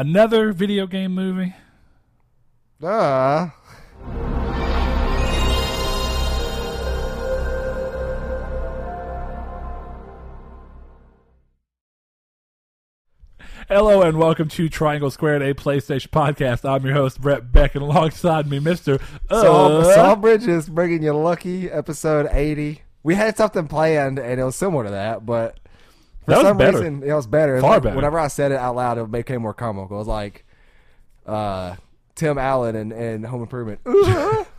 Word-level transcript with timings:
Another 0.00 0.54
video 0.54 0.86
game 0.86 1.14
movie. 1.14 1.54
Uh, 2.82 3.50
Hello 13.68 14.00
and 14.00 14.16
welcome 14.16 14.48
to 14.48 14.70
Triangle 14.70 15.10
Squared, 15.10 15.42
a 15.42 15.52
PlayStation 15.52 16.08
podcast. 16.08 16.66
I'm 16.66 16.82
your 16.86 16.94
host 16.94 17.20
Brett 17.20 17.52
Beck, 17.52 17.74
and 17.74 17.84
alongside 17.84 18.48
me, 18.48 18.58
Mister 18.58 19.00
Saul, 19.28 19.82
uh, 19.82 19.94
Saul 19.94 20.16
Bridges 20.16 20.70
bringing 20.70 21.02
you 21.02 21.12
lucky 21.12 21.70
episode 21.70 22.26
80. 22.32 22.80
We 23.02 23.16
had 23.16 23.36
something 23.36 23.68
planned, 23.68 24.18
and 24.18 24.40
it 24.40 24.44
was 24.44 24.56
similar 24.56 24.84
to 24.84 24.90
that, 24.92 25.26
but 25.26 25.60
for 26.24 26.30
That 26.30 26.36
was 26.38 26.46
some 26.46 26.58
better. 26.58 26.78
reason, 26.78 27.02
it 27.02 27.12
was 27.12 27.26
better. 27.26 27.52
It 27.52 27.56
was 27.56 27.62
Far 27.62 27.70
like- 27.74 27.82
better. 27.82 27.96
Whenever 27.96 28.18
I 28.18 28.28
said 28.28 28.52
it 28.52 28.58
out 28.58 28.76
loud, 28.76 28.98
it 28.98 29.10
became 29.10 29.42
more 29.42 29.54
comical. 29.54 29.96
It 29.96 29.98
was 29.98 30.06
like 30.08 30.44
uh, 31.26 31.76
Tim 32.14 32.38
Allen 32.38 32.76
and, 32.76 32.92
and 32.92 33.26
Home 33.26 33.42
Improvement. 33.42 33.80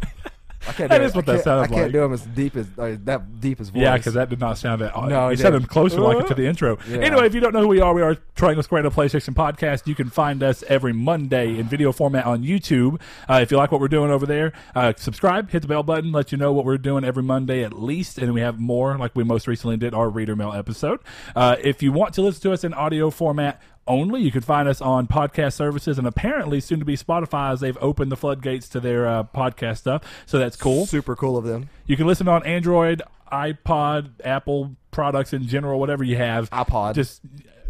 I 0.71 0.73
can't 0.77 0.89
That 0.89 1.01
is 1.01 1.11
it. 1.11 1.15
what 1.15 1.25
that 1.25 1.43
sounds 1.43 1.63
I 1.65 1.67
can't 1.67 1.81
like. 1.83 1.91
do 1.91 2.03
him 2.03 2.13
as 2.13 2.21
deep 2.23 2.55
as 2.55 2.67
uh, 2.77 2.95
that 3.03 3.39
deep 3.39 3.59
as 3.59 3.69
voice. 3.69 3.81
Yeah, 3.81 3.97
because 3.97 4.13
that 4.13 4.29
did 4.29 4.39
not 4.39 4.57
sound 4.57 4.81
that. 4.81 4.95
No, 4.95 5.27
you 5.27 5.33
it 5.33 5.39
sounded 5.39 5.59
didn't. 5.59 5.69
closer 5.69 5.99
like 5.99 6.25
to 6.27 6.33
the 6.33 6.45
intro. 6.47 6.77
Yeah. 6.87 6.97
Anyway, 6.97 7.25
if 7.25 7.33
you 7.35 7.41
don't 7.41 7.53
know 7.53 7.61
who 7.61 7.67
we 7.67 7.81
are, 7.81 7.93
we 7.93 8.01
are 8.01 8.15
Triangle 8.35 8.63
Square 8.63 8.85
a 8.85 8.89
PlayStation 8.89 9.33
podcast. 9.33 9.87
You 9.87 9.95
can 9.95 10.09
find 10.09 10.41
us 10.43 10.63
every 10.67 10.93
Monday 10.93 11.57
in 11.59 11.67
video 11.67 11.91
format 11.91 12.25
on 12.25 12.43
YouTube. 12.43 12.99
Uh, 13.29 13.39
if 13.41 13.51
you 13.51 13.57
like 13.57 13.71
what 13.71 13.81
we're 13.81 13.87
doing 13.87 14.11
over 14.11 14.25
there, 14.25 14.53
uh, 14.75 14.93
subscribe, 14.97 15.49
hit 15.51 15.61
the 15.61 15.67
bell 15.67 15.83
button, 15.83 16.11
let 16.11 16.31
you 16.31 16.37
know 16.37 16.53
what 16.53 16.65
we're 16.65 16.77
doing 16.77 17.03
every 17.03 17.23
Monday 17.23 17.63
at 17.63 17.73
least, 17.73 18.17
and 18.17 18.33
we 18.33 18.41
have 18.41 18.59
more, 18.59 18.97
like 18.97 19.15
we 19.15 19.23
most 19.23 19.47
recently 19.47 19.77
did 19.77 19.93
our 19.93 20.09
reader 20.09 20.35
mail 20.35 20.53
episode. 20.53 20.99
Uh, 21.35 21.55
if 21.63 21.83
you 21.83 21.91
want 21.91 22.13
to 22.13 22.21
listen 22.21 22.41
to 22.41 22.51
us 22.53 22.63
in 22.63 22.73
audio 22.73 23.09
format. 23.09 23.61
Only 23.87 24.21
you 24.21 24.31
can 24.31 24.41
find 24.41 24.69
us 24.69 24.79
on 24.79 25.07
podcast 25.07 25.53
services 25.53 25.97
and 25.97 26.07
apparently 26.07 26.59
soon 26.59 26.79
to 26.79 26.85
be 26.85 26.95
Spotify 26.95 27.51
as 27.51 27.59
they've 27.59 27.77
opened 27.81 28.11
the 28.11 28.15
floodgates 28.15 28.69
to 28.69 28.79
their 28.79 29.07
uh, 29.07 29.23
podcast 29.23 29.79
stuff. 29.79 30.03
So 30.25 30.37
that's 30.39 30.55
cool. 30.55 30.85
super 30.85 31.15
cool 31.15 31.35
of 31.35 31.45
them. 31.45 31.69
You 31.87 31.97
can 31.97 32.07
listen 32.07 32.27
on 32.27 32.45
Android, 32.45 33.01
iPod, 33.31 34.11
Apple 34.23 34.75
products 34.91 35.33
in 35.33 35.47
general, 35.47 35.79
whatever 35.79 36.03
you 36.03 36.17
have. 36.17 36.49
iPod. 36.51 36.95
Just 36.95 37.21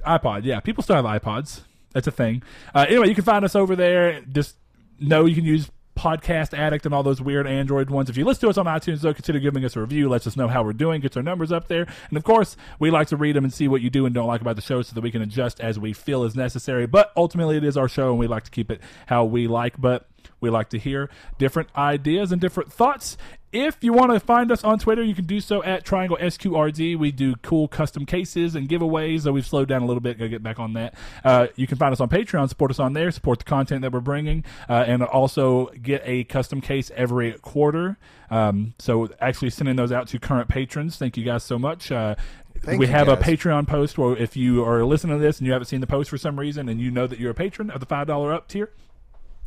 iPod, 0.05 0.43
yeah. 0.43 0.59
People 0.59 0.83
still 0.83 0.95
have 0.95 1.05
iPods. 1.05 1.61
That's 1.93 2.07
a 2.07 2.11
thing. 2.11 2.43
Uh, 2.73 2.85
anyway, 2.87 3.07
you 3.07 3.15
can 3.15 3.23
find 3.23 3.45
us 3.45 3.55
over 3.55 3.75
there. 3.75 4.21
Just 4.21 4.55
know 4.99 5.25
you 5.25 5.35
can 5.35 5.45
use 5.45 5.69
Podcast 5.95 6.57
Addict 6.57 6.85
and 6.85 6.95
all 6.95 7.03
those 7.03 7.21
weird 7.21 7.47
Android 7.47 7.89
ones. 7.89 8.09
If 8.09 8.17
you 8.17 8.25
listen 8.25 8.41
to 8.41 8.49
us 8.49 8.57
on 8.57 8.65
iTunes, 8.65 9.01
though, 9.01 9.13
consider 9.13 9.39
giving 9.39 9.65
us 9.65 9.75
a 9.75 9.81
review. 9.81 10.09
Lets 10.09 10.27
us 10.27 10.35
know 10.35 10.47
how 10.47 10.63
we're 10.63 10.73
doing, 10.73 11.01
gets 11.01 11.17
our 11.17 11.23
numbers 11.23 11.51
up 11.51 11.67
there. 11.67 11.87
And 12.09 12.17
of 12.17 12.23
course, 12.23 12.57
we 12.79 12.91
like 12.91 13.07
to 13.07 13.17
read 13.17 13.35
them 13.35 13.43
and 13.43 13.53
see 13.53 13.67
what 13.67 13.81
you 13.81 13.89
do 13.89 14.05
and 14.05 14.15
don't 14.15 14.27
like 14.27 14.41
about 14.41 14.55
the 14.55 14.61
show 14.61 14.81
so 14.81 14.93
that 14.93 15.01
we 15.01 15.11
can 15.11 15.21
adjust 15.21 15.59
as 15.59 15.77
we 15.77 15.93
feel 15.93 16.23
is 16.23 16.35
necessary. 16.35 16.85
But 16.85 17.11
ultimately, 17.15 17.57
it 17.57 17.63
is 17.63 17.77
our 17.77 17.87
show 17.87 18.09
and 18.09 18.19
we 18.19 18.27
like 18.27 18.43
to 18.43 18.51
keep 18.51 18.71
it 18.71 18.81
how 19.07 19.25
we 19.25 19.47
like. 19.47 19.79
But 19.79 20.07
we 20.39 20.49
like 20.49 20.69
to 20.69 20.79
hear 20.79 21.09
different 21.37 21.69
ideas 21.75 22.31
and 22.31 22.41
different 22.41 22.71
thoughts. 22.73 23.17
If 23.51 23.83
you 23.83 23.91
want 23.91 24.13
to 24.13 24.19
find 24.19 24.49
us 24.49 24.63
on 24.63 24.79
Twitter, 24.79 25.03
you 25.03 25.13
can 25.13 25.25
do 25.25 25.41
so 25.41 25.61
at 25.61 25.83
Triangle 25.83 26.17
SQRD. 26.17 26.97
We 26.97 27.11
do 27.11 27.35
cool 27.37 27.67
custom 27.67 28.05
cases 28.05 28.55
and 28.55 28.69
giveaways, 28.69 29.23
though 29.23 29.33
we've 29.33 29.45
slowed 29.45 29.67
down 29.67 29.81
a 29.81 29.85
little 29.85 29.99
bit. 29.99 30.17
Gotta 30.17 30.29
get 30.29 30.41
back 30.41 30.57
on 30.57 30.71
that. 30.73 30.95
Uh, 31.23 31.47
you 31.57 31.67
can 31.67 31.77
find 31.77 31.91
us 31.91 31.99
on 31.99 32.07
Patreon, 32.07 32.47
support 32.47 32.71
us 32.71 32.79
on 32.79 32.93
there, 32.93 33.11
support 33.11 33.39
the 33.39 33.45
content 33.45 33.81
that 33.81 33.91
we're 33.91 33.99
bringing, 33.99 34.45
uh, 34.69 34.85
and 34.87 35.03
also 35.03 35.65
get 35.81 36.01
a 36.05 36.23
custom 36.23 36.61
case 36.61 36.91
every 36.95 37.33
quarter. 37.33 37.97
Um, 38.29 38.73
so 38.79 39.09
actually 39.19 39.49
sending 39.49 39.75
those 39.75 39.91
out 39.91 40.07
to 40.09 40.19
current 40.19 40.47
patrons. 40.47 40.95
Thank 40.95 41.17
you 41.17 41.25
guys 41.25 41.43
so 41.43 41.59
much. 41.59 41.91
Uh, 41.91 42.15
Thank 42.61 42.79
we 42.79 42.87
have 42.87 43.09
a. 43.09 43.17
Patreon 43.17 43.67
post 43.67 43.97
where 43.97 44.15
if 44.15 44.35
you 44.35 44.63
are 44.63 44.85
listening 44.85 45.17
to 45.17 45.21
this 45.21 45.39
and 45.39 45.45
you 45.45 45.53
haven't 45.53 45.67
seen 45.67 45.81
the 45.81 45.87
post 45.87 46.09
for 46.09 46.17
some 46.17 46.39
reason 46.39 46.69
and 46.69 46.79
you 46.79 46.89
know 46.89 47.05
that 47.05 47.19
you're 47.19 47.31
a 47.31 47.35
patron 47.35 47.69
of 47.69 47.79
the 47.79 47.85
$5 47.85 48.33
up 48.33 48.47
tier, 48.47 48.71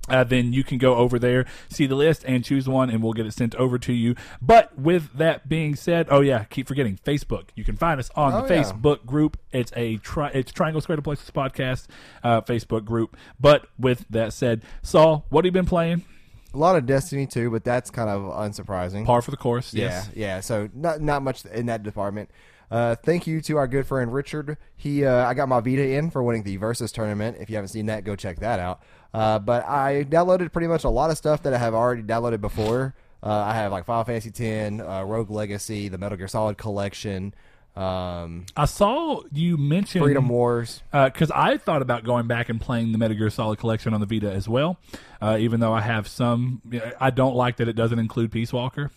uh, 0.08 0.22
then 0.24 0.52
you 0.52 0.62
can 0.64 0.78
go 0.78 0.96
over 0.96 1.18
there, 1.18 1.46
see 1.68 1.86
the 1.86 1.94
list, 1.94 2.24
and 2.26 2.44
choose 2.44 2.68
one, 2.68 2.90
and 2.90 3.02
we'll 3.02 3.12
get 3.14 3.24
it 3.26 3.32
sent 3.32 3.54
over 3.54 3.78
to 3.78 3.92
you. 3.92 4.14
But 4.42 4.78
with 4.78 5.12
that 5.16 5.48
being 5.48 5.74
said, 5.76 6.08
oh 6.10 6.20
yeah, 6.20 6.44
keep 6.44 6.68
forgetting 6.68 6.98
Facebook. 7.04 7.48
You 7.54 7.64
can 7.64 7.76
find 7.76 7.98
us 7.98 8.10
on 8.14 8.32
Oh, 8.34 8.46
the 8.46 8.54
yeah. 8.54 8.62
Facebook 8.62 9.06
group. 9.06 9.38
It's 9.52 9.72
a 9.76 9.96
tri- 9.98 10.30
it's 10.34 10.52
Triangle 10.52 10.80
Square 10.80 10.96
to 10.96 11.02
Places 11.02 11.30
podcast 11.30 11.86
uh, 12.22 12.40
Facebook 12.42 12.84
group. 12.84 13.16
But 13.40 13.66
with 13.78 14.04
that 14.10 14.32
said, 14.32 14.62
Saul, 14.82 15.24
what 15.30 15.44
have 15.44 15.46
you 15.46 15.52
been 15.52 15.66
playing? 15.66 16.04
A 16.52 16.58
lot 16.58 16.76
of 16.76 16.86
Destiny 16.86 17.26
too, 17.26 17.50
but 17.50 17.64
that's 17.64 17.90
kind 17.90 18.08
of 18.08 18.22
unsurprising. 18.32 19.04
Par 19.06 19.22
for 19.22 19.30
the 19.32 19.36
course. 19.36 19.74
Yeah, 19.74 19.86
Yes. 19.86 20.10
yeah. 20.14 20.40
So 20.40 20.68
not 20.74 21.00
not 21.00 21.22
much 21.22 21.44
in 21.46 21.66
that 21.66 21.82
department. 21.82 22.30
Uh, 22.70 22.94
thank 22.96 23.26
you 23.26 23.40
to 23.42 23.56
our 23.56 23.66
good 23.66 23.86
friend 23.86 24.12
Richard. 24.12 24.56
He, 24.76 25.04
uh, 25.04 25.26
I 25.26 25.34
got 25.34 25.48
my 25.48 25.60
Vita 25.60 25.86
in 25.86 26.10
for 26.10 26.22
winning 26.22 26.42
the 26.42 26.56
Versus 26.56 26.92
tournament. 26.92 27.36
If 27.40 27.50
you 27.50 27.56
haven't 27.56 27.68
seen 27.68 27.86
that, 27.86 28.04
go 28.04 28.16
check 28.16 28.40
that 28.40 28.58
out. 28.58 28.82
Uh, 29.12 29.38
but 29.38 29.64
I 29.66 30.04
downloaded 30.04 30.52
pretty 30.52 30.68
much 30.68 30.84
a 30.84 30.88
lot 30.88 31.10
of 31.10 31.16
stuff 31.16 31.42
that 31.44 31.54
I 31.54 31.58
have 31.58 31.74
already 31.74 32.02
downloaded 32.02 32.40
before. 32.40 32.94
Uh, 33.22 33.30
I 33.32 33.54
have 33.54 33.72
like 33.72 33.86
Final 33.86 34.04
Fantasy 34.04 34.30
X, 34.30 34.80
uh, 34.80 35.04
Rogue 35.06 35.30
Legacy, 35.30 35.88
the 35.88 35.98
Metal 35.98 36.18
Gear 36.18 36.28
Solid 36.28 36.58
collection, 36.58 37.34
um, 37.76 38.46
I 38.56 38.66
saw 38.66 39.22
you 39.32 39.56
mention 39.56 40.00
Freedom 40.00 40.28
Wars. 40.28 40.82
because 40.92 41.30
I 41.32 41.56
thought 41.56 41.82
about 41.82 42.04
going 42.04 42.28
back 42.28 42.48
and 42.48 42.60
playing 42.60 42.92
the 42.92 42.98
Metal 42.98 43.16
Gear 43.16 43.30
Solid 43.30 43.58
collection 43.58 43.92
on 43.94 44.00
the 44.00 44.06
Vita 44.06 44.30
as 44.30 44.48
well. 44.48 44.78
Uh, 45.20 45.38
even 45.40 45.58
though 45.58 45.72
I 45.72 45.80
have 45.80 46.06
some, 46.06 46.62
I 47.00 47.10
don't 47.10 47.34
like 47.34 47.56
that 47.56 47.68
it 47.68 47.74
doesn't 47.74 47.98
include 47.98 48.30
Peace 48.30 48.52
Walker. 48.52 48.90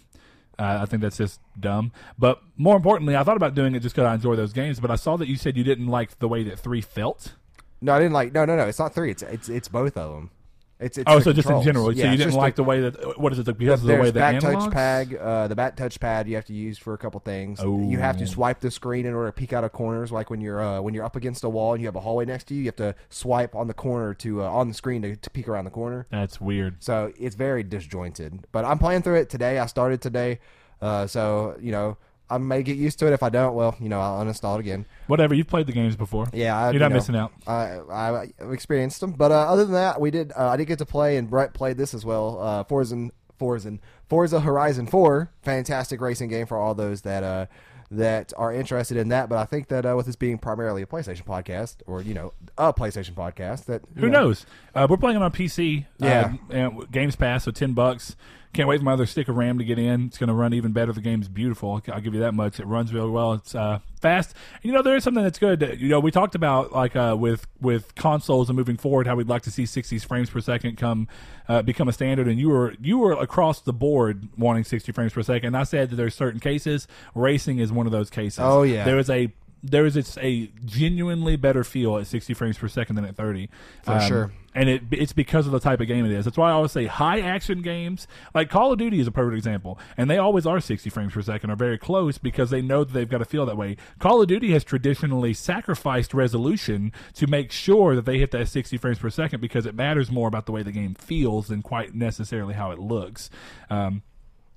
Uh, 0.59 0.79
I 0.81 0.85
think 0.85 1.01
that's 1.01 1.17
just 1.17 1.39
dumb. 1.59 1.91
But 2.17 2.41
more 2.55 2.75
importantly, 2.75 3.15
I 3.15 3.23
thought 3.23 3.37
about 3.37 3.53
doing 3.53 3.75
it 3.75 3.81
just 3.81 3.95
because 3.95 4.07
I 4.07 4.15
enjoy 4.15 4.35
those 4.35 4.53
games. 4.53 4.79
But 4.79 4.89
I 4.89 4.95
saw 4.95 5.17
that 5.17 5.27
you 5.27 5.35
said 5.35 5.55
you 5.55 5.63
didn't 5.63 5.87
like 5.87 6.17
the 6.19 6.27
way 6.27 6.43
that 6.43 6.59
three 6.59 6.81
felt. 6.81 7.35
No, 7.79 7.93
I 7.93 7.99
didn't 7.99 8.13
like. 8.13 8.33
No, 8.33 8.45
no, 8.45 8.55
no. 8.55 8.65
It's 8.65 8.79
not 8.79 8.93
three. 8.93 9.11
It's 9.11 9.21
it's 9.21 9.49
it's 9.49 9.67
both 9.67 9.97
of 9.97 10.13
them. 10.13 10.31
It's, 10.79 10.95
it's 10.99 11.05
oh, 11.09 11.17
the 11.17 11.23
so 11.23 11.33
just 11.33 11.49
in 11.49 11.63
general, 11.63 11.91
Yeah, 11.91 12.05
so 12.05 12.11
you 12.11 12.17
didn't 12.17 12.33
like 12.35 12.55
the- 12.55 12.61
the 12.61 12.67
way 12.69 12.81
that 12.81 13.19
what 13.19 13.33
is 13.33 13.39
it 13.39 13.57
because 13.57 13.81
of 13.81 13.87
the 13.87 13.95
way 13.95 14.11
the 14.11 14.19
back 14.19 14.35
analogs? 14.35 14.65
touch 14.65 14.71
pad, 14.71 15.15
uh, 15.15 15.47
the 15.47 15.55
back 15.55 15.75
touch 15.75 15.99
pad 15.99 16.27
you 16.27 16.35
have 16.35 16.45
to 16.45 16.53
use 16.53 16.77
for 16.77 16.93
a 16.93 16.99
couple 16.99 17.19
things. 17.19 17.59
You 17.61 17.97
have 17.97 18.17
Oh. 18.17 18.19
to 18.19 18.27
swipe 18.27 18.59
the 18.59 18.69
screen 18.69 19.07
in 19.07 19.15
order 19.15 19.29
to 19.29 19.31
peek 19.33 19.53
out 19.53 19.63
of 19.63 19.71
corners. 19.71 20.11
Like 20.11 20.29
when 20.29 20.39
you're 20.39 20.61
uh, 20.61 20.79
when 20.81 20.93
you're 20.93 21.03
up 21.03 21.15
against 21.15 21.43
a 21.43 21.49
wall 21.49 21.73
and 21.73 21.81
you 21.81 21.87
have 21.87 21.95
a 21.95 22.01
hallway 22.01 22.25
next 22.25 22.43
to 22.49 22.53
you, 22.53 22.59
you 22.61 22.65
have 22.67 22.75
to 22.75 22.93
swipe 23.09 23.55
on 23.55 23.67
the 23.67 23.73
corner 23.73 24.13
to 24.15 24.43
uh, 24.43 24.49
on 24.51 24.67
the 24.67 24.75
screen 24.75 25.01
to, 25.01 25.15
to 25.15 25.29
peek 25.31 25.47
around 25.47 25.65
the 25.65 25.71
corner. 25.71 26.05
That's 26.11 26.39
weird. 26.39 26.75
So 26.83 27.11
it's 27.19 27.35
very 27.35 27.63
disjointed. 27.63 28.45
But 28.51 28.63
I'm 28.63 28.77
playing 28.77 29.01
through 29.01 29.15
it 29.15 29.29
today. 29.31 29.57
I 29.57 29.65
started 29.65 29.99
today, 29.99 30.39
uh, 30.79 31.07
so 31.07 31.55
you 31.59 31.71
know 31.71 31.97
I 32.29 32.37
may 32.37 32.63
get 32.63 32.77
used 32.77 32.99
to 32.99 33.07
it. 33.07 33.13
If 33.13 33.23
I 33.23 33.29
don't, 33.29 33.53
well, 33.55 33.75
you 33.79 33.89
know 33.89 33.99
I'll 33.99 34.23
uninstall 34.23 34.57
it 34.57 34.59
again. 34.59 34.85
Whatever. 35.07 35.33
You've 35.33 35.47
played 35.47 35.67
the 35.67 35.71
games 35.71 35.95
before. 35.95 36.27
Yeah, 36.33 36.57
I, 36.57 36.65
You're 36.65 36.73
you 36.73 36.79
not 36.79 36.89
know, 36.89 36.95
missing 36.95 37.15
out. 37.15 37.31
I, 37.45 37.79
I 37.91 38.21
I've 38.41 38.51
experienced 38.51 38.99
them, 38.99 39.11
but 39.11 39.31
uh, 39.31 39.35
other 39.35 39.63
than 39.63 39.73
that, 39.73 40.01
we 40.01 40.11
did. 40.11 40.31
Uh, 40.37 40.49
I 40.49 40.57
did 40.57 40.65
get 40.65 40.79
to 40.79 40.85
play, 40.85 41.17
and 41.17 41.29
Brett 41.29 41.53
played 41.53 41.77
this 41.77 41.93
as 41.93 42.05
well. 42.05 42.39
Uh, 42.39 42.63
Forza, 42.63 43.09
Forza, 43.37 43.77
Forza 44.09 44.39
Horizon 44.41 44.87
Four, 44.87 45.31
fantastic 45.41 46.01
racing 46.01 46.29
game 46.29 46.45
for 46.45 46.57
all 46.57 46.75
those 46.75 47.01
that 47.01 47.23
uh, 47.23 47.45
that 47.91 48.33
are 48.37 48.53
interested 48.53 48.97
in 48.97 49.09
that. 49.09 49.29
But 49.29 49.37
I 49.37 49.45
think 49.45 49.67
that 49.69 49.85
uh, 49.85 49.93
with 49.95 50.05
this 50.05 50.15
being 50.15 50.37
primarily 50.37 50.81
a 50.81 50.85
PlayStation 50.85 51.23
podcast, 51.25 51.77
or 51.85 52.01
you 52.01 52.13
know, 52.13 52.33
a 52.57 52.73
PlayStation 52.73 53.13
podcast, 53.13 53.65
that 53.65 53.83
Who 53.95 54.09
know, 54.09 54.23
knows? 54.23 54.45
Uh, 54.75 54.87
we're 54.89 54.97
playing 54.97 55.17
it 55.17 55.23
on 55.23 55.31
PC. 55.31 55.85
Yeah. 55.99 56.33
Uh, 56.49 56.53
and 56.53 56.91
Games 56.91 57.15
Pass, 57.15 57.45
so 57.45 57.51
ten 57.51 57.73
bucks. 57.73 58.15
Can't 58.57 58.67
wait 58.67 58.79
for 58.79 58.85
my 58.85 58.93
other 58.93 59.05
stick 59.05 59.27
of 59.27 59.37
RAM 59.37 59.59
to 59.59 59.63
get 59.63 59.77
in. 59.77 60.07
It's 60.07 60.17
going 60.17 60.29
to 60.29 60.33
run 60.33 60.51
even 60.51 60.71
better. 60.71 60.91
The 60.91 60.99
game's 60.99 61.27
beautiful. 61.27 61.79
I'll 61.93 62.01
give 62.01 62.15
you 62.15 62.21
that 62.21 62.31
much. 62.31 62.59
It 62.59 62.65
runs 62.65 62.91
really 62.91 63.11
well. 63.11 63.33
It's 63.33 63.53
uh, 63.53 63.81
fast. 64.01 64.33
You 64.63 64.71
know, 64.71 64.81
there 64.81 64.95
is 64.95 65.03
something 65.03 65.23
that's 65.23 65.37
good. 65.37 65.77
You 65.79 65.89
know, 65.89 65.99
we 65.99 66.09
talked 66.09 66.33
about 66.33 66.71
like 66.71 66.95
uh, 66.95 67.15
with 67.19 67.45
with 67.61 67.93
consoles 67.93 68.49
and 68.49 68.57
moving 68.57 68.75
forward, 68.75 69.05
how 69.05 69.15
we'd 69.15 69.27
like 69.27 69.43
to 69.43 69.51
see 69.51 69.67
60 69.67 69.99
frames 69.99 70.31
per 70.31 70.41
second 70.41 70.75
come 70.75 71.07
uh, 71.47 71.61
become 71.61 71.87
a 71.87 71.93
standard. 71.93 72.27
And 72.27 72.39
you 72.39 72.49
were 72.49 72.73
you 72.81 72.97
were 72.97 73.11
across 73.11 73.61
the 73.61 73.73
board 73.73 74.27
wanting 74.39 74.63
60 74.63 74.91
frames 74.91 75.13
per 75.13 75.21
second. 75.21 75.53
I 75.53 75.61
said 75.61 75.91
that 75.91 75.95
there's 75.95 76.15
certain 76.15 76.39
cases. 76.39 76.87
Racing 77.13 77.59
is 77.59 77.71
one 77.71 77.85
of 77.85 77.91
those 77.91 78.09
cases. 78.09 78.39
Oh, 78.41 78.63
yeah. 78.63 78.85
there 78.85 78.97
is 78.97 79.11
a 79.11 79.31
there 79.63 79.85
is 79.85 79.95
it's 79.95 80.17
a 80.17 80.47
genuinely 80.65 81.35
better 81.35 81.63
feel 81.63 81.97
at 81.97 82.07
60 82.07 82.33
frames 82.33 82.57
per 82.57 82.67
second 82.67 82.95
than 82.95 83.05
at 83.05 83.15
30 83.15 83.49
For 83.83 83.99
sure. 84.01 84.31
And 84.57 84.69
it 84.69 84.81
it's 84.91 85.13
because 85.13 85.45
of 85.45 85.51
the 85.51 85.59
type 85.59 85.79
of 85.79 85.87
game 85.87 86.05
it 86.05 86.11
is. 86.11 86.25
That's 86.25 86.37
why 86.37 86.49
i 86.49 86.53
always 86.53 86.71
say 86.71 86.87
high 86.87 87.19
action 87.19 87.61
games 87.61 88.07
like 88.33 88.49
call 88.49 88.73
of 88.73 88.79
duty 88.79 88.99
is 88.99 89.07
a 89.07 89.11
perfect 89.11 89.37
example 89.37 89.79
and 89.95 90.09
they 90.09 90.17
always 90.17 90.45
are 90.45 90.59
60 90.59 90.89
frames 90.89 91.13
per 91.13 91.21
second 91.21 91.51
or 91.51 91.55
very 91.55 91.77
close 91.77 92.17
because 92.17 92.49
they 92.49 92.61
know 92.61 92.83
that 92.83 92.93
they've 92.93 93.09
got 93.09 93.19
to 93.19 93.25
feel 93.25 93.45
that 93.45 93.55
way. 93.55 93.77
Call 93.99 94.21
of 94.21 94.27
duty 94.27 94.51
has 94.51 94.63
traditionally 94.63 95.33
sacrificed 95.33 96.13
resolution 96.13 96.91
to 97.13 97.27
make 97.27 97.51
sure 97.51 97.95
that 97.95 98.05
they 98.05 98.17
hit 98.17 98.31
that 98.31 98.47
60 98.47 98.77
frames 98.77 98.99
per 98.99 99.09
second 99.09 99.39
because 99.39 99.65
it 99.65 99.75
matters 99.75 100.11
more 100.11 100.27
about 100.27 100.47
the 100.47 100.51
way 100.51 100.63
the 100.63 100.71
game 100.71 100.95
feels 100.95 101.47
than 101.47 101.61
quite 101.61 101.93
necessarily 101.93 102.55
how 102.55 102.71
it 102.71 102.79
looks. 102.79 103.29
Um, 103.69 104.01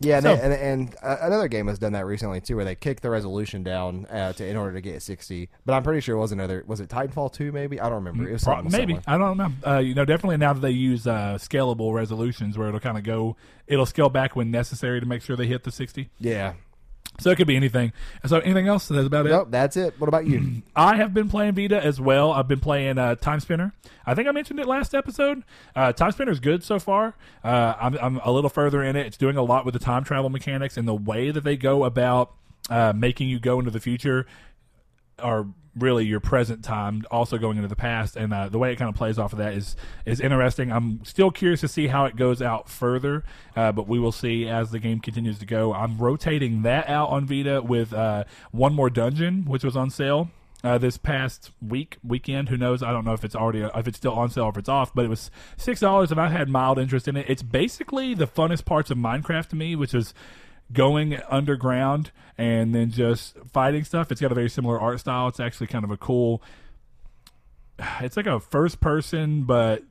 Yeah, 0.01 0.17
and, 0.17 0.23
So- 0.25 0.33
and, 0.33 0.53
and 0.53 0.97
uh, 1.03 1.17
another 1.21 1.47
game 1.49 1.67
has 1.69 1.79
done 1.79 1.93
that 1.93 2.07
recently 2.07 2.41
too, 2.41 2.57
where 2.57 2.65
they 2.65 2.75
kicked 2.75 3.03
the 3.03 3.11
resolution 3.11 3.63
down 3.63 4.07
uh, 4.07 4.33
to 4.33 4.47
in 4.47 4.57
order 4.57 4.73
to 4.75 4.81
get 4.81 5.03
60. 5.03 5.49
But 5.67 5.75
I'm 5.75 5.83
pretty 5.83 6.01
sure 6.01 6.17
it 6.17 6.21
was 6.21 6.33
another. 6.33 6.65
Was 6.67 6.81
it 6.81 6.89
Titanfall 6.89 7.33
2? 7.35 7.53
Maybe 7.53 7.79
I 7.81 7.85
don't 7.85 8.03
remember. 8.05 8.29
It 8.29 8.33
was 8.33 8.45
Pro- 8.45 8.63
maybe 8.63 8.95
similar. 8.95 9.03
I 9.07 9.19
don't 9.19 9.37
know. 9.37 9.53
Uh, 9.67 9.79
you 9.79 9.95
know, 9.95 10.05
definitely 10.05 10.39
now 10.39 10.55
that 10.55 10.61
they 10.61 10.71
use 10.71 11.07
uh, 11.07 11.37
scalable 11.41 11.93
resolutions, 11.95 12.57
where 12.57 12.69
it'll 12.69 12.81
kind 12.81 12.97
of 12.99 13.05
go, 13.05 13.37
it'll 13.67 13.87
scale 13.87 14.09
back 14.09 14.35
when 14.35 14.51
necessary 14.51 15.01
to 15.01 15.07
make 15.07 15.23
sure 15.23 15.37
they 15.37 15.47
hit 15.47 15.65
the 15.65 15.71
sixty. 15.73 16.09
Yeah. 16.19 16.55
So 17.21 17.31
it 17.31 17.37
could 17.37 17.47
be 17.47 17.57
anything. 17.57 17.93
So 18.27 18.39
anything 18.39 18.67
else? 18.67 18.89
That's 18.89 19.07
about 19.07 19.27
it. 19.27 19.31
Nope, 19.31 19.49
that's 19.51 19.77
it. 19.77 19.95
What 19.99 20.09
about 20.09 20.27
you? 20.27 20.63
I 20.77 20.97
have 20.97 21.13
been 21.15 21.29
playing 21.29 21.55
Vita 21.55 21.83
as 21.83 22.01
well. 22.01 22.33
I've 22.33 22.49
been 22.49 22.61
playing 22.61 22.99
uh, 22.99 23.17
Timespinner. 23.17 23.73
I 24.07 24.15
think 24.15 24.27
I 24.27 24.33
mentioned 24.33 24.59
it 24.59 24.67
last 24.67 24.95
episode. 24.95 25.45
Uh, 25.77 25.93
Timespinner 25.93 26.31
is 26.31 26.41
good 26.41 26.65
so 26.65 26.79
far. 26.79 27.15
Uh, 27.45 27.75
I'm, 27.79 27.99
I'm 27.99 28.17
a 28.25 28.33
little 28.33 28.51
further 28.51 28.83
in 28.83 28.97
it. 28.97 29.07
It's 29.07 29.17
doing 29.17 29.37
a 29.37 29.43
lot 29.43 29.65
with 29.65 29.75
the 29.75 29.81
time 29.81 30.03
travel 30.05 30.31
mechanics 30.31 30.77
and 30.77 30.89
the 30.89 30.95
way 30.95 31.31
that 31.31 31.45
they 31.45 31.57
go 31.57 31.85
about 31.85 32.33
uh, 32.71 32.93
making 32.97 33.29
you 33.29 33.39
go 33.39 33.59
into 33.59 33.71
the 33.71 33.81
future 33.81 34.27
are 35.21 35.47
really 35.77 36.05
your 36.05 36.21
present 36.21 36.65
time, 36.65 37.05
also 37.11 37.39
going 37.39 37.57
into 37.57 37.69
the 37.69 37.77
past, 37.77 38.17
and 38.17 38.33
uh, 38.33 38.49
the 38.49 38.59
way 38.59 38.73
it 38.73 38.77
kind 38.77 38.89
of 38.89 38.95
plays 38.95 39.19
off 39.19 39.33
of 39.33 39.39
that 39.39 39.55
is 39.55 39.77
is 40.05 40.21
interesting. 40.21 40.73
I'm 40.73 41.05
still 41.05 41.31
curious 41.31 41.61
to 41.61 41.69
see 41.69 41.87
how 41.87 42.05
it 42.07 42.17
goes 42.17 42.43
out 42.43 42.69
further, 42.69 43.25
uh, 43.57 43.73
but 43.73 43.87
we 43.89 43.99
will 43.99 44.13
see 44.13 44.49
as 44.49 44.71
the 44.71 44.79
game 44.79 45.01
continues 45.01 45.39
to 45.39 45.47
go. 45.47 45.73
I'm 45.73 45.99
rotating 45.99 46.63
that 46.63 46.89
out 46.89 47.11
on 47.11 47.27
Vita 47.27 47.63
with 47.63 47.93
uh, 47.93 48.25
one 48.51 48.75
more 48.75 48.91
dungeon, 48.91 49.45
which 49.45 49.65
was 49.65 49.77
on 49.77 49.91
sale. 49.91 50.31
Uh, 50.63 50.77
this 50.77 50.99
past 50.99 51.53
week 51.67 51.97
weekend, 52.05 52.51
who 52.51 52.57
knows? 52.59 52.83
I 52.83 52.93
don't 52.93 53.07
know 53.07 53.15
if 53.15 53.25
it's 53.25 53.35
already 53.35 53.61
if 53.75 53.89
it's 53.89 53.97
still 53.97 54.13
on 54.13 54.29
sale 54.29 54.45
or 54.45 54.51
if 54.51 54.59
it's 54.59 54.69
off, 54.69 54.95
but 54.95 55.07
it 55.07 55.09
was 55.09 55.31
six 55.57 55.81
dollars, 55.81 56.11
and 56.11 56.21
I 56.21 56.29
had 56.29 56.51
mild 56.51 56.79
interest 56.79 57.09
in 57.09 57.17
it. 57.17 57.25
It's 57.31 57.43
basically 57.43 58.13
the 58.13 58.27
funnest 58.27 58.67
parts 58.67 58.91
of 58.91 58.99
Minecraft 58.99 59.49
to 59.49 59.57
me, 59.57 59.75
which 59.75 59.95
is 59.95 60.13
going 60.73 61.19
underground 61.31 62.11
and 62.41 62.75
then 62.75 62.91
just 62.91 63.37
fighting 63.53 63.85
stuff. 63.85 64.11
It's 64.11 64.21
got 64.21 64.33
a 64.33 64.35
very 64.35 64.49
similar 64.49 64.81
art 64.81 64.99
style. 64.99 65.29
It's 65.29 65.41
actually 65.41 65.67
kind 65.67 65.85
of 65.85 65.91
a 65.91 65.97
cool. 65.97 66.43
It's 68.01 68.17
like 68.17 68.27
a 68.27 68.41
first 68.41 68.81
person, 68.81 69.45
but 69.45 69.83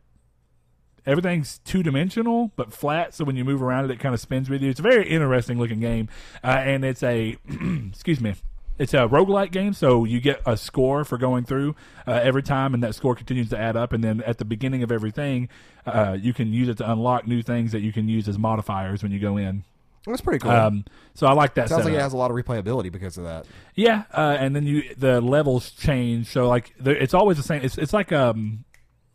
everything's 1.06 1.60
two 1.60 1.81
dimensional 1.81 2.51
but 2.56 2.72
flat. 2.74 3.16
So 3.16 3.24
when 3.25 3.36
you 3.36 3.44
move 3.44 3.63
around 3.63 3.86
it, 3.86 3.92
it 3.92 4.00
kind 4.00 4.13
of 4.13 4.22
spins 4.22 4.50
with 4.50 4.62
you. 4.62 4.69
It's 4.69 4.80
a 4.80 4.84
very 4.84 5.07
interesting 5.10 5.57
looking 5.60 5.80
game, 5.80 6.07
uh, 6.44 6.48
and 6.48 6.84
it's 6.84 7.04
a 7.04 7.38
excuse 7.90 8.19
me. 8.19 8.36
It's 8.80 8.94
a 8.94 9.07
roguelike 9.10 9.51
game, 9.51 9.74
so 9.74 10.06
you 10.06 10.22
get 10.22 10.42
a 10.46 10.56
score 10.56 11.04
for 11.04 11.18
going 11.18 11.44
through 11.44 11.75
uh, 12.07 12.12
every 12.24 12.42
time, 12.42 12.74
and 12.74 12.81
that 12.81 12.96
score 12.96 13.13
continues 13.13 13.50
to 13.50 13.60
add 13.60 13.75
up. 13.75 13.92
And 13.92 14.04
then 14.04 14.22
at 14.22 14.38
the 14.38 14.46
beginning 14.46 14.84
of 14.84 14.92
everything, 14.92 15.50
uh, 15.86 16.16
you 16.19 16.34
can 16.34 16.54
use 16.54 16.69
it 16.69 16.78
to 16.78 16.90
unlock 16.90 17.28
new 17.28 17.42
things 17.42 17.74
that 17.74 17.81
you 17.81 17.92
can 17.92 18.07
use 18.07 18.28
as 18.30 18.40
modifiers 18.40 19.04
when 19.04 19.12
you 19.12 19.19
go 19.19 19.36
in. 19.36 19.66
That's 20.10 20.22
pretty 20.22 20.40
cool. 20.40 20.52
Um, 20.52 20.86
so 21.14 21.28
I 21.28 21.34
like 21.34 21.54
that. 21.56 21.70
Sounds 21.70 21.86
like 21.86 21.94
it 21.94 22.00
has 22.00 22.14
a 22.14 22.18
lot 22.18 22.32
of 22.32 22.38
replayability 22.38 22.92
because 22.92 23.18
of 23.18 23.26
that. 23.26 23.46
Yeah, 23.76 24.04
uh, 24.14 24.38
and 24.40 24.56
then 24.56 24.66
you 24.66 24.96
the 24.96 25.22
levels 25.22 25.72
change. 25.72 26.28
So 26.28 26.48
like 26.48 26.74
it's 26.84 27.14
always 27.14 27.38
the 27.38 27.44
same. 27.44 27.62
It's 27.64 27.78
it's 27.78 27.94
like 27.94 28.12
um, 28.12 28.66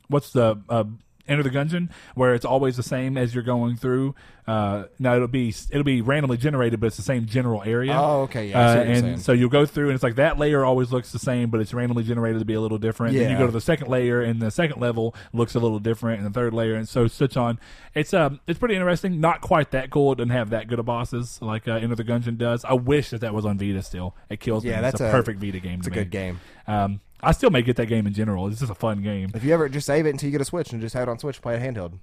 what's 0.08 0.30
the 0.32 0.62
uh, 0.68 0.84
Enter 1.26 1.42
the 1.42 1.50
Gungeon 1.50 1.88
where 2.14 2.34
it's 2.34 2.44
always 2.44 2.76
the 2.76 2.82
same 2.82 3.16
as 3.16 3.34
you're 3.34 3.44
going 3.44 3.76
through. 3.76 4.14
Uh, 4.46 4.84
now 4.98 5.14
it'll 5.16 5.26
be 5.26 5.54
it'll 5.70 5.82
be 5.84 6.02
randomly 6.02 6.36
generated, 6.36 6.78
but 6.78 6.88
it's 6.88 6.96
the 6.98 7.02
same 7.02 7.24
general 7.24 7.62
area. 7.64 7.94
Oh, 7.94 8.22
okay, 8.22 8.48
yeah, 8.48 8.60
I 8.60 8.66
see 8.66 8.72
Uh, 8.72 8.76
what 8.76 8.86
you're 8.86 8.94
and 8.96 9.04
saying. 9.04 9.18
so 9.20 9.32
you'll 9.32 9.48
go 9.48 9.64
through, 9.64 9.86
and 9.86 9.94
it's 9.94 10.02
like 10.02 10.16
that 10.16 10.38
layer 10.38 10.64
always 10.66 10.92
looks 10.92 11.12
the 11.12 11.18
same, 11.18 11.48
but 11.48 11.60
it's 11.62 11.72
randomly 11.72 12.04
generated 12.04 12.40
to 12.40 12.44
be 12.44 12.52
a 12.52 12.60
little 12.60 12.76
different. 12.76 13.14
Then 13.14 13.22
you 13.22 13.28
Yeah. 13.36 13.38
go 13.38 13.46
to 13.46 13.52
the 13.52 13.60
second 13.62 13.88
layer, 13.88 14.20
and 14.20 14.42
the 14.42 14.50
second 14.50 14.82
level 14.82 15.14
looks 15.32 15.54
a 15.54 15.60
little 15.60 15.78
different, 15.78 16.18
and 16.20 16.26
the 16.28 16.38
third 16.38 16.52
layer, 16.52 16.74
and 16.74 16.86
so 16.86 17.06
such 17.06 17.38
on. 17.38 17.58
It's 17.94 18.12
um, 18.12 18.40
it's 18.46 18.58
pretty 18.58 18.74
interesting. 18.74 19.18
Not 19.18 19.40
quite 19.40 19.70
that 19.70 19.88
cool. 19.88 20.12
It 20.12 20.16
doesn't 20.16 20.28
have 20.30 20.50
that 20.50 20.68
good 20.68 20.78
of 20.78 20.84
bosses 20.84 21.38
like 21.40 21.66
uh, 21.66 21.76
Enter 21.76 21.94
the 21.94 22.04
Gungeon 22.04 22.36
does. 22.36 22.66
I 22.66 22.74
wish 22.74 23.10
that 23.10 23.22
that 23.22 23.32
was 23.32 23.46
on 23.46 23.56
Vita 23.56 23.80
still. 23.82 24.14
It 24.28 24.40
kills 24.40 24.62
me. 24.64 24.70
Yeah, 24.70 24.80
It's 24.80 24.98
that's 24.98 25.00
a, 25.00 25.08
a- 25.08 25.10
perfect 25.10 25.40
Vita 25.40 25.58
game. 25.60 25.78
It's 25.78 25.86
to 25.88 25.90
a 25.92 25.96
me. 25.96 26.02
good 26.02 26.10
game. 26.10 26.40
Um, 26.66 27.00
I 27.24 27.32
still 27.32 27.50
may 27.50 27.62
get 27.62 27.76
that 27.76 27.86
game 27.86 28.06
in 28.06 28.12
general. 28.14 28.46
It's 28.48 28.60
just 28.60 28.70
a 28.70 28.74
fun 28.74 29.02
game. 29.02 29.30
If 29.34 29.44
you 29.44 29.52
ever 29.54 29.68
just 29.68 29.86
save 29.86 30.06
it 30.06 30.10
until 30.10 30.28
you 30.28 30.32
get 30.32 30.40
a 30.40 30.44
Switch 30.44 30.72
and 30.72 30.80
just 30.80 30.94
have 30.94 31.08
it 31.08 31.10
on 31.10 31.18
Switch, 31.18 31.40
play 31.42 31.56
it 31.56 31.62
handheld. 31.62 31.98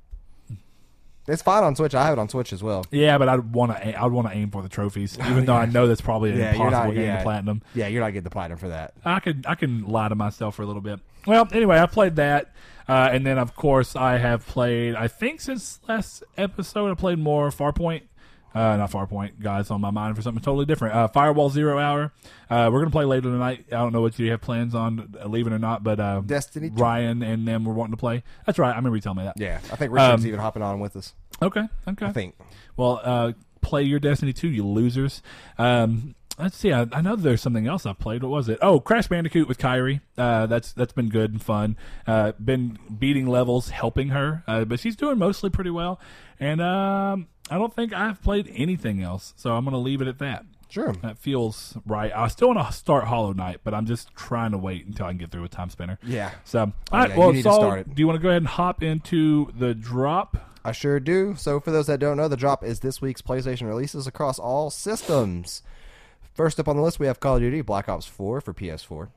It's 1.28 1.44
fine 1.44 1.64
on 1.64 1.76
Switch. 1.76 1.94
I 1.94 2.04
have 2.06 2.18
it 2.18 2.20
on 2.20 2.30
Switch 2.30 2.52
as 2.52 2.64
well. 2.64 2.84
Yeah, 2.90 3.18
but 3.20 3.30
I'd 3.30 3.54
want 3.54 3.72
to. 3.78 4.02
I'd 4.02 4.12
want 4.12 4.28
to 4.28 4.34
aim 4.36 4.50
for 4.50 4.64
the 4.64 4.70
trophies, 4.70 5.18
even 5.30 5.46
though 5.46 5.56
I 5.56 5.66
know 5.68 5.86
that's 5.88 6.02
probably 6.02 6.32
an 6.32 6.40
Yeah, 6.40 6.52
impossible 6.54 6.86
not- 6.88 6.94
game 6.96 7.04
yeah. 7.04 7.18
to 7.18 7.24
platinum. 7.24 7.62
Yeah, 7.76 7.88
you're 7.88 8.02
not 8.02 8.10
getting 8.10 8.24
the 8.24 8.32
platinum 8.32 8.58
for 8.58 8.70
that. 8.70 8.94
I 9.06 9.20
could 9.20 9.46
I 9.48 9.56
can 9.56 9.86
lie 9.86 10.10
to 10.10 10.16
myself 10.16 10.56
for 10.56 10.64
a 10.64 10.66
little 10.66 10.82
bit. 10.82 11.00
Well, 11.28 11.48
anyway, 11.54 11.78
I 11.80 11.86
played 11.86 12.16
that, 12.16 12.52
uh, 12.90 13.10
and 13.12 13.24
then 13.26 13.38
of 13.38 13.56
course 13.56 13.96
I 13.96 14.18
have 14.18 14.48
played. 14.48 14.96
I 14.96 15.08
think 15.08 15.42
since 15.42 15.80
last 15.88 16.24
episode, 16.38 16.90
I 16.90 16.96
played 16.96 17.20
more 17.20 17.50
Farpoint. 17.50 18.02
Uh, 18.54 18.76
not 18.78 18.92
Farpoint, 18.92 19.40
guys. 19.40 19.72
On 19.72 19.80
my 19.80 19.92
mind 19.92 20.16
for 20.16 20.22
something 20.22 20.44
totally 20.44 20.66
different. 20.66 20.94
Uh, 20.96 21.08
Firewall 21.08 21.50
Zero 21.50 21.80
Hour. 21.80 22.12
Uh, 22.50 22.70
we're 22.72 22.80
gonna 22.80 22.92
play 22.92 23.06
later 23.06 23.30
tonight. 23.30 23.66
I 23.72 23.76
don't 23.78 23.94
know 23.94 24.02
what 24.02 24.18
you 24.20 24.30
have 24.32 24.42
plans 24.42 24.76
on 24.76 25.16
uh, 25.22 25.28
leaving 25.28 25.54
or 25.54 25.60
not, 25.60 25.84
but 25.84 26.00
uh, 26.00 26.22
Destiny 26.22 26.70
Ryan 26.74 27.24
and 27.24 27.48
them 27.48 27.64
were 27.64 27.74
wanting 27.74 27.94
to 27.94 27.98
play. 27.98 28.24
That's 28.46 28.60
right. 28.60 28.74
I 28.74 28.76
remember 28.76 28.98
you 28.98 29.02
telling 29.02 29.20
me 29.20 29.24
that. 29.24 29.40
Yeah, 29.40 29.60
I 29.72 29.76
think 29.78 29.94
Richard's 29.94 30.22
Um, 30.24 30.28
even 30.28 30.40
hopping 30.40 30.62
on 30.62 30.80
with 30.80 30.96
us. 30.96 31.14
Okay. 31.42 31.64
Okay. 31.88 32.06
I 32.06 32.12
think. 32.12 32.36
Well, 32.76 33.00
uh, 33.04 33.32
play 33.62 33.84
your 33.84 34.00
Destiny 34.00 34.34
2, 34.34 34.50
you 34.50 34.66
losers. 34.68 35.22
Um, 35.58 36.16
let's 36.38 36.58
see. 36.58 36.74
I, 36.74 36.88
I 36.92 37.02
know 37.02 37.16
there's 37.16 37.42
something 37.42 37.68
else 37.68 37.86
I've 37.86 38.00
played. 38.00 38.22
What 38.22 38.32
was 38.32 38.50
it? 38.50 38.60
Oh, 38.62 38.80
Crash 38.80 39.08
Bandicoot 39.08 39.48
with 39.48 39.58
Kyrie. 39.58 40.02
Uh, 40.18 40.46
that's 40.48 40.74
that's 40.74 40.94
been 40.94 41.10
good 41.10 41.32
and 41.32 41.42
fun. 41.42 41.78
Uh, 42.06 42.34
been 42.34 42.78
beating 43.00 43.28
levels, 43.28 43.70
helping 43.70 44.10
her, 44.10 44.44
uh, 44.48 44.66
but 44.66 44.80
she's 44.80 44.96
doing 44.96 45.18
mostly 45.18 45.50
pretty 45.50 45.70
well. 45.70 46.00
And 46.40 46.60
um, 46.62 47.28
I 47.52 47.58
don't 47.58 47.74
think 47.76 47.94
I've 47.94 48.22
played 48.24 48.52
anything 48.56 49.04
else, 49.04 49.34
so 49.38 49.56
I'm 49.56 49.64
going 49.66 49.74
to 49.74 49.78
leave 49.78 50.02
it 50.02 50.08
at 50.08 50.18
that. 50.20 50.46
Sure. 50.70 50.94
That 51.02 51.18
feels 51.18 51.78
right. 51.86 52.12
I 52.16 52.30
still 52.30 52.48
want 52.54 52.66
to 52.66 52.72
start 52.74 53.04
Hollow 53.04 53.34
Knight, 53.34 53.60
but 53.66 53.74
I'm 53.74 53.86
just 53.86 54.16
trying 54.16 54.52
to 54.52 54.58
wait 54.58 54.86
until 54.86 55.06
I 55.06 55.10
can 55.10 55.18
get 55.18 55.30
through 55.30 55.42
with 55.42 55.52
Timespinner. 55.52 55.98
Yeah. 56.02 56.32
So, 56.46 56.60
all 56.62 56.72
Oh, 56.94 56.98
right. 56.98 57.10
yeah, 57.10 57.18
well, 57.18 57.32
need 57.34 57.40
to 57.40 57.44
Saul, 57.44 57.60
start 57.60 57.80
it. 57.82 57.94
do 57.94 58.02
you 58.02 58.08
want 58.08 58.18
to 58.18 58.24
go 58.24 58.30
ahead 58.30 58.42
and 58.42 58.48
hop 58.48 58.82
into 58.82 59.52
the 59.60 59.74
drop? 59.76 60.38
I 60.64 60.72
sure 60.72 61.00
do. 61.02 61.36
So, 61.36 61.60
for 61.60 61.72
those 61.72 61.88
that 61.88 62.00
don't 62.00 62.16
know, 62.16 62.30
the 62.30 62.38
drop 62.38 62.64
is 62.64 62.80
this 62.80 63.02
week's 63.02 63.22
PlayStation 63.22 63.68
releases 63.68 64.08
across 64.08 64.40
all 64.40 64.70
systems. 64.70 65.62
First 66.34 66.58
up 66.58 66.70
on 66.70 66.78
the 66.78 66.82
list, 66.82 67.00
we 67.02 67.08
have 67.08 67.20
Call 67.20 67.36
of 67.36 67.42
Duty 67.42 67.60
Black 67.62 67.90
Ops 67.90 68.06
4 68.06 68.40
for 68.40 68.54
PS4. 68.54 69.10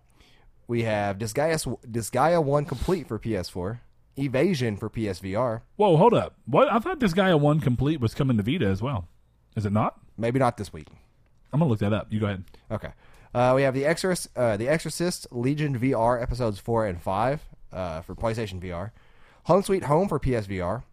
We 0.66 0.82
have 0.82 1.18
Disgaea, 1.18 1.78
Disgaea 1.88 2.42
1 2.42 2.64
Complete 2.64 3.06
for 3.06 3.18
PS4. 3.20 3.78
Evasion 4.16 4.76
for 4.76 4.88
PSVR. 4.90 5.62
Whoa, 5.76 5.96
hold 5.96 6.14
up. 6.14 6.36
What? 6.46 6.72
I 6.72 6.78
thought 6.78 7.00
Disgaea 7.00 7.38
one 7.38 7.60
complete 7.60 8.00
was 8.00 8.14
coming 8.14 8.36
to 8.36 8.42
Vita 8.42 8.66
as 8.66 8.82
well. 8.82 9.08
Is 9.56 9.66
it 9.66 9.72
not? 9.72 10.00
Maybe 10.16 10.38
not 10.38 10.56
this 10.56 10.72
week. 10.72 10.88
I'm 11.52 11.60
gonna 11.60 11.70
look 11.70 11.80
that 11.80 11.92
up. 11.92 12.12
You 12.12 12.20
go 12.20 12.26
ahead. 12.26 12.44
Okay. 12.70 12.90
Uh, 13.34 13.52
we 13.56 13.62
have 13.62 13.74
the 13.74 13.84
Exorcist, 13.84 14.36
uh, 14.36 14.56
the 14.56 14.68
Exorcist 14.68 15.26
Legion 15.32 15.78
VR 15.78 16.22
episodes 16.22 16.60
four 16.60 16.86
and 16.86 17.02
five 17.02 17.42
uh, 17.72 18.00
for 18.00 18.14
PlayStation 18.14 18.60
VR, 18.62 18.92
Home 19.44 19.62
Sweet 19.62 19.84
Home 19.84 20.08
for 20.08 20.20
PSVR, 20.20 20.84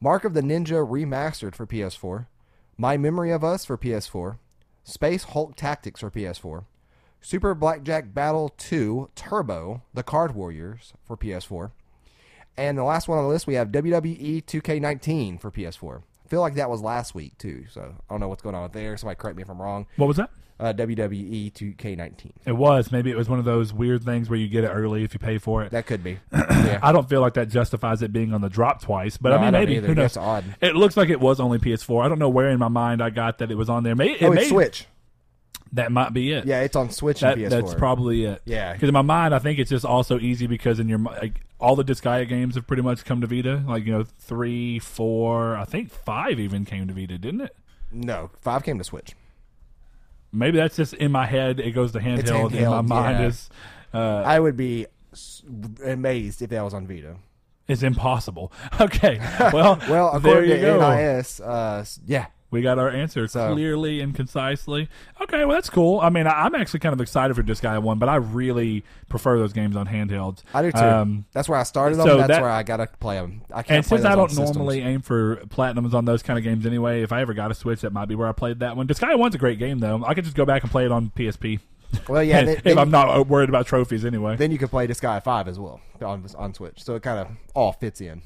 Mark 0.00 0.24
of 0.24 0.32
the 0.32 0.40
Ninja 0.40 0.86
remastered 0.88 1.56
for 1.56 1.66
PS4, 1.66 2.26
My 2.76 2.96
Memory 2.96 3.32
of 3.32 3.42
Us 3.42 3.64
for 3.64 3.76
PS4, 3.76 4.38
Space 4.84 5.24
Hulk 5.24 5.56
Tactics 5.56 6.00
for 6.00 6.10
PS4, 6.10 6.64
Super 7.20 7.52
Blackjack 7.54 8.14
Battle 8.14 8.48
2 8.56 9.10
Turbo: 9.16 9.82
The 9.92 10.04
Card 10.04 10.36
Warriors 10.36 10.92
for 11.04 11.16
PS4, 11.16 11.72
and 12.58 12.76
the 12.76 12.84
last 12.84 13.08
one 13.08 13.18
on 13.18 13.24
the 13.24 13.30
list 13.30 13.46
we 13.46 13.54
have 13.54 13.68
WWE 13.68 14.44
2K19 14.44 15.40
for 15.40 15.50
PS4. 15.50 16.02
I 16.26 16.28
feel 16.28 16.40
like 16.40 16.56
that 16.56 16.68
was 16.68 16.82
last 16.82 17.14
week 17.14 17.38
too, 17.38 17.64
so 17.70 17.80
I 17.80 18.12
don't 18.12 18.20
know 18.20 18.28
what's 18.28 18.42
going 18.42 18.54
on 18.54 18.70
there. 18.72 18.96
Somebody 18.98 19.16
correct 19.16 19.36
me 19.36 19.42
if 19.42 19.48
I'm 19.48 19.62
wrong. 19.62 19.86
What 19.96 20.06
was 20.08 20.18
that? 20.18 20.30
Uh, 20.60 20.72
WWE 20.72 21.52
2K19. 21.52 22.32
It 22.44 22.52
was. 22.52 22.90
Maybe 22.90 23.12
it 23.12 23.16
was 23.16 23.28
one 23.28 23.38
of 23.38 23.44
those 23.44 23.72
weird 23.72 24.02
things 24.04 24.28
where 24.28 24.38
you 24.38 24.48
get 24.48 24.64
it 24.64 24.68
early 24.68 25.04
if 25.04 25.14
you 25.14 25.20
pay 25.20 25.38
for 25.38 25.62
it. 25.62 25.70
That 25.70 25.86
could 25.86 26.02
be. 26.04 26.18
Yeah. 26.58 26.80
I 26.82 26.92
don't 26.92 27.08
feel 27.08 27.20
like 27.22 27.34
that 27.34 27.48
justifies 27.48 28.02
it 28.02 28.12
being 28.12 28.34
on 28.34 28.42
the 28.42 28.48
drop 28.50 28.82
twice, 28.82 29.16
but 29.16 29.30
No, 29.30 29.36
I 29.36 29.38
mean, 29.38 29.54
I 29.54 29.60
maybe 29.60 29.76
either. 29.76 29.86
who 29.86 29.94
knows? 29.94 30.14
That's 30.14 30.16
odd. 30.18 30.44
It 30.60 30.74
looks 30.74 30.98
like 30.98 31.08
it 31.08 31.20
was 31.20 31.40
only 31.40 31.58
PS4. 31.58 32.04
I 32.04 32.08
don't 32.08 32.18
know 32.18 32.28
where 32.28 32.50
in 32.50 32.58
my 32.58 32.68
mind 32.68 33.00
I 33.00 33.08
got 33.08 33.38
that 33.38 33.50
it 33.50 33.54
was 33.54 33.70
on 33.70 33.84
there. 33.84 33.94
Maybe 33.94 34.14
it 34.14 34.22
oh, 34.24 34.32
may, 34.32 34.40
it's 34.40 34.50
Switch. 34.50 34.86
That 35.72 35.92
might 35.92 36.12
be 36.12 36.32
it. 36.32 36.46
Yeah, 36.46 36.62
it's 36.62 36.76
on 36.76 36.90
Switch 36.90 37.20
That, 37.20 37.36
and 37.38 37.46
PS4. 37.46 37.50
that's 37.50 37.74
probably 37.74 38.24
it. 38.24 38.42
Yeah. 38.44 38.72
Because 38.72 38.88
in 38.88 38.92
my 38.94 39.02
mind, 39.02 39.34
I 39.34 39.38
think 39.38 39.58
it's 39.58 39.70
just 39.70 39.84
also 39.84 40.18
easy 40.18 40.46
because 40.46 40.80
in 40.80 40.88
your 40.88 40.98
like 40.98 41.40
all 41.60 41.76
the 41.76 41.84
Disgaea 41.84 42.28
games 42.28 42.54
have 42.54 42.66
pretty 42.66 42.82
much 42.82 43.04
come 43.04 43.20
to 43.20 43.26
Vita. 43.26 43.62
Like 43.66 43.84
you 43.84 43.92
know, 43.92 44.04
three, 44.04 44.78
four, 44.78 45.56
I 45.56 45.64
think 45.64 45.90
five 45.90 46.38
even 46.40 46.64
came 46.64 46.86
to 46.88 46.94
Vita, 46.94 47.18
didn't 47.18 47.42
it? 47.42 47.56
no, 47.90 48.30
five 48.40 48.62
came 48.62 48.78
to 48.78 48.84
Switch. 48.84 49.14
Maybe 50.32 50.58
that's 50.58 50.76
just 50.76 50.92
in 50.94 51.10
my 51.10 51.26
head. 51.26 51.58
It 51.58 51.70
goes 51.72 51.92
to 51.92 52.00
handheld. 52.00 52.52
in 52.54 52.68
my 52.68 52.82
mind 52.82 53.18
yeah. 53.20 53.26
is 53.26 53.48
uh, 53.94 54.22
I 54.24 54.38
would 54.38 54.56
be 54.56 54.86
amazed 55.84 56.42
if 56.42 56.50
that 56.50 56.62
was 56.62 56.74
on 56.74 56.86
Vita. 56.86 57.16
It's 57.66 57.82
impossible. 57.82 58.52
Okay, 58.80 59.18
well, 59.52 59.78
Well, 59.88 60.18
there 60.20 60.32
according 60.32 60.50
you 60.50 60.56
to 60.56 60.62
go. 60.62 60.94
NIS, 60.94 61.40
uh, 61.40 61.84
yeah, 62.06 62.26
We 62.50 62.62
got 62.62 62.78
our 62.78 62.88
answer 62.88 63.28
So- 63.28 63.52
clearly 63.52 64.00
and 64.00 64.14
concisely. 64.14 64.88
Okay, 65.20 65.44
well 65.44 65.54
that's 65.54 65.68
cool. 65.68 66.00
I 66.00 66.08
mean, 66.08 66.26
I, 66.26 66.44
I'm 66.46 66.54
actually 66.54 66.80
kind 66.80 66.94
of 66.94 67.00
excited 67.00 67.34
for 67.34 67.42
Disgaea 67.42 67.82
one, 67.82 67.98
but 67.98 68.08
I 68.08 68.16
really 68.16 68.84
prefer 69.10 69.38
those 69.38 69.52
games 69.52 69.76
on 69.76 69.86
handhelds. 69.86 70.42
I 70.54 70.62
do 70.62 70.72
too. 70.72 70.78
Um, 70.78 71.24
that's 71.32 71.48
where 71.48 71.58
I 71.58 71.62
started 71.64 71.96
them. 71.96 72.06
so 72.06 72.16
that's 72.16 72.28
that- 72.28 72.40
where 72.42 72.50
I 72.50 72.62
gotta 72.62 72.88
play 73.00 73.16
them. 73.16 73.42
I 73.52 73.62
can't 73.62 73.76
and 73.78 73.86
since 73.86 74.04
I 74.04 74.14
don't 74.14 74.30
systems. 74.30 74.56
normally 74.56 74.80
aim 74.80 75.02
for 75.02 75.36
platinums 75.48 75.92
on 75.92 76.06
those 76.06 76.22
kind 76.22 76.38
of 76.38 76.44
games 76.44 76.64
anyway, 76.64 77.02
if 77.02 77.12
I 77.12 77.20
ever 77.20 77.34
got 77.34 77.50
a 77.50 77.54
Switch, 77.54 77.82
that 77.82 77.92
might 77.92 78.06
be 78.06 78.14
where 78.14 78.28
I 78.28 78.32
played 78.32 78.60
that 78.60 78.76
one. 78.76 78.86
Disgaea 78.88 79.18
one's 79.18 79.34
a 79.34 79.38
great 79.38 79.58
game 79.58 79.80
though. 79.80 80.02
I 80.06 80.14
could 80.14 80.24
just 80.24 80.36
go 80.36 80.46
back 80.46 80.62
and 80.62 80.70
play 80.72 80.86
it 80.86 80.92
on 80.92 81.10
PSP. 81.14 81.60
well, 82.08 82.22
yeah, 82.22 82.40
then, 82.44 82.56
if 82.56 82.62
then, 82.64 82.78
I'm 82.78 82.90
not 82.90 83.08
uh, 83.14 83.22
worried 83.24 83.48
about 83.50 83.66
trophies 83.66 84.04
anyway. 84.06 84.36
then 84.36 84.50
you 84.50 84.58
can 84.58 84.68
play 84.68 84.86
Disgaea 84.86 85.22
Five 85.22 85.48
as 85.48 85.58
well 85.58 85.80
on 86.00 86.24
on 86.38 86.54
Switch. 86.54 86.82
So 86.82 86.94
it 86.94 87.02
kind 87.02 87.18
of 87.18 87.28
all 87.54 87.72
fits 87.72 88.00
in. 88.00 88.22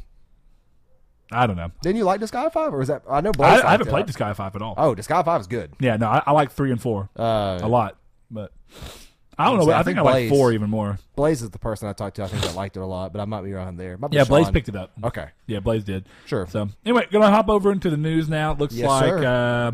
I 1.32 1.46
don't 1.46 1.56
know. 1.56 1.70
Didn't 1.82 1.96
you 1.96 2.04
like 2.04 2.20
Disgaea 2.20 2.52
Five, 2.52 2.72
or 2.74 2.78
was 2.78 2.88
that? 2.88 3.02
I 3.08 3.20
know 3.20 3.30
I, 3.30 3.32
Blaze. 3.32 3.60
I 3.62 3.70
haven't 3.72 3.88
played 3.88 4.06
Disgaea 4.06 4.36
five 4.36 4.54
at 4.56 4.62
all. 4.62 4.74
Oh, 4.76 4.94
Disgaea 4.94 5.24
Five 5.24 5.40
is 5.40 5.46
good. 5.46 5.72
Yeah, 5.80 5.96
no, 5.96 6.08
I, 6.08 6.22
I 6.26 6.32
like 6.32 6.52
three 6.52 6.70
and 6.70 6.80
four 6.80 7.08
Uh, 7.16 7.58
a 7.62 7.68
lot, 7.68 7.96
but 8.30 8.52
I 9.38 9.46
don't 9.46 9.58
know. 9.58 9.70
I, 9.72 9.80
I 9.80 9.82
think, 9.82 9.96
think 9.96 10.06
I 10.06 10.10
like 10.10 10.28
four 10.28 10.52
even 10.52 10.68
more. 10.70 10.98
Blaze 11.16 11.42
is 11.42 11.50
the 11.50 11.58
person 11.58 11.88
I 11.88 11.92
talked 11.94 12.16
to. 12.16 12.24
I 12.24 12.28
think 12.28 12.42
that 12.42 12.54
liked 12.54 12.76
it 12.76 12.80
a 12.80 12.86
lot, 12.86 13.12
but 13.12 13.20
I 13.20 13.24
might 13.24 13.42
be 13.42 13.52
wrong 13.52 13.76
there. 13.76 13.96
Might 13.96 14.12
Yeah, 14.12 14.24
Blaze 14.24 14.50
picked 14.50 14.68
it 14.68 14.76
up. 14.76 14.92
Okay, 15.02 15.28
Yeah, 15.46 15.60
Blaze 15.60 15.84
did. 15.84 16.06
sure. 16.26 16.46
So 16.46 16.68
anyway, 16.84 17.06
gonna 17.10 17.30
hop 17.30 17.48
over 17.48 17.72
into 17.72 17.90
the 17.90 17.96
news 17.96 18.28
now. 18.28 18.52
It 18.52 18.58
looks 18.58 18.74
Yes, 18.74 18.88
like 18.88 19.04
sir. 19.08 19.72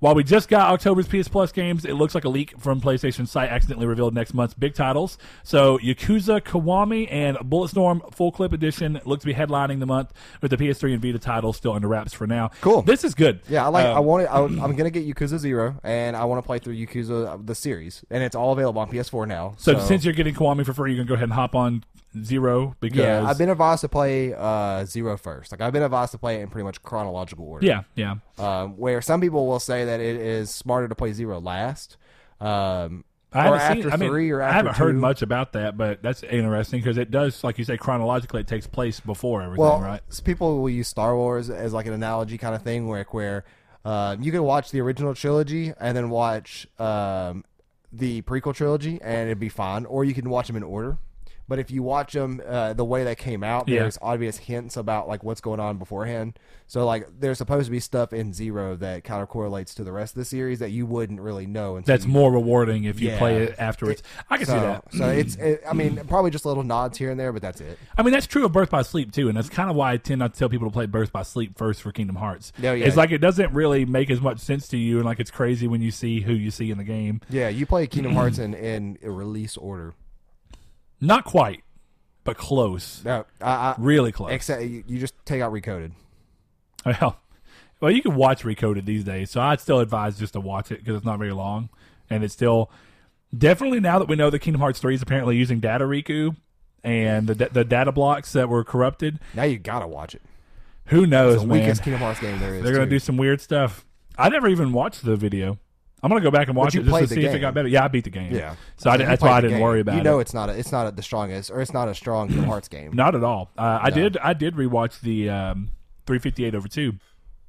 While 0.00 0.14
we 0.14 0.24
just 0.24 0.48
got 0.48 0.70
October's 0.72 1.06
PS 1.06 1.28
Plus 1.28 1.52
games, 1.52 1.84
it 1.84 1.94
looks 1.94 2.14
like 2.14 2.24
a 2.24 2.28
leak 2.28 2.58
from 2.58 2.80
PlayStation 2.80 3.28
site 3.28 3.50
accidentally 3.50 3.86
revealed 3.86 4.14
next 4.14 4.34
month's 4.34 4.54
big 4.54 4.74
titles. 4.74 5.18
So 5.44 5.78
Yakuza 5.78 6.40
Kiwami 6.40 7.06
and 7.10 7.36
Bulletstorm 7.38 8.12
Full 8.14 8.32
Clip 8.32 8.52
Edition 8.52 9.00
look 9.04 9.20
to 9.20 9.26
be 9.26 9.34
headlining 9.34 9.78
the 9.80 9.86
month 9.86 10.12
with 10.40 10.50
the 10.50 10.56
PS3 10.56 10.94
and 10.94 11.02
Vita 11.02 11.18
titles 11.18 11.56
still 11.56 11.72
under 11.72 11.88
wraps 11.88 12.12
for 12.12 12.26
now. 12.26 12.50
Cool. 12.60 12.82
This 12.82 13.04
is 13.04 13.14
good. 13.14 13.40
Yeah, 13.48 13.66
I 13.66 13.68
like. 13.68 13.86
Um, 13.86 13.96
I 13.96 14.00
want. 14.00 14.26
I, 14.30 14.40
I'm 14.40 14.74
gonna 14.76 14.90
get 14.90 15.06
Yakuza 15.06 15.38
Zero, 15.38 15.76
and 15.82 16.16
I 16.16 16.24
want 16.24 16.42
to 16.42 16.46
play 16.46 16.58
through 16.58 16.74
Yakuza 16.74 17.34
uh, 17.34 17.38
the 17.42 17.54
series, 17.54 18.04
and 18.10 18.22
it's 18.22 18.34
all 18.34 18.52
available 18.52 18.80
on 18.80 18.90
PS4 18.90 19.28
now. 19.28 19.54
so, 19.58 19.78
since 19.78 20.04
you're 20.04 20.14
getting 20.14 20.34
Kiwami 20.34 20.64
for 20.64 20.72
free, 20.72 20.92
you 20.92 20.98
can 20.98 21.06
go 21.06 21.14
ahead 21.14 21.24
and 21.24 21.32
hop 21.32 21.54
on 21.54 21.84
Zero 22.24 22.74
because 22.80 22.98
yeah, 22.98 23.24
I've 23.24 23.38
been 23.38 23.50
advised 23.50 23.82
to 23.82 23.88
play 23.88 24.34
uh, 24.34 24.84
Zero 24.84 25.16
first. 25.16 25.52
Like 25.52 25.60
I've 25.60 25.72
been 25.72 25.82
advised 25.82 26.12
to 26.12 26.18
play 26.18 26.36
it 26.36 26.42
in 26.42 26.48
pretty 26.48 26.64
much 26.64 26.82
chronological 26.82 27.44
order. 27.46 27.64
yeah, 27.66 27.82
yeah. 27.94 28.16
Um, 28.38 28.76
where 28.76 29.00
some 29.00 29.20
people 29.20 29.46
will 29.46 29.60
say 29.60 29.84
that 29.84 30.00
it 30.00 30.16
is 30.16 30.50
smarter 30.52 30.88
to 30.88 30.94
play 30.94 31.12
Zero 31.12 31.40
last. 31.40 31.96
Um, 32.40 33.04
I 33.32 33.48
or 33.48 33.58
haven't 33.58 33.78
after 33.78 33.82
seen. 33.82 33.92
I 33.92 33.96
mean, 33.96 34.08
three 34.10 34.30
or 34.30 34.42
I 34.42 34.50
haven't 34.50 34.76
heard 34.76 34.96
much 34.96 35.22
about 35.22 35.52
that, 35.52 35.76
but 35.76 36.02
that's 36.02 36.24
interesting 36.24 36.80
because 36.80 36.96
it 36.98 37.12
does, 37.12 37.44
like 37.44 37.58
you 37.58 37.64
say, 37.64 37.76
chronologically, 37.76 38.40
it 38.40 38.48
takes 38.48 38.66
place 38.66 38.98
before 38.98 39.42
everything, 39.42 39.64
Well, 39.64 39.80
right? 39.80 40.00
people 40.24 40.60
will 40.60 40.70
use 40.70 40.88
Star 40.88 41.14
Wars 41.14 41.48
as 41.48 41.72
like 41.72 41.86
an 41.86 41.92
analogy 41.92 42.38
kind 42.38 42.56
of 42.56 42.62
thing, 42.62 42.88
where 42.88 43.06
where 43.10 43.44
uh, 43.84 44.16
you 44.20 44.32
can 44.32 44.42
watch 44.42 44.72
the 44.72 44.80
original 44.80 45.14
trilogy 45.14 45.72
and 45.78 45.96
then 45.96 46.10
watch 46.10 46.66
um, 46.80 47.44
the 47.92 48.22
prequel 48.22 48.52
trilogy, 48.52 48.98
and 49.00 49.28
it'd 49.28 49.38
be 49.38 49.48
fine, 49.48 49.84
or 49.86 50.04
you 50.04 50.12
can 50.12 50.28
watch 50.28 50.48
them 50.48 50.56
in 50.56 50.64
order. 50.64 50.98
But 51.50 51.58
if 51.58 51.68
you 51.72 51.82
watch 51.82 52.12
them 52.12 52.40
uh, 52.46 52.74
the 52.74 52.84
way 52.84 53.02
they 53.02 53.16
came 53.16 53.42
out, 53.42 53.66
Yeah. 53.66 53.80
there's 53.80 53.98
obvious 54.00 54.36
hints 54.38 54.76
about 54.76 55.08
like 55.08 55.24
what's 55.24 55.40
going 55.40 55.58
on 55.58 55.78
beforehand. 55.78 56.38
So 56.68 56.86
like 56.86 57.08
there's 57.18 57.38
supposed 57.38 57.64
to 57.64 57.72
be 57.72 57.80
stuff 57.80 58.12
in 58.12 58.32
Zero 58.32 58.76
that 58.76 59.02
kind 59.02 59.20
of 59.20 59.28
correlates 59.28 59.74
to 59.74 59.82
the 59.82 59.90
rest 59.90 60.14
of 60.14 60.20
the 60.20 60.24
series 60.24 60.60
that 60.60 60.70
you 60.70 60.86
wouldn't 60.86 61.20
really 61.20 61.46
know. 61.46 61.74
Until 61.74 61.92
That's 61.92 62.06
you 62.06 62.12
more 62.12 62.30
rewarding 62.30 62.84
if 62.84 63.00
you 63.00 63.08
Yeah. 63.08 63.18
play 63.18 63.42
it 63.42 63.56
afterwards. 63.58 64.00
I 64.30 64.36
can 64.36 64.46
so, 64.46 64.52
see 64.54 64.60
that. 64.60 64.84
So 64.94 65.08
it's, 65.08 65.34
it, 65.34 65.62
I 65.68 65.72
mean, 65.72 66.00
probably 66.06 66.30
just 66.30 66.46
little 66.46 66.62
nods 66.62 66.96
here 66.98 67.10
and 67.10 67.18
there, 67.18 67.32
but 67.32 67.42
that's 67.42 67.60
it. 67.60 67.76
I 67.98 68.02
mean, 68.04 68.12
that's 68.12 68.28
true 68.28 68.44
of 68.44 68.52
Birth 68.52 68.70
by 68.70 68.82
Sleep 68.82 69.10
too, 69.10 69.26
and 69.28 69.36
that's 69.36 69.48
kind 69.48 69.68
of 69.68 69.74
why 69.74 69.90
I 69.90 69.96
tend 69.96 70.20
not 70.20 70.34
to 70.34 70.38
tell 70.38 70.48
people 70.48 70.68
to 70.68 70.72
play 70.72 70.86
Birth 70.86 71.10
by 71.10 71.22
Sleep 71.24 71.58
first 71.58 71.82
for 71.82 71.90
Kingdom 71.90 72.14
Hearts. 72.14 72.52
Yeah, 72.58 72.74
yeah. 72.74 72.86
It's 72.86 72.96
like 72.96 73.10
it 73.10 73.18
doesn't 73.18 73.52
really 73.52 73.84
make 73.84 74.08
as 74.08 74.20
much 74.20 74.38
sense 74.38 74.68
to 74.68 74.76
you, 74.76 74.98
and 74.98 75.04
like 75.04 75.18
it's 75.18 75.32
crazy 75.32 75.66
when 75.66 75.80
you 75.82 75.90
see 75.90 76.20
who 76.20 76.32
you 76.32 76.52
see 76.52 76.70
in 76.70 76.78
the 76.78 76.84
game. 76.84 77.20
Yeah, 77.28 77.48
you 77.48 77.66
play 77.66 77.88
Kingdom 77.88 78.12
Hearts 78.20 78.38
in, 78.38 78.54
in 78.54 78.96
release 79.02 79.56
order. 79.56 79.94
Not 81.00 81.24
quite, 81.24 81.62
but 82.24 82.36
close. 82.36 83.02
No, 83.04 83.24
I, 83.40 83.50
I, 83.50 83.74
Really 83.78 84.12
close. 84.12 84.30
except 84.32 84.62
you, 84.62 84.84
you 84.86 84.98
just 84.98 85.14
take 85.24 85.40
out 85.40 85.52
Recoded. 85.52 85.92
Well, 86.84 87.18
well, 87.80 87.90
you 87.90 88.02
can 88.02 88.14
watch 88.14 88.42
Recoded 88.42 88.84
these 88.84 89.04
days, 89.04 89.30
so 89.30 89.40
I'd 89.40 89.60
still 89.60 89.80
advise 89.80 90.18
just 90.18 90.32
to 90.34 90.40
watch 90.40 90.70
it 90.70 90.78
because 90.80 90.96
it's 90.96 91.04
not 91.04 91.18
very 91.18 91.32
long, 91.32 91.68
and 92.08 92.22
it's 92.24 92.34
still 92.34 92.70
definitely 93.36 93.80
now 93.80 93.98
that 93.98 94.08
we 94.08 94.16
know 94.16 94.30
that 94.30 94.38
Kingdom 94.40 94.60
Hearts 94.60 94.78
three 94.80 94.94
is 94.94 95.02
apparently 95.02 95.36
using 95.36 95.60
Data 95.60 95.84
Riku 95.84 96.36
and 96.84 97.26
the 97.28 97.48
the 97.50 97.64
data 97.64 97.92
blocks 97.92 98.32
that 98.32 98.48
were 98.48 98.64
corrupted. 98.64 99.18
Now 99.34 99.42
you 99.44 99.58
gotta 99.58 99.86
watch 99.86 100.14
it. 100.14 100.22
Who 100.86 101.06
knows, 101.06 101.34
It's 101.34 101.42
the 101.42 101.48
man? 101.48 101.60
weakest 101.60 101.82
Kingdom 101.82 102.00
Hearts 102.00 102.20
game 102.20 102.38
there 102.40 102.54
is. 102.54 102.62
They're 102.64 102.72
gonna 102.72 102.86
too. 102.86 102.90
do 102.90 102.98
some 102.98 103.16
weird 103.16 103.40
stuff. 103.40 103.84
I 104.18 104.28
never 104.28 104.48
even 104.48 104.72
watched 104.72 105.04
the 105.04 105.16
video. 105.16 105.58
I'm 106.02 106.08
gonna 106.08 106.20
go 106.22 106.30
back 106.30 106.48
and 106.48 106.56
watch 106.56 106.74
it 106.74 106.84
just 106.84 106.98
to 106.98 107.06
see 107.08 107.24
if 107.24 107.34
it 107.34 107.40
got 107.40 107.52
better. 107.54 107.68
Yeah, 107.68 107.84
I 107.84 107.88
beat 107.88 108.04
the 108.04 108.10
game. 108.10 108.34
Yeah. 108.34 108.54
so 108.76 108.90
I, 108.90 108.96
that's 108.96 109.22
why 109.22 109.32
I 109.32 109.40
didn't 109.40 109.56
game. 109.58 109.62
worry 109.62 109.80
about 109.80 109.94
it. 109.94 109.98
You 109.98 110.02
know 110.04 110.18
it. 110.18 110.22
it's 110.22 110.34
not 110.34 110.48
a, 110.48 110.52
it's 110.58 110.72
not 110.72 110.94
the 110.96 111.02
strongest 111.02 111.50
or 111.50 111.60
it's 111.60 111.72
not 111.74 111.88
a 111.88 111.94
strong 111.94 112.28
Kingdom 112.28 112.46
Hearts 112.46 112.68
game. 112.68 112.92
Not 112.94 113.14
at 113.14 113.22
all. 113.24 113.50
Uh, 113.58 113.80
I 113.82 113.90
No. 113.90 113.94
did. 113.96 114.16
I 114.18 114.32
did 114.32 114.54
rewatch 114.54 115.00
the 115.00 115.28
um, 115.28 115.70
358 116.06 116.54
over 116.54 116.68
two 116.68 116.94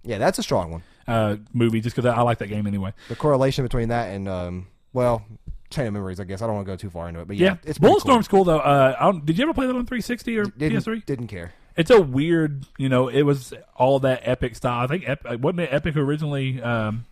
Yeah, 0.04 0.18
that's 0.18 0.38
a 0.40 0.44
strong 0.44 0.72
one. 0.72 0.84
uh, 1.08 1.38
movie 1.54 1.82
just 1.82 1.96
because 1.96 2.10
I, 2.10 2.16
I 2.18 2.22
like 2.22 2.40
that 2.40 2.48
game 2.48 2.68
anyway. 2.68 2.94
The 3.10 3.16
correlation 3.16 3.64
between 3.64 3.90
that 3.90 4.10
and 4.14 4.28
um, 4.28 4.68
well, 4.94 5.24
Chain 5.70 5.88
of 5.88 5.94
Memories. 5.94 6.20
I 6.20 6.26
guess 6.26 6.42
I 6.42 6.46
don't 6.48 6.56
want 6.56 6.68
to 6.68 6.72
go 6.74 6.76
too 6.76 6.90
far 6.90 7.08
into 7.08 7.22
it, 7.22 7.28
but 7.28 7.38
yeah, 7.38 7.52
Yeah, 7.52 7.58
it's 7.64 7.80
Bulletstorm's 7.80 8.28
cool, 8.28 8.44
though. 8.44 8.60
Uh, 8.60 8.96
I 9.00 9.04
don't, 9.06 9.26
did 9.26 9.38
you 9.38 9.44
ever 9.46 9.54
play 9.54 9.66
that 9.68 9.76
on 9.76 9.86
360 9.86 10.38
or 10.38 10.44
Cool. 10.44 10.54
Didn't, 10.58 10.78
PS3? 10.84 11.06
Didn't 11.06 11.28
care. 11.28 11.54
It's 11.78 11.90
a 11.90 12.02
weird, 12.02 12.66
you 12.78 12.90
know. 12.90 13.08
It 13.08 13.22
was 13.22 13.54
all 13.78 14.00
that 14.02 14.20
epic 14.26 14.58
style. 14.58 14.84
I 14.84 14.88
think 14.88 15.08
Ep- 15.08 15.40
wasn't 15.40 15.62
it 15.62 15.70
Epic 15.72 15.96
originally 15.96 16.62
um, 16.62 17.06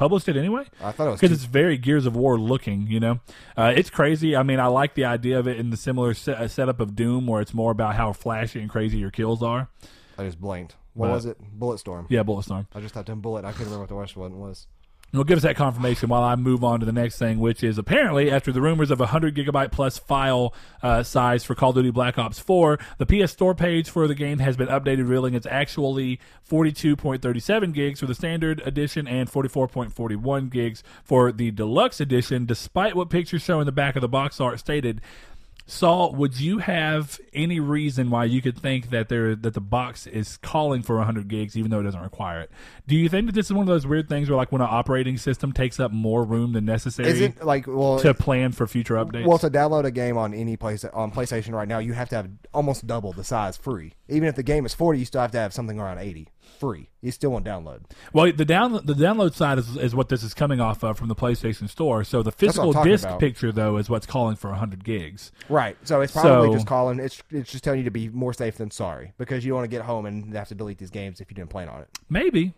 published 0.00 0.28
it 0.28 0.36
anyway? 0.36 0.64
I 0.82 0.90
thought 0.92 1.06
it 1.06 1.10
was. 1.10 1.20
because 1.20 1.36
it's 1.36 1.44
very 1.44 1.76
Gears 1.78 2.06
of 2.06 2.16
War 2.16 2.38
looking. 2.38 2.86
You 2.88 2.98
know, 3.00 3.20
uh, 3.56 3.72
it's 3.76 3.90
crazy. 3.90 4.34
I 4.34 4.42
mean, 4.42 4.58
I 4.58 4.66
like 4.66 4.94
the 4.94 5.04
idea 5.04 5.38
of 5.38 5.46
it 5.46 5.58
in 5.58 5.70
the 5.70 5.76
similar 5.76 6.14
se- 6.14 6.32
uh, 6.34 6.48
setup 6.48 6.80
of 6.80 6.96
Doom, 6.96 7.26
where 7.26 7.40
it's 7.40 7.54
more 7.54 7.70
about 7.70 7.94
how 7.94 8.12
flashy 8.12 8.60
and 8.60 8.68
crazy 8.68 8.98
your 8.98 9.10
kills 9.12 9.42
are. 9.42 9.68
I 10.18 10.24
just 10.24 10.40
blanked. 10.40 10.74
What 10.94 11.06
But- 11.08 11.12
was 11.12 11.26
it? 11.26 11.38
Bulletstorm. 11.58 12.06
Yeah, 12.08 12.24
Bulletstorm. 12.24 12.66
I 12.74 12.80
just 12.80 12.94
typed 12.94 13.08
in 13.08 13.20
bullet. 13.20 13.44
I 13.44 13.52
couldn't 13.52 13.66
remember 13.66 13.82
what 13.82 13.88
the 13.90 13.94
worst 13.94 14.16
one 14.16 14.38
was. 14.40 14.66
Well, 15.12 15.24
give 15.24 15.38
us 15.38 15.42
that 15.42 15.56
confirmation 15.56 16.08
while 16.08 16.22
I 16.22 16.36
move 16.36 16.62
on 16.62 16.78
to 16.78 16.86
the 16.86 16.92
next 16.92 17.18
thing, 17.18 17.40
which 17.40 17.64
is 17.64 17.78
apparently 17.78 18.30
after 18.30 18.52
the 18.52 18.60
rumors 18.60 18.92
of 18.92 19.00
a 19.00 19.10
100 19.10 19.34
gigabyte 19.34 19.72
plus 19.72 19.98
file 19.98 20.54
uh, 20.84 21.02
size 21.02 21.42
for 21.42 21.56
Call 21.56 21.70
of 21.70 21.74
Duty 21.74 21.90
Black 21.90 22.16
Ops 22.16 22.38
4, 22.38 22.78
the 22.98 23.06
PS 23.06 23.32
Store 23.32 23.52
page 23.52 23.90
for 23.90 24.06
the 24.06 24.14
game 24.14 24.38
has 24.38 24.56
been 24.56 24.68
updated, 24.68 24.98
revealing 24.98 25.34
it's 25.34 25.48
actually 25.50 26.20
42.37 26.48 27.72
gigs 27.72 27.98
for 27.98 28.06
the 28.06 28.14
standard 28.14 28.62
edition 28.64 29.08
and 29.08 29.28
44.41 29.28 30.48
gigs 30.48 30.84
for 31.02 31.32
the 31.32 31.50
deluxe 31.50 32.00
edition, 32.00 32.46
despite 32.46 32.94
what 32.94 33.10
pictures 33.10 33.42
show 33.42 33.58
in 33.58 33.66
the 33.66 33.72
back 33.72 33.96
of 33.96 34.02
the 34.02 34.08
box 34.08 34.40
art 34.40 34.60
stated. 34.60 35.00
Saul, 35.70 36.12
would 36.16 36.40
you 36.40 36.58
have 36.58 37.20
any 37.32 37.60
reason 37.60 38.10
why 38.10 38.24
you 38.24 38.42
could 38.42 38.58
think 38.58 38.90
that 38.90 39.08
there 39.08 39.36
that 39.36 39.54
the 39.54 39.60
box 39.60 40.08
is 40.08 40.36
calling 40.38 40.82
for 40.82 40.96
100 40.96 41.28
gigs 41.28 41.56
even 41.56 41.70
though 41.70 41.78
it 41.78 41.84
doesn't 41.84 42.02
require 42.02 42.40
it? 42.40 42.50
Do 42.88 42.96
you 42.96 43.08
think 43.08 43.26
that 43.26 43.36
this 43.36 43.46
is 43.46 43.52
one 43.52 43.62
of 43.62 43.68
those 43.68 43.86
weird 43.86 44.08
things 44.08 44.28
where 44.28 44.36
like 44.36 44.50
when 44.50 44.60
an 44.60 44.68
operating 44.68 45.16
system 45.16 45.52
takes 45.52 45.78
up 45.78 45.92
more 45.92 46.24
room 46.24 46.54
than 46.54 46.64
necessary 46.64 47.08
Is 47.08 47.20
it 47.20 47.44
like 47.44 47.68
well? 47.68 48.00
to 48.00 48.12
plan 48.14 48.50
for 48.50 48.66
future 48.66 48.96
updates? 48.96 49.24
Well, 49.24 49.38
to 49.38 49.48
download 49.48 49.84
a 49.84 49.92
game 49.92 50.18
on 50.18 50.34
any 50.34 50.56
place 50.56 50.84
on 50.84 51.12
PlayStation 51.12 51.52
right 51.52 51.68
now, 51.68 51.78
you 51.78 51.92
have 51.92 52.08
to 52.08 52.16
have 52.16 52.28
almost 52.52 52.88
double 52.88 53.12
the 53.12 53.22
size 53.22 53.56
free. 53.56 53.92
Even 54.08 54.28
if 54.28 54.34
the 54.34 54.42
game 54.42 54.66
is 54.66 54.74
forty, 54.74 54.98
you 54.98 55.04
still 55.04 55.20
have 55.20 55.30
to 55.30 55.38
have 55.38 55.54
something 55.54 55.78
around 55.78 55.98
eighty 55.98 56.30
free. 56.60 56.90
You 57.00 57.10
still 57.10 57.30
won't 57.30 57.44
download. 57.46 57.80
Well, 58.12 58.30
the 58.30 58.44
down 58.44 58.72
the 58.72 58.94
download 58.94 59.32
side 59.34 59.58
is, 59.58 59.76
is 59.76 59.94
what 59.94 60.10
this 60.10 60.22
is 60.22 60.34
coming 60.34 60.60
off 60.60 60.84
of 60.84 60.98
from 60.98 61.08
the 61.08 61.14
PlayStation 61.16 61.68
Store. 61.68 62.04
So 62.04 62.22
the 62.22 62.30
physical 62.30 62.72
disc 62.84 63.04
about. 63.06 63.18
picture 63.18 63.50
though 63.50 63.78
is 63.78 63.88
what's 63.88 64.06
calling 64.06 64.36
for 64.36 64.50
100 64.50 64.84
gigs. 64.84 65.32
Right. 65.48 65.76
So 65.84 66.02
it's 66.02 66.12
probably 66.12 66.48
So- 66.48 66.54
just 66.54 66.66
calling. 66.66 67.00
It's 67.00 67.22
it's 67.30 67.50
just 67.50 67.64
telling 67.64 67.78
you 67.80 67.84
to 67.84 67.90
be 67.90 68.10
more 68.10 68.34
safe 68.34 68.56
than 68.58 68.70
sorry 68.70 69.14
because 69.16 69.44
you 69.44 69.50
don't 69.50 69.60
want 69.60 69.70
to 69.70 69.76
get 69.76 69.84
home 69.86 70.04
and 70.06 70.32
have 70.34 70.48
to 70.48 70.54
delete 70.54 70.78
these 70.78 70.90
games 70.90 71.20
if 71.20 71.30
you 71.30 71.34
didn't 71.34 71.50
plan 71.50 71.68
on 71.68 71.80
it. 71.80 71.88
Maybe. 72.10 72.52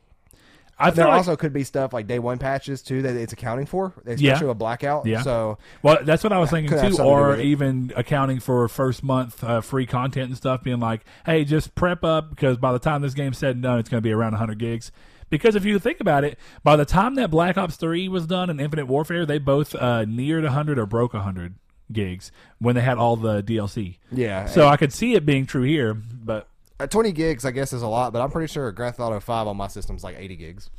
I 0.83 0.91
There 0.91 1.07
like, 1.07 1.15
also 1.19 1.37
could 1.37 1.53
be 1.53 1.65
stuff 1.65 1.93
like 1.93 2.07
day 2.07 2.19
one 2.19 2.39
patches 2.39 2.83
too 2.83 3.03
that 3.03 3.15
it's 3.17 3.33
accounting 3.33 3.67
for, 3.67 3.93
especially 3.99 4.25
Yeah. 4.27 4.43
with 4.43 4.59
blackout. 4.59 5.07
Yeah. 5.07 5.23
So 5.23 5.59
Well, 5.83 5.99
that's 6.03 6.23
what 6.25 6.33
I 6.33 6.39
was 6.39 6.51
thinking 6.51 6.71
too, 6.71 6.79
something 6.79 6.97
to 6.97 7.03
or 7.05 7.37
even 7.37 7.93
accounting 7.97 8.41
for 8.41 8.67
first 8.69 9.03
month 9.03 9.43
uh, 9.45 9.61
free 9.61 9.87
content 9.87 10.29
and 10.29 10.37
stuff, 10.37 10.63
being 10.63 10.81
like, 10.81 11.03
"Hey, 11.27 11.45
just 11.45 11.75
prep 11.75 12.05
up 12.05 12.31
because 12.31 12.57
by 12.57 12.73
the 12.73 12.79
time 12.79 13.03
this 13.03 13.15
game's 13.15 13.39
said 13.39 13.55
and 13.57 13.63
done, 13.63 13.79
it's 13.79 13.89
going 13.89 14.03
to 14.03 14.07
be 14.07 14.13
around 14.13 14.33
100 14.33 14.59
gigs." 14.59 14.93
Because 15.31 15.55
if 15.57 15.65
you 15.65 15.79
think 15.79 16.01
about 16.01 16.25
it, 16.25 16.39
by 16.63 16.77
the 16.77 16.85
time 16.85 17.15
that 17.15 17.31
Black 17.31 17.57
Ops 17.57 17.77
3 17.77 18.07
was 18.09 18.27
done 18.27 18.51
and 18.51 18.61
Infinite 18.61 18.87
Warfare, 18.87 19.25
they 19.25 19.39
both 19.39 19.75
uh, 19.75 20.05
neared 20.05 20.45
100 20.45 20.79
or 20.79 20.85
broke 20.85 21.15
100 21.15 21.55
gigs 21.91 22.31
when 22.59 22.75
they 22.75 22.83
had 22.83 22.99
all 22.99 23.17
the 23.17 23.43
DLC. 23.43 23.97
yeah. 24.11 24.45
So 24.47 24.69
I 24.69 24.77
could 24.77 24.93
see 24.93 25.15
it 25.15 25.25
being 25.25 25.47
true 25.47 25.63
here, 25.63 25.95
but 25.95 26.49
Uh, 26.83 26.87
20 26.87 27.13
gigs, 27.13 27.45
I 27.45 27.51
guess, 27.51 27.73
is 27.73 27.83
a 27.83 27.89
lot, 27.89 28.13
but 28.13 28.21
I'm 28.23 28.31
pretty 28.31 28.53
sure 28.53 28.71
Grand 28.73 28.97
Theft 28.97 29.07
Auto 29.07 29.21
5 29.21 29.47
on 29.47 29.57
my 29.57 29.69
system's 29.69 30.03
like 30.05 30.17
80 30.19 30.37
gigs. 30.37 30.71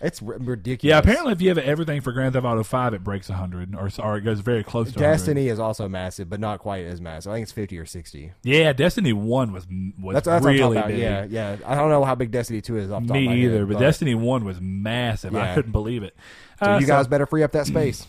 It's 0.00 0.22
r- 0.22 0.36
ridiculous. 0.38 0.90
yeah, 0.90 0.98
apparently 0.98 1.32
if 1.32 1.40
you 1.42 1.48
have 1.48 1.58
everything 1.58 2.00
for 2.00 2.12
Grand 2.12 2.34
Theft 2.34 2.44
Auto 2.44 2.62
5, 2.62 2.94
it 2.94 3.02
breaks 3.04 3.28
100 3.28 3.74
or, 3.74 3.88
or 3.98 4.16
it 4.16 4.20
goes 4.22 4.40
very 4.40 4.62
close 4.62 4.92
to 4.92 4.98
100. 4.98 5.12
Destiny 5.12 5.48
is 5.48 5.58
also 5.58 5.88
massive, 5.88 6.28
but 6.28 6.38
not 6.40 6.58
quite 6.60 6.84
as 6.86 7.00
massive. 7.00 7.32
I 7.32 7.36
think 7.36 7.44
it's 7.44 7.52
50 7.52 7.78
or 7.78 7.86
60. 7.86 8.32
Yeah, 8.42 8.72
Destiny 8.72 9.12
1 9.12 9.52
was 9.52 9.66
was 10.00 10.14
That's, 10.14 10.26
that's 10.26 10.44
really 10.44 10.60
what 10.60 10.68
I'm 10.76 10.82
talking 10.82 10.96
big. 10.96 11.02
Yeah, 11.02 11.26
yeah. 11.28 11.56
I 11.66 11.74
don't 11.74 11.88
know 11.88 12.04
how 12.04 12.14
big 12.14 12.30
Destiny 12.30 12.60
2 12.60 12.76
is 12.78 12.90
off 12.90 13.02
the 13.02 13.08
top 13.08 13.16
of 13.16 13.22
my 13.24 13.32
Me 13.34 13.44
either, 13.44 13.58
head, 13.58 13.68
but 13.68 13.78
Destiny 13.78 14.14
One 14.14 14.44
was 14.44 14.60
massive. 14.60 15.34
I 15.34 15.54
couldn't 15.54 15.72
believe 15.72 16.02
it. 16.02 16.16
So 16.60 16.72
Uh, 16.72 16.78
you 16.78 16.86
guys 16.86 17.06
better 17.08 17.26
free 17.26 17.42
up 17.42 17.52
that 17.52 17.66
space. 17.66 18.06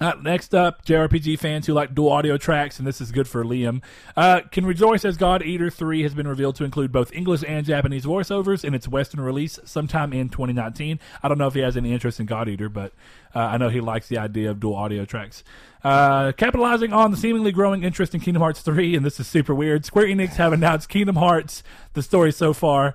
Uh, 0.00 0.14
next 0.22 0.54
up, 0.54 0.84
JRPG 0.86 1.38
fans 1.38 1.66
who 1.66 1.74
like 1.74 1.94
dual 1.94 2.10
audio 2.10 2.38
tracks, 2.38 2.78
and 2.78 2.88
this 2.88 3.02
is 3.02 3.12
good 3.12 3.28
for 3.28 3.44
Liam, 3.44 3.82
uh, 4.16 4.40
can 4.50 4.64
rejoice 4.64 5.04
as 5.04 5.18
God 5.18 5.42
Eater 5.42 5.68
3 5.68 6.02
has 6.02 6.14
been 6.14 6.26
revealed 6.26 6.56
to 6.56 6.64
include 6.64 6.90
both 6.90 7.12
English 7.12 7.44
and 7.46 7.66
Japanese 7.66 8.06
voiceovers 8.06 8.64
in 8.64 8.72
its 8.72 8.88
Western 8.88 9.20
release 9.20 9.58
sometime 9.64 10.14
in 10.14 10.30
2019. 10.30 10.98
I 11.22 11.28
don't 11.28 11.36
know 11.36 11.48
if 11.48 11.54
he 11.54 11.60
has 11.60 11.76
any 11.76 11.92
interest 11.92 12.18
in 12.18 12.24
God 12.24 12.48
Eater, 12.48 12.70
but 12.70 12.94
uh, 13.34 13.40
I 13.40 13.58
know 13.58 13.68
he 13.68 13.80
likes 13.80 14.08
the 14.08 14.16
idea 14.16 14.50
of 14.50 14.58
dual 14.58 14.74
audio 14.74 15.04
tracks. 15.04 15.44
Uh, 15.84 16.32
capitalizing 16.32 16.94
on 16.94 17.10
the 17.10 17.16
seemingly 17.16 17.52
growing 17.52 17.84
interest 17.84 18.14
in 18.14 18.20
Kingdom 18.20 18.40
Hearts 18.40 18.62
3, 18.62 18.96
and 18.96 19.04
this 19.04 19.20
is 19.20 19.26
super 19.26 19.54
weird, 19.54 19.84
Square 19.84 20.06
Enix 20.06 20.36
have 20.36 20.54
announced 20.54 20.88
Kingdom 20.88 21.16
Hearts, 21.16 21.62
the 21.92 22.02
story 22.02 22.32
so 22.32 22.54
far, 22.54 22.94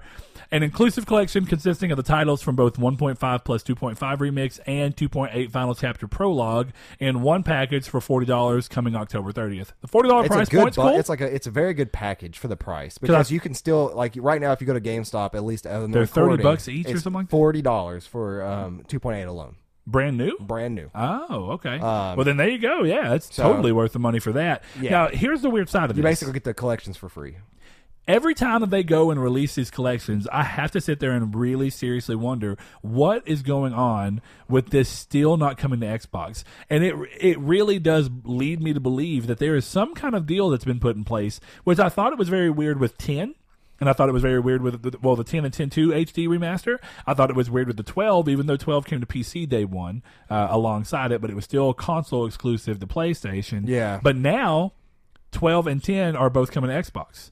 an 0.51 0.63
inclusive 0.63 1.05
collection 1.05 1.45
consisting 1.45 1.91
of 1.91 1.97
the 1.97 2.03
titles 2.03 2.41
from 2.41 2.55
both 2.55 2.77
1.5 2.77 3.43
plus 3.43 3.63
2.5 3.63 3.97
remix 4.17 4.59
and 4.65 4.95
2.8 4.95 5.51
final 5.51 5.75
chapter 5.75 6.07
prologue 6.07 6.69
in 6.99 7.21
one 7.21 7.43
package 7.43 7.87
for 7.89 7.99
$40 7.99 8.69
coming 8.69 8.95
October 8.95 9.31
30th. 9.31 9.73
The 9.81 9.87
$40 9.87 10.19
It's 10.25 10.27
price 10.27 10.29
point 10.29 10.49
good, 10.49 10.75
bu- 10.75 10.81
cool. 10.89 10.99
it's 10.99 11.09
like 11.09 11.21
a, 11.21 11.33
it's 11.33 11.47
a 11.47 11.51
very 11.51 11.73
good 11.73 11.91
package 11.91 12.37
for 12.37 12.47
the 12.47 12.57
price 12.57 12.97
because 12.97 13.31
you 13.31 13.39
can 13.39 13.53
still 13.53 13.91
like 13.95 14.13
right 14.17 14.39
now 14.41 14.51
if 14.51 14.61
you 14.61 14.67
go 14.67 14.73
to 14.73 14.81
GameStop 14.81 15.35
at 15.35 15.43
least 15.43 15.65
uh, 15.67 15.87
They're 15.87 16.05
30 16.05 16.41
bucks 16.43 16.67
each 16.67 16.87
or 16.87 16.97
something 16.99 17.13
like 17.13 17.25
that? 17.27 17.31
forty 17.31 17.61
dollars 17.61 18.05
for 18.07 18.41
um, 18.43 18.83
two 18.87 18.99
point 18.99 19.17
eight 19.17 19.23
alone, 19.23 19.55
Brand 19.87 20.17
new? 20.17 20.37
brand 20.39 20.75
new. 20.75 20.89
Oh, 20.95 21.51
okay. 21.53 21.75
Um, 21.75 22.15
well, 22.15 22.23
then 22.23 22.37
there 22.37 22.49
you 22.49 22.57
go. 22.59 22.83
Yeah, 22.83 23.13
it's 23.13 23.33
so- 23.35 23.43
totally 23.43 23.71
worth 23.71 23.93
the 23.93 23.99
money 23.99 24.19
for 24.19 24.31
that. 24.33 24.63
Yeah. 24.79 24.91
Now, 24.91 25.07
here's 25.09 25.41
the 25.41 25.49
weird 25.49 25.69
side 25.69 25.89
of 25.91 25.97
You 25.97 26.03
this. 26.03 26.09
You 26.09 26.11
basically 26.27 26.33
get 26.33 26.43
the 26.43 26.53
collections 26.53 26.97
for 26.97 27.09
free. 27.09 27.37
Every 28.07 28.33
time 28.33 28.61
that 28.61 28.69
they 28.69 28.83
go 28.83 29.11
and 29.11 29.21
release 29.21 29.55
these 29.55 29.71
collections, 29.71 30.27
I 30.31 30.43
have 30.43 30.71
to 30.71 30.81
sit 30.81 30.99
there 30.99 31.11
and 31.11 31.35
really 31.35 31.69
seriously 31.69 32.15
wonder 32.15 32.57
what 32.81 33.27
is 33.27 33.41
going 33.41 33.73
on 33.73 34.21
with 34.47 34.69
this 34.69 34.89
still 34.89 35.37
not 35.37 35.57
coming 35.57 35.79
to 35.81 35.85
Xbox. 35.85 36.43
And 36.69 36.83
it 36.83 36.95
it 37.19 37.39
really 37.39 37.79
does 37.79 38.09
lead 38.23 38.61
me 38.61 38.73
to 38.73 38.79
believe 38.79 39.27
that 39.27 39.39
there 39.39 39.55
is 39.55 39.65
some 39.65 39.93
kind 39.93 40.15
of 40.15 40.25
deal 40.25 40.49
that's 40.49 40.65
been 40.65 40.79
put 40.79 40.95
in 40.95 41.03
place, 41.03 41.39
which 41.63 41.79
I 41.79 41.89
thought 41.89 42.13
it 42.13 42.19
was 42.19 42.29
very 42.29 42.49
weird 42.49 42.79
with 42.79 42.97
10. 42.97 43.35
And 43.77 43.89
I 43.89 43.93
thought 43.93 44.07
it 44.07 44.13
was 44.13 44.21
very 44.21 44.39
weird 44.39 44.61
with 44.61 44.83
the, 44.83 44.97
well 45.01 45.17
the 45.17 45.25
10 45.25 45.43
and 45.43 45.53
10 45.53 45.69
2 45.69 45.89
HD 45.89 46.27
remaster. 46.29 46.77
I 47.05 47.13
thought 47.13 47.29
it 47.29 47.35
was 47.35 47.51
weird 47.51 47.67
with 47.67 47.75
the 47.75 47.83
12, 47.83 48.29
even 48.29 48.45
though 48.45 48.55
12 48.55 48.85
came 48.85 49.01
to 49.01 49.05
PC 49.05 49.49
day 49.49 49.65
one 49.65 50.01
uh, 50.29 50.47
alongside 50.49 51.11
it, 51.11 51.19
but 51.19 51.29
it 51.29 51.35
was 51.35 51.43
still 51.43 51.73
console 51.73 52.25
exclusive 52.25 52.79
to 52.79 52.87
PlayStation. 52.87 53.67
Yeah. 53.67 53.99
But 54.01 54.15
now, 54.15 54.71
12 55.33 55.67
and 55.67 55.83
10 55.83 56.15
are 56.15 56.29
both 56.29 56.51
coming 56.51 56.69
to 56.69 56.75
Xbox. 56.91 57.31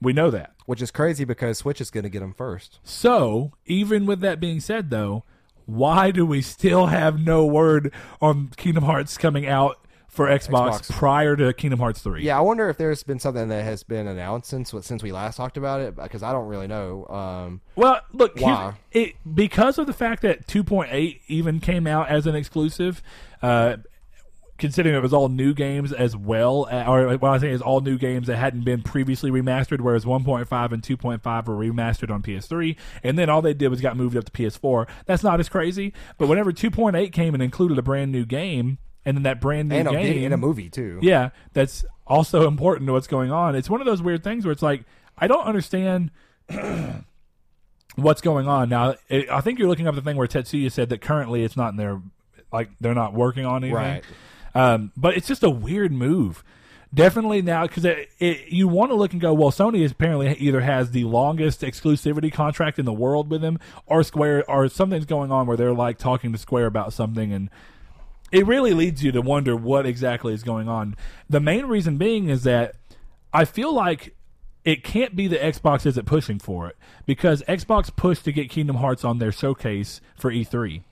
We 0.00 0.12
know 0.12 0.30
that. 0.30 0.52
Which 0.66 0.82
is 0.82 0.90
crazy 0.90 1.24
because 1.24 1.58
Switch 1.58 1.80
is 1.80 1.90
going 1.90 2.04
to 2.04 2.10
get 2.10 2.20
them 2.20 2.34
first. 2.34 2.80
So, 2.82 3.52
even 3.66 4.04
with 4.06 4.20
that 4.20 4.40
being 4.40 4.60
said, 4.60 4.90
though, 4.90 5.24
why 5.64 6.10
do 6.10 6.26
we 6.26 6.42
still 6.42 6.86
have 6.86 7.18
no 7.20 7.46
word 7.46 7.92
on 8.20 8.48
Kingdom 8.56 8.84
Hearts 8.84 9.16
coming 9.16 9.46
out 9.46 9.78
for 10.08 10.26
Xbox, 10.26 10.80
Xbox. 10.80 10.92
prior 10.92 11.36
to 11.36 11.52
Kingdom 11.52 11.78
Hearts 11.78 12.00
3? 12.02 12.22
Yeah, 12.24 12.38
I 12.38 12.40
wonder 12.40 12.68
if 12.68 12.76
there's 12.78 13.02
been 13.02 13.18
something 13.18 13.48
that 13.48 13.64
has 13.64 13.82
been 13.82 14.06
announced 14.06 14.48
since 14.50 14.74
since 14.82 15.02
we 15.02 15.12
last 15.12 15.36
talked 15.36 15.56
about 15.56 15.80
it 15.80 15.94
because 15.96 16.22
I 16.22 16.32
don't 16.32 16.46
really 16.46 16.66
know. 16.66 17.06
Um, 17.06 17.60
Well, 17.74 18.00
look, 18.12 18.38
Why? 18.40 18.74
it 18.92 19.14
because 19.34 19.78
of 19.78 19.86
the 19.86 19.92
fact 19.92 20.22
that 20.22 20.46
2.8 20.46 21.20
even 21.28 21.60
came 21.60 21.86
out 21.86 22.08
as 22.08 22.26
an 22.26 22.34
exclusive, 22.34 23.02
uh, 23.42 23.76
considering 24.58 24.94
it 24.94 25.02
was 25.02 25.12
all 25.12 25.28
new 25.28 25.54
games 25.54 25.92
as 25.92 26.16
well, 26.16 26.66
uh, 26.70 26.84
or 26.86 27.16
what 27.18 27.28
I'm 27.28 27.40
saying 27.40 27.54
is 27.54 27.62
all 27.62 27.80
new 27.80 27.98
games 27.98 28.26
that 28.26 28.36
hadn't 28.36 28.64
been 28.64 28.82
previously 28.82 29.30
remastered, 29.30 29.80
whereas 29.80 30.04
1.5 30.04 30.72
and 30.72 30.82
2.5 30.82 31.46
were 31.46 31.54
remastered 31.54 32.10
on 32.10 32.22
PS3, 32.22 32.76
and 33.02 33.18
then 33.18 33.28
all 33.28 33.42
they 33.42 33.54
did 33.54 33.68
was 33.68 33.80
got 33.80 33.96
moved 33.96 34.16
up 34.16 34.24
to 34.24 34.32
PS4. 34.32 34.88
That's 35.04 35.22
not 35.22 35.40
as 35.40 35.48
crazy, 35.48 35.92
but 36.18 36.28
whenever 36.28 36.52
2.8 36.52 37.12
came 37.12 37.34
and 37.34 37.42
included 37.42 37.78
a 37.78 37.82
brand 37.82 38.12
new 38.12 38.24
game, 38.24 38.78
and 39.04 39.16
then 39.16 39.22
that 39.22 39.40
brand 39.40 39.68
new 39.68 39.76
and 39.76 39.90
game 39.90 40.24
in 40.24 40.32
a 40.32 40.36
movie 40.36 40.68
too. 40.68 40.98
yeah, 41.02 41.30
that's 41.52 41.84
also 42.06 42.46
important 42.46 42.86
to 42.86 42.92
what's 42.92 43.06
going 43.06 43.30
on. 43.30 43.54
It's 43.54 43.70
one 43.70 43.80
of 43.80 43.86
those 43.86 44.02
weird 44.02 44.24
things 44.24 44.44
where 44.44 44.52
it's 44.52 44.62
like 44.62 44.84
I 45.18 45.26
don't 45.26 45.44
understand 45.44 46.10
what's 47.96 48.20
going 48.20 48.48
on 48.48 48.68
now. 48.68 48.96
It, 49.08 49.30
I 49.30 49.40
think 49.40 49.58
you're 49.58 49.68
looking 49.68 49.88
up 49.88 49.94
the 49.94 50.02
thing 50.02 50.16
where 50.16 50.26
Tetsuya 50.26 50.70
said 50.72 50.88
that 50.90 51.00
currently 51.00 51.44
it's 51.44 51.56
not 51.56 51.70
in 51.70 51.76
their 51.76 52.00
like 52.52 52.70
they're 52.80 52.94
not 52.94 53.14
working 53.14 53.44
on 53.44 53.64
anything. 53.64 53.74
Right. 53.74 54.04
Um, 54.56 54.92
but 54.96 55.16
it's 55.16 55.28
just 55.28 55.42
a 55.42 55.50
weird 55.50 55.92
move. 55.92 56.42
Definitely 56.94 57.42
now 57.42 57.66
because 57.66 57.86
you 58.18 58.68
want 58.68 58.90
to 58.90 58.94
look 58.94 59.12
and 59.12 59.20
go. 59.20 59.34
Well, 59.34 59.50
Sony 59.50 59.80
is 59.80 59.92
apparently 59.92 60.34
either 60.34 60.60
has 60.60 60.92
the 60.92 61.04
longest 61.04 61.60
exclusivity 61.60 62.32
contract 62.32 62.78
in 62.78 62.86
the 62.86 62.92
world 62.92 63.28
with 63.28 63.42
them, 63.42 63.58
or 63.86 64.02
Square, 64.02 64.48
or 64.48 64.68
something's 64.68 65.04
going 65.04 65.30
on 65.30 65.46
where 65.46 65.56
they're 65.56 65.74
like 65.74 65.98
talking 65.98 66.32
to 66.32 66.38
Square 66.38 66.66
about 66.66 66.92
something 66.92 67.32
and 67.32 67.50
it 68.32 68.46
really 68.46 68.74
leads 68.74 69.04
you 69.04 69.12
to 69.12 69.22
wonder 69.22 69.56
what 69.56 69.86
exactly 69.86 70.34
is 70.34 70.42
going 70.42 70.68
on. 70.68 70.96
The 71.28 71.40
main 71.40 71.66
reason 71.66 71.96
being 71.96 72.28
is 72.28 72.42
that 72.42 72.74
I 73.32 73.44
feel 73.44 73.72
like 73.72 74.14
it 74.64 74.82
can't 74.82 75.14
be 75.14 75.28
the 75.28 75.36
Xbox 75.36 75.86
isn't 75.86 76.06
pushing 76.06 76.38
for 76.38 76.66
it 76.68 76.76
because 77.06 77.42
Xbox 77.42 77.94
pushed 77.94 78.24
to 78.24 78.32
get 78.32 78.50
Kingdom 78.50 78.76
Hearts 78.76 79.04
on 79.04 79.18
their 79.18 79.30
showcase 79.30 80.00
for 80.16 80.30
E3. 80.30 80.82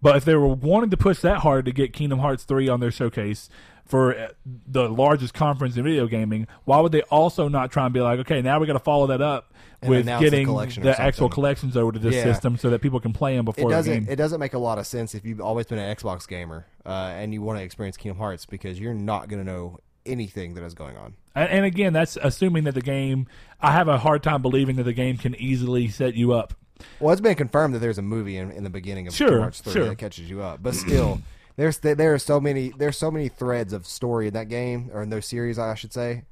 But 0.00 0.16
if 0.16 0.24
they 0.24 0.34
were 0.34 0.46
wanting 0.46 0.90
to 0.90 0.96
push 0.96 1.20
that 1.20 1.38
hard 1.38 1.64
to 1.64 1.72
get 1.72 1.92
Kingdom 1.92 2.20
Hearts 2.20 2.44
3 2.44 2.68
on 2.68 2.80
their 2.80 2.90
showcase 2.90 3.48
for 3.84 4.16
uh, 4.16 4.28
the 4.44 4.88
largest 4.88 5.34
conference 5.34 5.76
in 5.76 5.82
video 5.82 6.06
gaming, 6.06 6.46
why 6.64 6.80
would 6.80 6.92
they 6.92 7.02
also 7.02 7.48
not 7.48 7.72
try 7.72 7.84
and 7.84 7.94
be 7.94 8.00
like, 8.00 8.20
okay, 8.20 8.42
now 8.42 8.60
we 8.60 8.66
got 8.66 8.74
to 8.74 8.78
follow 8.78 9.08
that 9.08 9.20
up 9.20 9.52
And 9.82 9.90
with 9.90 10.06
the 10.06 10.18
getting 10.18 10.46
the 10.46 10.94
actual 10.98 11.28
collections 11.28 11.76
over 11.76 11.90
to 11.92 11.98
this 11.98 12.14
Yeah. 12.14 12.22
system 12.22 12.56
so 12.56 12.70
that 12.70 12.80
people 12.80 13.00
can 13.00 13.12
play 13.12 13.34
them 13.34 13.44
before 13.44 13.70
the 13.70 13.76
doesn't. 13.76 13.92
game? 13.92 14.06
It 14.08 14.16
doesn't 14.16 14.38
make 14.38 14.54
a 14.54 14.58
lot 14.58 14.78
of 14.78 14.86
sense 14.86 15.14
if 15.14 15.24
you've 15.24 15.40
always 15.40 15.66
been 15.66 15.78
an 15.78 15.96
Xbox 15.96 16.28
gamer 16.28 16.66
uh, 16.86 17.12
and 17.16 17.32
you 17.32 17.42
want 17.42 17.58
to 17.58 17.64
experience 17.64 17.96
Kingdom 17.96 18.18
Hearts 18.18 18.46
because 18.46 18.78
you're 18.78 18.94
not 18.94 19.28
going 19.28 19.44
to 19.44 19.50
know 19.50 19.78
anything 20.06 20.54
that 20.54 20.64
is 20.64 20.74
going 20.74 20.96
on. 20.96 21.14
And, 21.34 21.50
and 21.50 21.64
again, 21.64 21.92
that's 21.92 22.16
assuming 22.20 22.64
that 22.64 22.74
the 22.74 22.80
game. 22.82 23.26
I 23.60 23.72
have 23.72 23.88
a 23.88 23.98
hard 23.98 24.22
time 24.22 24.42
believing 24.42 24.76
that 24.76 24.84
the 24.84 24.92
game 24.92 25.16
can 25.16 25.34
easily 25.34 25.88
set 25.88 26.14
you 26.14 26.32
up. 26.32 26.54
Well, 27.00 27.12
it's 27.12 27.20
been 27.20 27.34
confirmed 27.34 27.74
that 27.74 27.80
there's 27.80 27.98
a 27.98 28.02
movie 28.02 28.36
in, 28.36 28.50
in 28.50 28.64
the 28.64 28.70
beginning 28.70 29.06
of 29.06 29.14
Sure, 29.14 29.28
Kingdom 29.28 29.42
Hearts 29.42 29.60
3 29.60 29.72
sure. 29.72 29.88
that 29.88 29.98
catches 29.98 30.30
you 30.30 30.42
up, 30.42 30.62
but 30.62 30.74
still, 30.74 31.20
there's 31.56 31.78
there 31.78 32.14
are 32.14 32.18
so 32.18 32.40
many 32.40 32.70
there's 32.70 32.96
so 32.96 33.10
many 33.10 33.28
threads 33.28 33.72
of 33.72 33.86
story 33.86 34.28
in 34.28 34.34
that 34.34 34.48
game 34.48 34.90
or 34.92 35.02
in 35.02 35.10
those 35.10 35.26
series, 35.26 35.58
I 35.58 35.74
should 35.74 35.92
say, 35.92 36.22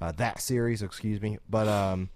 uh, 0.00 0.12
that 0.12 0.40
series, 0.40 0.82
excuse 0.82 1.20
me. 1.20 1.38
But 1.48 1.68
um, 1.68 2.10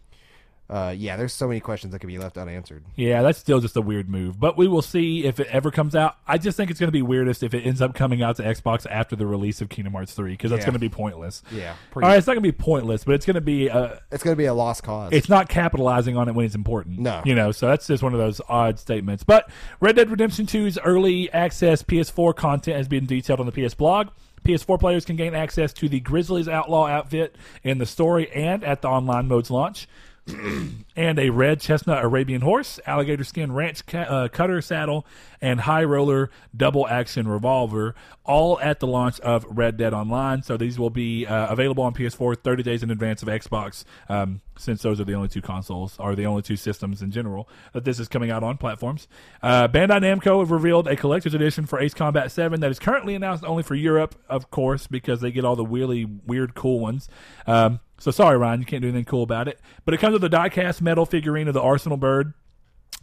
uh, 0.71 0.95
yeah, 0.97 1.17
there's 1.17 1.33
so 1.33 1.49
many 1.49 1.61
questions 1.61 1.93
that 1.93 1.99
can 1.99 2.09
be 2.09 2.19
left 2.19 2.37
unanswered. 2.37 2.85
Yeah, 2.95 3.23
that's 3.23 3.39
still 3.39 3.61
just 3.61 3.77
a 3.77 3.81
weird 3.81 4.09
move, 4.09 4.39
but 4.39 4.59
we 4.59 4.69
will 4.69 4.83
see 4.83 5.25
if 5.25 5.41
it 5.41 5.47
ever 5.51 5.71
comes 5.71 5.95
out. 5.97 6.17
I 6.27 6.37
just 6.37 6.57
think 6.57 6.71
it's 6.71 6.79
going 6.79 6.89
to 6.89 6.93
be 6.93 7.01
weirdest 7.03 7.43
if 7.43 7.55
it 7.55 7.63
ends 7.67 7.81
up 7.81 7.95
coming 7.95 8.23
out 8.23 8.37
to 8.37 8.43
Xbox 8.43 8.87
after 8.91 9.17
the 9.17 9.27
release 9.27 9.61
of 9.63 9.69
Kingdom 9.71 9.95
Hearts 9.95 10.13
3 10.13 10.33
because 10.33 10.51
that's 10.51 10.61
Yeah. 10.61 10.67
going 10.67 10.75
to 10.75 10.79
be 10.79 10.89
pointless. 10.91 11.43
Yeah, 11.51 11.75
All 11.97 12.03
right, 12.03 12.19
it's 12.19 12.27
not 12.27 12.35
going 12.35 12.43
to 12.45 12.53
be 12.53 12.53
pointless, 12.53 13.05
but 13.05 13.15
it's 13.15 13.25
going 13.25 13.37
to 13.37 13.41
be 13.41 13.71
uh, 13.71 13.97
it's 14.13 14.23
going 14.23 14.35
to 14.35 14.39
be 14.39 14.45
a 14.45 14.53
lost 14.55 14.83
cause. 14.83 15.13
it's 15.13 15.29
not 15.31 15.49
capitalizing 15.49 16.17
on 16.17 16.29
it 16.29 16.35
when 16.35 16.45
it's 16.45 16.55
important. 16.55 16.99
No. 16.99 17.23
You 17.25 17.35
know, 17.35 17.51
so 17.53 17.67
that's 17.69 17.87
just 17.87 18.03
one 18.03 18.13
of 18.13 18.19
those 18.19 18.41
odd 18.49 18.79
statements. 18.79 19.25
But 19.25 19.51
Red 19.81 19.97
Dead 19.97 20.11
Redemption 20.11 20.45
2's 20.47 20.79
early 20.85 21.33
access 21.33 21.83
PS4 21.83 22.35
content 22.37 22.77
has 22.77 22.89
been 22.89 23.07
detailed 23.07 23.41
on 23.41 23.47
the 23.47 23.53
PS 23.53 23.75
blog. 23.75 24.09
PS4 24.45 24.79
players 24.79 25.05
can 25.05 25.17
gain 25.17 25.35
access 25.35 25.73
to 25.75 25.89
the 25.89 26.01
Grizzlies 26.01 26.49
Outlaw 26.49 26.87
outfit 26.87 27.37
in 27.65 27.79
the 27.79 27.87
story 27.87 28.31
and 28.33 28.63
at 28.65 28.83
the 28.83 28.89
online 28.89 29.27
mode's 29.29 29.51
launch. 29.51 29.89
and 30.97 31.19
a 31.19 31.31
red 31.31 31.61
chestnut 31.61 32.05
Arabian 32.05 32.41
horse, 32.41 32.81
alligator 32.87 33.25
skin 33.25 33.53
ranch 33.53 33.87
ca- 33.87 33.99
uh, 34.01 34.29
cutter 34.29 34.61
saddle, 34.61 35.07
and 35.41 35.61
high 35.61 35.85
roller 35.85 36.31
double 36.57 36.87
action 36.89 37.29
revolver, 37.29 37.95
all 38.25 38.59
at 38.61 38.81
the 38.81 38.87
launch 38.87 39.21
of 39.21 39.45
Red 39.49 39.77
Dead 39.77 39.95
Online. 39.95 40.43
So 40.43 40.57
these 40.57 40.79
will 40.79 40.91
be 40.91 41.27
uh, 41.27 41.47
available 41.49 41.85
on 41.85 41.95
PS4 41.95 42.39
30 42.43 42.63
days 42.63 42.83
in 42.83 42.91
advance 42.91 43.23
of 43.23 43.29
Xbox, 43.29 43.85
um, 44.09 44.41
since 44.59 44.83
those 44.83 45.01
are 45.01 45.05
the 45.05 45.15
only 45.15 45.29
two 45.29 45.41
consoles, 45.41 45.97
or 45.99 46.15
the 46.15 46.27
only 46.27 46.43
two 46.43 46.57
systems 46.57 47.01
in 47.01 47.11
general 47.11 47.49
that 47.73 47.85
this 47.85 48.01
is 48.01 48.09
coming 48.09 48.31
out 48.31 48.43
on 48.43 48.57
platforms. 48.57 49.09
Uh, 49.43 49.69
Bandai 49.69 50.01
Namco 50.01 50.41
have 50.41 50.51
revealed 50.51 50.89
a 50.89 50.97
collector's 50.97 51.35
edition 51.35 51.65
for 51.65 51.79
Ace 51.81 51.95
Combat 51.95 52.31
7 52.31 52.61
that 52.61 52.71
is 52.71 52.79
currently 52.79 53.15
announced 53.15 53.45
only 53.45 53.63
for 53.63 53.75
Europe, 53.75 54.15
of 54.29 54.51
course, 54.51 54.87
because 54.87 55.21
they 55.21 55.31
get 55.31 55.45
all 55.45 55.57
the 55.57 55.67
really 55.67 56.05
weird, 56.05 56.55
cool 56.55 56.81
ones. 56.81 57.09
Um, 57.47 57.81
so 57.99 58.11
sorry, 58.11 58.37
Ryan, 58.37 58.61
you 58.61 58.67
can't 58.67 58.83
do 58.83 58.89
anything 58.89 59.05
cool 59.05 59.23
about 59.23 59.49
it. 59.49 59.61
But 59.85 59.95
it 59.95 59.99
comes 59.99 60.13
with 60.13 60.25
a 60.25 60.29
die-cast 60.29 60.81
metal 60.81 61.07
figurine 61.07 61.49
of 61.49 61.55
the 61.55 61.61
Arsenal 61.61 61.97
bird, 61.97 62.35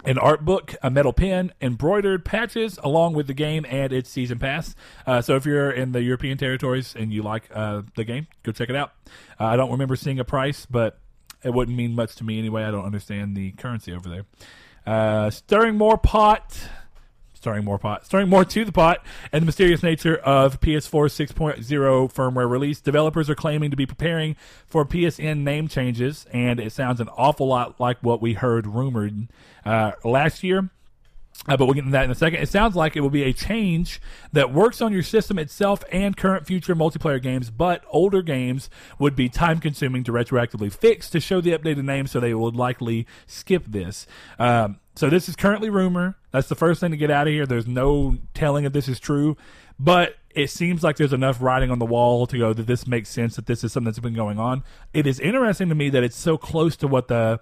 an 0.03 0.17
art 0.17 0.45
book, 0.45 0.75
a 0.81 0.89
metal 0.89 1.13
pen, 1.13 1.51
embroidered 1.61 2.25
patches, 2.25 2.79
along 2.83 3.13
with 3.13 3.27
the 3.27 3.33
game 3.33 3.65
and 3.69 3.91
its 3.91 4.09
season 4.09 4.39
pass. 4.39 4.75
Uh, 5.05 5.21
so 5.21 5.35
if 5.35 5.45
you're 5.45 5.71
in 5.71 5.91
the 5.91 6.01
European 6.01 6.37
territories 6.37 6.95
and 6.97 7.13
you 7.13 7.23
like 7.23 7.49
uh, 7.53 7.81
the 7.95 8.03
game, 8.03 8.27
go 8.43 8.51
check 8.51 8.69
it 8.69 8.75
out. 8.75 8.93
Uh, 9.39 9.45
I 9.45 9.55
don't 9.55 9.71
remember 9.71 9.95
seeing 9.95 10.19
a 10.19 10.25
price, 10.25 10.65
but 10.65 10.99
it 11.43 11.53
wouldn't 11.53 11.77
mean 11.77 11.95
much 11.95 12.15
to 12.15 12.23
me 12.23 12.39
anyway. 12.39 12.63
I 12.63 12.71
don't 12.71 12.85
understand 12.85 13.35
the 13.35 13.51
currency 13.51 13.93
over 13.93 14.09
there. 14.09 14.25
Uh, 14.85 15.29
stirring 15.29 15.77
more 15.77 15.97
pot 15.97 16.57
stirring 17.45 17.63
more 17.63 17.77
pot, 17.77 18.03
stirring 18.03 18.27
more 18.27 18.43
to 18.43 18.65
the 18.65 18.71
pot, 18.71 19.05
and 19.31 19.43
the 19.43 19.45
mysterious 19.45 19.83
nature 19.83 20.15
of 20.15 20.59
PS4 20.61 21.05
6.0 21.35 22.11
firmware 22.11 22.49
release. 22.49 22.81
Developers 22.81 23.29
are 23.29 23.35
claiming 23.35 23.69
to 23.69 23.77
be 23.77 23.85
preparing 23.85 24.35
for 24.65 24.83
PSN 24.83 25.43
name 25.43 25.67
changes, 25.67 26.25
and 26.33 26.59
it 26.59 26.71
sounds 26.71 26.99
an 26.99 27.07
awful 27.09 27.47
lot 27.47 27.79
like 27.79 27.99
what 28.01 28.19
we 28.19 28.33
heard 28.33 28.65
rumored 28.65 29.27
uh, 29.63 29.91
last 30.03 30.41
year. 30.41 30.71
Uh, 31.47 31.55
but 31.55 31.65
we'll 31.65 31.75
get 31.75 31.81
into 31.81 31.91
that 31.91 32.05
in 32.05 32.09
a 32.09 32.15
second. 32.15 32.41
It 32.41 32.49
sounds 32.49 32.75
like 32.75 32.95
it 32.95 33.01
will 33.01 33.11
be 33.11 33.21
a 33.21 33.33
change 33.33 34.01
that 34.33 34.51
works 34.51 34.81
on 34.81 34.91
your 34.91 35.03
system 35.03 35.37
itself 35.37 35.83
and 35.91 36.17
current 36.17 36.47
future 36.47 36.75
multiplayer 36.75 37.21
games, 37.21 37.51
but 37.51 37.83
older 37.89 38.23
games 38.23 38.71
would 38.97 39.15
be 39.15 39.29
time 39.29 39.59
consuming 39.59 40.03
to 40.05 40.11
retroactively 40.11 40.73
fix 40.73 41.11
to 41.11 41.19
show 41.19 41.41
the 41.41 41.51
updated 41.51 41.83
name, 41.83 42.07
so 42.07 42.19
they 42.19 42.33
would 42.33 42.55
likely 42.55 43.05
skip 43.27 43.65
this. 43.67 44.07
Um, 44.39 44.79
so 44.95 45.09
this 45.09 45.27
is 45.27 45.35
currently 45.35 45.69
rumor. 45.69 46.17
That's 46.31 46.47
the 46.47 46.55
first 46.55 46.79
thing 46.79 46.91
to 46.91 46.97
get 46.97 47.11
out 47.11 47.27
of 47.27 47.33
here. 47.33 47.45
There's 47.45 47.67
no 47.67 48.17
telling 48.33 48.65
if 48.65 48.73
this 48.73 48.87
is 48.87 48.99
true, 48.99 49.35
but 49.79 50.15
it 50.31 50.49
seems 50.49 50.83
like 50.83 50.97
there's 50.97 51.13
enough 51.13 51.41
writing 51.41 51.71
on 51.71 51.79
the 51.79 51.85
wall 51.85 52.27
to 52.27 52.37
go 52.37 52.53
that 52.53 52.67
this 52.67 52.87
makes 52.87 53.09
sense 53.09 53.35
that 53.35 53.45
this 53.45 53.63
is 53.63 53.73
something 53.73 53.85
that's 53.85 53.99
been 53.99 54.13
going 54.13 54.39
on. 54.39 54.63
It 54.93 55.07
is 55.07 55.19
interesting 55.19 55.69
to 55.69 55.75
me 55.75 55.89
that 55.89 56.03
it's 56.03 56.17
so 56.17 56.37
close 56.37 56.75
to 56.77 56.87
what 56.87 57.07
the 57.07 57.39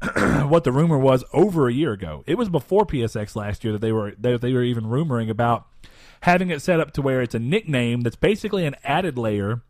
what 0.48 0.64
the 0.64 0.72
rumor 0.72 0.98
was 0.98 1.24
over 1.32 1.68
a 1.68 1.72
year 1.72 1.92
ago. 1.92 2.22
It 2.26 2.36
was 2.36 2.48
before 2.48 2.84
PSX 2.86 3.34
last 3.34 3.64
year 3.64 3.72
that 3.72 3.80
they 3.80 3.92
were 3.92 4.12
they, 4.18 4.36
they 4.36 4.52
were 4.52 4.62
even 4.62 4.84
rumoring 4.84 5.30
about 5.30 5.66
having 6.22 6.50
it 6.50 6.60
set 6.60 6.80
up 6.80 6.92
to 6.92 7.02
where 7.02 7.22
it's 7.22 7.34
a 7.34 7.38
nickname 7.38 8.02
that's 8.02 8.16
basically 8.16 8.66
an 8.66 8.74
added 8.84 9.16
layer 9.16 9.62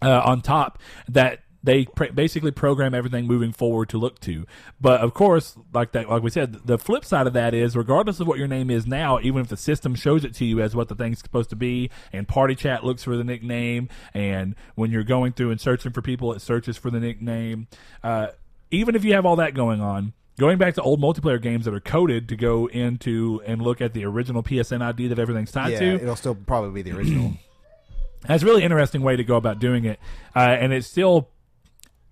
uh, 0.00 0.22
on 0.24 0.40
top 0.40 0.78
that 1.08 1.40
they 1.64 1.84
pr- 1.84 2.12
basically 2.12 2.50
program 2.50 2.94
everything 2.94 3.26
moving 3.26 3.52
forward 3.52 3.88
to 3.90 3.98
look 3.98 4.20
to. 4.20 4.46
But 4.80 5.00
of 5.00 5.14
course, 5.14 5.56
like 5.72 5.92
that, 5.92 6.08
like 6.08 6.22
we 6.22 6.30
said, 6.30 6.66
the 6.66 6.78
flip 6.78 7.04
side 7.04 7.26
of 7.26 7.32
that 7.34 7.54
is, 7.54 7.76
regardless 7.76 8.20
of 8.20 8.26
what 8.26 8.38
your 8.38 8.48
name 8.48 8.70
is 8.70 8.86
now, 8.86 9.20
even 9.20 9.40
if 9.42 9.48
the 9.48 9.56
system 9.56 9.94
shows 9.94 10.24
it 10.24 10.34
to 10.34 10.44
you 10.44 10.60
as 10.60 10.74
what 10.74 10.88
the 10.88 10.94
thing's 10.94 11.20
supposed 11.20 11.50
to 11.50 11.56
be, 11.56 11.90
and 12.12 12.26
Party 12.26 12.54
Chat 12.54 12.84
looks 12.84 13.04
for 13.04 13.16
the 13.16 13.24
nickname, 13.24 13.88
and 14.12 14.54
when 14.74 14.90
you're 14.90 15.04
going 15.04 15.32
through 15.32 15.50
and 15.50 15.60
searching 15.60 15.92
for 15.92 16.02
people, 16.02 16.32
it 16.32 16.40
searches 16.40 16.76
for 16.76 16.90
the 16.90 17.00
nickname. 17.00 17.68
Uh, 18.02 18.28
even 18.70 18.94
if 18.96 19.04
you 19.04 19.12
have 19.12 19.26
all 19.26 19.36
that 19.36 19.54
going 19.54 19.80
on, 19.80 20.12
going 20.38 20.58
back 20.58 20.74
to 20.74 20.82
old 20.82 21.00
multiplayer 21.00 21.40
games 21.40 21.64
that 21.66 21.74
are 21.74 21.80
coded 21.80 22.28
to 22.28 22.36
go 22.36 22.66
into 22.66 23.40
and 23.44 23.62
look 23.62 23.80
at 23.80 23.92
the 23.92 24.04
original 24.04 24.42
PSN 24.42 24.82
ID 24.82 25.08
that 25.08 25.18
everything's 25.18 25.52
tied 25.52 25.72
Yeah, 25.72 25.78
to, 25.78 25.94
it'll 25.96 26.16
still 26.16 26.34
probably 26.34 26.82
be 26.82 26.90
the 26.90 26.96
original. 26.96 27.34
that's 28.26 28.42
a 28.42 28.46
really 28.46 28.62
interesting 28.62 29.02
way 29.02 29.16
to 29.16 29.24
go 29.24 29.36
about 29.36 29.58
doing 29.58 29.84
it, 29.84 30.00
uh, 30.34 30.40
and 30.40 30.72
it's 30.72 30.86
still 30.86 31.28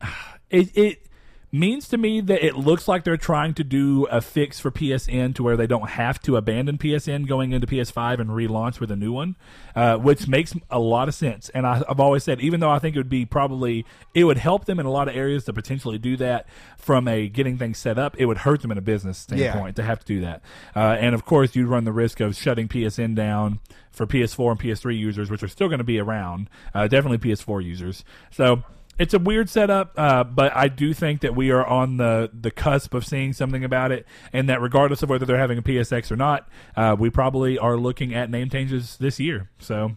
it 0.51 0.77
it 0.77 1.07
means 1.53 1.89
to 1.89 1.99
me 1.99 2.21
that 2.21 2.45
it 2.45 2.57
looks 2.57 2.87
like 2.87 3.03
they're 3.03 3.17
trying 3.17 3.55
to 3.55 3.65
do 3.65 4.07
a 4.07 4.21
fix 4.21 4.61
for 4.61 4.71
PSN 4.71 5.35
to 5.35 5.43
where 5.43 5.57
they 5.57 5.67
don't 5.67 5.91
have 5.91 6.21
to 6.23 6.37
abandon 6.37 6.79
PSN 6.79 7.27
going 7.27 7.53
into 7.53 7.67
PS5 7.67 8.21
and 8.21 8.31
relaunch 8.31 8.79
with 8.79 8.91
a 8.91 8.97
new 8.97 9.13
one, 9.13 9.37
uh, 9.75 9.97
which 9.97 10.29
makes 10.29 10.55
a 10.71 10.79
lot 10.79 11.09
of 11.09 11.15
sense. 11.15 11.49
And 11.49 11.67
I, 11.67 11.83
I've 11.89 11.99
always 11.99 12.23
said, 12.23 12.41
even 12.41 12.61
though 12.61 12.71
I 12.71 12.79
think 12.79 12.95
it 12.95 13.01
would 13.01 13.09
be 13.09 13.27
probably 13.27 13.85
it 14.15 14.25
would 14.25 14.39
help 14.39 14.67
them 14.67 14.79
in 14.79 14.87
a 14.87 14.91
lot 14.91 15.09
of 15.09 15.17
areas 15.17 15.45
to 15.45 15.53
potentially 15.53 15.99
do 15.99 16.17
that 16.19 16.47
from 16.79 17.09
a 17.09 17.29
getting 17.29 17.59
things 17.59 17.79
set 17.79 17.99
up, 17.99 18.15
it 18.19 18.27
would 18.27 18.39
hurt 18.39 18.63
them 18.63 18.71
in 18.71 18.79
a 18.79 18.83
business 18.83 19.19
standpoint 19.19 19.77
to 19.77 19.83
have 19.83 19.99
to 20.01 20.07
do 20.07 20.21
that. 20.21 20.43
Uh, 20.77 20.97
and 21.01 21.15
of 21.15 21.25
course, 21.25 21.57
you'd 21.57 21.69
run 21.69 21.85
the 21.85 21.93
risk 21.93 22.21
of 22.21 22.37
shutting 22.37 22.69
PSN 22.69 23.17
down 23.17 23.59
for 23.91 24.07
PS4 24.07 24.53
and 24.53 24.61
PS3 24.61 24.97
users, 24.97 25.31
which 25.31 25.43
are 25.43 25.49
still 25.49 25.69
going 25.69 25.79
to 25.79 25.85
be 25.85 25.99
around, 25.99 26.49
uh, 26.75 26.87
definitely 26.87 27.19
PS4 27.19 27.65
users. 27.65 28.05
So 28.31 28.63
it's 29.01 29.15
a 29.15 29.19
weird 29.19 29.49
setup, 29.49 29.95
uh, 29.97 30.25
but 30.25 30.55
I 30.55 30.69
do 30.69 30.93
think 30.93 31.23
that 31.23 31.35
we 31.35 31.51
are 31.51 31.67
on 31.67 31.97
the, 31.97 32.31
the 32.39 32.51
cusp 32.51 32.93
of 32.93 33.07
seeing 33.07 33.33
something 33.33 33.65
about 33.65 33.93
it, 33.93 34.07
and 34.31 34.47
that 34.51 34.61
regardless 34.61 35.03
of 35.03 35.09
whether 35.09 35.25
they're 35.25 35.39
having 35.39 35.57
a 35.57 35.63
PSX 35.63 36.11
or 36.11 36.17
not, 36.17 36.47
uh, 36.77 36.95
we 36.99 37.09
probably 37.09 37.59
are 37.59 37.79
looking 37.79 38.15
at 38.15 38.29
name 38.29 38.51
changes 38.51 38.99
this 38.99 39.19
year. 39.19 39.49
So, 39.59 39.97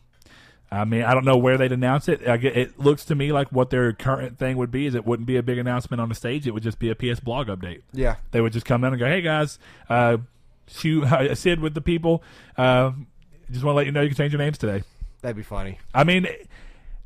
I 0.72 0.86
mean, 0.86 1.04
I 1.04 1.14
don't 1.14 1.26
know 1.26 1.36
where 1.36 1.58
they'd 1.58 1.74
announce 1.74 2.08
it. 2.08 2.22
It 2.22 2.80
looks 2.80 3.04
to 3.06 3.16
me 3.16 3.34
like 3.34 3.52
what 3.52 3.72
their 3.72 3.92
current 3.92 4.40
thing 4.40 4.56
would 4.56 4.72
be 4.72 4.86
is 4.86 4.96
it 4.96 5.06
wouldn't 5.06 5.28
be 5.28 5.36
a 5.36 5.44
big 5.44 5.58
announcement 5.58 6.00
on 6.00 6.08
the 6.08 6.16
stage. 6.16 6.48
It 6.48 6.52
would 6.52 6.64
just 6.64 6.80
be 6.80 6.90
a 6.90 6.96
PS 6.96 7.20
blog 7.20 7.48
update. 7.48 7.82
Yeah. 7.92 8.16
They 8.32 8.40
would 8.40 8.54
just 8.54 8.66
come 8.66 8.86
in 8.86 8.94
and 8.94 9.00
go, 9.00 9.06
"Hey 9.06 9.22
guys, 9.22 9.60
uh, 9.90 10.18
shoot, 10.68 11.06
Sid 11.38 11.60
with 11.60 11.74
the 11.74 11.82
people. 11.82 12.24
Uh, 12.58 12.92
just 13.52 13.66
want 13.66 13.74
to 13.74 13.78
let 13.78 13.86
you 13.86 13.92
know 13.92 14.02
you 14.02 14.08
can 14.08 14.18
change 14.18 14.32
your 14.32 14.40
names 14.40 14.58
today." 14.58 14.84
That'd 15.22 15.36
be 15.36 15.44
funny. 15.44 15.80
I 15.94 16.06
mean, 16.06 16.26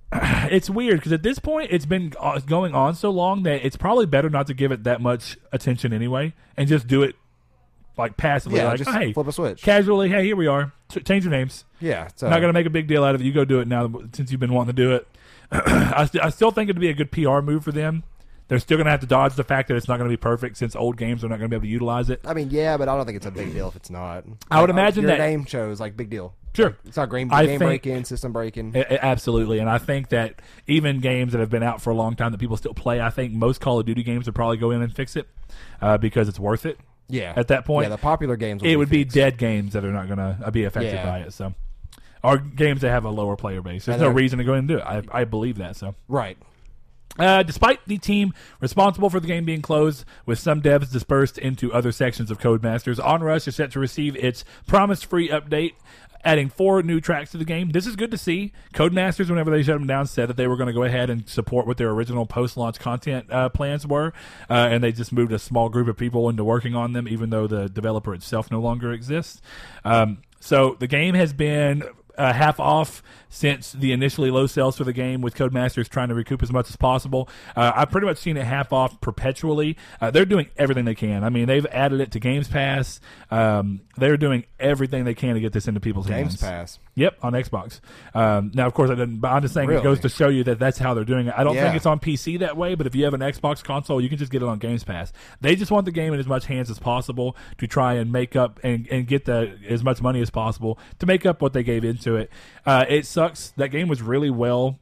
it's 0.14 0.70
weird 0.70 1.00
because 1.00 1.12
at 1.12 1.24
this 1.24 1.40
point 1.40 1.70
it's 1.72 1.86
been 1.86 2.14
uh, 2.20 2.40
going 2.40 2.74
on 2.74 2.96
so 2.96 3.10
long 3.10 3.44
that 3.44 3.66
it's 3.66 3.76
probably 3.78 4.06
better 4.06 4.30
not 4.30 4.48
to 4.48 4.54
give 4.54 4.72
it 4.72 4.84
that 4.86 5.02
much 5.02 5.38
attention 5.52 5.92
anyway, 5.94 6.34
and 6.56 6.68
just 6.70 6.88
do 6.88 7.04
it 7.04 7.16
like 7.98 8.16
passively, 8.16 8.60
Yeah, 8.60 8.68
like, 8.70 8.78
just 8.78 8.92
"Hey, 8.92 9.12
flip 9.14 9.28
a 9.28 9.32
switch. 9.32 9.62
casually, 9.64 10.08
hey, 10.10 10.24
here 10.24 10.36
we 10.36 10.48
are. 10.48 10.72
Change 11.04 11.24
your 11.26 11.32
names. 11.32 11.66
Yeah. 11.82 12.08
So 12.16 12.30
Not 12.30 12.40
going 12.40 12.50
to 12.50 12.54
make 12.54 12.66
a 12.68 12.70
big 12.72 12.88
deal 12.88 13.04
out 13.04 13.16
of 13.16 13.22
it. 13.22 13.26
You 13.26 13.34
go 13.34 13.44
do 13.44 13.60
it 13.60 13.68
now 13.68 13.92
since 14.14 14.32
you've 14.32 14.40
been 14.40 14.54
wanting 14.54 14.76
to 14.76 14.82
do 14.82 14.94
it. 14.96 15.08
I, 15.52 16.06
st- 16.06 16.24
I 16.24 16.30
still 16.30 16.52
think 16.52 16.70
it'd 16.70 16.80
be 16.80 16.90
a 16.90 16.94
good 16.94 17.12
PR 17.12 17.40
move 17.42 17.64
for 17.64 17.72
them. 17.72 18.04
They're 18.50 18.60
still 18.60 18.78
going 18.78 18.86
to 18.86 18.92
have 18.92 19.02
to 19.02 19.08
dodge 19.08 19.36
the 19.36 19.44
fact 19.44 19.68
that 19.68 19.76
it's 19.76 19.88
not 19.90 19.98
going 19.98 20.10
to 20.10 20.14
be 20.14 20.20
perfect 20.22 20.56
since 20.58 20.74
old 20.76 20.96
games 20.96 21.24
are 21.24 21.28
not 21.28 21.40
going 21.40 21.50
to 21.50 21.54
be 21.54 21.56
able 21.58 21.64
to 21.66 21.70
utilize 21.70 22.10
it. 22.10 22.22
I 22.24 22.34
mean, 22.34 22.50
yeah, 22.50 22.78
but 22.78 22.88
I 22.88 22.96
don't 22.96 23.06
think 23.06 23.18
it's 23.18 23.26
a 23.26 23.32
big 23.32 23.52
deal 23.52 23.68
if 23.68 23.76
it's 23.76 23.90
not. 23.90 24.24
I 24.50 24.62
would 24.62 24.70
Like, 24.70 24.76
imagine 24.76 25.02
your 25.04 25.12
that- 25.12 25.20
name 25.20 25.46
shows 25.46 25.80
like 25.82 25.98
big 25.98 26.10
deal. 26.10 26.34
Sure. 26.58 26.76
It's 26.86 26.98
not 26.98 27.12
game, 27.12 27.32
I 27.32 27.46
game 27.46 27.60
think- 27.60 27.84
breaking, 27.84 28.04
system 28.06 28.34
breaking. 28.34 28.76
Absolutely, 28.76 29.60
and 29.60 29.70
I 29.70 29.78
think 29.78 30.10
that 30.10 30.42
even 30.66 31.00
games 31.00 31.34
that 31.34 31.40
have 31.40 31.52
been 31.52 31.62
out 31.62 31.82
for 31.84 31.92
a 31.92 31.96
long 31.96 32.16
time 32.16 32.32
that 32.32 32.40
people 32.40 32.58
still 32.58 32.74
play, 32.74 33.00
I 33.00 33.12
think 33.12 33.32
most 33.32 33.62
Call 33.62 33.80
of 33.80 33.86
Duty 33.86 34.02
games 34.02 34.26
would 34.26 34.34
probably 34.34 34.58
go 34.58 34.72
in 34.72 34.82
and 34.82 34.92
fix 34.92 35.16
it 35.16 35.28
uh, 35.82 35.98
because 36.00 36.28
it's 36.28 36.40
worth 36.40 36.66
it. 36.66 36.80
yeah. 37.10 37.32
At 37.36 37.50
that 37.50 37.64
point, 37.64 37.86
yeah, 37.86 37.90
the 37.90 37.98
popular 37.98 38.36
games. 38.38 38.64
it 38.66 38.76
would 38.76 38.90
be 38.90 39.04
dead 39.04 39.38
games 39.38 39.74
that 39.74 39.86
are 39.86 39.92
not 39.94 40.08
going 40.08 40.18
to 40.18 40.52
be 40.52 40.64
affected 40.64 40.94
Yeah. 40.96 41.06
by 41.06 41.20
it. 41.20 41.34
So, 41.34 41.54
or 42.24 42.38
games 42.40 42.82
that 42.82 42.90
have 42.90 43.06
a 43.06 43.12
lower 43.12 43.36
player 43.36 43.62
base. 43.62 43.86
There's 43.86 44.02
no 44.02 44.10
reason 44.10 44.40
to 44.40 44.44
go 44.44 44.54
in 44.54 44.60
and 44.60 44.68
do 44.68 44.78
it. 44.80 44.82
I, 44.84 45.04
I 45.12 45.24
believe 45.26 45.60
that. 45.60 45.76
So, 45.76 45.94
right. 46.08 46.38
uh, 47.20 47.44
despite 47.44 47.80
the 47.86 47.98
team 48.00 48.34
responsible 48.60 49.10
for 49.12 49.20
the 49.20 49.28
game 49.28 49.46
being 49.46 49.62
closed, 49.62 50.04
with 50.26 50.40
some 50.40 50.62
devs 50.62 50.92
dispersed 50.92 51.38
into 51.38 51.72
other 51.72 51.92
sections 51.92 52.30
of 52.32 52.40
Codemasters, 52.40 52.98
Onrush 52.98 53.48
is 53.48 53.56
set 53.56 53.72
to 53.72 53.80
receive 53.80 54.16
its 54.16 54.44
promised 54.66 55.06
free 55.06 55.30
update, 55.30 55.74
adding 56.28 56.50
four 56.50 56.84
new 56.84 57.00
tracks 57.00 57.32
to 57.32 57.38
the 57.38 57.46
game. 57.46 57.72
This 57.72 57.88
is 57.88 57.96
good 57.96 58.12
to 58.12 58.18
see. 58.18 58.52
Codemasters, 58.74 59.30
whenever 59.30 59.50
they 59.50 59.64
shut 59.64 59.80
them 59.80 59.88
down, 59.88 60.06
said 60.08 60.28
that 60.28 60.36
they 60.36 60.46
were 60.46 60.58
going 60.58 60.68
to 60.68 60.74
go 60.74 60.84
ahead 60.84 61.10
and 61.10 61.28
support 61.28 61.66
what 61.66 61.78
their 61.78 61.90
original 61.90 62.26
post-launch 62.26 62.80
content 62.80 63.32
uh, 63.32 63.48
plans 63.48 63.88
were, 63.88 64.12
uh, 64.50 64.68
and 64.70 64.84
they 64.84 64.92
just 64.92 65.14
moved 65.14 65.32
a 65.32 65.40
small 65.40 65.70
group 65.70 65.88
of 65.88 65.96
people 65.96 66.28
into 66.28 66.44
working 66.44 66.76
on 66.76 66.92
them, 66.92 67.08
even 67.08 67.30
though 67.30 67.48
the 67.48 67.70
developer 67.70 68.14
itself 68.14 68.52
no 68.52 68.60
longer 68.60 68.92
exists. 68.92 69.42
Um, 69.86 70.18
so 70.42 70.76
the 70.80 70.88
game 70.88 71.16
has 71.16 71.32
been 71.32 71.84
uh, 72.18 72.34
half 72.34 72.60
off 72.60 73.04
since 73.30 73.72
the 73.74 73.92
initially 73.92 74.32
low 74.32 74.48
sales 74.48 74.78
for 74.78 74.84
the 74.84 74.94
game, 74.94 75.22
with 75.22 75.36
Codemasters 75.36 75.88
trying 75.90 76.10
to 76.10 76.16
recoup 76.16 76.42
as 76.42 76.52
much 76.52 76.70
as 76.70 76.76
possible. 76.76 77.30
Uh, 77.56 77.72
I've 77.76 77.92
pretty 77.92 78.08
much 78.08 78.18
seen 78.18 78.38
it 78.38 78.46
half 78.46 78.72
off 78.74 79.00
perpetually. 79.02 79.78
Uh, 80.02 80.12
they're 80.12 80.26
doing 80.26 80.48
everything 80.58 80.86
they 80.86 80.96
can. 80.96 81.24
I 81.24 81.30
mean, 81.30 81.48
they've 81.48 81.66
added 81.68 82.02
it 82.02 82.12
to 82.12 82.20
Games 82.20 82.48
Pass. 82.48 83.00
Um, 83.30 83.82
they're 83.98 84.18
doing 84.18 84.46
everything 84.60 85.04
they 85.04 85.14
can 85.14 85.36
to 85.36 85.42
get 85.42 85.54
this 85.54 85.68
into 85.68 85.80
people's 85.80 86.08
Games 86.08 86.42
hands. 86.42 86.42
Games 86.42 86.52
Pass. 86.52 86.80
Yep, 86.98 87.20
on 87.22 87.34
Xbox. 87.34 87.80
Um, 88.16 88.50
now, 88.56 88.66
of 88.66 88.74
course, 88.74 88.90
I 88.90 88.96
didn't. 88.96 89.18
But 89.20 89.28
I'm 89.28 89.44
just 89.44 89.54
saying 89.54 89.70
it 89.70 89.84
goes 89.84 90.00
to 90.00 90.10
show 90.10 90.30
you 90.30 90.44
that 90.46 90.58
that's 90.58 90.80
how 90.80 90.96
they're 90.96 91.04
doing 91.06 91.28
it. 91.28 91.34
I 91.38 91.44
don't 91.44 91.54
Yeah. 91.54 91.66
think 91.66 91.76
it's 91.76 91.86
on 91.86 92.00
PC 92.00 92.38
that 92.40 92.58
way, 92.58 92.74
but 92.74 92.88
if 92.88 92.96
you 92.96 93.04
have 93.06 93.14
an 93.14 93.20
Xbox 93.22 93.64
console, 93.64 94.02
you 94.02 94.10
can 94.10 94.18
just 94.18 94.32
get 94.32 94.42
it 94.42 94.48
on 94.48 94.58
Games 94.58 94.84
Pass. 94.84 95.14
They 95.40 95.56
just 95.56 95.70
want 95.70 95.86
the 95.86 95.92
game 95.92 96.12
in 96.16 96.20
as 96.20 96.26
much 96.26 96.48
hands 96.48 96.72
as 96.72 96.80
possible 96.80 97.38
to 97.60 97.68
try 97.68 97.94
and 97.94 98.12
make 98.12 98.36
up 98.36 98.60
and, 98.64 98.88
and 98.90 99.06
get 99.06 99.26
the 99.26 99.60
as 99.70 99.84
much 99.84 100.02
money 100.02 100.22
as 100.22 100.32
possible 100.32 100.80
to 100.98 101.06
make 101.06 101.24
up 101.24 101.40
what 101.40 101.54
they 101.54 101.62
gave 101.62 101.84
into 101.86 102.16
it. 102.16 102.32
Uh, 102.66 102.84
it 102.90 103.06
sucks. 103.06 103.50
That 103.58 103.70
game 103.70 103.88
was 103.88 104.02
really 104.02 104.32
well 104.32 104.80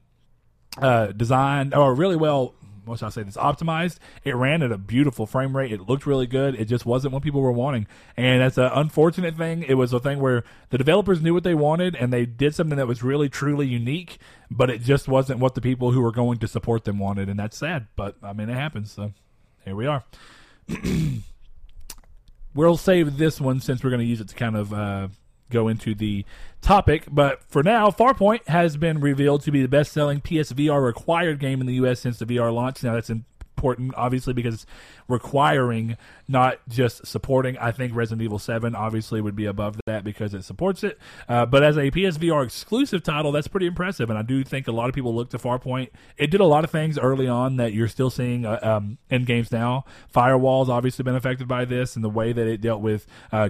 uh, 0.82 1.08
designed 1.08 1.74
or 1.76 1.94
really 1.94 2.16
well. 2.16 2.54
What 2.86 3.00
should 3.00 3.06
I 3.06 3.10
say? 3.10 3.24
This 3.24 3.38
optimized. 3.38 3.98
It 4.24 4.36
ran 4.36 4.62
at 4.62 4.72
a 4.72 4.78
beautiful 4.78 5.26
frame 5.26 5.56
rate. 5.56 5.72
It 5.72 5.88
looked 5.88 6.06
really 6.06 6.28
good. 6.28 6.56
It 6.56 6.66
just 6.66 6.86
wasn't 6.86 7.14
what 7.14 7.24
people 7.24 7.42
were 7.42 7.52
wanting, 7.52 7.88
and 8.16 8.42
that's 8.42 8.58
an 8.58 8.72
unfortunate 8.74 9.38
thing. 9.38 9.64
It 9.64 9.76
was 9.76 9.94
a 9.94 10.00
thing 10.00 10.20
where 10.20 10.44
the 10.70 10.78
developers 10.78 11.22
knew 11.22 11.34
what 11.34 11.44
they 11.44 11.56
wanted, 11.56 11.96
and 11.96 12.12
they 12.14 12.26
did 12.26 12.56
something 12.56 12.78
that 12.78 12.88
was 12.88 13.04
really 13.04 13.30
truly 13.30 13.68
unique, 13.68 14.18
but 14.50 14.70
it 14.70 14.82
just 14.82 15.08
wasn't 15.08 15.40
what 15.40 15.56
the 15.56 15.62
people 15.62 15.92
who 15.92 16.02
were 16.02 16.12
going 16.12 16.38
to 16.40 16.48
support 16.48 16.84
them 16.84 17.00
wanted, 17.00 17.30
and 17.30 17.40
that's 17.40 17.58
sad. 17.58 17.88
But 17.96 18.16
I 18.24 18.34
mean, 18.34 18.50
it 18.50 18.56
happens. 18.56 18.92
So 18.92 19.14
here 19.64 19.76
we 19.76 19.88
are. 19.88 20.04
we'll 22.56 22.78
save 22.78 23.18
this 23.18 23.40
one 23.40 23.60
since 23.60 23.84
we're 23.84 23.90
going 23.90 24.00
to 24.00 24.06
use 24.06 24.22
it 24.22 24.30
to 24.30 24.36
kind 24.36 24.56
of 24.56 24.74
uh, 24.74 25.08
go 25.50 25.68
into 25.68 25.96
the 25.96 26.26
topic. 26.62 27.06
But 27.10 27.44
for 27.48 27.64
now, 27.64 27.90
Farpoint 27.90 28.48
has 28.48 28.78
been 28.78 29.00
revealed 29.00 29.42
to 29.44 29.52
be 29.52 29.62
the 29.62 29.68
best 29.68 29.92
selling 29.92 30.22
PSVR 30.22 30.84
required 30.84 31.40
game 31.40 31.62
in 31.62 31.68
the 31.68 31.76
U.S. 31.76 32.00
since 32.00 32.20
the 32.20 32.26
VR 32.26 32.54
launch. 32.54 32.84
Now, 32.84 32.94
that's 32.94 33.10
important, 33.10 33.94
obviously, 33.96 34.34
because 34.34 34.66
requiring, 35.08 35.98
not 36.28 36.60
just 36.68 37.06
supporting. 37.06 37.58
I 37.58 37.72
think 37.72 37.96
Resident 37.96 38.24
Evil 38.24 38.40
7 38.40 38.76
obviously 38.76 39.22
would 39.22 39.36
be 39.36 39.46
above 39.46 39.80
that 39.86 40.04
because 40.04 40.34
it 40.34 40.44
supports 40.44 40.84
it. 40.84 41.00
Uh, 41.30 41.46
but 41.46 41.64
as 41.64 41.78
a 41.78 41.92
PSVR 41.92 42.44
exclusive 42.44 43.04
title, 43.04 43.32
that's 43.32 43.48
pretty 43.48 43.68
impressive. 43.68 44.10
And 44.10 44.18
I 44.18 44.24
do 44.24 44.44
think 44.44 44.68
a 44.68 44.72
lot 44.72 44.90
of 44.90 44.96
people 44.96 45.14
look 45.14 45.30
to 45.30 45.38
Farpoint. 45.38 45.90
It 46.18 46.32
did 46.32 46.42
a 46.42 46.46
lot 46.46 46.64
of 46.64 46.72
things 46.72 46.98
early 46.98 47.28
on 47.28 47.58
that 47.58 47.74
you're 47.74 47.88
still 47.88 48.10
seeing 48.10 48.46
uh, 48.46 48.60
um, 48.62 48.98
in 49.10 49.26
games 49.26 49.52
now. 49.52 49.86
Firewall's 50.14 50.70
obviously 50.70 51.04
been 51.04 51.16
affected 51.16 51.48
by 51.48 51.66
this 51.66 51.96
and 51.96 52.04
the 52.04 52.10
way 52.10 52.34
that 52.34 52.48
it 52.48 52.62
dealt 52.62 52.82
with. 52.82 53.06
Uh, 53.32 53.50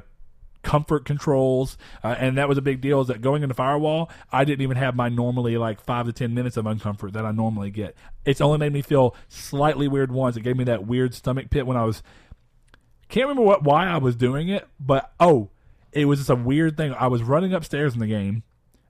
comfort 0.65 1.05
controls, 1.05 1.77
uh, 2.03 2.15
and 2.19 2.37
that 2.37 2.49
was 2.49 2.57
a 2.57 2.61
big 2.61 2.81
deal. 2.81 2.99
Is 2.99 3.07
that 3.07 3.21
going 3.21 3.43
into 3.43 3.55
firewall, 3.55 4.09
I 4.31 4.43
didn't 4.43 4.63
even 4.63 4.75
have 4.75 4.95
my 4.95 5.07
normally 5.07 5.57
like 5.57 5.79
five 5.79 6.07
to 6.07 6.11
ten 6.11 6.33
minutes 6.33 6.57
of 6.57 6.65
uncomfort 6.65 7.13
that 7.13 7.25
I 7.25 7.31
normally 7.31 7.69
get. 7.69 7.95
It's 8.25 8.41
only 8.41 8.57
made 8.57 8.73
me 8.73 8.81
feel 8.81 9.15
slightly 9.29 9.87
weird 9.87 10.11
once. 10.11 10.35
It 10.35 10.41
gave 10.41 10.57
me 10.57 10.63
that 10.65 10.85
weird 10.85 11.13
stomach 11.13 11.49
pit 11.49 11.65
when 11.65 11.77
I 11.77 11.85
was 11.85 12.03
Can't 13.07 13.27
remember 13.29 13.43
what 13.43 13.63
why 13.63 13.87
I 13.87 13.97
was 13.97 14.15
doing 14.15 14.49
it, 14.49 14.67
but 14.79 15.13
oh, 15.19 15.51
it 15.91 16.05
was 16.05 16.19
just 16.19 16.29
a 16.29 16.35
weird 16.35 16.75
thing. 16.75 16.93
I 16.93 17.07
was 17.07 17.21
running 17.23 17.53
upstairs 17.53 17.93
in 17.93 17.99
the 17.99 18.07
game, 18.07 18.43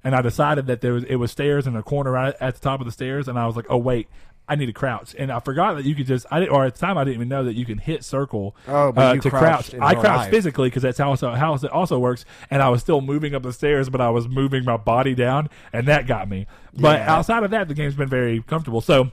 and 0.04 0.16
I 0.16 0.22
decided 0.22 0.68
that 0.68 0.82
there 0.82 0.94
was 0.94 1.04
it 1.04 1.18
was 1.18 1.32
stairs 1.32 1.68
in 1.68 1.76
a 1.76 1.84
corner 1.84 2.12
right 2.12 2.34
at 2.40 2.56
the 2.56 2.62
top 2.62 2.80
of 2.80 2.86
the 2.86 2.92
stairs, 2.92 3.28
and 3.28 3.38
I 3.38 3.46
was 3.46 3.56
like, 3.56 3.68
oh 3.70 3.78
wait. 3.78 4.08
I 4.48 4.56
need 4.56 4.68
to 4.68 4.74
crouch, 4.74 5.16
and 5.18 5.32
I 5.32 5.40
forgot 5.40 5.74
that 5.78 5.86
you 5.86 5.96
could 5.96 6.06
just. 6.06 6.26
I 6.30 6.40
didn't, 6.40 6.52
or 6.52 6.66
at 6.66 6.76
the 6.76 6.80
time 6.80 6.98
I 6.98 7.04
didn't 7.04 7.16
even 7.16 7.30
know 7.30 7.44
that 7.46 7.56
you 7.56 7.66
can 7.66 7.80
hit 7.80 8.04
circle 8.04 8.56
Oh, 8.68 8.92
but 8.92 9.10
uh, 9.10 9.14
you 9.14 9.22
to 9.22 9.30
crouched 9.32 9.72
crouch. 9.72 9.82
I 9.82 9.94
crouched 9.94 10.06
life. 10.18 10.30
physically 10.32 10.70
because 10.70 10.84
that's 10.84 10.98
how 11.00 11.10
also, 11.10 11.32
how 11.32 11.56
it 11.56 11.64
also 11.66 11.98
works. 11.98 12.26
And 12.52 12.62
I 12.62 12.70
was 12.70 12.82
still 12.82 13.02
moving 13.02 13.34
up 13.34 13.42
the 13.44 13.52
stairs, 13.54 13.90
but 13.90 14.02
I 14.02 14.10
was 14.12 14.28
moving 14.28 14.64
my 14.64 14.78
body 14.78 15.16
down, 15.16 15.50
and 15.74 15.88
that 15.88 16.06
got 16.08 16.30
me. 16.30 16.46
But 16.74 17.00
Yeah. 17.00 17.16
outside 17.16 17.44
of 17.44 17.52
that, 17.52 17.68
the 17.68 17.74
game's 17.74 17.96
been 17.96 18.08
very 18.10 18.42
comfortable. 18.44 18.82
So 18.82 19.12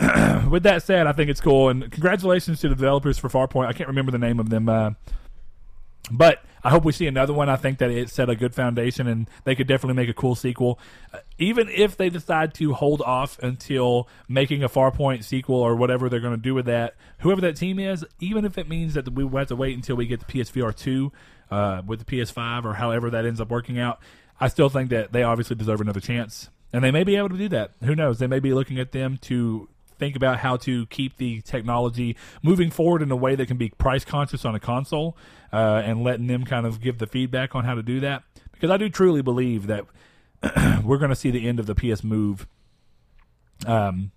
with 0.50 0.64
that 0.64 0.82
said, 0.82 1.06
I 1.06 1.12
think 1.12 1.30
it's 1.30 1.40
cool, 1.40 1.68
and 1.68 1.90
congratulations 1.92 2.60
to 2.60 2.68
the 2.68 2.74
developers 2.74 3.16
for 3.18 3.28
Farpoint. 3.28 3.66
I 3.68 3.72
can't 3.72 3.88
remember 3.88 4.10
the 4.10 4.18
name 4.18 4.40
of 4.40 4.50
them, 4.50 4.68
uh, 4.68 4.90
but 6.10 6.44
I 6.62 6.70
hope 6.70 6.84
we 6.84 6.92
see 6.92 7.06
another 7.06 7.34
one. 7.34 7.50
I 7.50 7.56
think 7.56 7.78
that 7.78 7.90
it 7.90 8.08
set 8.08 8.30
a 8.30 8.34
good 8.34 8.54
foundation, 8.54 9.06
and 9.06 9.28
they 9.44 9.54
could 9.54 9.66
definitely 9.66 9.96
make 9.96 10.08
a 10.08 10.14
cool 10.14 10.34
sequel. 10.34 10.78
Uh, 11.12 11.18
even 11.38 11.68
if 11.68 11.96
they 11.96 12.08
decide 12.08 12.54
to 12.54 12.72
hold 12.72 13.02
off 13.02 13.38
until 13.40 14.08
making 14.28 14.62
a 14.62 14.68
Farpoint 14.68 15.24
sequel 15.24 15.56
or 15.56 15.76
whatever 15.76 16.08
they're 16.08 16.20
going 16.20 16.36
to 16.36 16.42
do 16.42 16.54
with 16.54 16.66
that, 16.66 16.94
whoever 17.18 17.42
that 17.42 17.56
team 17.56 17.78
is, 17.78 18.04
even 18.18 18.46
if 18.46 18.56
it 18.56 18.68
means 18.68 18.94
that 18.94 19.12
we 19.12 19.28
have 19.38 19.48
to 19.48 19.56
wait 19.56 19.76
until 19.76 19.96
we 19.96 20.06
get 20.06 20.20
the 20.20 20.26
PSVR 20.26 20.74
two 20.74 21.12
uh, 21.50 21.82
with 21.86 22.04
the 22.04 22.04
PS5 22.06 22.64
or 22.64 22.74
however 22.74 23.10
that 23.10 23.26
ends 23.26 23.40
up 23.40 23.50
working 23.50 23.78
out, 23.78 24.00
I 24.40 24.48
still 24.48 24.70
think 24.70 24.90
that 24.90 25.12
they 25.12 25.22
obviously 25.22 25.56
deserve 25.56 25.82
another 25.82 26.00
chance, 26.00 26.48
and 26.72 26.82
they 26.82 26.90
may 26.90 27.04
be 27.04 27.16
able 27.16 27.28
to 27.28 27.38
do 27.38 27.48
that. 27.50 27.72
Who 27.82 27.94
knows? 27.94 28.18
They 28.18 28.26
may 28.26 28.40
be 28.40 28.54
looking 28.54 28.78
at 28.78 28.92
them 28.92 29.18
to 29.22 29.68
think 30.04 30.16
about 30.16 30.38
how 30.38 30.56
to 30.58 30.84
keep 30.86 31.16
the 31.16 31.40
technology 31.40 32.16
moving 32.42 32.70
forward 32.70 33.00
in 33.02 33.10
a 33.10 33.16
way 33.16 33.34
that 33.34 33.46
can 33.48 33.56
be 33.56 33.70
price 33.70 34.04
conscious 34.04 34.44
on 34.44 34.54
a 34.54 34.60
console 34.60 35.16
uh, 35.52 35.82
and 35.84 36.02
letting 36.04 36.26
them 36.26 36.44
kind 36.44 36.66
of 36.66 36.80
give 36.80 36.98
the 36.98 37.06
feedback 37.06 37.54
on 37.54 37.64
how 37.64 37.74
to 37.74 37.82
do 37.82 38.00
that 38.00 38.22
because 38.52 38.70
i 38.70 38.76
do 38.76 38.88
truly 38.90 39.22
believe 39.22 39.66
that 39.66 39.84
we're 40.84 40.98
going 40.98 41.08
to 41.10 41.16
see 41.16 41.30
the 41.30 41.48
end 41.48 41.58
of 41.58 41.66
the 41.66 41.74
ps 41.74 42.04
move 42.04 42.46
um, 43.66 44.10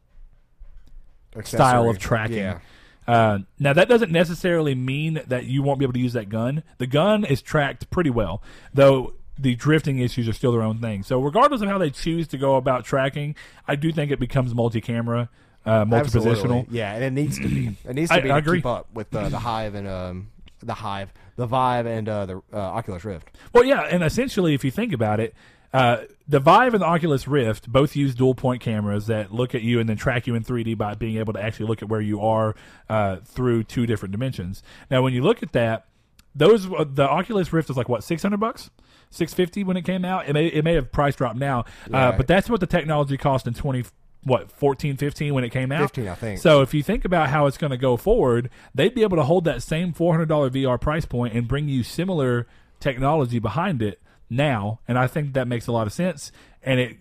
style 1.43 1.89
of 1.89 2.00
tracking 2.00 2.38
Yeah. 2.38 2.60
uh, 3.08 3.39
now 3.60 3.73
that 3.73 3.88
doesn't 3.88 4.12
necessarily 4.12 4.76
mean 4.76 5.21
that 5.28 5.45
you 5.45 5.63
won't 5.63 5.80
be 5.80 5.86
able 5.86 5.93
to 5.93 6.00
use 6.00 6.13
that 6.13 6.30
gun. 6.30 6.63
The 6.80 6.88
gun 6.88 7.23
is 7.23 7.41
tracked 7.41 7.89
pretty 7.89 8.10
well, 8.10 8.41
though 8.73 9.13
the 9.39 9.56
drifting 9.56 10.00
issues 10.00 10.28
are 10.28 10.34
still 10.34 10.52
their 10.52 10.63
own 10.63 10.80
thing. 10.80 11.04
So 11.04 11.21
regardless 11.21 11.62
of 11.62 11.69
how 11.69 11.78
they 11.78 11.91
choose 11.91 12.28
to 12.30 12.38
go 12.39 12.56
about 12.56 12.86
tracking, 12.86 13.36
I 13.67 13.76
do 13.76 13.91
think 13.91 14.10
it 14.12 14.19
becomes 14.19 14.56
multi-camera, 14.56 15.30
uh, 15.67 15.86
multi-positional. 15.86 16.32
Absolutely. 16.32 16.77
Yeah, 16.77 16.93
and 16.95 17.03
it 17.03 17.12
needs 17.12 17.38
to 17.39 17.47
be. 17.47 17.75
It 17.88 17.93
needs 17.95 18.10
to 18.10 18.15
I- 18.17 18.19
be 18.21 18.32
I 18.32 18.36
to 18.36 18.39
agree. 18.39 18.58
keep 18.60 18.65
up 18.65 18.88
with 18.93 19.13
uh, 19.15 19.30
the 19.30 19.39
Hive 19.39 19.75
and 19.75 19.88
um, 19.88 20.32
the 20.62 20.73
Hive, 20.73 21.13
the 21.36 21.45
Vive, 21.45 21.86
and 21.86 22.08
uh, 22.10 22.25
the 22.25 22.38
uh, 22.53 22.58
Oculus 22.58 23.06
Rift. 23.06 23.30
Well, 23.53 23.63
yeah, 23.63 23.82
and 23.82 24.03
essentially, 24.03 24.53
if 24.53 24.63
you 24.63 24.71
think 24.71 24.93
about 24.93 25.19
it, 25.19 25.34
uh, 25.73 25.97
the 26.27 26.39
Vive 26.39 26.73
and 26.73 26.82
the 26.82 26.88
Oculus 26.88 27.27
Rift 27.27 27.71
both 27.71 27.95
use 27.95 28.15
dual 28.15 28.34
point 28.34 28.62
cameras 28.62 29.08
that 29.08 29.34
look 29.34 29.53
at 29.53 29.62
you 29.62 29.80
and 29.80 29.88
then 29.89 29.97
track 29.97 30.25
you 30.25 30.34
in 30.36 30.43
3D 30.43 30.77
by 30.77 30.95
being 30.95 31.17
able 31.17 31.34
to 31.34 31.41
actually 31.43 31.67
look 31.67 31.82
at 31.82 31.89
where 31.89 32.01
you 32.01 32.21
are 32.21 32.56
uh, 32.89 33.17
through 33.25 33.63
two 33.65 33.86
different 33.86 34.12
dimensions. 34.13 34.63
Now, 34.89 35.01
when 35.01 35.13
you 35.13 35.21
look 35.21 35.43
at 35.43 35.51
that, 35.51 35.86
those 36.34 36.67
the 36.69 37.08
Oculus 37.10 37.51
Rift 37.51 37.69
is 37.69 37.77
like 37.77 37.89
what 37.89 38.03
600 38.03 38.38
bucks. 38.39 38.69
650 39.10 39.63
when 39.63 39.77
it 39.77 39.84
came 39.86 40.03
out. 40.03 40.27
It 40.27 40.34
may 40.34 40.47
it 40.47 40.63
may 40.65 40.73
have 40.75 40.91
price 40.91 41.15
dropped 41.15 41.38
now, 41.38 41.62
uh, 41.62 41.63
Yeah. 41.91 42.12
but 42.17 42.27
that's 42.27 42.49
what 42.49 42.60
the 42.60 42.67
technology 42.67 43.15
cost 43.17 43.47
in 43.47 43.53
20 43.53 43.86
what 44.28 44.52
14 44.52 44.98
15 44.98 45.34
when 45.34 45.44
it 45.44 45.50
came 45.50 45.72
out 45.72 45.82
15, 45.82 46.08
I 46.08 46.16
think. 46.16 46.40
so 46.40 46.62
if 46.62 46.74
you 46.74 46.84
think 46.84 47.06
about 47.06 47.30
how 47.30 47.46
it's 47.48 47.58
going 47.58 47.72
to 47.72 47.78
go 47.78 47.98
forward, 47.98 48.50
they'd 48.76 48.94
be 48.94 49.02
able 49.04 49.18
to 49.18 49.24
hold 49.24 49.46
that 49.46 49.63
same 49.63 49.94
$400 49.94 50.28
VR 50.28 50.80
price 50.80 51.06
point 51.06 51.34
and 51.34 51.48
bring 51.48 51.68
you 51.70 51.84
similar 51.84 52.46
technology 52.80 53.40
behind 53.40 53.82
it 53.82 54.02
now, 54.30 54.80
and 54.88 54.98
I 55.00 55.08
think 55.08 55.34
that 55.34 55.48
makes 55.48 55.68
a 55.68 55.72
lot 55.72 55.88
of 55.88 55.94
sense. 55.94 56.32
And 56.62 56.80
it, 56.80 56.98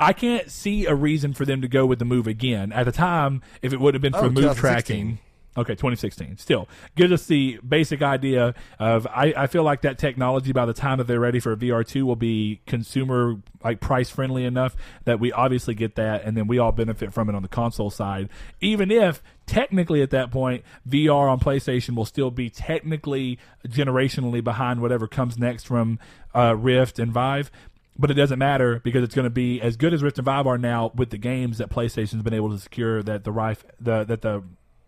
I 0.00 0.12
can't 0.12 0.50
see 0.50 0.86
a 0.86 0.94
reason 0.94 1.32
for 1.32 1.44
them 1.44 1.62
to 1.62 1.68
go 1.68 1.86
with 1.86 1.98
the 1.98 2.04
move 2.04 2.26
again. 2.26 2.72
At 2.72 2.84
the 2.84 2.92
time, 2.92 3.42
if 3.62 3.72
it 3.72 3.80
would 3.80 3.94
have 3.94 4.02
been 4.02 4.12
for 4.12 4.26
Oh, 4.26 4.30
move 4.30 4.56
tracking. 4.56 5.18
Okay, 5.56 5.72
2016. 5.72 6.36
Still, 6.36 6.68
gives 6.96 7.12
us 7.12 7.26
the 7.26 7.58
basic 7.66 8.02
idea 8.02 8.54
of. 8.78 9.06
I, 9.06 9.32
I 9.36 9.46
feel 9.46 9.62
like 9.62 9.82
that 9.82 9.98
technology, 9.98 10.52
by 10.52 10.66
the 10.66 10.74
time 10.74 10.98
that 10.98 11.06
they're 11.06 11.20
ready 11.20 11.40
for 11.40 11.56
VR2, 11.56 12.02
will 12.02 12.16
be 12.16 12.60
consumer 12.66 13.36
like 13.64 13.80
price 13.80 14.10
friendly 14.10 14.44
enough 14.44 14.76
that 15.04 15.18
we 15.18 15.32
obviously 15.32 15.74
get 15.74 15.94
that, 15.96 16.24
and 16.24 16.36
then 16.36 16.46
we 16.46 16.58
all 16.58 16.72
benefit 16.72 17.12
from 17.12 17.28
it 17.28 17.34
on 17.34 17.42
the 17.42 17.48
console 17.48 17.90
side. 17.90 18.28
Even 18.60 18.90
if 18.90 19.22
technically 19.46 20.02
at 20.02 20.10
that 20.10 20.30
point 20.30 20.62
VR 20.88 21.30
on 21.30 21.40
PlayStation 21.40 21.96
will 21.96 22.04
still 22.04 22.30
be 22.30 22.50
technically 22.50 23.38
generationally 23.66 24.42
behind 24.42 24.82
whatever 24.82 25.06
comes 25.06 25.38
next 25.38 25.66
from 25.66 25.98
uh, 26.34 26.54
Rift 26.56 26.98
and 26.98 27.12
Vive. 27.12 27.50
But 27.98 28.10
it 28.10 28.14
doesn't 28.14 28.38
matter 28.38 28.80
because 28.84 29.02
it's 29.02 29.14
going 29.14 29.24
to 29.24 29.30
be 29.30 29.58
as 29.62 29.78
good 29.78 29.94
as 29.94 30.02
Rift 30.02 30.18
and 30.18 30.26
Vive 30.26 30.46
are 30.46 30.58
now 30.58 30.92
with 30.94 31.08
the 31.08 31.16
games 31.16 31.56
that 31.58 31.70
PlayStation's 31.70 32.22
been 32.22 32.34
able 32.34 32.50
to 32.50 32.58
secure 32.58 33.02
that 33.02 33.24
the 33.24 33.32
Rife, 33.32 33.64
the 33.80 34.04
that 34.04 34.20
the 34.20 34.42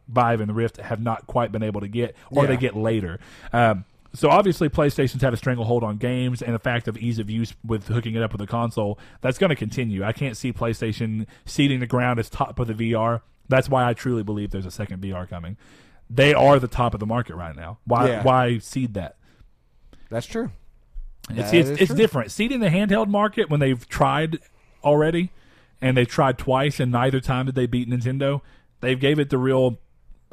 Vive 0.09 0.41
and 0.41 0.49
the 0.49 0.55
Rift 0.55 0.79
have 0.79 1.01
not 1.01 1.27
quite 1.27 1.53
been 1.53 1.63
able 1.63 1.81
to 1.81 1.89
get, 1.89 2.17
or 2.31 2.45
Yeah. 2.45 2.49
they 2.51 2.57
get 2.57 2.77
later. 2.77 3.19
Um, 3.53 3.85
so 4.15 4.31
obviously, 4.31 4.69
PlayStation's 4.71 5.21
had 5.23 5.35
a 5.35 5.37
stranglehold 5.37 5.85
on 5.85 5.99
games, 5.99 6.41
and 6.41 6.55
the 6.55 6.59
fact 6.59 6.89
of 6.89 6.97
ease 6.97 7.19
of 7.19 7.29
use 7.29 7.55
with 7.65 7.89
hooking 7.89 8.15
it 8.15 8.23
up 8.23 8.33
with 8.33 8.41
a 8.41 8.47
console 8.47 8.99
that's 9.21 9.37
going 9.39 9.51
to 9.51 9.57
continue. 9.57 10.03
I 10.03 10.13
can't 10.13 10.37
see 10.37 10.53
PlayStation 10.53 11.27
ceding 11.45 11.81
the 11.81 11.87
ground 11.87 12.19
as 12.19 12.31
top 12.31 12.59
of 12.59 12.67
the 12.69 12.75
VR. 12.75 13.21
That's 13.49 13.69
why 13.69 13.87
I 13.87 13.93
truly 13.95 14.23
believe 14.23 14.51
there's 14.51 14.67
a 14.67 14.71
second 14.71 15.03
VR 15.03 15.29
coming. 15.29 15.57
They 16.11 16.33
are 16.33 16.59
the 16.59 16.69
top 16.69 16.95
of 16.95 17.01
the 17.01 17.07
market 17.07 17.37
right 17.37 17.55
now. 17.55 17.79
Why? 17.85 18.09
Yeah. 18.09 18.23
Why 18.23 18.59
cede 18.59 18.95
that? 18.95 19.17
That's 20.09 20.27
true. 20.27 20.53
It's, 21.31 21.51
That 21.51 21.55
it's, 21.55 21.69
it's 21.69 21.87
true. 21.89 21.97
different. 21.97 22.31
Ceding 22.33 22.61
the 22.61 22.71
handheld 22.71 23.09
market 23.09 23.51
when 23.51 23.61
they've 23.61 23.87
tried 23.89 24.39
already, 24.83 25.31
and 25.83 25.97
they've 25.99 26.09
tried 26.09 26.39
twice, 26.39 26.81
and 26.81 26.91
neither 26.91 27.21
time 27.21 27.45
did 27.47 27.55
they 27.55 27.67
beat 27.67 27.89
Nintendo. 27.91 28.41
They've 28.81 28.99
gave 28.99 29.19
it 29.19 29.29
the 29.29 29.37
real 29.37 29.79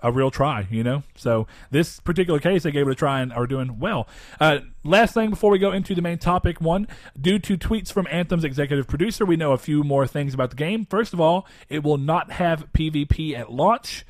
a 0.04 0.12
real 0.12 0.32
try, 0.32 0.68
you 0.70 0.84
know. 0.84 1.04
So 1.16 1.48
this 1.72 2.00
particular 2.00 2.40
case, 2.40 2.64
they 2.64 2.72
gave 2.72 2.88
it 2.88 2.92
a 2.92 2.96
try 2.96 3.22
and 3.22 3.32
are 3.34 3.48
doing 3.48 3.80
well. 3.80 4.08
Uh, 4.40 4.60
last 4.84 5.14
thing 5.14 5.30
before 5.30 5.52
we 5.52 5.60
go 5.60 5.72
into 5.72 5.96
the 5.96 6.02
main 6.02 6.18
topic, 6.18 6.62
one 6.62 6.88
due 7.20 7.40
to 7.40 7.58
tweets 7.58 7.92
from 7.92 8.08
Anthem's 8.12 8.44
executive 8.44 8.88
producer, 8.88 9.26
we 9.26 9.36
know 9.36 9.54
a 9.54 9.58
few 9.58 9.84
more 9.84 10.06
things 10.08 10.34
about 10.34 10.50
the 10.50 10.56
game. 10.56 10.86
First 10.86 11.14
of 11.14 11.20
all, 11.20 11.48
it 11.70 11.84
will 11.84 11.98
not 11.98 12.32
have 12.32 12.72
PvP 12.74 13.38
at 13.38 13.52
launch. 13.52 14.06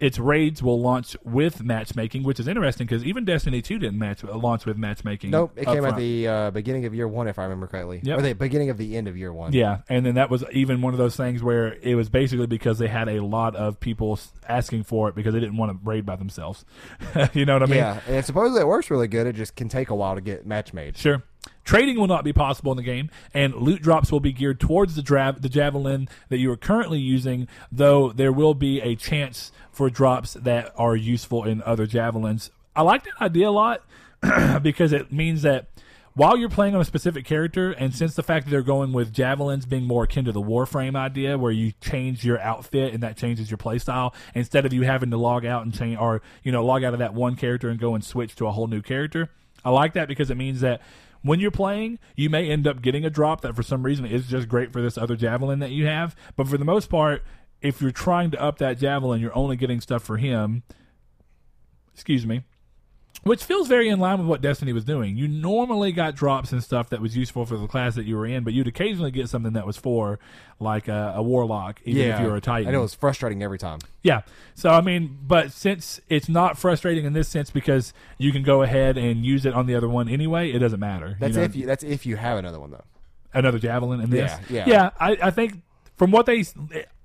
Its 0.00 0.18
raids 0.18 0.62
will 0.62 0.80
launch 0.80 1.14
with 1.24 1.62
matchmaking, 1.62 2.22
which 2.22 2.40
is 2.40 2.48
interesting 2.48 2.86
because 2.86 3.04
even 3.04 3.26
Destiny 3.26 3.60
2 3.60 3.78
didn't 3.78 3.98
match 3.98 4.24
launch 4.24 4.64
with 4.64 4.78
matchmaking. 4.78 5.30
Nope, 5.30 5.52
it 5.56 5.66
came 5.66 5.84
upfront. 5.84 5.90
at 5.90 5.96
the 5.96 6.26
uh, 6.26 6.50
beginning 6.50 6.86
of 6.86 6.94
year 6.94 7.06
one, 7.06 7.28
if 7.28 7.38
I 7.38 7.42
remember 7.42 7.66
correctly. 7.66 8.00
Yep. 8.02 8.18
Or 8.18 8.22
the 8.22 8.32
beginning 8.32 8.70
of 8.70 8.78
the 8.78 8.96
end 8.96 9.08
of 9.08 9.16
year 9.18 9.30
one. 9.30 9.52
Yeah, 9.52 9.82
and 9.90 10.06
then 10.06 10.14
that 10.14 10.30
was 10.30 10.42
even 10.52 10.80
one 10.80 10.94
of 10.94 10.98
those 10.98 11.16
things 11.16 11.42
where 11.42 11.74
it 11.82 11.96
was 11.96 12.08
basically 12.08 12.46
because 12.46 12.78
they 12.78 12.88
had 12.88 13.10
a 13.10 13.20
lot 13.22 13.54
of 13.54 13.78
people 13.78 14.18
asking 14.48 14.84
for 14.84 15.10
it 15.10 15.14
because 15.14 15.34
they 15.34 15.40
didn't 15.40 15.58
want 15.58 15.70
to 15.70 15.78
raid 15.86 16.06
by 16.06 16.16
themselves. 16.16 16.64
you 17.34 17.44
know 17.44 17.52
what 17.52 17.62
I 17.62 17.66
mean? 17.66 17.76
yeah, 17.76 18.00
and 18.08 18.24
supposedly 18.24 18.62
it 18.62 18.66
works 18.66 18.90
really 18.90 19.08
good. 19.08 19.26
It 19.26 19.36
just 19.36 19.54
can 19.54 19.68
take 19.68 19.90
a 19.90 19.94
while 19.94 20.14
to 20.14 20.22
get 20.22 20.46
match 20.46 20.72
made. 20.72 20.96
Sure. 20.96 21.22
Trading 21.64 21.98
will 21.98 22.06
not 22.06 22.24
be 22.24 22.32
possible 22.32 22.72
in 22.72 22.76
the 22.76 22.82
game, 22.82 23.10
and 23.32 23.54
loot 23.54 23.80
drops 23.80 24.10
will 24.10 24.20
be 24.20 24.32
geared 24.32 24.58
towards 24.58 24.96
the, 24.96 25.02
dra- 25.02 25.36
the 25.38 25.48
javelin 25.48 26.08
that 26.28 26.38
you 26.38 26.50
are 26.50 26.56
currently 26.56 26.98
using. 26.98 27.46
Though 27.70 28.12
there 28.12 28.32
will 28.32 28.54
be 28.54 28.80
a 28.80 28.96
chance 28.96 29.52
for 29.80 29.88
drops 29.88 30.34
that 30.34 30.74
are 30.76 30.94
useful 30.94 31.42
in 31.44 31.62
other 31.62 31.86
javelins. 31.86 32.50
I 32.76 32.82
like 32.82 33.02
that 33.04 33.18
idea 33.18 33.48
a 33.48 33.50
lot 33.50 33.82
because 34.62 34.92
it 34.92 35.10
means 35.10 35.40
that 35.40 35.68
while 36.12 36.36
you're 36.36 36.50
playing 36.50 36.74
on 36.74 36.82
a 36.82 36.84
specific 36.84 37.24
character, 37.24 37.72
and 37.72 37.94
since 37.94 38.14
the 38.14 38.22
fact 38.22 38.44
that 38.44 38.50
they're 38.50 38.60
going 38.60 38.92
with 38.92 39.10
javelins 39.10 39.64
being 39.64 39.84
more 39.84 40.04
akin 40.04 40.26
to 40.26 40.32
the 40.32 40.42
Warframe 40.42 40.96
idea, 40.96 41.38
where 41.38 41.50
you 41.50 41.72
change 41.80 42.26
your 42.26 42.38
outfit 42.40 42.92
and 42.92 43.02
that 43.02 43.16
changes 43.16 43.50
your 43.50 43.56
playstyle, 43.56 44.12
instead 44.34 44.66
of 44.66 44.74
you 44.74 44.82
having 44.82 45.12
to 45.12 45.16
log 45.16 45.46
out 45.46 45.62
and 45.62 45.72
change, 45.72 45.96
or 45.98 46.20
you 46.42 46.52
know, 46.52 46.62
log 46.62 46.84
out 46.84 46.92
of 46.92 46.98
that 46.98 47.14
one 47.14 47.34
character 47.34 47.70
and 47.70 47.80
go 47.80 47.94
and 47.94 48.04
switch 48.04 48.36
to 48.36 48.46
a 48.46 48.52
whole 48.52 48.66
new 48.66 48.82
character. 48.82 49.30
I 49.64 49.70
like 49.70 49.94
that 49.94 50.08
because 50.08 50.30
it 50.30 50.36
means 50.36 50.60
that 50.60 50.82
when 51.22 51.40
you're 51.40 51.50
playing, 51.50 51.98
you 52.16 52.28
may 52.28 52.50
end 52.50 52.66
up 52.66 52.82
getting 52.82 53.06
a 53.06 53.10
drop 53.10 53.40
that 53.40 53.56
for 53.56 53.62
some 53.62 53.82
reason 53.82 54.04
is 54.04 54.26
just 54.26 54.46
great 54.46 54.74
for 54.74 54.82
this 54.82 54.98
other 54.98 55.16
javelin 55.16 55.60
that 55.60 55.70
you 55.70 55.86
have. 55.86 56.14
But 56.36 56.48
for 56.48 56.58
the 56.58 56.66
most 56.66 56.90
part, 56.90 57.22
if 57.62 57.80
you're 57.80 57.90
trying 57.90 58.30
to 58.32 58.40
up 58.40 58.58
that 58.58 58.78
javelin, 58.78 59.20
you're 59.20 59.36
only 59.36 59.56
getting 59.56 59.80
stuff 59.80 60.02
for 60.02 60.16
him. 60.16 60.62
Excuse 61.94 62.26
me. 62.26 62.42
Which 63.22 63.44
feels 63.44 63.68
very 63.68 63.90
in 63.90 64.00
line 64.00 64.18
with 64.18 64.26
what 64.26 64.40
Destiny 64.40 64.72
was 64.72 64.84
doing. 64.84 65.14
You 65.14 65.28
normally 65.28 65.92
got 65.92 66.14
drops 66.14 66.52
and 66.52 66.64
stuff 66.64 66.88
that 66.88 67.02
was 67.02 67.14
useful 67.14 67.44
for 67.44 67.58
the 67.58 67.66
class 67.66 67.94
that 67.96 68.06
you 68.06 68.16
were 68.16 68.24
in, 68.24 68.44
but 68.44 68.54
you'd 68.54 68.66
occasionally 68.66 69.10
get 69.10 69.28
something 69.28 69.52
that 69.52 69.66
was 69.66 69.76
for 69.76 70.18
like 70.58 70.88
a, 70.88 71.12
a 71.16 71.22
warlock, 71.22 71.82
even 71.84 72.00
yeah, 72.00 72.14
if 72.14 72.20
you 72.22 72.28
were 72.28 72.36
a 72.36 72.40
titan. 72.40 72.68
and 72.68 72.76
it 72.76 72.80
was 72.80 72.94
frustrating 72.94 73.42
every 73.42 73.58
time. 73.58 73.80
Yeah. 74.02 74.22
So 74.54 74.70
I 74.70 74.80
mean, 74.80 75.18
but 75.22 75.52
since 75.52 76.00
it's 76.08 76.30
not 76.30 76.56
frustrating 76.56 77.04
in 77.04 77.12
this 77.12 77.28
sense 77.28 77.50
because 77.50 77.92
you 78.16 78.32
can 78.32 78.42
go 78.42 78.62
ahead 78.62 78.96
and 78.96 79.22
use 79.22 79.44
it 79.44 79.52
on 79.52 79.66
the 79.66 79.74
other 79.74 79.88
one 79.88 80.08
anyway, 80.08 80.50
it 80.50 80.60
doesn't 80.60 80.80
matter. 80.80 81.18
That's 81.20 81.34
you 81.34 81.40
know? 81.40 81.44
if 81.44 81.56
you. 81.56 81.66
That's 81.66 81.84
if 81.84 82.06
you 82.06 82.16
have 82.16 82.38
another 82.38 82.58
one 82.58 82.70
though. 82.70 82.84
another 83.34 83.58
javelin 83.58 84.00
in 84.00 84.08
this. 84.08 84.32
Yeah, 84.48 84.64
yeah. 84.66 84.68
yeah. 84.68 84.90
I, 84.98 85.18
I 85.24 85.30
think 85.30 85.60
from 85.96 86.10
what 86.10 86.24
they, 86.24 86.44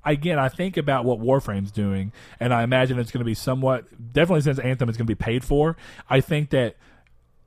again, 0.06 0.40
I 0.40 0.50
think 0.50 0.78
about 0.78 1.06
what 1.06 1.20
Warframe's 1.20 1.72
doing, 1.72 2.12
and 2.40 2.54
I 2.54 2.64
imagine 2.64 3.00
it's 3.00 3.12
going 3.12 3.20
to 3.20 3.26
be 3.26 3.34
somewhat 3.34 3.86
definitely 4.14 4.42
since 4.42 4.60
Anthem 4.60 4.90
is 4.90 4.98
going 4.98 5.08
to 5.08 5.12
be 5.12 5.16
paid 5.16 5.44
for. 5.44 5.76
I 6.10 6.22
think 6.22 6.52
that 6.52 6.76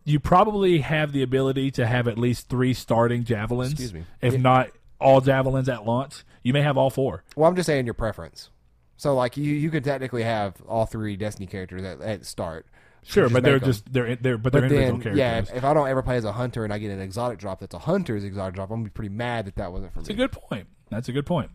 you 0.05 0.19
probably 0.21 0.79
have 0.79 1.13
the 1.13 1.23
ability 1.23 1.71
to 1.73 1.87
have 1.87 2.09
at 2.09 2.19
least 2.19 2.49
three 2.49 2.73
starting 2.75 3.25
javelins, 3.25 3.73
Excuse 3.73 3.93
me. 3.95 4.05
if 4.23 4.35
Yeah. 4.35 4.41
not 4.41 4.71
all 5.01 5.21
javelins 5.21 5.69
at 5.69 5.85
launch. 5.87 6.25
You 6.43 6.53
may 6.53 6.63
have 6.63 6.77
all 6.79 6.91
four. 6.91 7.23
Well, 7.37 7.49
I'm 7.49 7.55
just 7.57 7.67
saying 7.67 7.85
your 7.85 7.95
preference. 7.95 8.51
So 8.97 9.15
like 9.15 9.37
you, 9.37 9.45
you 9.45 9.71
could 9.71 9.85
technically 9.85 10.23
have 10.25 10.55
all 10.67 10.87
three 10.87 11.15
Destiny 11.17 11.47
characters 11.47 11.85
at, 11.85 12.01
at 12.01 12.27
start. 12.27 12.67
Sure, 13.05 13.29
but 13.29 13.45
they're 13.45 13.55
make 13.55 13.63
'em. 13.63 13.69
just 13.69 13.93
they're 13.93 14.17
they're 14.17 14.37
but 14.39 14.53
they're 14.53 14.63
But 14.63 14.73
individual 14.73 14.99
then, 15.01 15.17
yeah, 15.17 15.31
characters. 15.33 15.51
if, 15.51 15.57
if 15.59 15.65
I 15.65 15.73
don't 15.73 15.89
ever 15.89 16.03
play 16.03 16.17
as 16.17 16.25
a 16.25 16.33
hunter 16.33 16.65
and 16.65 16.73
I 16.73 16.79
get 16.79 16.91
an 16.91 17.01
exotic 17.01 17.39
drop 17.39 17.61
that's 17.61 17.75
a 17.75 17.79
hunter's 17.79 18.25
exotic 18.25 18.55
drop, 18.57 18.71
I'm 18.71 18.77
gonna 18.79 18.85
be 18.85 18.91
pretty 18.91 19.15
mad 19.15 19.47
that 19.47 19.55
that 19.57 19.73
wasn't 19.73 19.93
for 19.93 20.01
That's 20.01 20.09
a 20.11 20.15
good 20.15 20.33
point. 20.33 20.67
That's 20.91 21.09
a 21.09 21.13
good 21.13 21.27
point. 21.27 21.51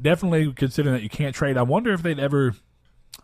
Definitely 0.00 0.52
considering 0.52 0.94
that 0.94 1.02
you 1.02 1.08
can't 1.08 1.34
trade. 1.34 1.56
I 1.56 1.62
wonder 1.62 1.92
if 1.92 2.02
they'd 2.02 2.18
ever. 2.18 2.54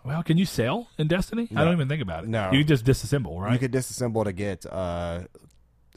Well, 0.04 0.22
can 0.22 0.36
you 0.38 0.46
sell 0.46 0.88
in 0.98 1.06
Destiny? 1.06 1.48
I 1.54 1.64
don't 1.64 1.74
even 1.74 1.88
think 1.88 2.02
about 2.02 2.24
it. 2.24 2.30
No. 2.30 2.50
you 2.50 2.60
can 2.64 2.68
just 2.68 2.84
disassemble, 2.84 3.38
right? 3.40 3.52
You 3.52 3.58
could 3.58 3.72
disassemble 3.72 4.24
to 4.24 4.32
get 4.32 4.64
uh, 4.66 5.20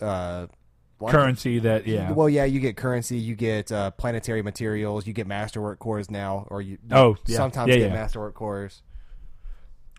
uh, 0.01 0.47
what? 0.97 1.11
Currency 1.11 1.59
that 1.59 1.87
yeah. 1.87 2.11
Well, 2.11 2.29
yeah, 2.29 2.45
you 2.45 2.59
get 2.59 2.77
currency, 2.77 3.17
you 3.17 3.35
get 3.35 3.71
uh, 3.71 3.91
planetary 3.91 4.41
materials, 4.41 5.07
you 5.07 5.13
get 5.13 5.27
masterwork 5.27 5.79
cores 5.79 6.09
now, 6.11 6.45
or 6.49 6.61
you 6.61 6.77
Oh, 6.91 7.15
yeah. 7.25 7.37
sometimes 7.37 7.69
Yeah, 7.69 7.77
get 7.77 7.87
yeah. 7.87 7.93
masterwork 7.93 8.35
cores. 8.35 8.81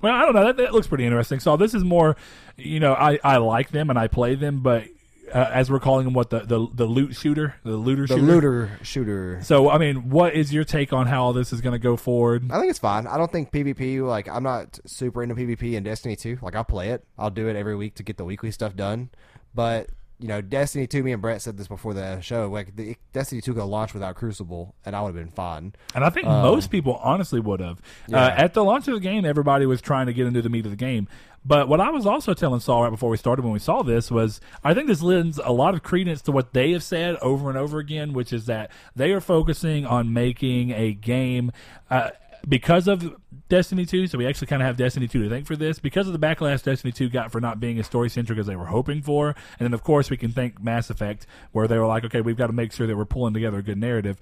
Well, 0.02 0.14
I 0.14 0.22
don't 0.22 0.34
know. 0.34 0.44
That, 0.44 0.56
that 0.58 0.74
looks 0.74 0.86
pretty 0.86 1.04
interesting. 1.04 1.40
So 1.40 1.56
this 1.56 1.74
is 1.74 1.82
more, 1.82 2.16
you 2.56 2.80
know, 2.80 2.92
I, 2.92 3.18
I 3.24 3.38
like 3.38 3.70
them 3.70 3.88
and 3.90 3.98
I 3.98 4.08
play 4.08 4.34
them, 4.34 4.60
but 4.62 4.84
uh, 5.32 5.50
as 5.52 5.70
we're 5.70 5.80
calling 5.80 6.04
them, 6.04 6.14
what 6.14 6.30
the, 6.30 6.40
the 6.40 6.66
the 6.72 6.86
loot 6.86 7.14
shooter, 7.16 7.54
the 7.64 7.76
looter 7.76 8.06
shooter 8.06 8.20
The 8.20 8.26
shooter. 8.26 8.34
looter 8.34 8.78
shooter. 8.82 9.40
So 9.42 9.70
I 9.70 9.78
mean, 9.78 10.08
what 10.10 10.34
is 10.34 10.52
your 10.52 10.64
take 10.64 10.92
on 10.92 11.06
how 11.06 11.24
all 11.24 11.32
this 11.32 11.52
is 11.52 11.60
going 11.60 11.72
to 11.72 11.78
go 11.78 11.96
forward? 11.96 12.50
I 12.50 12.58
think 12.58 12.70
it's 12.70 12.78
fine. 12.78 13.06
I 13.06 13.16
don't 13.16 13.30
think 13.32 13.50
PvP 13.52 14.06
like 14.06 14.28
I'm 14.28 14.42
not 14.42 14.78
super 14.86 15.22
into 15.22 15.34
PvP 15.34 15.74
in 15.74 15.82
Destiny 15.82 16.16
2. 16.16 16.38
Like 16.42 16.54
I'll 16.54 16.64
play 16.64 16.90
it. 16.90 17.04
I'll 17.18 17.30
do 17.30 17.48
it 17.48 17.56
every 17.56 17.76
week 17.76 17.94
to 17.96 18.02
get 18.02 18.16
the 18.16 18.24
weekly 18.24 18.50
stuff 18.50 18.74
done. 18.76 19.10
But 19.54 19.88
you 20.18 20.28
know, 20.28 20.40
Destiny 20.40 20.86
2, 20.86 21.02
me 21.02 21.12
and 21.12 21.20
Brett 21.20 21.42
said 21.42 21.58
this 21.58 21.68
before 21.68 21.92
the 21.92 22.20
show. 22.22 22.48
Like 22.48 22.74
the 22.74 22.96
Destiny 23.12 23.42
2 23.42 23.52
could 23.52 23.64
launch 23.64 23.92
without 23.92 24.14
Crucible, 24.14 24.74
and 24.86 24.96
I 24.96 25.02
would 25.02 25.08
have 25.08 25.14
been 25.14 25.30
fine. 25.30 25.74
And 25.94 26.04
I 26.04 26.08
think 26.08 26.26
most 26.26 26.70
people 26.70 26.94
honestly 27.02 27.38
would 27.38 27.60
have. 27.60 27.82
Uh, 28.10 28.16
at 28.16 28.54
the 28.54 28.64
launch 28.64 28.88
of 28.88 28.94
the 28.94 29.00
game, 29.00 29.26
everybody 29.26 29.66
was 29.66 29.82
trying 29.82 30.06
to 30.06 30.14
get 30.14 30.26
into 30.26 30.40
the 30.40 30.48
meat 30.48 30.64
of 30.64 30.70
the 30.70 30.76
game. 30.76 31.06
But 31.46 31.68
what 31.68 31.80
I 31.80 31.90
was 31.90 32.06
also 32.06 32.35
telling 32.35 32.59
Saul 32.59 32.82
right 32.82 32.90
before 32.90 33.09
we 33.09 33.16
started 33.16 33.44
when 33.44 33.52
we 33.52 33.61
saw 33.61 33.82
this 33.82 34.11
was 34.11 34.40
I 34.64 34.74
think 34.74 34.88
this 34.88 35.00
lends 35.00 35.38
a 35.38 35.52
lot 35.52 35.74
of 35.74 35.82
credence 35.85 36.20
to 36.22 36.32
what 36.32 36.52
they 36.52 36.72
have 36.72 36.82
said 36.82 37.14
over 37.16 37.48
and 37.48 37.56
over 37.56 37.78
again, 37.78 38.12
which 38.12 38.32
is 38.32 38.46
that 38.46 38.72
they 38.96 39.12
are 39.12 39.20
focusing 39.20 39.87
on 39.87 40.12
making 40.12 40.72
a 40.72 40.92
game 40.92 41.52
uh, 41.88 42.11
because 42.48 42.88
of 42.88 43.14
Destiny 43.48 43.87
2. 43.87 44.09
So 44.09 44.18
we 44.18 44.26
actually 44.26 44.48
kind 44.48 44.61
of 44.61 44.66
have 44.66 44.76
Destiny 44.76 45.06
2 45.06 45.22
to 45.22 45.28
thank 45.28 45.46
for 45.46 45.54
this 45.54 45.78
because 45.78 46.09
of 46.09 46.12
the 46.12 46.18
backlash 46.18 46.64
Destiny 46.64 46.90
2 46.90 47.11
got 47.11 47.30
for 47.30 47.40
not 47.40 47.61
being 47.61 47.78
as 47.78 47.87
story 47.87 48.09
centric 48.09 48.40
as 48.40 48.46
they 48.46 48.56
were 48.56 48.66
hoping 48.66 49.00
for. 49.00 49.28
And 49.28 49.66
then, 49.66 49.74
of 49.74 49.85
course, 49.85 50.11
we 50.11 50.16
can 50.16 50.32
thank 50.32 50.61
Mass 50.61 50.90
Effect, 50.90 51.28
where 51.52 51.68
they 51.68 51.78
were 51.78 51.87
like, 51.87 52.04
okay, 52.04 52.22
we've 52.22 52.37
got 52.37 52.48
to 52.48 52.52
make 52.52 52.72
sure 52.72 52.88
that 52.88 52.96
we're 52.96 53.04
pulling 53.04 53.35
together 53.35 53.59
a 53.59 53.62
good 53.62 53.78
narrative 53.78 54.18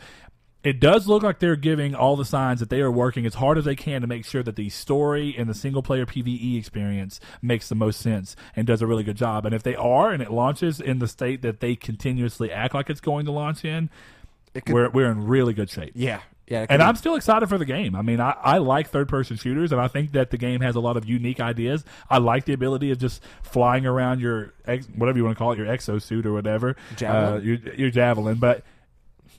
it 0.64 0.80
does 0.80 1.06
look 1.06 1.22
like 1.22 1.38
they're 1.38 1.56
giving 1.56 1.94
all 1.94 2.16
the 2.16 2.24
signs 2.24 2.58
that 2.60 2.70
they 2.70 2.80
are 2.80 2.90
working 2.90 3.26
as 3.26 3.34
hard 3.34 3.58
as 3.58 3.66
they 3.66 3.76
can 3.76 4.00
to 4.00 4.06
make 4.06 4.24
sure 4.24 4.42
that 4.42 4.56
the 4.56 4.70
story 4.70 5.34
and 5.36 5.48
the 5.48 5.54
single 5.54 5.82
player 5.82 6.06
PvE 6.06 6.58
experience 6.58 7.20
makes 7.42 7.68
the 7.68 7.74
most 7.74 8.00
sense 8.00 8.34
and 8.56 8.66
does 8.66 8.80
a 8.80 8.86
really 8.86 9.04
good 9.04 9.16
job. 9.16 9.44
And 9.44 9.54
if 9.54 9.62
they 9.62 9.76
are 9.76 10.10
and 10.10 10.22
it 10.22 10.32
launches 10.32 10.80
in 10.80 10.98
the 10.98 11.06
state 11.06 11.42
that 11.42 11.60
they 11.60 11.76
continuously 11.76 12.50
act 12.50 12.74
like 12.74 12.88
it's 12.88 13.02
going 13.02 13.26
to 13.26 13.30
launch 13.30 13.64
in, 13.64 13.90
could, 14.54 14.70
we're 14.70 14.88
we're 14.88 15.10
in 15.10 15.26
really 15.26 15.52
good 15.52 15.68
shape. 15.68 15.92
yeah, 15.94 16.20
yeah. 16.46 16.64
And 16.70 16.80
be- 16.80 16.84
I'm 16.84 16.96
still 16.96 17.16
excited 17.16 17.48
for 17.48 17.58
the 17.58 17.64
game. 17.64 17.94
I 17.94 18.02
mean, 18.02 18.20
I, 18.20 18.30
I 18.40 18.58
like 18.58 18.88
third 18.88 19.08
person 19.08 19.36
shooters, 19.36 19.72
and 19.72 19.80
I 19.80 19.88
think 19.88 20.12
that 20.12 20.30
the 20.30 20.38
game 20.38 20.60
has 20.60 20.76
a 20.76 20.80
lot 20.80 20.96
of 20.96 21.08
unique 21.08 21.40
ideas. 21.40 21.84
I 22.08 22.18
like 22.18 22.44
the 22.44 22.52
ability 22.52 22.90
of 22.90 22.98
just 22.98 23.22
flying 23.42 23.84
around 23.84 24.20
your 24.20 24.54
ex, 24.64 24.86
whatever 24.94 25.18
you 25.18 25.24
want 25.24 25.36
to 25.36 25.38
call 25.38 25.52
it, 25.52 25.58
your 25.58 25.66
exosuit 25.66 26.24
or 26.24 26.32
whatever, 26.32 26.76
Javelin? 26.96 27.34
Uh, 27.34 27.42
your, 27.42 27.74
your 27.74 27.90
javelin. 27.90 28.36
But 28.36 28.62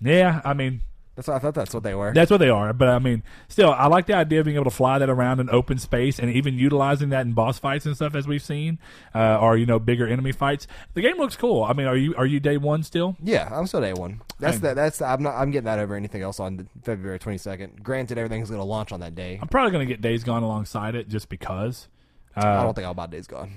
yeah, 0.02 0.42
I 0.44 0.54
mean, 0.54 0.82
that's 1.15 1.28
what 1.30 1.36
I 1.36 1.39
thought. 1.39 1.54
That's 1.56 1.73
what 1.73 1.84
they 1.84 1.95
were. 1.95 2.13
that's 2.13 2.30
what 2.30 2.38
they 2.39 2.49
are. 2.49 2.73
But 2.73 2.89
I 2.89 2.99
mean, 2.99 3.23
still, 3.47 3.71
I 3.71 3.88
like 3.88 4.06
the 4.06 4.13
idea 4.15 4.39
of 4.41 4.45
being 4.45 4.56
able 4.56 4.65
to 4.65 4.69
fly 4.75 4.99
that 4.99 5.10
around 5.10 5.39
in 5.39 5.49
open 5.49 5.78
space 5.78 6.19
and 6.19 6.30
even 6.32 6.56
utilizing 6.56 7.10
that 7.10 7.21
in 7.25 7.34
boss 7.34 7.58
fights 7.58 7.86
and 7.86 7.95
stuff 7.95 8.15
as 8.15 8.28
we've 8.28 8.41
seen, 8.43 8.80
uh, 9.13 9.39
or 9.39 9.56
you 9.58 9.65
know, 9.65 9.80
bigger 9.80 10.08
enemy 10.08 10.32
fights. 10.34 10.67
The 10.93 11.01
game 11.01 11.17
looks 11.17 11.36
cool. 11.38 11.63
I 11.63 11.73
mean, 11.73 11.88
are 11.88 11.95
you 11.95 12.13
are 12.15 12.25
you 12.25 12.39
day 12.39 12.58
one 12.58 12.84
still? 12.84 13.15
yeah, 13.23 13.49
I'm 13.51 13.65
still 13.67 13.82
day 13.82 13.93
one. 13.93 14.21
That's 14.39 14.60
the, 14.60 14.73
that's 14.73 15.01
I'm 15.01 15.23
not 15.23 15.36
I'm 15.36 15.51
getting 15.51 15.65
that 15.65 15.80
over 15.80 15.95
anything 15.95 16.21
else 16.21 16.39
on 16.39 16.67
February 16.84 17.19
22nd. 17.19 17.82
Granted, 17.82 18.17
everything's 18.17 18.49
going 18.49 18.60
to 18.60 18.65
launch 18.65 18.91
on 18.91 18.99
that 18.99 19.15
day. 19.15 19.39
I'm 19.41 19.47
probably 19.47 19.71
going 19.71 19.88
to 19.88 19.93
get 19.93 20.01
Days 20.01 20.23
Gone 20.25 20.43
alongside 20.43 20.95
it 20.95 21.08
just 21.08 21.30
because. 21.30 21.88
I 22.36 22.41
Uh, 22.41 22.63
don't 22.63 22.73
think 22.73 22.86
I'll 22.86 22.93
buy 22.93 23.08
Days 23.08 23.28
Gone. 23.28 23.54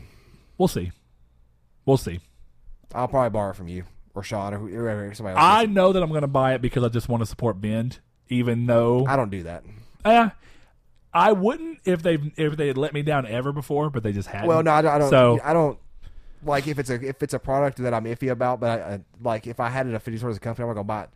we'll 0.56 0.68
see. 0.68 0.92
We'll 1.84 1.96
see. 1.96 2.20
I'll 2.94 3.08
probably 3.08 3.30
borrow 3.30 3.52
from 3.52 3.66
you 3.66 3.82
or 4.22 4.54
or 4.54 4.58
whoever 4.58 5.14
somebody 5.14 5.36
else. 5.36 5.44
I 5.44 5.66
know 5.66 5.92
that 5.92 6.02
I'm 6.02 6.08
going 6.10 6.22
to 6.22 6.26
buy 6.28 6.54
it 6.54 6.62
because 6.62 6.84
I 6.84 6.88
just 6.88 7.08
want 7.08 7.22
to 7.22 7.26
support 7.26 7.60
Bend, 7.60 7.98
even 8.28 8.66
though 8.66 9.06
I 9.06 9.16
don't 9.16 9.30
do 9.30 9.42
that. 9.44 9.64
uh, 10.04 10.30
I 11.12 11.32
wouldn't 11.32 11.80
if 11.84 12.02
they 12.02 12.18
if 12.36 12.56
they 12.56 12.68
had 12.68 12.76
let 12.78 12.92
me 12.92 13.02
down 13.02 13.26
ever 13.26 13.52
before, 13.52 13.90
but 13.90 14.02
they 14.02 14.12
just 14.12 14.28
hadn't. 14.28 14.48
Well, 14.48 14.62
no, 14.62 14.72
I 14.72 14.82
don't. 14.82 14.92
I 14.92 14.98
don't, 14.98 15.10
So- 15.10 15.40
I 15.42 15.52
don't 15.52 15.78
like 16.44 16.66
if 16.68 16.78
it's 16.78 16.90
a 16.90 16.94
if 17.06 17.22
it's 17.22 17.34
a 17.34 17.38
product 17.38 17.78
that 17.78 17.94
I'm 17.94 18.04
iffy 18.04 18.30
about. 18.30 18.60
But 18.60 18.80
I, 18.80 18.94
I, 18.94 19.00
like 19.22 19.46
if 19.46 19.58
I 19.58 19.68
had 19.70 19.86
it 19.86 19.94
affiliated 19.94 20.20
towards 20.22 20.36
the 20.36 20.40
company, 20.40 20.64
I'm 20.64 20.68
not 20.68 20.74
gonna 20.74 20.84
buy 20.84 21.02
it 21.04 21.10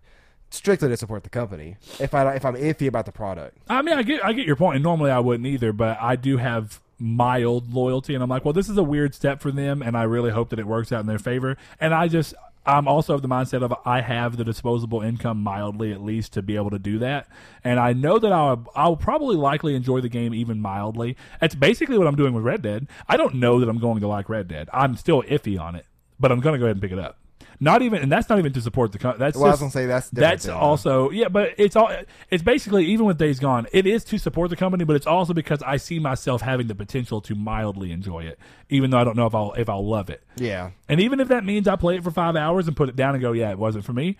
strictly 0.50 0.88
to 0.88 0.96
support 0.96 1.22
the 1.24 1.30
company. 1.30 1.76
If 2.00 2.14
I 2.14 2.34
if 2.34 2.44
I'm 2.44 2.54
iffy 2.56 2.86
about 2.86 3.06
the 3.06 3.12
product, 3.12 3.58
I 3.68 3.82
mean, 3.82 3.96
I 3.98 4.02
get 4.02 4.24
I 4.24 4.32
get 4.32 4.46
your 4.46 4.56
point, 4.56 4.76
and 4.76 4.82
normally 4.82 5.10
I 5.10 5.18
wouldn't 5.18 5.46
either, 5.46 5.72
but 5.72 5.98
I 6.00 6.16
do 6.16 6.38
have 6.38 6.80
mild 6.98 7.72
loyalty, 7.74 8.14
and 8.14 8.22
I'm 8.22 8.30
like, 8.30 8.44
well, 8.44 8.52
this 8.54 8.68
is 8.68 8.76
a 8.78 8.82
weird 8.82 9.14
step 9.14 9.40
for 9.40 9.50
them, 9.50 9.82
and 9.82 9.96
I 9.96 10.04
really 10.04 10.30
hope 10.30 10.50
that 10.50 10.58
it 10.58 10.66
works 10.66 10.90
out 10.92 11.00
in 11.00 11.06
their 11.06 11.18
favor. 11.18 11.56
And 11.80 11.92
I 11.92 12.06
just, 12.08 12.32
I'm 12.64 12.86
also 12.86 13.14
of 13.14 13.22
the 13.22 13.28
mindset 13.28 13.62
of 13.62 13.74
I 13.84 14.00
have 14.00 14.36
the 14.36 14.44
disposable 14.44 15.02
income 15.02 15.42
mildly 15.42 15.92
at 15.92 16.02
least 16.02 16.32
to 16.34 16.42
be 16.42 16.56
able 16.56 16.70
to 16.70 16.78
do 16.78 16.98
that, 17.00 17.26
and 17.64 17.80
I 17.80 17.92
know 17.92 18.18
that 18.18 18.32
I'll 18.32 18.66
I'll 18.74 18.96
probably 18.96 19.36
likely 19.36 19.74
enjoy 19.74 20.00
the 20.00 20.08
game 20.08 20.32
even 20.32 20.60
mildly. 20.60 21.16
That's 21.40 21.54
basically 21.54 21.98
what 21.98 22.06
I'm 22.06 22.16
doing 22.16 22.34
with 22.34 22.44
Red 22.44 22.62
Dead. 22.62 22.86
I 23.08 23.16
don't 23.16 23.34
know 23.34 23.58
that 23.58 23.68
I'm 23.68 23.78
going 23.78 24.00
to 24.00 24.08
like 24.08 24.28
Red 24.28 24.48
Dead. 24.48 24.68
I'm 24.72 24.96
still 24.96 25.22
iffy 25.22 25.58
on 25.60 25.74
it, 25.74 25.86
but 26.20 26.30
I'm 26.30 26.40
going 26.40 26.52
to 26.52 26.58
go 26.58 26.66
ahead 26.66 26.76
and 26.76 26.82
pick 26.82 26.92
it 26.92 26.98
up. 26.98 27.18
Not 27.62 27.82
even, 27.82 28.02
and 28.02 28.10
that's 28.10 28.28
not 28.28 28.40
even 28.40 28.52
to 28.54 28.60
support 28.60 28.90
the. 28.90 28.98
Co- 28.98 29.16
that's 29.16 29.36
well, 29.36 29.46
I 29.46 29.50
was 29.50 29.60
gonna 29.60 29.70
say 29.70 29.86
that's 29.86 30.10
that's 30.10 30.46
than, 30.46 30.54
uh, 30.56 30.58
also 30.58 31.10
yeah, 31.10 31.28
but 31.28 31.54
it's 31.58 31.76
all 31.76 31.96
it's 32.28 32.42
basically 32.42 32.86
even 32.86 33.06
with 33.06 33.18
Days 33.18 33.38
Gone, 33.38 33.68
it 33.72 33.86
is 33.86 34.02
to 34.06 34.18
support 34.18 34.50
the 34.50 34.56
company, 34.56 34.82
but 34.82 34.96
it's 34.96 35.06
also 35.06 35.32
because 35.32 35.62
I 35.62 35.76
see 35.76 36.00
myself 36.00 36.42
having 36.42 36.66
the 36.66 36.74
potential 36.74 37.20
to 37.20 37.36
mildly 37.36 37.92
enjoy 37.92 38.24
it, 38.24 38.36
even 38.68 38.90
though 38.90 38.98
I 38.98 39.04
don't 39.04 39.16
know 39.16 39.26
if 39.26 39.34
I'll 39.36 39.52
if 39.52 39.68
I'll 39.68 39.86
love 39.86 40.10
it. 40.10 40.24
yeah. 40.34 40.70
And 40.88 41.00
even 41.00 41.20
if 41.20 41.28
that 41.28 41.44
means 41.44 41.68
I 41.68 41.76
play 41.76 41.94
it 41.94 42.02
for 42.02 42.10
five 42.10 42.34
hours 42.34 42.66
and 42.66 42.76
put 42.76 42.88
it 42.88 42.96
down 42.96 43.14
and 43.14 43.22
go, 43.22 43.30
yeah, 43.30 43.52
it 43.52 43.58
wasn't 43.58 43.84
for 43.84 43.92
me. 43.92 44.16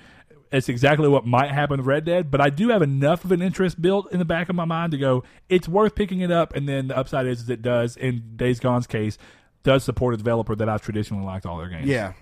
It's 0.53 0.69
exactly 0.69 1.09
what 1.09 1.27
might 1.27 1.51
happen 1.51 1.79
with 1.79 1.87
Red 1.87 2.05
Dead, 2.05 2.31
but 2.31 2.41
I 2.41 2.49
do 2.49 2.69
have 2.69 2.83
enough 2.83 3.25
of 3.25 3.33
an 3.33 3.43
interest 3.43 3.83
built 3.83 4.13
in 4.13 4.21
the 4.21 4.25
back 4.25 4.51
of 4.51 4.55
my 4.55 4.67
mind 4.67 4.93
to 4.93 4.99
go, 4.99 5.25
it's 5.49 5.67
worth 5.67 5.97
picking 5.97 6.21
it 6.21 6.31
up. 6.31 6.55
And 6.55 6.69
then 6.69 6.87
the 6.89 6.97
upside 6.97 7.27
is, 7.27 7.41
is 7.41 7.51
it 7.51 7.63
does, 7.63 7.97
in 7.97 8.37
Days 8.37 8.61
Gone's 8.61 8.87
case, 8.87 9.19
does 9.65 9.83
support 9.83 10.15
a 10.15 10.17
developer 10.17 10.55
that 10.55 10.69
I've 10.69 10.83
traditionally 10.83 11.25
liked 11.25 11.47
all 11.47 11.59
their 11.59 11.69
games. 11.69 11.87
Yeah. 11.87 12.13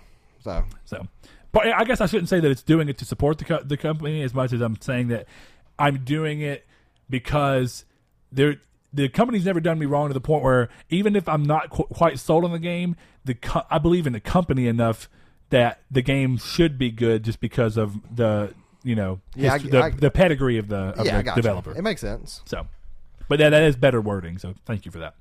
So 0.43 0.63
So, 0.85 1.07
but 1.51 1.67
I 1.67 1.83
guess 1.83 2.01
I 2.01 2.05
shouldn't 2.05 2.29
say 2.29 2.39
that 2.39 2.49
it's 2.51 2.63
doing 2.63 2.89
it 2.89 2.97
to 2.99 3.05
support 3.05 3.37
the 3.37 3.45
co- 3.45 3.63
the 3.63 3.77
company 3.77 4.21
as 4.23 4.33
much 4.33 4.53
as 4.53 4.61
I'm 4.61 4.79
saying 4.81 5.07
that 5.09 5.27
I'm 5.79 6.03
doing 6.03 6.41
it 6.41 6.65
because 7.09 7.85
there 8.31 8.55
the 8.93 9.07
company's 9.09 9.45
never 9.45 9.59
done 9.59 9.79
me 9.79 9.85
wrong 9.85 10.07
to 10.09 10.13
the 10.13 10.21
point 10.21 10.43
where 10.43 10.69
even 10.89 11.15
if 11.15 11.27
I'm 11.29 11.43
not 11.43 11.69
qu- 11.69 11.85
quite 11.85 12.19
sold 12.19 12.43
on 12.43 12.51
the 12.51 12.59
game, 12.59 12.95
the 13.23 13.33
co- 13.35 13.63
I 13.69 13.77
believe 13.77 14.05
in 14.05 14.13
the 14.13 14.19
company 14.19 14.67
enough 14.67 15.09
that 15.49 15.81
the 15.89 16.01
game 16.01 16.37
should 16.37 16.77
be 16.77 16.91
good 16.91 17.23
just 17.23 17.39
because 17.39 17.77
of 17.77 17.95
the 18.15 18.53
you 18.83 18.95
know 18.95 19.19
Yeah, 19.35 19.53
I- 19.53 19.57
the, 19.59 19.81
I- 19.81 19.89
the 19.91 20.11
pedigree 20.11 20.57
of 20.57 20.67
the 20.67 20.77
of 20.97 21.05
yeah, 21.05 21.21
the 21.21 21.31
developer. 21.35 21.71
It 21.77 21.81
makes 21.83 22.01
sense. 22.01 22.41
So, 22.45 22.67
but 23.29 23.39
that, 23.39 23.49
that 23.49 23.63
is 23.63 23.75
better 23.75 24.01
wording. 24.01 24.37
So 24.37 24.53
thank 24.65 24.85
you 24.85 24.91
for 24.91 24.99
that. 24.99 25.15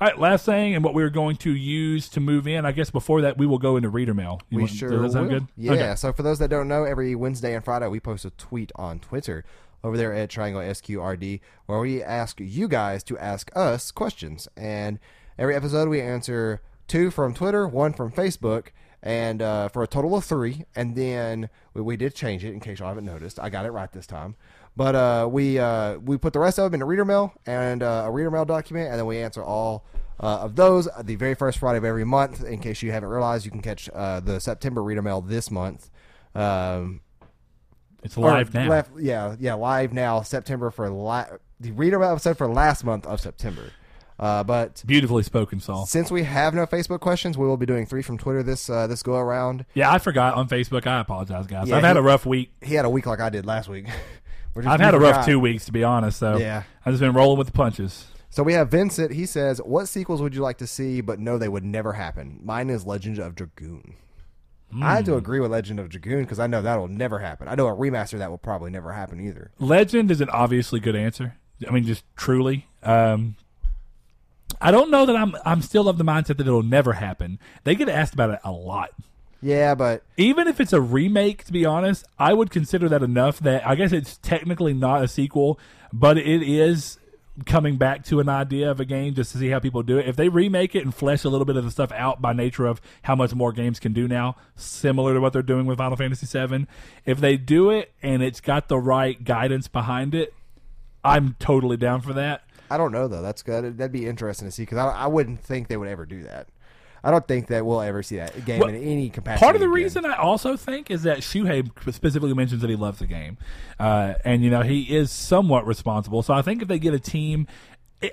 All 0.00 0.08
right, 0.08 0.18
last 0.18 0.44
thing, 0.44 0.74
and 0.74 0.82
what 0.84 0.92
we're 0.94 1.08
going 1.10 1.36
to 1.36 1.54
use 1.54 2.08
to 2.10 2.20
move 2.20 2.48
in. 2.48 2.66
I 2.66 2.72
guess 2.72 2.90
before 2.90 3.20
that, 3.22 3.38
we 3.38 3.46
will 3.46 3.58
go 3.58 3.76
into 3.76 3.88
reader 3.88 4.12
mail. 4.14 4.40
You 4.50 4.56
We 4.56 4.62
want- 4.64 4.72
sure 4.74 4.90
does 4.90 5.00
that 5.02 5.12
sound 5.12 5.28
will. 5.30 5.38
good? 5.40 5.48
Yeah. 5.56 5.72
Okay. 5.72 5.94
So 5.96 6.12
for 6.12 6.22
those 6.24 6.38
that 6.40 6.48
don't 6.48 6.66
know, 6.68 6.84
every 6.84 7.14
Wednesday 7.14 7.54
and 7.54 7.64
Friday 7.64 7.86
we 7.86 8.00
post 8.00 8.24
a 8.24 8.30
tweet 8.30 8.72
on 8.74 8.98
Twitter 8.98 9.44
over 9.84 9.96
there 9.96 10.12
at 10.12 10.30
Triangle 10.30 10.60
SQRD 10.62 11.40
where 11.66 11.78
we 11.78 12.02
ask 12.02 12.40
you 12.40 12.66
guys 12.68 13.04
to 13.04 13.16
ask 13.18 13.50
us 13.54 13.90
questions. 13.92 14.48
And 14.56 14.98
every 15.38 15.54
episode 15.54 15.88
we 15.88 16.00
answer 16.00 16.60
two 16.88 17.10
from 17.12 17.32
Twitter, 17.32 17.68
one 17.68 17.92
from 17.92 18.10
Facebook, 18.10 18.68
and 19.02 19.40
uh, 19.42 19.68
for 19.68 19.82
a 19.82 19.86
total 19.86 20.16
of 20.16 20.24
three. 20.24 20.64
And 20.74 20.96
then 20.96 21.50
we, 21.72 21.82
we 21.82 21.96
did 21.96 22.14
change 22.14 22.44
it 22.44 22.52
in 22.52 22.60
case 22.60 22.80
y'all 22.80 22.88
haven't 22.88 23.04
noticed. 23.04 23.38
I 23.38 23.48
got 23.48 23.64
it 23.64 23.70
right 23.70 23.92
this 23.92 24.06
time. 24.06 24.34
But 24.76 24.94
uh, 24.96 25.28
we 25.30 25.58
uh, 25.58 25.98
we 25.98 26.16
put 26.18 26.32
the 26.32 26.40
rest 26.40 26.58
of 26.58 26.64
them 26.64 26.74
in 26.74 26.82
a 26.82 26.86
reader 26.86 27.04
mail 27.04 27.32
and 27.46 27.82
uh, 27.82 28.04
a 28.06 28.10
reader 28.10 28.30
mail 28.30 28.44
document, 28.44 28.90
and 28.90 28.98
then 28.98 29.06
we 29.06 29.18
answer 29.18 29.42
all 29.42 29.84
uh, 30.20 30.38
of 30.40 30.56
those 30.56 30.88
the 31.02 31.14
very 31.14 31.34
first 31.34 31.58
Friday 31.58 31.78
of 31.78 31.84
every 31.84 32.04
month. 32.04 32.42
In 32.44 32.58
case 32.58 32.82
you 32.82 32.90
haven't 32.90 33.08
realized, 33.08 33.44
you 33.44 33.50
can 33.52 33.62
catch 33.62 33.88
uh, 33.94 34.18
the 34.20 34.40
September 34.40 34.82
reader 34.82 35.02
mail 35.02 35.20
this 35.20 35.48
month. 35.50 35.90
Um, 36.34 37.02
It's 38.02 38.16
live 38.16 38.52
now. 38.52 38.68
left- 38.68 38.90
yeah, 38.98 39.36
yeah, 39.38 39.54
live 39.54 39.92
now. 39.92 40.22
September 40.22 40.70
for 40.72 40.90
la- 40.90 41.26
the 41.60 41.70
reader 41.70 41.98
mail 42.00 42.10
episode 42.10 42.36
for 42.36 42.48
last 42.48 42.84
month 42.84 43.06
of 43.06 43.20
September. 43.20 43.70
Uh, 44.18 44.42
but 44.44 44.82
Beautifully 44.86 45.22
spoken, 45.24 45.58
Saul. 45.60 45.86
since 45.86 46.10
we 46.10 46.22
have 46.24 46.54
no 46.54 46.66
Facebook 46.66 47.00
questions, 47.00 47.36
we 47.38 47.46
will 47.46 47.56
be 47.56 47.66
doing 47.66 47.84
three 47.86 48.02
from 48.02 48.16
Twitter 48.18 48.42
this 48.42 48.68
uh, 48.70 48.86
this 48.88 49.02
go 49.04 49.14
around. 49.16 49.64
Yeah, 49.74 49.92
I 49.92 49.98
forgot 49.98 50.34
on 50.34 50.48
Facebook. 50.48 50.84
I 50.86 51.00
apologize, 51.00 51.46
guys. 51.46 51.68
Yeah, 51.68 51.76
I've 51.76 51.84
had 51.84 51.96
a 51.96 52.02
rough 52.02 52.26
week. 52.26 52.52
He 52.60 52.74
had 52.74 52.84
a 52.84 52.90
week 52.90 53.06
like 53.06 53.20
I 53.20 53.28
did 53.28 53.46
last 53.46 53.68
week. 53.68 53.86
I've 54.56 54.80
had 54.80 54.94
a 54.94 54.98
rough 54.98 55.16
forgot. 55.16 55.26
two 55.26 55.40
weeks, 55.40 55.64
to 55.66 55.72
be 55.72 55.82
honest. 55.84 56.18
So 56.18 56.36
Yeah. 56.36 56.62
I've 56.84 56.92
just 56.92 57.00
been 57.00 57.12
rolling 57.12 57.38
with 57.38 57.48
the 57.48 57.52
punches. 57.52 58.06
So 58.30 58.42
we 58.42 58.52
have 58.54 58.70
Vincent. 58.70 59.12
He 59.12 59.26
says, 59.26 59.58
"What 59.64 59.86
sequels 59.88 60.20
would 60.20 60.34
you 60.34 60.40
like 60.42 60.58
to 60.58 60.66
see, 60.66 61.00
but 61.00 61.20
no, 61.20 61.38
they 61.38 61.48
would 61.48 61.64
never 61.64 61.92
happen?" 61.92 62.40
Mine 62.42 62.68
is 62.68 62.84
Legend 62.84 63.18
of 63.18 63.34
Dragoon. 63.34 63.94
I 64.82 64.96
have 64.96 65.04
to 65.04 65.14
agree 65.14 65.38
with 65.38 65.52
Legend 65.52 65.78
of 65.78 65.88
Dragoon 65.88 66.22
because 66.22 66.40
I 66.40 66.48
know 66.48 66.60
that 66.60 66.76
will 66.76 66.88
never 66.88 67.20
happen. 67.20 67.46
I 67.46 67.54
know 67.54 67.68
a 67.68 67.74
remaster 67.76 68.18
that 68.18 68.30
will 68.30 68.38
probably 68.38 68.72
never 68.72 68.92
happen 68.92 69.20
either. 69.20 69.52
Legend 69.60 70.10
is 70.10 70.20
an 70.20 70.28
obviously 70.30 70.80
good 70.80 70.96
answer. 70.96 71.36
I 71.68 71.70
mean, 71.70 71.84
just 71.84 72.02
truly. 72.16 72.66
Um, 72.82 73.36
I 74.60 74.72
don't 74.72 74.90
know 74.90 75.06
that 75.06 75.14
I'm. 75.14 75.36
I'm 75.44 75.62
still 75.62 75.88
of 75.88 75.98
the 75.98 76.04
mindset 76.04 76.38
that 76.38 76.40
it'll 76.40 76.62
never 76.64 76.94
happen. 76.94 77.38
They 77.62 77.74
get 77.76 77.88
asked 77.88 78.14
about 78.14 78.30
it 78.30 78.40
a 78.42 78.50
lot. 78.50 78.90
Yeah, 79.44 79.74
but 79.74 80.02
Even 80.16 80.48
if 80.48 80.58
it's 80.58 80.72
a 80.72 80.80
remake, 80.80 81.44
to 81.44 81.52
be 81.52 81.66
honest, 81.66 82.06
I 82.18 82.32
would 82.32 82.50
consider 82.50 82.88
that 82.88 83.02
enough. 83.02 83.40
That 83.40 83.66
I 83.66 83.74
guess 83.74 83.92
it's 83.92 84.16
technically 84.16 84.72
not 84.72 85.04
a 85.04 85.08
sequel, 85.08 85.60
but 85.92 86.16
it 86.16 86.42
is 86.42 86.98
coming 87.44 87.76
back 87.76 88.04
to 88.06 88.20
an 88.20 88.28
idea 88.30 88.70
of 88.70 88.80
a 88.80 88.86
game 88.86 89.12
just 89.12 89.32
to 89.32 89.38
see 89.38 89.50
how 89.50 89.58
people 89.58 89.82
do 89.82 89.98
it. 89.98 90.08
If 90.08 90.16
they 90.16 90.30
remake 90.30 90.74
it 90.74 90.82
and 90.82 90.94
flesh 90.94 91.24
a 91.24 91.28
little 91.28 91.44
bit 91.44 91.56
of 91.56 91.64
the 91.64 91.70
stuff 91.70 91.92
out 91.92 92.22
by 92.22 92.32
nature 92.32 92.64
of 92.64 92.80
how 93.02 93.14
much 93.14 93.34
more 93.34 93.52
games 93.52 93.78
can 93.78 93.92
do 93.92 94.08
now, 94.08 94.36
similar 94.56 95.12
to 95.12 95.20
what 95.20 95.34
they're 95.34 95.42
doing 95.42 95.66
with 95.66 95.76
Final 95.76 95.98
Fantasy 95.98 96.26
VII, 96.26 96.66
if 97.04 97.20
they 97.20 97.36
do 97.36 97.68
it 97.68 97.92
and 98.02 98.22
it's 98.22 98.40
got 98.40 98.68
the 98.68 98.78
right 98.78 99.22
guidance 99.24 99.68
behind 99.68 100.14
it, 100.14 100.32
I'm 101.04 101.36
totally 101.38 101.76
down 101.76 102.00
for 102.00 102.14
that. 102.14 102.44
I 102.70 102.78
don't 102.78 102.92
know 102.92 103.08
though. 103.08 103.20
That's 103.20 103.42
good. 103.42 103.76
That'd 103.76 103.92
be 103.92 104.06
interesting 104.06 104.48
to 104.48 104.52
see 104.52 104.62
because 104.62 104.78
I, 104.78 104.88
I 104.88 105.06
wouldn't 105.06 105.40
think 105.40 105.68
they 105.68 105.76
would 105.76 105.88
ever 105.88 106.06
do 106.06 106.22
that. 106.22 106.48
I 107.04 107.10
don't 107.10 107.28
think 107.28 107.48
that 107.48 107.66
we'll 107.66 107.82
ever 107.82 108.02
see 108.02 108.16
that 108.16 108.44
game 108.46 108.60
Well, 108.60 108.70
in 108.70 108.76
any 108.76 109.10
capacity. 109.10 109.44
Part 109.44 109.54
of 109.56 109.60
the 109.60 109.66
again. 109.66 109.74
reason 109.74 110.06
I 110.06 110.16
also 110.16 110.56
think 110.56 110.90
is 110.90 111.02
that 111.02 111.18
Shuhei 111.18 111.68
specifically 111.92 112.32
mentions 112.32 112.62
that 112.62 112.70
he 112.70 112.76
loves 112.76 112.98
the 112.98 113.06
game, 113.06 113.36
uh, 113.78 114.14
and 114.24 114.42
you 114.42 114.50
know 114.50 114.62
he 114.62 114.82
is 114.96 115.10
somewhat 115.10 115.66
responsible. 115.66 116.22
So 116.22 116.32
I 116.32 116.40
think 116.42 116.62
if 116.62 116.68
they 116.68 116.78
get 116.78 116.94
a 116.94 116.98
team, 116.98 117.46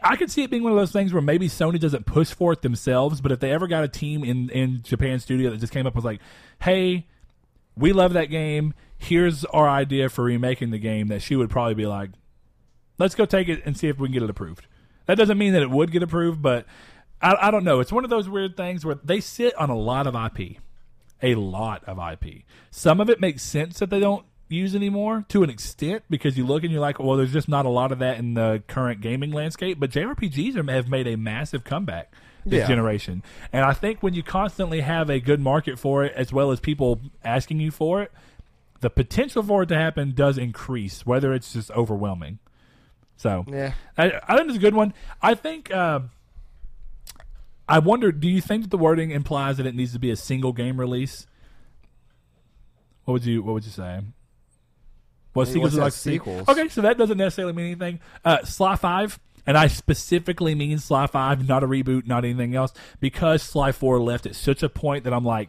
I- 0.03 0.15
could 0.17 0.29
see 0.29 0.43
it 0.43 0.49
being 0.51 0.63
one 0.63 0.73
of 0.73 0.77
those 0.77 0.91
things 0.91 1.13
where 1.13 1.21
maybe 1.21 1.47
Sony 1.47 1.79
doesn't 1.79 2.05
push 2.05 2.31
for 2.33 2.51
it 2.53 2.61
themselves, 2.61 3.21
but 3.21 3.31
if 3.31 3.39
they 3.39 3.51
ever 3.51 3.67
got 3.67 3.83
a 3.83 3.87
team 3.87 4.23
in 4.25 4.49
in 4.49 4.81
Japan 4.83 5.19
studio 5.19 5.49
that 5.51 5.59
just 5.61 5.71
came 5.73 5.87
up 5.87 5.93
and 5.93 6.03
was 6.03 6.05
like, 6.05 6.19
"Hey, 6.61 7.07
we 7.77 7.93
love 7.93 8.13
that 8.13 8.25
game. 8.25 8.73
Here's 8.97 9.45
our 9.45 9.69
idea 9.69 10.09
for 10.09 10.23
remaking 10.25 10.71
the 10.71 10.79
game," 10.79 11.07
that 11.07 11.21
she 11.21 11.35
would 11.37 11.49
probably 11.49 11.73
be 11.75 11.85
like, 11.87 12.09
let's 12.99 13.15
go 13.15 13.25
take 13.25 13.47
it 13.49 13.61
and 13.65 13.75
see 13.77 13.87
if 13.87 13.97
we 13.97 14.07
can 14.09 14.13
get 14.13 14.21
it 14.23 14.29
approved. 14.29 14.67
That 15.07 15.17
doesn't 15.17 15.37
mean 15.37 15.53
that 15.53 15.61
it 15.63 15.71
would 15.71 15.91
get 15.91 16.03
approved, 16.03 16.41
but 16.41 16.65
I, 17.21 17.47
I 17.47 17.51
don't 17.51 17.63
know. 17.63 17.79
It's 17.79 17.91
one 17.91 18.03
of 18.03 18.09
those 18.09 18.27
weird 18.29 18.57
things 18.57 18.85
where 18.85 18.95
they 19.03 19.19
sit 19.19 19.55
on 19.55 19.69
a 19.69 19.75
lot 19.77 20.07
of 20.07 20.15
IP, 20.15 20.57
a 21.21 21.35
lot 21.35 21.83
of 21.85 21.97
IP. 21.99 22.43
Some 22.71 22.99
of 22.99 23.09
it 23.09 23.19
makes 23.19 23.41
sense 23.43 23.79
that 23.79 23.89
they 23.89 23.99
don't 23.99 24.25
use 24.49 24.75
anymore 24.75 25.23
to 25.29 25.43
an 25.43 25.49
extent 25.49 26.03
because 26.09 26.37
you 26.37 26.45
look 26.45 26.63
and 26.63 26.71
you're 26.71 26.81
like, 26.81 26.99
well, 26.99 27.15
there's 27.15 27.31
just 27.31 27.47
not 27.47 27.65
a 27.65 27.69
lot 27.69 27.91
of 27.91 27.99
that 27.99 28.17
in 28.17 28.33
the 28.33 28.61
current 28.67 28.99
gaming 29.01 29.31
landscape. 29.31 29.79
But 29.79 29.91
JRPGs 29.91 30.55
are, 30.57 30.71
have 30.71 30.89
made 30.89 31.07
a 31.07 31.15
massive 31.15 31.63
comeback 31.63 32.11
this 32.45 32.61
Yeah. 32.61 32.67
generation, 32.67 33.21
and 33.53 33.63
I 33.63 33.73
think 33.73 34.01
when 34.01 34.15
you 34.15 34.23
constantly 34.23 34.81
have 34.81 35.11
a 35.11 35.19
good 35.19 35.39
market 35.39 35.77
for 35.77 36.03
it 36.03 36.11
as 36.15 36.33
well 36.33 36.49
as 36.51 36.59
people 36.59 36.99
asking 37.23 37.59
you 37.59 37.69
for 37.69 38.01
it, 38.01 38.11
the 38.79 38.89
potential 38.89 39.43
for 39.43 39.61
it 39.61 39.67
to 39.67 39.75
happen 39.77 40.13
does 40.15 40.39
increase, 40.39 41.05
whether 41.05 41.33
it's 41.35 41.53
just 41.53 41.69
overwhelming. 41.71 42.39
So 43.15 43.45
Yeah. 43.47 43.73
I, 43.95 44.19
I 44.27 44.35
think 44.37 44.47
it's 44.49 44.57
a 44.57 44.61
good 44.61 44.73
one. 44.73 44.93
I 45.21 45.35
think. 45.35 45.71
Uh, 45.71 45.99
I 47.71 47.79
wonder. 47.79 48.11
Do 48.11 48.27
you 48.27 48.41
think 48.41 48.63
that 48.63 48.69
the 48.69 48.77
wording 48.77 49.11
implies 49.11 49.55
that 49.55 49.65
it 49.65 49.73
needs 49.73 49.93
to 49.93 49.99
be 49.99 50.11
a 50.11 50.17
single 50.17 50.51
game 50.51 50.77
release? 50.77 51.25
What 53.05 53.13
would 53.13 53.25
you 53.25 53.41
What 53.41 53.53
would 53.53 53.63
you 53.63 53.71
say? 53.71 54.01
What 55.31 55.47
He 55.47 55.53
sequels 55.53 55.75
you 55.75 55.79
like 55.79 55.93
sequels. 55.93 56.49
Okay, 56.49 56.67
so 56.67 56.81
that 56.81 56.97
doesn't 56.97 57.17
necessarily 57.17 57.53
mean 57.53 57.67
anything. 57.67 58.01
Uh, 58.25 58.43
Sly 58.43 58.75
Five, 58.75 59.19
and 59.47 59.57
I 59.57 59.67
specifically 59.67 60.53
mean 60.53 60.79
Sly 60.79 61.07
Five, 61.07 61.47
not 61.47 61.63
a 61.63 61.67
reboot, 61.67 62.05
not 62.05 62.25
anything 62.25 62.55
else, 62.55 62.73
because 62.99 63.41
Sly 63.41 63.71
Four 63.71 64.01
left 64.01 64.25
at 64.25 64.35
such 64.35 64.61
a 64.63 64.69
point 64.69 65.05
that 65.05 65.13
I'm 65.13 65.23
like, 65.23 65.47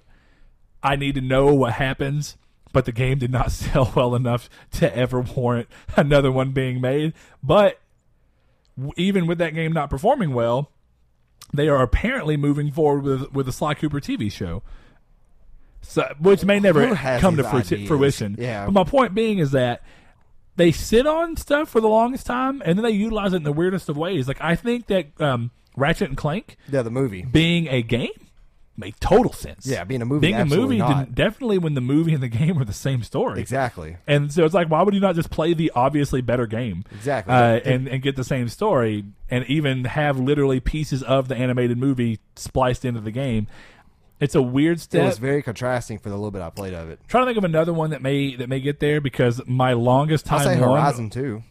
I 0.80 0.94
need 0.94 1.16
to 1.16 1.20
know 1.20 1.52
what 1.52 1.72
happens, 1.72 2.36
but 2.72 2.84
the 2.84 2.92
game 2.92 3.18
did 3.18 3.32
not 3.32 3.50
sell 3.52 3.92
well 3.96 4.14
enough 4.14 4.48
to 4.74 4.96
ever 4.96 5.20
warrant 5.20 5.66
another 5.96 6.30
one 6.30 6.52
being 6.52 6.80
made. 6.80 7.14
But 7.42 7.80
even 8.96 9.26
with 9.26 9.38
that 9.38 9.54
game 9.54 9.72
not 9.72 9.90
performing 9.90 10.32
well, 10.32 10.70
they 11.52 11.68
are 11.68 11.82
apparently 11.82 12.36
moving 12.36 12.70
forward 12.72 13.02
with 13.04 13.32
with 13.32 13.46
the 13.46 13.52
Sly 13.52 13.74
Cooper 13.74 14.00
TV 14.00 14.30
show. 14.30 14.62
So, 15.84 16.12
which 16.20 16.44
may 16.44 16.60
never 16.60 16.94
come 16.94 17.36
to 17.36 17.42
these 17.42 17.50
fruition, 17.50 17.74
ideas? 17.76 17.88
fruition. 17.88 18.36
Yeah. 18.38 18.66
But 18.66 18.72
my 18.72 18.84
point 18.84 19.14
being 19.14 19.38
is 19.38 19.50
that 19.50 19.82
they 20.56 20.70
sit 20.70 21.06
on 21.06 21.36
stuff 21.36 21.68
for 21.70 21.80
the 21.80 21.88
longest 21.88 22.24
time, 22.26 22.62
and 22.64 22.78
then 22.78 22.84
they 22.84 22.90
utilize 22.92 23.32
it 23.32 23.36
in 23.38 23.42
the 23.42 23.52
weirdest 23.52 23.88
of 23.88 23.96
ways. 23.96 24.28
Like 24.28 24.40
I 24.40 24.54
think 24.54 24.86
that 24.86 25.20
um, 25.20 25.50
Ratchet 25.76 26.08
and 26.08 26.16
Clank 26.16 26.56
Yeah, 26.70 26.82
the 26.82 26.90
movie. 26.90 27.22
being 27.22 27.66
a 27.68 27.82
game 27.82 28.10
made 28.82 28.94
total 29.00 29.32
sense. 29.32 29.66
Yeah, 29.66 29.84
being 29.84 30.02
a 30.02 30.04
movie, 30.04 30.26
being 30.28 30.40
a 30.40 30.44
movie 30.44 30.78
not. 30.78 30.98
didn't, 30.98 31.14
definitely 31.14 31.58
when 31.58 31.74
the 31.74 31.80
movie 31.80 32.12
and 32.14 32.22
the 32.22 32.28
game 32.42 32.58
are 32.58 32.64
the 32.64 32.72
same 32.72 33.02
story. 33.02 33.40
Exactly. 33.40 33.96
And 34.06 34.32
so 34.32 34.44
it's 34.44 34.54
like, 34.54 34.68
why 34.68 34.82
would 34.82 34.92
you 34.94 35.00
not 35.00 35.14
just 35.14 35.30
play 35.30 35.54
the 35.54 35.72
obviously 35.74 36.20
better 36.20 36.46
game? 36.46 36.84
Exactly. 36.92 37.32
Uh, 37.34 37.60
and, 37.64 37.88
and 37.88 38.02
get 38.02 38.16
the 38.16 38.24
same 38.24 38.48
story 38.48 39.04
and 39.30 39.44
even 39.46 39.84
have 39.84 40.18
literally 40.20 40.60
pieces 40.60 41.02
of 41.02 41.28
the 41.28 41.36
animated 41.36 41.78
movie 41.78 42.18
spliced 42.36 42.84
into 42.84 43.00
the 43.00 43.10
game. 43.10 43.46
It's 44.20 44.34
a 44.36 44.42
weird 44.42 44.76
It 44.76 44.80
step. 44.82 45.04
was 45.04 45.18
very 45.18 45.42
contrasting 45.42 45.98
for 45.98 46.08
the 46.08 46.14
little 46.14 46.30
bit 46.30 46.42
I 46.42 46.50
played 46.50 46.74
of 46.74 46.88
it. 46.90 47.00
trying 47.08 47.24
to 47.24 47.26
think 47.30 47.38
of 47.38 47.44
another 47.44 47.72
one 47.72 47.90
that 47.90 48.02
may 48.02 48.36
that 48.36 48.48
may 48.48 48.60
get 48.60 48.78
there 48.78 49.00
because 49.00 49.40
my 49.46 49.72
longest 49.72 50.26
time 50.26 50.38
I'll 50.40 50.44
say 50.44 50.60
one- 50.60 50.68
Horizon 50.80 51.10
too. 51.10 51.42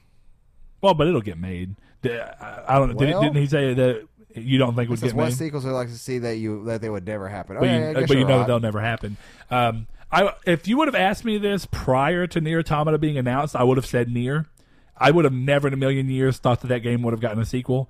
well, 0.81 0.93
but 0.93 1.07
it'll 1.07 1.19
get 1.21 1.37
made. 1.37 1.75
I 2.03 2.77
don't. 2.79 2.97
did, 2.97 3.09
Well- 3.09 3.21
didn't 3.21 3.35
he 3.37 3.45
say 3.47 3.73
that 3.73 4.07
you 4.35 4.57
don't 4.57 4.75
think 4.75 4.87
it 4.87 4.89
would 4.91 4.99
Says 4.99 5.11
get 5.13 5.17
what 5.17 5.25
made? 5.25 5.33
sequels 5.33 5.65
would 5.65 5.71
like 5.73 5.89
to 5.89 5.97
see 5.97 6.19
that 6.19 6.37
you 6.37 6.65
that 6.65 6.81
they 6.81 6.89
would 6.89 7.05
never 7.05 7.27
happen? 7.29 7.55
but 7.57 7.63
okay, 7.65 7.77
you, 7.79 7.89
I 7.89 7.93
guess 7.93 8.07
but 8.07 8.09
you 8.11 8.19
you're 8.19 8.27
know 8.27 8.37
right. 8.39 8.47
they'll 8.47 8.59
never 8.59 8.81
happen. 8.81 9.17
Um, 9.49 9.87
I 10.11 10.33
if 10.45 10.67
you 10.67 10.77
would 10.77 10.87
have 10.87 10.95
asked 10.95 11.23
me 11.25 11.37
this 11.37 11.65
prior 11.65 12.27
to 12.27 12.41
Nier 12.41 12.59
Automata 12.59 12.97
being 12.97 13.17
announced, 13.17 13.55
I 13.55 13.63
would 13.63 13.77
have 13.77 13.85
said 13.85 14.09
Nier. 14.09 14.45
I 14.97 15.11
would 15.11 15.25
have 15.25 15.33
never 15.33 15.67
in 15.67 15.73
a 15.73 15.77
million 15.77 16.09
years 16.09 16.37
thought 16.37 16.61
that 16.61 16.67
that 16.67 16.79
game 16.79 17.01
would 17.03 17.11
have 17.11 17.21
gotten 17.21 17.39
a 17.39 17.45
sequel, 17.45 17.89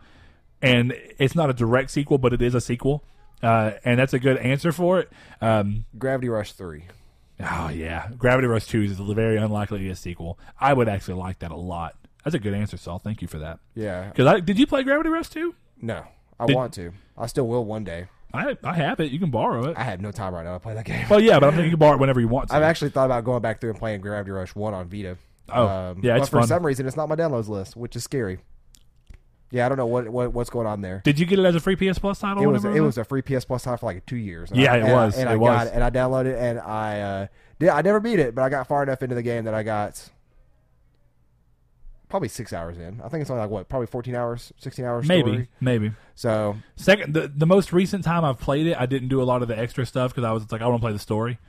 and 0.62 0.94
it's 1.18 1.36
not 1.36 1.50
a 1.50 1.54
direct 1.54 1.92
sequel, 1.92 2.18
but 2.18 2.32
it 2.34 2.42
is 2.42 2.56
a 2.56 2.62
sequel, 2.62 3.04
uh, 3.44 3.72
and 3.84 4.00
that's 4.00 4.14
a 4.14 4.20
good 4.20 4.38
answer 4.38 4.72
for 4.72 5.00
it. 5.00 5.12
Um, 5.42 5.86
Gravity 5.98 6.30
Rush 6.30 6.54
three. 6.54 6.86
oh 7.40 7.70
yeah, 7.70 8.10
Gravity 8.18 8.48
Rush 8.48 8.68
Two 8.68 8.82
is 8.84 8.94
very 9.00 9.38
unlikely 9.38 9.80
to 9.80 9.84
be 9.84 9.90
a 9.90 9.96
sequel. 9.96 10.38
I 10.60 10.74
would 10.74 10.88
actually 10.88 11.16
like 11.16 11.40
that 11.40 11.52
a 11.52 11.56
lot. 11.58 11.96
That's 12.24 12.36
a 12.36 12.40
good 12.40 12.54
answer, 12.54 12.78
Saul. 12.78 13.00
Thank 13.00 13.24
you 13.24 13.28
for 13.28 13.40
that. 13.40 13.60
Yeah. 13.74 14.10
Because 14.10 14.28
I 14.28 14.40
did 14.40 14.60
you 14.60 14.68
play 14.68 14.84
Gravity 14.84 15.10
Rush 15.10 15.30
Two? 15.30 15.56
No, 15.82 16.06
I 16.42 16.46
Did- 16.48 16.56
want 16.56 16.74
to. 16.74 16.92
I 17.18 17.28
still 17.28 17.48
will 17.48 17.64
one 17.66 17.84
day. 17.84 18.08
I 18.34 18.58
I 18.64 18.74
have 18.74 19.00
it. 19.02 19.12
You 19.12 19.20
can 19.20 19.30
borrow 19.30 19.66
it. 19.66 19.78
I 19.78 19.84
have 19.84 20.00
no 20.02 20.12
time 20.12 20.34
right 20.34 20.44
now 20.46 20.54
to 20.54 20.60
play 20.60 20.74
that 20.74 20.86
game. 20.86 21.06
Well, 21.10 21.20
yeah, 21.20 21.38
but 21.40 21.48
I'm 21.48 21.52
thinking 21.52 21.66
you 21.66 21.72
can 21.72 21.80
borrow 21.80 21.96
it 21.96 22.00
whenever 22.00 22.20
you 22.22 22.28
want 22.30 22.48
to. 22.50 22.56
I've 22.56 22.64
actually 22.64 22.92
thought 22.92 23.06
about 23.06 23.26
going 23.26 23.42
back 23.42 23.60
through 23.62 23.72
and 23.72 23.80
playing 23.80 24.02
Gravity 24.02 24.32
Rush 24.32 24.56
one 24.56 24.74
on 24.74 24.88
Vita. 24.90 25.18
Oh, 25.54 25.96
yeah, 26.02 26.16
it's 26.16 26.22
but 26.22 26.30
for 26.30 26.40
fun. 26.40 26.48
some 26.48 26.66
reason 26.66 26.88
it's 26.88 26.96
not 26.96 27.10
my 27.10 27.16
downloads 27.18 27.50
list, 27.50 27.76
which 27.76 27.96
is 27.98 28.04
scary. 28.06 28.40
Yeah, 29.54 29.66
I 29.66 29.70
don't 29.70 29.78
know 29.78 29.86
what, 29.86 30.08
what 30.08 30.32
what's 30.32 30.50
going 30.50 30.66
on 30.66 30.80
there. 30.80 31.02
Did 31.04 31.20
you 31.20 31.26
get 31.26 31.38
it 31.40 31.44
as 31.46 31.56
a 31.56 31.60
free 31.60 31.76
PS 31.76 32.00
Plus 32.00 32.20
title? 32.20 32.42
It 32.42 32.48
was 32.48 32.64
whenever 32.64 32.78
it 32.78 32.82
was 32.82 32.98
a 32.98 33.04
free 33.04 33.22
PS 33.22 33.44
Plus 33.44 33.64
title 33.64 33.76
for 33.78 33.88
like 33.88 34.06
two 34.06 34.16
years. 34.16 34.50
And 34.50 34.62
Yeah, 34.62 34.72
I, 34.74 34.78
it 34.78 34.84
and 34.84 34.90
I- 34.92 35.06
was. 35.06 35.18
and 35.18 35.30
It 35.30 35.32
I 35.34 35.36
was. 35.36 35.50
got 35.50 35.68
it, 35.68 35.74
and 35.74 35.84
I 35.84 35.90
downloaded 35.90 36.26
it, 36.28 36.40
and 36.40 36.60
I 36.62 37.02
uh, 37.02 37.28
did. 37.60 37.68
I 37.70 37.82
never 37.82 38.00
beat 38.00 38.20
it, 38.20 38.34
but 38.34 38.44
I 38.44 38.50
got 38.50 38.66
far 38.68 38.82
enough 38.82 39.04
into 39.04 39.14
the 39.16 39.22
game 39.24 39.44
that 39.44 39.54
I 39.54 39.64
got 39.64 40.10
probably 42.12 42.30
six 42.30 42.54
hours 42.54 42.78
in. 42.78 43.02
I 43.04 43.10
think 43.10 43.22
it's 43.22 43.32
only 43.32 43.42
like 43.42 43.50
what, 43.50 43.68
probably 43.70 43.88
fourteen 43.88 44.14
hours, 44.16 44.54
sixteen 44.60 44.86
hours. 44.86 45.08
maybe, 45.08 45.32
story. 45.32 45.50
maybe. 45.60 45.92
So 46.14 46.58
Second, 46.76 47.16
the 47.16 47.28
the 47.28 47.48
most 47.48 47.74
recent 47.74 48.04
time 48.04 48.24
I've 48.24 48.40
played 48.40 48.68
it, 48.68 48.78
I 48.80 48.86
didn't 48.86 49.08
do 49.08 49.22
a 49.22 49.26
lot 49.26 49.42
of 49.42 49.48
the 49.48 49.58
extra 49.58 49.86
stuff 49.88 50.12
because 50.12 50.24
I 50.24 50.32
was 50.32 50.52
like, 50.52 50.62
I 50.62 50.68
want 50.68 50.80
to 50.82 50.86
play 50.86 50.94
the 50.94 51.00
story. 51.00 51.40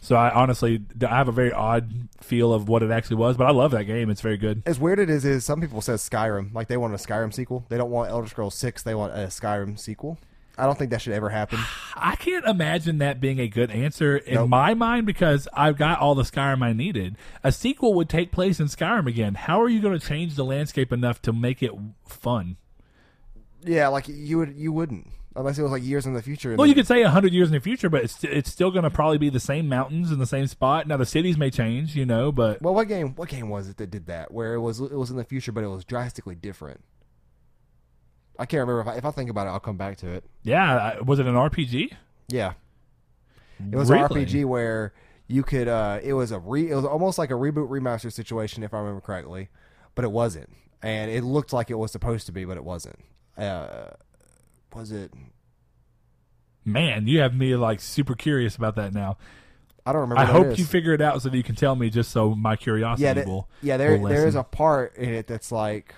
So 0.00 0.16
I 0.16 0.30
honestly, 0.34 0.82
I 1.06 1.16
have 1.16 1.28
a 1.28 1.32
very 1.32 1.52
odd 1.52 2.08
feel 2.20 2.52
of 2.52 2.68
what 2.68 2.82
it 2.82 2.90
actually 2.90 3.16
was, 3.16 3.36
but 3.38 3.46
I 3.46 3.52
love 3.52 3.70
that 3.70 3.84
game. 3.84 4.10
It's 4.10 4.20
very 4.20 4.36
good. 4.36 4.62
as 4.66 4.78
weird 4.78 4.98
it 4.98 5.08
is, 5.08 5.24
is 5.24 5.44
some 5.44 5.60
people 5.62 5.80
says 5.80 6.06
Skyrim, 6.08 6.54
like 6.54 6.68
they 6.68 6.76
want 6.76 6.92
a 6.94 6.98
Skyrim 6.98 7.32
sequel. 7.32 7.64
They 7.68 7.78
don't 7.78 7.90
want 7.90 8.10
Elder 8.10 8.28
Scrolls 8.28 8.54
Six. 8.54 8.82
They 8.82 8.94
want 8.94 9.14
a 9.14 9.26
Skyrim 9.28 9.78
sequel. 9.78 10.18
I 10.56 10.66
don't 10.66 10.78
think 10.78 10.90
that 10.92 11.02
should 11.02 11.12
ever 11.14 11.30
happen. 11.30 11.58
I 11.96 12.14
can't 12.16 12.44
imagine 12.44 12.98
that 12.98 13.20
being 13.20 13.40
a 13.40 13.48
good 13.48 13.70
answer 13.70 14.16
in 14.16 14.34
Nope. 14.34 14.48
my 14.50 14.74
mind 14.74 15.06
because 15.06 15.48
I've 15.52 15.76
got 15.76 15.98
all 16.00 16.14
the 16.14 16.22
Skyrim 16.22 16.62
I 16.62 16.72
needed. 16.72 17.16
A 17.42 17.50
sequel 17.50 17.94
would 17.94 18.08
take 18.08 18.30
place 18.30 18.60
in 18.60 18.66
Skyrim 18.68 19.06
again. 19.08 19.34
How 19.34 19.60
are 19.60 19.68
you 19.68 19.80
going 19.80 19.98
to 19.98 20.06
change 20.06 20.36
the 20.36 20.44
landscape 20.44 20.92
enough 20.92 21.20
to 21.22 21.32
make 21.32 21.62
it 21.62 21.72
fun? 22.06 22.56
Yeah, 23.64 23.88
like 23.88 24.06
you 24.08 24.38
would, 24.38 24.54
you 24.56 24.70
wouldn't. 24.72 25.08
unless 25.34 25.58
it 25.58 25.62
was 25.62 25.72
like 25.72 25.82
years 25.82 26.06
in 26.06 26.12
the 26.14 26.22
future. 26.22 26.54
Well, 26.54 26.66
you 26.66 26.74
could 26.74 26.86
say 26.86 27.02
hundred 27.02 27.32
years 27.32 27.48
in 27.48 27.54
the 27.54 27.60
future, 27.60 27.88
but 27.88 28.04
it's 28.04 28.22
it's 28.22 28.50
still 28.50 28.70
going 28.70 28.84
to 28.84 28.90
probably 28.90 29.18
be 29.18 29.30
the 29.30 29.40
same 29.40 29.68
mountains 29.68 30.12
in 30.12 30.18
the 30.18 30.26
same 30.26 30.46
spot. 30.46 30.86
Now 30.86 30.98
the 30.98 31.06
cities 31.06 31.36
may 31.38 31.50
change, 31.50 31.96
you 31.96 32.04
know, 32.06 32.30
but 32.30 32.60
Well, 32.62 32.74
what 32.74 32.86
game? 32.88 33.14
What 33.16 33.28
game 33.30 33.48
was 33.48 33.68
it 33.68 33.78
that 33.78 33.90
did 33.90 34.06
that? 34.06 34.32
Where 34.32 34.54
it 34.54 34.60
was 34.60 34.80
it 34.80 34.92
was 34.92 35.10
in 35.10 35.16
the 35.16 35.24
future, 35.24 35.50
but 35.50 35.64
it 35.64 35.68
was 35.68 35.84
drastically 35.84 36.34
different. 36.34 36.82
I 38.38 38.46
can't 38.46 38.60
remember. 38.66 38.80
If 38.80 38.88
I, 38.88 38.96
if 38.98 39.04
I 39.04 39.10
think 39.10 39.30
about 39.30 39.46
it, 39.46 39.50
I'll 39.50 39.60
come 39.60 39.76
back 39.76 39.96
to 39.98 40.08
it. 40.08 40.24
yeah, 40.42 40.94
I- 40.98 41.00
was 41.00 41.18
it 41.18 41.26
an 41.26 41.34
RPG? 41.34 41.92
Yeah, 42.28 42.54
it 43.72 43.76
was 43.76 43.90
Really? 43.90 44.22
an 44.22 44.26
RPG 44.28 44.44
where 44.46 44.92
you 45.28 45.42
could. 45.42 45.68
uh 45.68 46.00
It 46.02 46.14
was 46.14 46.32
a 46.32 46.38
re. 46.38 46.70
It 46.70 46.74
was 46.74 46.84
almost 46.84 47.18
like 47.18 47.30
a 47.30 47.34
reboot 47.34 47.68
remaster 47.68 48.12
situation, 48.12 48.62
if 48.62 48.72
I 48.74 48.78
remember 48.78 49.00
correctly, 49.00 49.48
but 49.94 50.04
it 50.04 50.10
wasn't, 50.12 50.50
and 50.82 51.10
it 51.10 51.22
looked 51.22 51.52
like 51.52 51.70
it 51.70 51.74
was 51.78 51.92
supposed 51.92 52.26
to 52.26 52.32
be, 52.32 52.44
but 52.44 52.56
it 52.56 52.64
wasn't. 52.64 52.98
Uh 53.38 53.90
Was 54.74 54.90
it? 54.92 55.12
Man, 56.64 57.06
you 57.06 57.20
have 57.20 57.34
me 57.34 57.56
like 57.56 57.80
super 57.80 58.14
curious 58.14 58.56
about 58.56 58.76
that 58.76 58.94
now. 58.94 59.18
I 59.86 59.92
don't 59.92 60.00
remember. 60.00 60.20
I 60.20 60.24
what 60.24 60.30
it 60.30 60.32
hope 60.44 60.52
is. 60.54 60.58
you 60.58 60.64
figure 60.64 60.94
it 60.94 61.02
out 61.02 61.20
so 61.20 61.28
that 61.28 61.36
you 61.36 61.42
can 61.42 61.54
tell 61.56 61.76
me, 61.76 61.90
just 61.90 62.10
so 62.10 62.34
my 62.34 62.56
curiosity 62.56 63.02
yeah, 63.04 63.24
will. 63.26 63.48
yeah. 63.62 63.76
There, 63.76 63.98
will 63.98 64.08
there 64.08 64.26
is 64.26 64.34
lessen. 64.34 64.40
a 64.40 64.44
part 64.44 64.96
in 64.96 65.10
it 65.12 65.26
that's 65.26 65.52
like 65.52 65.94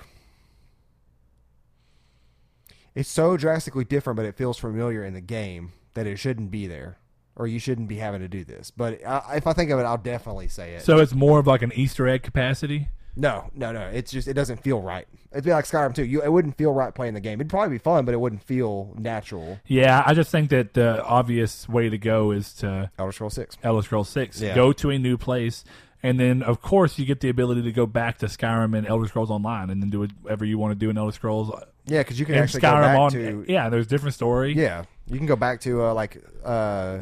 it's 2.96 3.08
so 3.08 3.36
drastically 3.36 3.84
different, 3.84 4.16
but 4.16 4.26
it 4.26 4.36
feels 4.36 4.58
familiar 4.58 5.04
in 5.04 5.14
the 5.14 5.20
game 5.20 5.72
that 5.94 6.06
it 6.08 6.16
shouldn't 6.16 6.50
be 6.50 6.66
there, 6.66 6.98
or 7.36 7.46
you 7.46 7.58
shouldn't 7.60 7.86
be 7.88 7.96
having 7.96 8.20
to 8.22 8.28
do 8.28 8.42
this. 8.42 8.72
But 8.72 9.06
I, 9.06 9.36
if 9.36 9.46
I 9.46 9.52
think 9.52 9.70
of 9.70 9.78
it, 9.78 9.84
I'll 9.84 9.96
definitely 9.98 10.48
say 10.48 10.74
it. 10.74 10.82
So 10.82 10.98
it's 10.98 11.14
more 11.14 11.38
of 11.38 11.46
like 11.46 11.62
an 11.62 11.72
Easter 11.74 12.08
egg 12.08 12.22
capacity. 12.24 12.88
no, 13.14 13.50
no, 13.54 13.72
no. 13.72 13.82
It's 13.92 14.10
just 14.10 14.26
it 14.26 14.34
doesn't 14.34 14.62
feel 14.62 14.80
right. 14.82 15.06
It'd 15.32 15.44
be 15.44 15.50
like 15.50 15.66
Skyrim 15.66 15.94
too. 15.94 16.04
You, 16.04 16.22
it 16.22 16.32
wouldn't 16.32 16.56
feel 16.56 16.72
right 16.72 16.94
playing 16.94 17.14
the 17.14 17.20
game. 17.20 17.40
It'd 17.40 17.50
probably 17.50 17.76
be 17.76 17.82
fun, 17.82 18.04
but 18.06 18.14
it 18.14 18.18
wouldn't 18.18 18.42
feel 18.42 18.94
natural. 18.98 19.58
Yeah, 19.66 20.02
I 20.06 20.14
just 20.14 20.30
think 20.30 20.48
that 20.50 20.72
the 20.74 21.04
obvious 21.04 21.68
way 21.68 21.88
to 21.90 21.98
go 21.98 22.30
is 22.30 22.52
to 22.54 22.90
Elder 22.98 23.12
Scrolls 23.12 23.34
Six. 23.34 23.56
Elder 23.62 23.82
Scrolls 23.82 24.08
Six. 24.08 24.40
Yeah. 24.40 24.54
Go 24.54 24.72
to 24.72 24.90
a 24.90 24.98
new 24.98 25.16
place, 25.18 25.64
and 26.02 26.18
then 26.18 26.42
of 26.42 26.62
course 26.62 26.98
you 26.98 27.04
get 27.04 27.20
the 27.20 27.28
ability 27.28 27.62
to 27.62 27.72
go 27.72 27.84
back 27.86 28.18
to 28.18 28.26
Skyrim 28.26 28.76
and 28.76 28.86
Elder 28.86 29.06
Scrolls 29.08 29.30
Online, 29.30 29.68
and 29.70 29.82
then 29.82 29.90
do 29.90 30.06
whatever 30.22 30.44
you 30.46 30.58
want 30.58 30.72
to 30.72 30.78
do 30.78 30.88
in 30.88 30.96
Elder 30.96 31.12
Scrolls 31.12 31.50
Yeah, 31.86 32.00
because 32.00 32.18
you 32.18 32.26
can 32.26 32.34
and 32.34 32.44
actually 32.44 32.60
go 32.60 32.72
back 32.72 32.98
on. 32.98 33.10
to 33.12 33.44
yeah, 33.48 33.68
there's 33.68 33.86
different 33.86 34.14
story. 34.14 34.54
Yeah, 34.54 34.84
you 35.06 35.18
can 35.18 35.26
go 35.26 35.36
back 35.36 35.60
to 35.62 35.84
uh, 35.84 35.94
like 35.94 36.22
uh, 36.44 36.98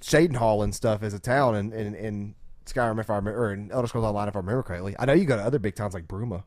Shadenhall 0.00 0.64
and 0.64 0.74
stuff 0.74 1.02
as 1.02 1.14
a 1.14 1.18
town 1.18 1.54
in, 1.54 1.72
in, 1.72 1.94
in 1.94 2.34
Skyrim 2.66 2.98
if 3.00 3.10
I 3.10 3.16
remember, 3.16 3.40
or 3.40 3.52
in 3.52 3.70
Elder 3.70 3.88
Scrolls 3.88 4.06
Online 4.06 4.28
if 4.28 4.36
I 4.36 4.40
remember 4.40 4.62
correctly. 4.62 4.94
I 4.98 5.04
know 5.06 5.12
you 5.12 5.24
go 5.24 5.36
to 5.36 5.42
other 5.42 5.58
big 5.58 5.74
towns 5.74 5.94
like 5.94 6.08
Bruma 6.08 6.44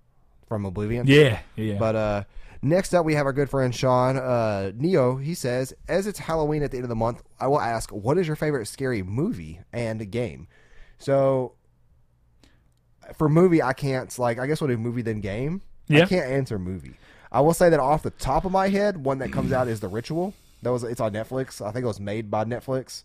from 0.47 0.65
Oblivion. 0.65 1.07
yeah, 1.07 1.39
yeah. 1.55 1.77
But 1.77 1.95
uh, 1.95 2.23
next 2.61 2.93
up, 2.93 3.05
we 3.05 3.15
have 3.15 3.25
our 3.25 3.33
good 3.33 3.49
friend 3.49 3.73
Sean 3.73 4.17
uh, 4.17 4.71
Neo. 4.75 5.15
He 5.17 5.33
says, 5.33 5.73
as 5.87 6.07
it's 6.07 6.19
Halloween 6.19 6.63
at 6.63 6.71
the 6.71 6.77
end 6.77 6.83
of 6.85 6.89
the 6.89 6.95
month, 6.95 7.23
I 7.39 7.47
will 7.47 7.61
ask, 7.61 7.89
what 7.91 8.17
is 8.17 8.27
your 8.27 8.35
favorite 8.35 8.67
scary 8.67 9.03
movie 9.03 9.61
and 9.71 10.09
game? 10.11 10.47
So, 10.97 11.53
for 13.17 13.29
movie, 13.29 13.61
I 13.63 13.73
can't 13.73 14.17
like. 14.19 14.37
I 14.37 14.47
guess 14.47 14.61
we'll 14.61 14.69
do 14.69 14.77
movie 14.77 15.01
then 15.01 15.21
game. 15.21 15.61
Yeah. 15.87 16.03
I 16.03 16.05
can't 16.05 16.29
answer 16.29 16.59
movie. 16.59 16.95
I 17.31 17.41
will 17.41 17.53
say 17.53 17.69
that 17.69 17.79
off 17.79 18.03
the 18.03 18.09
top 18.11 18.45
of 18.45 18.51
my 18.51 18.67
head, 18.69 18.97
one 18.97 19.19
that 19.19 19.31
comes 19.31 19.51
out 19.51 19.67
is 19.67 19.79
The 19.79 19.87
Ritual. 19.87 20.33
That 20.63 20.71
was 20.71 20.83
it's 20.83 20.99
on 20.99 21.13
Netflix. 21.13 21.65
I 21.65 21.71
think 21.71 21.83
it 21.83 21.87
was 21.87 21.99
made 21.99 22.29
by 22.29 22.45
Netflix. 22.45 23.03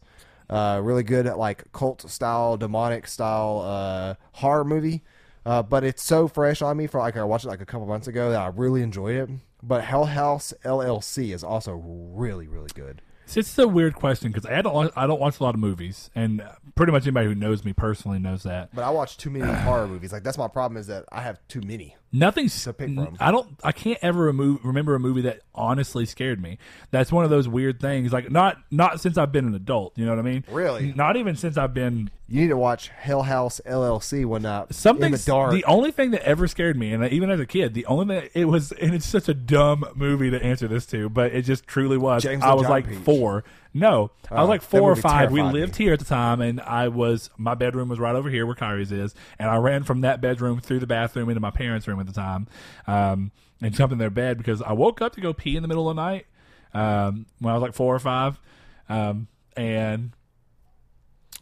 Uh, 0.49 0.81
really 0.83 1.03
good 1.03 1.27
like 1.27 1.71
cult 1.73 2.09
style, 2.11 2.57
demonic 2.57 3.07
style 3.07 3.63
uh, 3.65 4.15
horror 4.33 4.65
movie. 4.65 5.03
Uh, 5.45 5.63
but 5.63 5.85
it's 5.85 6.03
so 6.03 6.27
fresh 6.27 6.61
on 6.61 6.77
me 6.77 6.87
for 6.87 6.99
like 6.99 7.17
I 7.17 7.25
watched 7.25 7.45
it 7.45 7.49
like 7.49 7.61
a 7.61 7.67
couple 7.67 7.87
months 7.87 8.09
ago 8.09 8.31
that 8.31 8.41
I 8.41 8.49
really 8.49 8.83
enjoyed 8.83 9.17
it. 9.17 9.31
But 9.63 9.85
Hell 9.85 10.07
House 10.07 10.53
LLC 10.65 11.33
is 11.33 11.45
also 11.45 11.75
really 11.75 12.49
really 12.49 12.71
good. 12.75 13.03
It's 13.27 13.37
it's 13.37 13.59
a 13.59 13.67
weird 13.67 13.95
question 13.95 14.31
because 14.31 14.49
I 14.49 14.63
don't 14.63 14.93
I 14.97 15.07
don't 15.07 15.21
watch 15.21 15.41
a 15.41 15.43
lot 15.43 15.55
of 15.55 15.61
movies, 15.61 16.11
and 16.15 16.43
pretty 16.75 16.93
much 16.93 17.05
anybody 17.05 17.27
who 17.27 17.35
knows 17.35 17.65
me 17.65 17.73
personally 17.73 18.19
knows 18.19 18.45
that 18.45 18.75
But 18.75 18.85
I 18.85 18.91
watch 18.91 19.17
too 19.17 19.31
many 19.31 19.51
horror 19.63 19.89
movies. 19.89 20.13
Like 20.13 20.23
that's 20.23 20.39
my 20.39 20.49
problem 20.49 20.77
is 20.77 20.87
that 20.89 21.05
I 21.11 21.23
have 21.23 21.39
too 21.49 21.61
many. 21.61 21.97
Nothing's. 22.13 22.65
To 22.65 22.73
pick 22.73 22.95
from. 22.95 23.17
I 23.21 23.31
don't. 23.31 23.49
I 23.63 23.73
can't 23.73 23.99
ever 24.03 24.25
remo- 24.27 24.61
remember 24.63 24.95
a 24.95 25.01
movie 25.01 25.23
that 25.23 25.41
honestly 25.55 26.07
scared 26.07 26.41
me. 26.41 26.59
That's 26.91 27.11
one 27.13 27.25
of 27.25 27.31
those 27.31 27.49
weird 27.49 27.81
things. 27.81 28.13
Like 28.13 28.31
not 28.31 28.59
not 28.71 29.01
since 29.01 29.19
I've 29.19 29.33
been 29.33 29.47
an 29.47 29.55
adult. 29.55 29.97
You 29.97 30.05
know 30.05 30.13
what 30.13 30.19
I 30.19 30.23
mean? 30.23 30.45
Really? 30.51 30.93
Not 30.93 31.17
even 31.17 31.37
since 31.37 31.57
I've 31.57 31.75
been 31.75 32.11
You 32.29 32.43
need 32.43 32.49
to 32.49 32.57
watch 32.57 32.89
Hell 32.89 33.23
House 33.23 33.61
LLC 33.67 34.25
when 34.27 34.45
uh, 34.45 34.67
something 34.71 35.07
in 35.07 35.13
the 35.13 35.19
dark. 35.19 35.53
The 35.53 35.65
only 35.65 35.91
thing 35.91 36.11
that 36.13 36.23
ever 36.23 36.47
scared 36.49 36.77
me, 36.77 36.93
and 36.93 37.05
even 37.09 37.31
as 37.31 37.41
a 37.41 37.47
kid, 37.47 37.75
the 37.75 37.87
only 37.87 38.21
thing 38.21 38.31
it 38.35 38.45
was, 38.47 38.73
and 38.73 38.95
it's 38.95 39.07
such 39.07 39.29
a 39.29 39.35
dumb 39.35 39.85
movie 39.95 40.31
to 40.31 40.43
answer 40.43 40.69
this 40.69 40.87
to, 40.87 41.09
but 41.09 41.33
it 41.33 41.43
just 41.43 41.67
truly 41.67 41.97
was. 41.99 42.23
James 42.23 42.43
I 42.43 42.55
was 42.55 42.69
like 42.69 42.89
Peach. 42.89 42.99
four. 42.99 43.45
No, 43.79 44.11
I 44.31 44.37
Oh, 44.37 44.41
was 44.41 44.49
like 44.49 44.63
four 44.63 44.91
or 44.91 44.95
five. 45.03 45.31
We 45.33 45.41
lived 45.53 45.77
here 45.77 45.93
at 45.93 45.99
the 45.99 46.05
time, 46.05 46.41
and 46.41 46.61
I 46.61 46.89
was 46.89 47.31
my 47.37 47.55
bedroom 47.55 47.89
was 47.89 47.99
right 47.99 48.15
over 48.17 48.31
here 48.31 48.47
where 48.47 48.55
Kyrie's 48.55 48.91
is, 48.91 49.15
and 49.39 49.51
I 49.51 49.57
ran 49.57 49.85
from 49.85 50.01
that 50.01 50.21
bedroom 50.21 50.61
through 50.61 50.79
the 50.81 50.87
bathroom 50.87 51.29
into 51.29 51.41
my 51.41 51.51
parents' 51.51 51.87
room 51.87 52.01
at 52.01 52.07
the 52.07 52.13
time, 52.13 52.49
um, 52.87 53.33
and 53.61 53.75
jumped 53.75 53.93
in 53.93 53.99
their 53.99 54.11
bed 54.11 54.39
because 54.39 54.63
I 54.63 54.73
woke 54.73 55.01
up 55.03 55.15
to 55.17 55.21
go 55.21 55.33
pee 55.33 55.57
in 55.57 55.63
the 55.63 55.69
middle 55.69 55.89
of 55.91 55.97
the 55.97 56.03
night 56.03 56.27
um, 56.75 57.27
when 57.39 57.53
I 57.53 57.55
was 57.57 57.63
like 57.63 57.75
four 57.75 57.95
or 57.95 57.99
five, 57.99 58.41
um, 58.89 59.29
and 59.57 60.13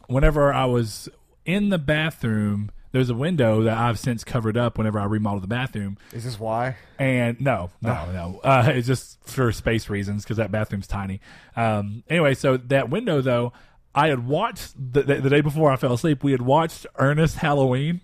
whenever 0.07 0.53
I 0.53 0.65
was 0.65 1.09
in 1.45 1.69
the 1.69 1.77
bathroom, 1.77 2.71
there's 2.95 3.09
a 3.09 3.13
window 3.13 3.63
that 3.63 3.77
I've 3.77 3.99
since 3.99 4.23
covered 4.23 4.55
up 4.55 4.77
whenever 4.77 4.97
I 4.97 5.03
remodeled 5.03 5.43
the 5.43 5.49
bathroom. 5.49 5.97
is 6.13 6.23
this 6.23 6.39
why? 6.39 6.77
And 6.97 7.41
no, 7.41 7.69
no, 7.81 8.09
no. 8.13 8.39
Uh, 8.41 8.71
it's 8.73 8.87
just 8.87 9.21
for 9.27 9.51
space 9.51 9.89
reasons 9.89 10.23
because 10.23 10.37
that 10.37 10.49
bathroom's 10.49 10.87
tiny. 10.87 11.19
Um, 11.57 12.03
anyway, 12.09 12.35
so 12.35 12.55
that 12.55 12.89
window, 12.89 13.19
though, 13.19 13.51
I 13.93 14.07
had 14.07 14.25
watched 14.25 14.75
the, 14.77 15.03
the, 15.03 15.15
the 15.15 15.29
day 15.29 15.41
before 15.41 15.71
I 15.71 15.75
fell 15.75 15.91
asleep, 15.91 16.23
we 16.23 16.31
had 16.31 16.41
watched 16.41 16.85
Ernest 16.97 17.35
Halloween. 17.35 17.99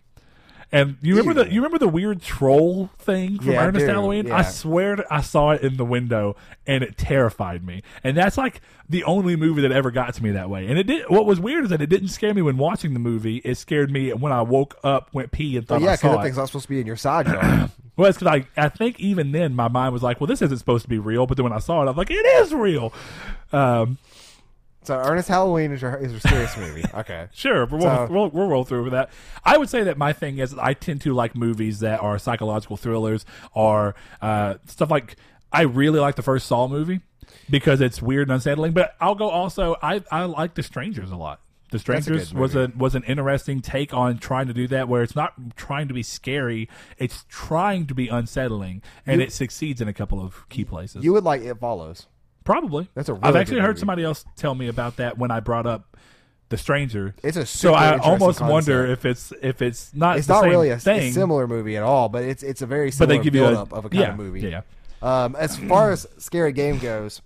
And 0.73 0.97
you 1.01 1.17
remember 1.17 1.43
the 1.43 1.51
you 1.51 1.59
remember 1.59 1.79
the 1.79 1.87
weird 1.89 2.21
troll 2.21 2.89
thing 2.99 3.37
from 3.37 3.51
Yeah, 3.51 3.65
Ernest 3.67 3.85
Halloween? 3.85 4.27
yeah. 4.27 4.37
I 4.37 4.41
swear 4.43 4.95
to, 4.95 5.05
I 5.13 5.19
saw 5.21 5.51
it 5.51 5.61
in 5.61 5.75
the 5.75 5.83
window 5.83 6.37
and 6.65 6.81
it 6.83 6.97
terrified 6.97 7.65
me. 7.65 7.83
And 8.05 8.15
that's 8.15 8.37
like 8.37 8.61
the 8.87 9.03
only 9.03 9.35
movie 9.35 9.61
that 9.63 9.71
ever 9.73 9.91
got 9.91 10.13
to 10.13 10.23
me 10.23 10.31
that 10.31 10.49
way. 10.49 10.67
And 10.67 10.79
it 10.79 10.83
did. 10.87 11.09
What 11.09 11.25
was 11.25 11.39
weird 11.41 11.65
is 11.65 11.69
that 11.71 11.81
it 11.81 11.87
didn't 11.89 12.07
scare 12.07 12.33
me 12.33 12.41
when 12.41 12.57
watching 12.57 12.93
the 12.93 12.99
movie. 12.99 13.37
It 13.43 13.55
scared 13.55 13.91
me 13.91 14.13
when 14.13 14.31
I 14.31 14.41
woke 14.43 14.77
up, 14.83 15.13
went 15.13 15.31
pee, 15.31 15.57
and 15.57 15.65
Oh 15.65 15.75
thought 15.75 15.81
yeah, 15.81 15.91
I 15.91 15.95
because 15.97 16.15
that 16.15 16.23
thing's 16.23 16.37
not 16.37 16.45
supposed 16.47 16.63
to 16.63 16.69
be 16.69 16.79
in 16.79 16.87
your 16.87 16.95
side 16.97 17.27
yard. 17.27 17.71
Well, 17.97 18.09
it's 18.09 18.17
because 18.17 18.41
I, 18.57 18.61
I 18.65 18.69
think 18.69 18.99
even 19.01 19.33
then 19.33 19.53
my 19.53 19.67
mind 19.67 19.91
was 19.93 20.01
like, 20.01 20.21
well, 20.21 20.25
this 20.27 20.41
isn't 20.41 20.57
supposed 20.57 20.83
to 20.83 20.89
be 20.89 20.97
real. 20.97 21.27
But 21.27 21.35
then 21.35 21.43
when 21.43 21.53
I 21.53 21.59
saw 21.59 21.81
it, 21.81 21.83
I 21.83 21.87
was 21.87 21.97
like, 21.97 22.09
it 22.09 22.25
is 22.25 22.53
real. 22.53 22.93
Um, 23.51 23.97
so 24.83 24.95
Ernest 24.97 25.27
Halloween 25.27 25.71
is 25.71 25.81
your 25.81 25.95
is 25.97 26.11
your 26.11 26.19
serious 26.21 26.55
movie. 26.57 26.83
Okay. 26.93 27.27
sure, 27.33 27.65
but 27.65 27.79
we'll, 27.79 27.87
So- 27.87 28.07
we'll, 28.09 28.29
we'll 28.29 28.47
roll 28.47 28.63
through 28.65 28.83
with 28.83 28.93
that. 28.93 29.09
I 29.45 29.57
would 29.57 29.69
say 29.69 29.83
that 29.83 29.97
my 29.97 30.13
thing 30.13 30.37
is 30.39 30.55
I 30.57 30.73
tend 30.73 31.01
to 31.01 31.13
like 31.13 31.35
movies 31.35 31.79
that 31.79 31.99
are 32.01 32.17
psychological 32.19 32.77
thrillers 32.77 33.25
or 33.53 33.95
uh, 34.21 34.55
stuff 34.67 34.89
like 34.91 35.15
I 35.51 35.61
really 35.63 35.99
like 35.99 36.15
the 36.15 36.21
first 36.23 36.47
Saw 36.47 36.67
movie 36.67 37.01
because 37.49 37.81
it's 37.81 38.01
weird 38.01 38.27
and 38.27 38.33
unsettling. 38.35 38.71
But 38.73 38.95
I'll 38.99 39.15
go 39.15 39.29
also 39.29 39.75
I 39.81 40.03
I 40.11 40.25
like 40.25 40.55
The 40.55 40.63
Strangers 40.63 41.11
a 41.11 41.15
lot. 41.15 41.39
The 41.71 41.77
That's 41.77 41.83
a 41.83 42.01
Strangers 42.03 42.33
was 42.33 42.55
a 42.55 42.71
was 42.75 42.95
an 42.95 43.03
interesting 43.03 43.61
take 43.61 43.93
on 43.93 44.17
trying 44.17 44.47
to 44.47 44.53
do 44.53 44.67
that, 44.67 44.89
where 44.89 45.03
it's 45.03 45.15
not 45.15 45.55
trying 45.55 45.87
to 45.87 45.93
be 45.93 46.03
scary, 46.03 46.67
it's 46.97 47.23
trying 47.29 47.87
to 47.87 47.95
be 47.95 48.09
unsettling, 48.09 48.81
and 49.05 49.21
You- 49.21 49.27
it 49.27 49.31
succeeds 49.31 49.79
in 49.79 49.87
a 49.87 49.93
couple 49.93 50.19
of 50.21 50.49
key 50.49 50.65
places. 50.65 51.05
You 51.05 51.13
would 51.13 51.23
like 51.23 51.41
It 51.41 51.57
Follows. 51.59 52.07
Probably. 52.43 52.89
That's 52.93 53.09
a 53.09 53.19
I've 53.21 53.35
actually 53.35 53.59
heard 53.59 53.69
movie. 53.69 53.79
somebody 53.79 54.03
else 54.03 54.25
tell 54.35 54.55
me 54.55 54.67
about 54.67 54.97
that 54.97 55.17
when 55.17 55.31
I 55.31 55.39
brought 55.39 55.67
up 55.67 55.97
the 56.49 56.57
stranger. 56.57 57.15
It's 57.23 57.37
a 57.37 57.45
so 57.45 57.73
I 57.73 57.97
almost 57.97 58.41
wonder 58.41 58.85
if 58.85 59.05
it's 59.05 59.33
if 59.41 59.61
it's 59.61 59.93
not 59.95 60.17
It's 60.17 60.27
not 60.27 60.43
really 60.43 60.69
a, 60.69 60.79
similar 60.79 61.47
movie 61.47 61.77
at 61.77 61.83
all, 61.83 62.09
but 62.09 62.23
it's 62.23 62.43
it's 62.43 62.61
a 62.61 62.67
very 62.67 62.89
but 62.89 62.95
similar 62.95 63.17
they 63.17 63.23
give 63.23 63.35
you 63.35 63.45
a 63.45 63.49
build-up 63.49 63.73
of 63.73 63.85
a 63.85 63.89
kind 63.89 64.01
yeah, 64.01 64.11
of 64.11 64.17
movie. 64.17 64.41
Yeah, 64.41 64.61
Um, 65.01 65.35
as 65.35 65.57
far 65.57 65.91
as 65.91 66.05
scary 66.17 66.51
game 66.51 66.77
goes, 66.77 67.21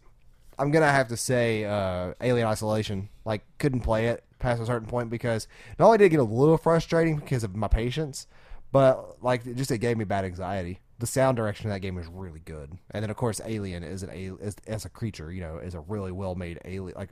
I'm 0.58 0.72
gonna 0.72 0.92
have 0.92 1.10
to 1.10 1.18
say 1.18 1.66
uh, 1.66 2.14
Alien 2.22 2.48
Isolation. 2.48 3.10
Like, 3.26 3.44
couldn't 3.58 3.82
play 3.82 4.08
it 4.08 4.24
past 4.38 4.62
a 4.62 4.66
certain 4.66 4.88
point 4.88 5.10
because 5.10 5.48
not 5.80 5.88
only 5.88 5.98
did 5.98 6.06
it 6.06 6.10
get 6.10 6.20
a 6.20 6.24
little 6.24 6.58
frustrating 6.58 7.18
because 7.18 7.44
of 7.44 7.56
my 7.56 7.68
patience, 7.68 8.28
but 8.72 9.24
like 9.24 9.46
it 9.46 9.56
just 9.56 9.72
it 9.72 9.80
gave 9.80 9.98
me 9.98 10.06
bad 10.06 10.26
anxiety. 10.26 10.80
The 11.00 11.08
sound 11.08 11.36
direction 11.36 11.68
of 11.70 11.76
that 11.76 11.82
game 11.82 11.98
is 11.98 12.08
really 12.08 12.40
good, 12.40 12.78
and 12.92 13.04
then 13.04 13.10
of 13.10 13.18
course 13.18 13.42
Alien 13.46 13.84
is 13.84 14.02
an 14.02 14.10
is, 14.12 14.56
as 14.66 14.86
a 14.86 14.90
creature, 14.90 15.32
you 15.32 15.42
know, 15.42 15.58
is 15.58 15.76
a 15.76 15.82
really 15.82 16.12
well 16.14 16.36
made 16.36 16.60
alien 16.64 16.94
like 16.96 17.10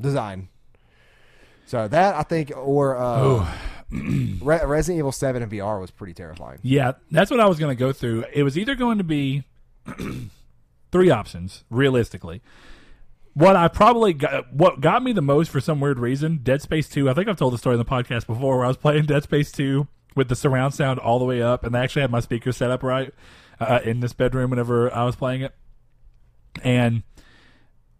design. 0.00 0.48
So 1.66 1.88
that 1.88 2.14
I 2.14 2.22
think, 2.22 2.52
or 2.56 2.96
uh, 2.96 3.44
Re- 3.90 4.64
Resident 4.64 4.98
Evil 5.00 5.10
Seven 5.10 5.42
in 5.42 5.50
VR 5.50 5.80
was 5.80 5.90
pretty 5.90 6.14
terrifying. 6.14 6.60
yeah. 6.62 6.92
That's 7.10 7.28
what 7.30 7.40
I 7.40 7.46
was 7.46 7.58
going 7.58 7.76
to 7.76 7.78
go 7.78 7.92
through. 7.92 8.24
It 8.32 8.44
was 8.44 8.56
either 8.56 8.76
going 8.76 8.98
to 8.98 9.04
be 9.04 9.42
three 10.92 11.10
options, 11.10 11.64
realistically. 11.70 12.42
What 13.34 13.56
I 13.56 13.66
probably 13.68 14.12
got, 14.14 14.52
what 14.52 14.80
got 14.80 15.02
me 15.02 15.12
the 15.12 15.20
most 15.20 15.50
for 15.50 15.60
some 15.60 15.80
weird 15.80 15.98
reason, 15.98 16.38
Dead 16.42 16.62
Space 16.62 16.88
Two. 16.88 17.10
I 17.10 17.14
think 17.14 17.26
I've 17.28 17.36
told 17.36 17.52
the 17.52 17.58
story 17.58 17.74
in 17.74 17.78
the 17.78 17.84
podcast 17.84 18.26
before, 18.28 18.56
where 18.58 18.64
I 18.64 18.68
was 18.68 18.76
playing 18.76 19.06
Dead 19.06 19.24
Space 19.24 19.50
Two 19.50 19.88
with 20.16 20.28
the 20.28 20.34
surround 20.34 20.74
sound 20.74 20.98
all 20.98 21.20
the 21.20 21.24
way 21.24 21.40
up, 21.42 21.62
and 21.64 21.76
I 21.76 21.84
actually 21.84 22.02
had 22.02 22.10
my 22.10 22.20
speakers 22.20 22.56
set 22.56 22.70
up 22.72 22.82
right 22.82 23.14
uh, 23.60 23.78
in 23.84 24.00
this 24.00 24.12
bedroom 24.12 24.50
whenever 24.50 24.92
I 24.92 25.04
was 25.04 25.14
playing 25.14 25.42
it. 25.42 25.54
And 26.64 27.02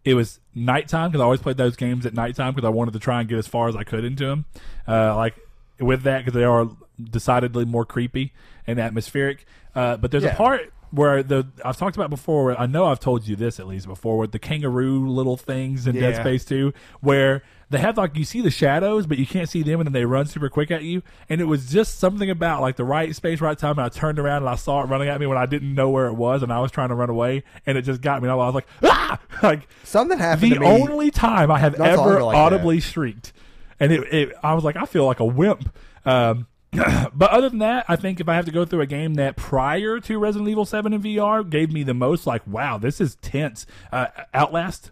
it 0.03 0.15
was 0.15 0.39
nighttime 0.55 1.11
because 1.11 1.21
I 1.21 1.25
always 1.25 1.41
played 1.41 1.57
those 1.57 1.75
games 1.75 2.05
at 2.05 2.13
nighttime 2.13 2.53
because 2.53 2.65
I 2.67 2.71
wanted 2.71 2.93
to 2.93 2.99
try 2.99 3.19
and 3.19 3.29
get 3.29 3.37
as 3.37 3.47
far 3.47 3.67
as 3.69 3.75
I 3.75 3.83
could 3.83 4.03
into 4.03 4.25
them. 4.25 4.45
Uh, 4.87 5.15
like 5.15 5.35
with 5.79 6.03
that 6.03 6.19
because 6.19 6.33
they 6.33 6.43
are 6.43 6.67
decidedly 7.01 7.65
more 7.65 7.85
creepy 7.85 8.33
and 8.65 8.79
atmospheric. 8.79 9.45
Uh, 9.75 9.95
but 9.97 10.09
there's 10.11 10.23
Yeah. 10.23 10.33
a 10.33 10.35
part 10.35 10.73
where 10.91 11.21
the 11.23 11.47
I've 11.65 11.77
talked 11.77 11.95
about 11.95 12.09
before. 12.09 12.59
I 12.59 12.65
know 12.65 12.85
I've 12.85 12.99
told 12.99 13.27
you 13.27 13.35
this 13.35 13.59
at 13.59 13.67
least 13.67 13.87
before 13.87 14.17
with 14.17 14.31
the 14.31 14.39
kangaroo 14.39 15.07
little 15.09 15.37
things 15.37 15.87
in 15.87 15.95
Dead 15.95 16.13
Yeah. 16.15 16.21
Space 16.21 16.45
Two, 16.45 16.73
where 17.01 17.43
they 17.69 17.79
have 17.79 17.97
like 17.97 18.15
you 18.15 18.23
see 18.23 18.39
the 18.41 18.49
shadows, 18.51 19.05
but 19.05 19.17
you 19.17 19.25
can't 19.27 19.49
see 19.49 19.61
them, 19.63 19.79
and 19.81 19.87
then 19.87 19.93
they 19.93 20.05
run 20.05 20.25
super 20.25 20.47
quick 20.49 20.71
at 20.71 20.83
you. 20.83 21.01
And 21.29 21.41
it 21.41 21.45
was 21.45 21.69
just 21.69 21.99
something 21.99 22.29
about 22.29 22.61
like 22.61 22.77
the 22.77 22.85
right 22.85 23.13
space, 23.15 23.41
right 23.41 23.57
time. 23.57 23.71
And 23.71 23.81
I 23.81 23.89
turned 23.89 24.19
around 24.19 24.43
and 24.43 24.49
I 24.49 24.55
saw 24.55 24.81
it 24.81 24.85
running 24.85 25.09
at 25.09 25.19
me 25.19 25.25
when 25.27 25.37
I 25.37 25.45
didn't 25.45 25.75
know 25.75 25.89
where 25.89 26.07
it 26.07 26.13
was, 26.13 26.43
and 26.43 26.53
I 26.53 26.59
was 26.59 26.71
trying 26.71 26.89
to 26.89 26.95
run 26.95 27.09
away, 27.09 27.43
and 27.65 27.77
it 27.77 27.81
just 27.81 27.99
got 28.01 28.21
me. 28.21 28.27
And 28.29 28.33
I 28.33 28.35
was 28.35 28.55
like, 28.55 28.67
ah! 28.83 29.19
Like 29.43 29.67
Something 29.83 30.17
happened 30.17 30.51
the 30.51 30.55
to 30.55 30.61
me. 30.61 30.67
only 30.67 31.11
time 31.11 31.51
I 31.51 31.59
have 31.59 31.77
long 31.77 31.87
ever 31.89 32.23
like 32.23 32.33
that. 32.35 32.39
audibly 32.39 32.79
shrieked, 32.79 33.33
and 33.79 33.91
it, 33.91 34.13
it, 34.13 34.33
I 34.41 34.53
was 34.53 34.63
like, 34.63 34.75
I 34.77 34.85
feel 34.85 35.05
like 35.05 35.19
a 35.19 35.25
wimp. 35.25 35.69
Um, 36.05 36.47
but 37.13 37.31
other 37.31 37.49
than 37.49 37.59
that, 37.59 37.85
I 37.87 37.95
think 37.95 38.19
if 38.19 38.29
I 38.29 38.35
have 38.35 38.45
to 38.45 38.51
go 38.51 38.65
through 38.65 38.81
a 38.81 38.85
game 38.87 39.15
that 39.15 39.35
prior 39.35 39.99
to 39.99 40.17
Resident 40.19 40.49
Evil 40.49 40.65
Seven 40.65 40.93
in 40.93 41.01
VR 41.01 41.47
gave 41.47 41.71
me 41.71 41.83
the 41.83 41.93
most, 41.93 42.27
like, 42.27 42.45
wow, 42.47 42.77
this 42.77 42.99
is 43.01 43.15
tense. 43.15 43.65
Uh, 43.91 44.07
Outlast. 44.33 44.91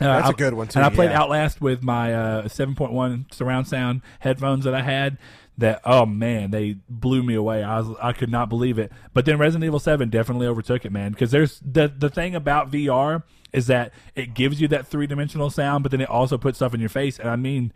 Uh, 0.00 0.06
That's 0.06 0.28
a 0.28 0.32
I- 0.32 0.36
good 0.36 0.54
one, 0.54 0.68
too, 0.68 0.78
And 0.78 0.86
I 0.86 0.90
played 0.90 1.10
yeah. 1.10 1.20
Outlast 1.20 1.60
with 1.60 1.82
my 1.82 2.14
uh, 2.14 2.42
7.1 2.44 3.32
surround 3.34 3.68
sound 3.68 4.00
headphones 4.20 4.64
that 4.64 4.74
I 4.74 4.82
had. 4.82 5.18
That 5.58 5.82
oh 5.84 6.06
man, 6.06 6.52
they 6.52 6.76
blew 6.88 7.22
me 7.22 7.34
away. 7.34 7.62
I 7.62 7.80
was 7.80 7.94
I 8.00 8.12
could 8.14 8.30
not 8.30 8.48
believe 8.48 8.78
it. 8.78 8.90
But 9.12 9.26
then 9.26 9.36
Resident 9.36 9.66
Evil 9.66 9.78
Seven 9.78 10.08
definitely 10.08 10.46
overtook 10.46 10.86
it, 10.86 10.92
man. 10.92 11.12
Because 11.12 11.32
there's 11.32 11.60
the 11.60 11.86
the 11.94 12.08
thing 12.08 12.34
about 12.34 12.70
VR 12.70 13.24
is 13.52 13.66
that 13.66 13.92
it 14.14 14.32
gives 14.32 14.58
you 14.62 14.68
that 14.68 14.86
three 14.86 15.06
dimensional 15.06 15.50
sound, 15.50 15.82
but 15.82 15.90
then 15.90 16.00
it 16.00 16.08
also 16.08 16.38
puts 16.38 16.56
stuff 16.56 16.72
in 16.72 16.80
your 16.80 16.88
face. 16.88 17.18
And 17.18 17.28
I 17.28 17.36
mean, 17.36 17.74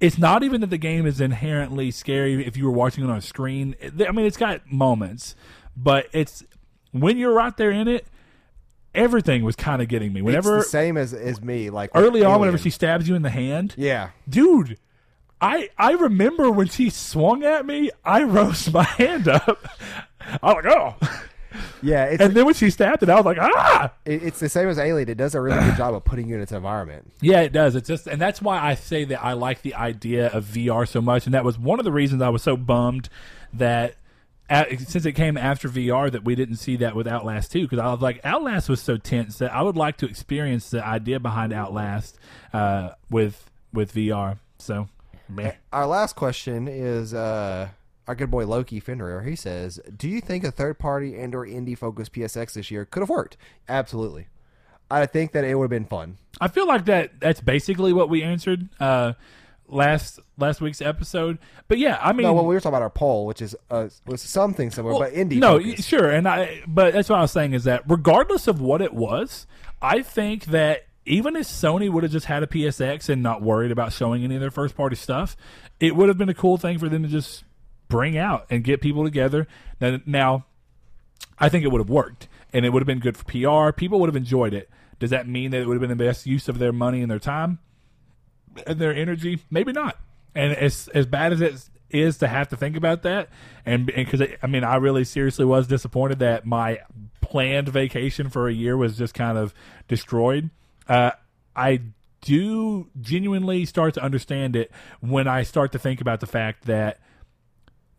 it's 0.00 0.18
not 0.18 0.42
even 0.42 0.60
that 0.60 0.70
the 0.70 0.78
game 0.78 1.06
is 1.06 1.20
inherently 1.20 1.90
scary 1.90 2.46
if 2.46 2.56
you 2.56 2.64
were 2.64 2.72
watching 2.72 3.04
it 3.04 3.10
on 3.10 3.16
a 3.16 3.22
screen. 3.22 3.74
I 3.82 4.12
mean, 4.12 4.26
it's 4.26 4.36
got 4.36 4.70
moments, 4.70 5.34
but 5.76 6.06
it's 6.12 6.44
when 6.92 7.16
you're 7.16 7.32
right 7.32 7.56
there 7.56 7.70
in 7.70 7.88
it. 7.88 8.06
Everything 8.94 9.44
was 9.44 9.56
kind 9.56 9.82
of 9.82 9.88
getting 9.88 10.14
me. 10.14 10.20
it's 10.20 10.24
Whenever 10.24 10.56
the 10.56 10.62
same 10.62 10.96
as 10.96 11.12
as 11.12 11.42
me. 11.42 11.68
Like 11.68 11.90
early 11.94 12.24
on, 12.24 12.40
whenever 12.40 12.56
she 12.56 12.70
stabs 12.70 13.06
you 13.06 13.14
in 13.14 13.20
the 13.20 13.30
hand, 13.30 13.74
yeah. 13.76 14.10
dude. 14.26 14.78
I 15.38 15.68
I 15.76 15.92
remember 15.92 16.50
when 16.50 16.68
she 16.68 16.88
swung 16.88 17.44
at 17.44 17.66
me, 17.66 17.90
I 18.04 18.22
rose 18.22 18.72
my 18.72 18.84
hand 18.98 19.28
up. 19.28 19.68
I 20.42 20.54
was 20.54 20.64
like, 20.64 20.66
oh. 20.66 20.94
Yeah, 21.82 22.04
it's 22.06 22.22
And 22.22 22.34
then 22.34 22.44
when 22.46 22.54
she 22.54 22.70
stabbed 22.70 23.02
it, 23.02 23.08
I 23.08 23.16
was 23.16 23.24
like, 23.24 23.38
ah. 23.38 23.92
it, 24.04 24.22
it's 24.22 24.40
the 24.40 24.48
same 24.48 24.68
as 24.68 24.78
Alien. 24.78 25.08
It 25.08 25.16
does 25.16 25.34
a 25.34 25.40
really 25.40 25.62
good 25.62 25.76
job 25.76 25.94
of 25.94 26.04
putting 26.04 26.28
you 26.28 26.36
in 26.36 26.40
its 26.40 26.52
environment. 26.52 27.12
Yeah, 27.20 27.42
it 27.42 27.52
does. 27.52 27.74
It's 27.74 27.86
just, 27.86 28.06
and 28.06 28.20
that's 28.20 28.42
why 28.42 28.58
I 28.58 28.74
say 28.74 29.04
that 29.04 29.22
I 29.22 29.34
like 29.34 29.62
the 29.62 29.74
idea 29.74 30.28
of 30.28 30.44
VR 30.44 30.88
so 30.88 31.00
much, 31.00 31.26
and 31.26 31.34
that 31.34 31.44
was 31.44 31.58
one 31.58 31.78
of 31.78 31.84
the 31.84 31.92
reasons 31.92 32.22
I 32.22 32.28
was 32.28 32.42
so 32.42 32.56
bummed 32.56 33.08
that. 33.52 33.96
At, 34.48 34.78
since 34.78 35.04
it 35.04 35.14
came 35.14 35.36
after 35.36 35.68
VR, 35.68 36.08
that 36.12 36.24
we 36.24 36.36
didn't 36.36 36.58
see 36.58 36.76
that 36.76 36.94
with 36.94 37.08
Outlast 37.08 37.50
2, 37.50 37.62
because 37.62 37.80
I 37.80 37.90
was 37.90 38.00
like, 38.00 38.20
Outlast 38.24 38.68
was 38.68 38.80
so 38.80 38.96
tense 38.96 39.38
that 39.38 39.52
I 39.52 39.60
would 39.60 39.76
like 39.76 39.96
to 39.96 40.06
experience 40.06 40.70
the 40.70 40.86
idea 40.86 41.18
behind 41.18 41.52
Outlast 41.52 42.16
uh, 42.52 42.90
with 43.10 43.50
with 43.72 43.92
VR. 43.92 44.38
So, 44.58 44.88
meh. 45.28 45.52
Our 45.72 45.86
last 45.86 46.14
question 46.14 46.68
is 46.68 47.14
uh, 47.14 47.70
our 48.06 48.14
good 48.14 48.30
boy 48.30 48.46
Loki 48.46 48.80
Fenrir. 48.80 49.22
He 49.22 49.36
says, 49.36 49.80
"Do 49.96 50.08
you 50.08 50.20
think 50.20 50.44
a 50.44 50.50
third 50.50 50.78
party 50.78 51.18
and 51.18 51.34
or 51.34 51.46
indie 51.46 51.76
focused 51.76 52.12
PSX 52.12 52.54
this 52.54 52.70
year 52.70 52.84
could 52.84 53.00
have 53.00 53.08
worked?" 53.10 53.36
Absolutely. 53.68 54.28
I 54.90 55.06
think 55.06 55.32
that 55.32 55.44
it 55.44 55.54
would 55.56 55.64
have 55.64 55.70
been 55.70 55.86
fun. 55.86 56.18
I 56.40 56.48
feel 56.48 56.66
like 56.66 56.84
that 56.84 57.20
that's 57.20 57.40
basically 57.40 57.92
what 57.92 58.08
we 58.08 58.22
answered 58.22 58.68
uh, 58.78 59.14
last 59.68 60.20
last 60.38 60.60
week's 60.60 60.80
episode. 60.80 61.38
But 61.68 61.78
yeah, 61.78 61.98
I 62.00 62.12
mean, 62.12 62.22
No, 62.22 62.32
well, 62.34 62.46
we 62.46 62.54
were 62.54 62.60
talking 62.60 62.74
about 62.74 62.82
our 62.82 62.90
poll, 62.90 63.26
which 63.26 63.42
is 63.42 63.56
uh, 63.70 63.88
was 64.06 64.22
something 64.22 64.70
similar, 64.70 64.94
well, 64.94 65.02
but 65.02 65.12
indie. 65.12 65.38
No, 65.38 65.58
focused. 65.58 65.88
sure, 65.88 66.10
and 66.10 66.28
I. 66.28 66.62
But 66.66 66.94
that's 66.94 67.08
what 67.08 67.18
I 67.18 67.22
was 67.22 67.32
saying 67.32 67.54
is 67.54 67.64
that 67.64 67.82
regardless 67.88 68.46
of 68.46 68.60
what 68.60 68.80
it 68.80 68.94
was, 68.94 69.46
I 69.82 70.02
think 70.02 70.46
that 70.46 70.86
even 71.04 71.36
if 71.36 71.46
Sony 71.46 71.90
would 71.90 72.02
have 72.02 72.12
just 72.12 72.26
had 72.26 72.42
a 72.42 72.46
PSX 72.46 73.08
and 73.08 73.22
not 73.22 73.40
worried 73.40 73.70
about 73.70 73.92
showing 73.92 74.24
any 74.24 74.34
of 74.34 74.40
their 74.40 74.50
first 74.50 74.76
party 74.76 74.96
stuff, 74.96 75.36
it 75.78 75.94
would 75.94 76.08
have 76.08 76.18
been 76.18 76.28
a 76.28 76.34
cool 76.34 76.58
thing 76.58 76.78
for 76.78 76.88
them 76.88 77.02
to 77.02 77.08
just 77.08 77.44
bring 77.88 78.16
out 78.16 78.46
and 78.50 78.64
get 78.64 78.80
people 78.80 79.04
together. 79.04 79.46
Now, 79.80 79.98
now 80.06 80.46
I 81.38 81.48
think 81.48 81.64
it 81.64 81.68
would 81.68 81.80
have 81.80 81.90
worked 81.90 82.28
and 82.52 82.64
it 82.64 82.70
would 82.70 82.80
have 82.80 82.86
been 82.86 83.00
good 83.00 83.16
for 83.16 83.24
PR. 83.24 83.76
People 83.76 84.00
would 84.00 84.08
have 84.08 84.16
enjoyed 84.16 84.54
it. 84.54 84.70
Does 84.98 85.10
that 85.10 85.28
mean 85.28 85.50
that 85.50 85.60
it 85.60 85.66
would 85.66 85.74
have 85.74 85.80
been 85.80 85.96
the 85.96 86.04
best 86.04 86.26
use 86.26 86.48
of 86.48 86.58
their 86.58 86.72
money 86.72 87.02
and 87.02 87.10
their 87.10 87.18
time 87.18 87.58
and 88.66 88.78
their 88.78 88.94
energy? 88.94 89.40
Maybe 89.50 89.72
not. 89.72 89.98
And 90.34 90.54
as 90.54 90.88
as 90.88 91.06
bad 91.06 91.32
as 91.32 91.40
it 91.40 91.68
is 91.90 92.18
to 92.18 92.28
have 92.28 92.48
to 92.48 92.56
think 92.56 92.76
about 92.76 93.02
that, 93.02 93.28
and 93.64 93.86
because 93.86 94.22
I 94.42 94.46
mean, 94.46 94.64
I 94.64 94.76
really 94.76 95.04
seriously 95.04 95.44
was 95.44 95.66
disappointed 95.66 96.18
that 96.20 96.46
my 96.46 96.80
planned 97.20 97.68
vacation 97.68 98.30
for 98.30 98.48
a 98.48 98.52
year 98.52 98.76
was 98.76 98.96
just 98.96 99.14
kind 99.14 99.36
of 99.38 99.54
destroyed. 99.88 100.50
Uh, 100.88 101.12
I 101.54 101.80
do 102.20 102.88
genuinely 103.00 103.64
start 103.64 103.94
to 103.94 104.02
understand 104.02 104.56
it 104.56 104.70
when 105.00 105.28
I 105.28 105.42
start 105.42 105.72
to 105.72 105.78
think 105.78 106.00
about 106.00 106.20
the 106.20 106.26
fact 106.26 106.64
that 106.66 106.98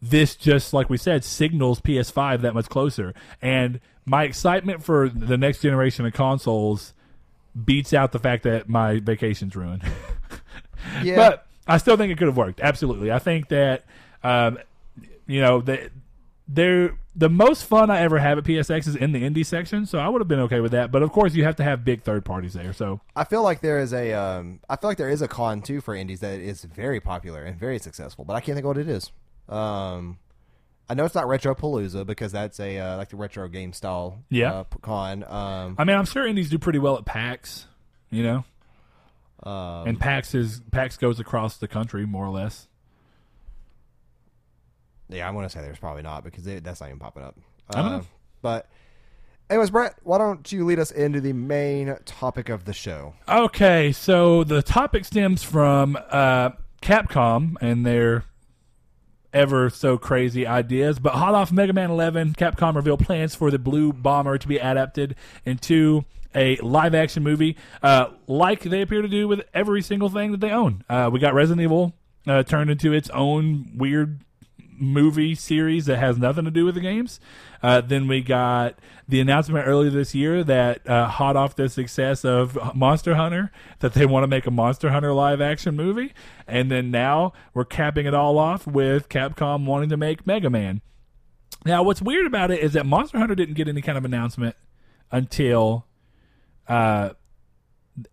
this 0.02 0.36
just 0.36 0.74
like 0.74 0.90
we 0.90 0.98
said 0.98 1.24
signals 1.24 1.82
PS5 1.82 2.42
that 2.42 2.54
much 2.54 2.70
closer 2.70 3.16
and 3.42 3.80
my 4.06 4.24
excitement 4.24 4.84
for 4.84 5.10
the 5.10 5.38
next 5.38 5.62
generation 5.62 6.06
of 6.06 6.14
consoles 6.14 6.94
beats 7.66 7.94
out 7.94 8.12
the 8.12 8.20
fact 8.20 8.44
that 8.44 8.70
my 8.70 9.00
vacation's 9.00 9.56
ruined. 9.56 9.84
yeah. 11.04 11.16
But 11.16 11.48
I 11.68 11.78
still 11.78 11.98
think 11.98 12.12
it 12.12 12.18
could 12.18 12.28
have 12.28 12.38
worked. 12.38 12.62
Absolutely. 12.62 13.12
I 13.12 13.20
think 13.20 13.50
that 13.50 13.84
um, 14.24 14.60
you 15.26 15.42
know, 15.42 15.62
the 15.62 15.90
they're 16.48 16.98
the 17.16 17.30
most 17.30 17.66
fun 17.66 17.90
I 17.90 18.02
ever 18.02 18.20
have 18.20 18.38
at 18.38 18.46
PSX 18.46 18.88
is 18.88 18.96
in 18.96 19.12
the 19.12 19.22
indie 19.22 19.46
section, 19.46 19.86
so 19.86 20.00
I 20.00 20.08
would 20.08 20.22
have 20.22 20.28
been 20.28 20.40
okay 20.42 20.62
with 20.62 20.72
that. 20.72 20.92
But 20.92 21.04
of 21.04 21.12
course, 21.12 21.34
you 21.34 21.44
have 21.44 21.58
to 21.58 21.64
have 21.64 21.84
big 21.84 22.04
third 22.04 22.24
parties 22.24 22.54
there. 22.54 22.74
So 22.74 23.02
I 23.16 23.26
feel 23.26 23.44
like 23.44 23.62
there 23.62 23.80
is 23.80 23.94
a 23.94 24.14
um, 24.14 24.60
I 24.70 24.78
feel 24.78 24.90
like 24.90 24.98
there 24.98 25.10
is 25.10 25.22
a 25.22 25.28
con 25.28 25.62
too 25.62 25.82
for 25.82 25.94
indies 25.96 26.22
that 26.22 26.40
is 26.40 26.64
very 26.64 27.00
popular 27.00 27.44
and 27.44 27.60
very 27.60 27.80
successful, 27.80 28.24
but 28.24 28.34
I 28.34 28.40
can't 28.40 28.56
think 28.56 28.66
of 28.66 28.70
what 28.70 28.78
it 28.78 28.88
is. 28.88 29.12
Um, 29.50 30.18
I 30.90 30.94
know 30.94 31.06
it's 31.06 31.16
not 31.16 31.28
Retro 31.28 31.54
Palooza 31.56 32.06
because 32.06 32.32
that's 32.32 32.60
a 32.60 32.78
uh, 32.80 32.98
like 32.98 33.10
the 33.10 33.16
retro 33.18 33.48
game 33.48 33.74
style 33.74 34.24
Yeah. 34.30 34.54
uh, 34.54 34.64
con. 34.82 35.24
Um, 35.24 35.76
I 35.78 35.84
mean, 35.84 35.96
I'm 35.98 36.06
sure 36.06 36.26
indies 36.26 36.50
do 36.50 36.58
pretty 36.58 36.80
well 36.80 36.98
at 36.98 37.06
PAX, 37.06 37.66
you 38.10 38.24
know, 38.24 38.46
um, 39.44 39.88
and 39.88 40.00
PAX 40.00 40.34
is 40.36 40.62
PAX 40.72 40.98
goes 40.98 41.20
across 41.20 41.58
the 41.58 41.68
country 41.68 42.06
more 42.06 42.26
or 42.26 42.30
less. 42.32 42.68
yeah, 45.10 45.28
I'm 45.28 45.36
gonna 45.36 45.50
say 45.50 45.62
there's 45.62 45.80
probably 45.80 46.04
not 46.04 46.24
because 46.24 46.46
it, 46.48 46.64
that's 46.64 46.82
not 46.82 46.88
even 46.88 47.00
popping 47.00 47.24
up. 47.24 47.36
I 47.70 47.82
don't 47.82 47.86
Uh, 47.86 47.98
know. 48.00 48.06
But 48.42 48.68
anyways, 49.50 49.70
Brett, 49.72 49.96
why 50.04 50.18
don't 50.18 50.50
you 50.52 50.66
lead 50.66 50.80
us 50.80 50.92
into 50.92 51.22
the 51.22 51.34
main 51.34 51.96
topic 52.06 52.50
of 52.50 52.66
the 52.66 52.74
show? 52.74 53.14
Okay, 53.28 53.92
so 53.92 54.44
the 54.44 54.62
topic 54.62 55.06
stems 55.06 55.44
from 55.44 55.98
uh, 56.12 56.52
Capcom 56.82 57.56
and 57.62 57.86
their 57.86 58.24
ever 59.34 59.70
so 59.70 59.98
crazy 59.98 60.46
ideas. 60.46 61.00
But 61.00 61.14
hot 61.14 61.34
off 61.34 61.52
Mega 61.52 61.74
Man 61.74 61.92
11, 61.92 62.34
Capcom 62.34 62.76
revealed 62.76 63.06
plans 63.06 63.36
for 63.36 63.52
the 63.52 63.60
Blue 63.60 63.94
Bomber 63.94 64.38
to 64.38 64.48
be 64.48 64.58
adapted 64.58 65.16
into 65.46 66.06
a 66.36 66.58
live 66.58 66.94
action 66.94 67.24
movie, 67.24 67.58
uh, 67.82 68.08
like 68.28 68.62
they 68.62 68.82
appear 68.82 69.02
to 69.02 69.08
do 69.08 69.28
with 69.28 69.42
every 69.54 69.82
single 69.82 70.10
thing 70.10 70.32
that 70.32 70.40
they 70.40 70.52
own. 70.52 70.84
Uh, 70.90 71.10
we 71.12 71.20
got 71.20 71.34
Resident 71.34 71.62
Evil 71.62 71.94
uh, 72.28 72.44
turned 72.44 72.70
into 72.70 72.94
its 72.94 73.10
own 73.10 73.72
weird 73.76 74.22
movie 74.78 75.36
series 75.36 75.86
that 75.86 75.98
has 75.98 76.18
nothing 76.18 76.46
to 76.46 76.52
do 76.52 76.66
with 76.66 76.76
the 76.76 76.82
games. 76.82 77.20
Uh, 77.62 77.82
then 77.82 78.08
we 78.08 78.22
got 78.22 78.78
the 79.08 79.20
announcement 79.20 79.68
earlier 79.68 79.90
this 79.90 80.14
year 80.14 80.44
that 80.44 80.88
uh, 80.88 81.08
hot 81.08 81.36
off 81.36 81.56
the 81.56 81.68
success 81.70 82.24
of 82.24 82.58
Monster 82.76 83.16
Hunter, 83.16 83.52
that 83.80 83.94
they 83.94 84.06
want 84.06 84.24
to 84.24 84.28
make 84.28 84.46
a 84.46 84.52
Monster 84.52 84.90
Hunter 84.90 85.14
live 85.14 85.42
action 85.42 85.76
movie, 85.76 86.14
and 86.48 86.70
then 86.70 86.92
now 86.92 87.34
we're 87.54 87.66
capping 87.66 88.06
it 88.06 88.14
all 88.14 88.38
off 88.38 88.68
with 88.68 89.10
Capcom 89.10 89.66
wanting 89.66 89.90
to 89.90 89.98
make 89.98 90.28
Mega 90.28 90.50
Man. 90.50 90.82
Now, 91.66 91.84
what's 91.84 92.02
weird 92.02 92.28
about 92.28 92.52
it 92.52 92.60
is 92.60 92.74
that 92.74 92.86
Monster 92.86 93.18
Hunter 93.18 93.36
didn't 93.36 93.56
get 93.56 93.68
any 93.68 93.82
kind 93.82 93.98
of 93.98 94.06
announcement 94.06 94.56
until. 95.12 95.86
Uh, 96.68 97.12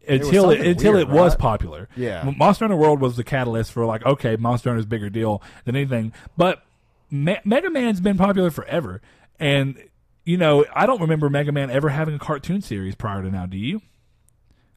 until 0.08 0.50
it, 0.50 0.60
until 0.60 0.94
weird, 0.94 1.08
it 1.08 1.12
was 1.12 1.32
right? 1.32 1.38
popular. 1.38 1.88
Yeah. 1.96 2.32
Monster 2.36 2.64
Hunter 2.64 2.76
World 2.76 3.00
was 3.00 3.16
the 3.16 3.24
catalyst 3.24 3.72
for 3.72 3.84
like, 3.84 4.04
okay, 4.04 4.36
Monster 4.36 4.70
Hunter's 4.70 4.84
a 4.84 4.88
bigger 4.88 5.10
deal 5.10 5.42
than 5.64 5.76
anything. 5.76 6.12
But 6.36 6.62
Me- 7.10 7.40
Mega 7.44 7.70
Man's 7.70 8.00
been 8.00 8.16
popular 8.16 8.50
forever, 8.50 9.00
and 9.38 9.82
you 10.24 10.36
know, 10.36 10.64
I 10.74 10.86
don't 10.86 11.00
remember 11.00 11.28
Mega 11.28 11.52
Man 11.52 11.70
ever 11.70 11.90
having 11.90 12.14
a 12.14 12.18
cartoon 12.18 12.62
series 12.62 12.94
prior 12.94 13.22
to 13.22 13.30
now. 13.30 13.46
Do 13.46 13.58
you? 13.58 13.82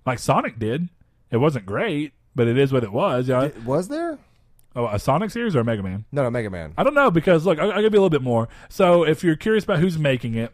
Like 0.05 0.19
Sonic 0.19 0.59
did. 0.59 0.89
It 1.31 1.37
wasn't 1.37 1.65
great, 1.65 2.13
but 2.35 2.47
it 2.47 2.57
is 2.57 2.71
what 2.71 2.83
it 2.83 2.91
was. 2.91 3.27
You 3.27 3.33
know? 3.35 3.51
Was 3.65 3.87
there? 3.87 4.17
oh, 4.77 4.87
a 4.87 4.99
Sonic 4.99 5.31
series 5.31 5.55
or 5.55 5.61
a 5.61 5.63
Mega 5.65 5.83
Man? 5.83 6.05
No, 6.11 6.23
no, 6.23 6.29
Mega 6.29 6.49
Man. 6.49 6.73
I 6.77 6.83
don't 6.83 6.93
know 6.93 7.11
because 7.11 7.45
look, 7.45 7.59
I, 7.59 7.65
I 7.65 7.67
gotta 7.67 7.89
be 7.89 7.97
a 7.97 8.01
little 8.01 8.09
bit 8.09 8.21
more. 8.21 8.47
So 8.69 9.03
if 9.03 9.23
you're 9.23 9.35
curious 9.35 9.63
about 9.63 9.79
who's 9.79 9.97
making 9.97 10.35
it, 10.35 10.53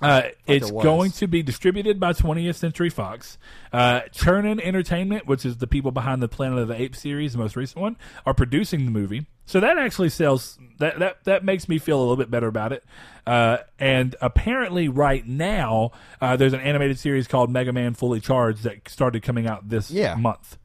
Uh, 0.00 0.22
it's 0.46 0.70
going 0.70 1.10
to 1.10 1.26
be 1.26 1.42
distributed 1.42 1.98
by 1.98 2.12
20th 2.12 2.54
Century 2.54 2.88
Fox. 2.90 3.36
Uh, 3.72 4.02
Chernin 4.12 4.60
Entertainment, 4.60 5.26
which 5.26 5.44
is 5.44 5.56
the 5.56 5.66
people 5.66 5.90
behind 5.90 6.22
the 6.22 6.28
Planet 6.28 6.60
of 6.60 6.68
the 6.68 6.80
Apes 6.80 7.00
series, 7.00 7.32
the 7.32 7.38
most 7.38 7.56
recent 7.56 7.80
one, 7.80 7.96
are 8.24 8.32
producing 8.34 8.84
the 8.84 8.90
movie. 8.92 9.26
So 9.46 9.58
that 9.60 9.76
actually 9.78 10.10
sells. 10.10 10.58
That 10.78 10.98
that 11.00 11.24
that 11.24 11.44
makes 11.44 11.68
me 11.68 11.78
feel 11.78 11.98
a 11.98 12.00
little 12.02 12.16
bit 12.16 12.30
better 12.30 12.46
about 12.46 12.72
it. 12.72 12.84
Uh, 13.26 13.58
and 13.78 14.14
apparently, 14.20 14.88
right 14.88 15.26
now, 15.26 15.90
uh, 16.20 16.36
there's 16.36 16.52
an 16.52 16.60
animated 16.60 16.98
series 16.98 17.26
called 17.26 17.50
Mega 17.50 17.72
Man 17.72 17.94
Fully 17.94 18.20
Charged 18.20 18.62
that 18.64 18.88
started 18.88 19.22
coming 19.22 19.46
out 19.46 19.68
this 19.68 19.90
Yeah. 19.90 20.14
month. 20.16 20.58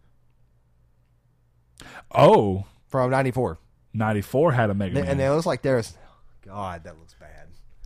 Oh, 2.11 2.65
from 2.87 3.09
'94, 3.09 3.57
94 3.93 4.51
had 4.51 4.69
a 4.69 4.73
Mega 4.73 4.95
Man. 4.95 5.05
and 5.07 5.21
it 5.21 5.29
looks 5.31 5.45
like 5.45 5.61
there's. 5.61 5.97
God, 6.45 6.83
that 6.83 6.99
looks 6.99 7.15
bad. 7.15 7.22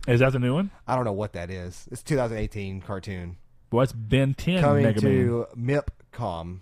Is 0.08 0.20
that 0.20 0.32
the 0.32 0.38
new 0.38 0.54
one? 0.54 0.70
I 0.86 0.96
don't 0.96 1.04
know 1.04 1.12
what 1.12 1.32
that 1.34 1.50
is. 1.50 1.88
It's 1.90 2.02
2018 2.02 2.80
cartoon 2.80 3.36
What's 3.70 3.92
Ben 3.92 4.34
10 4.34 4.60
coming 4.62 4.82
Mega 4.84 5.02
Man? 5.02 5.12
to 5.12 5.46
MIPCOM. 5.56 6.60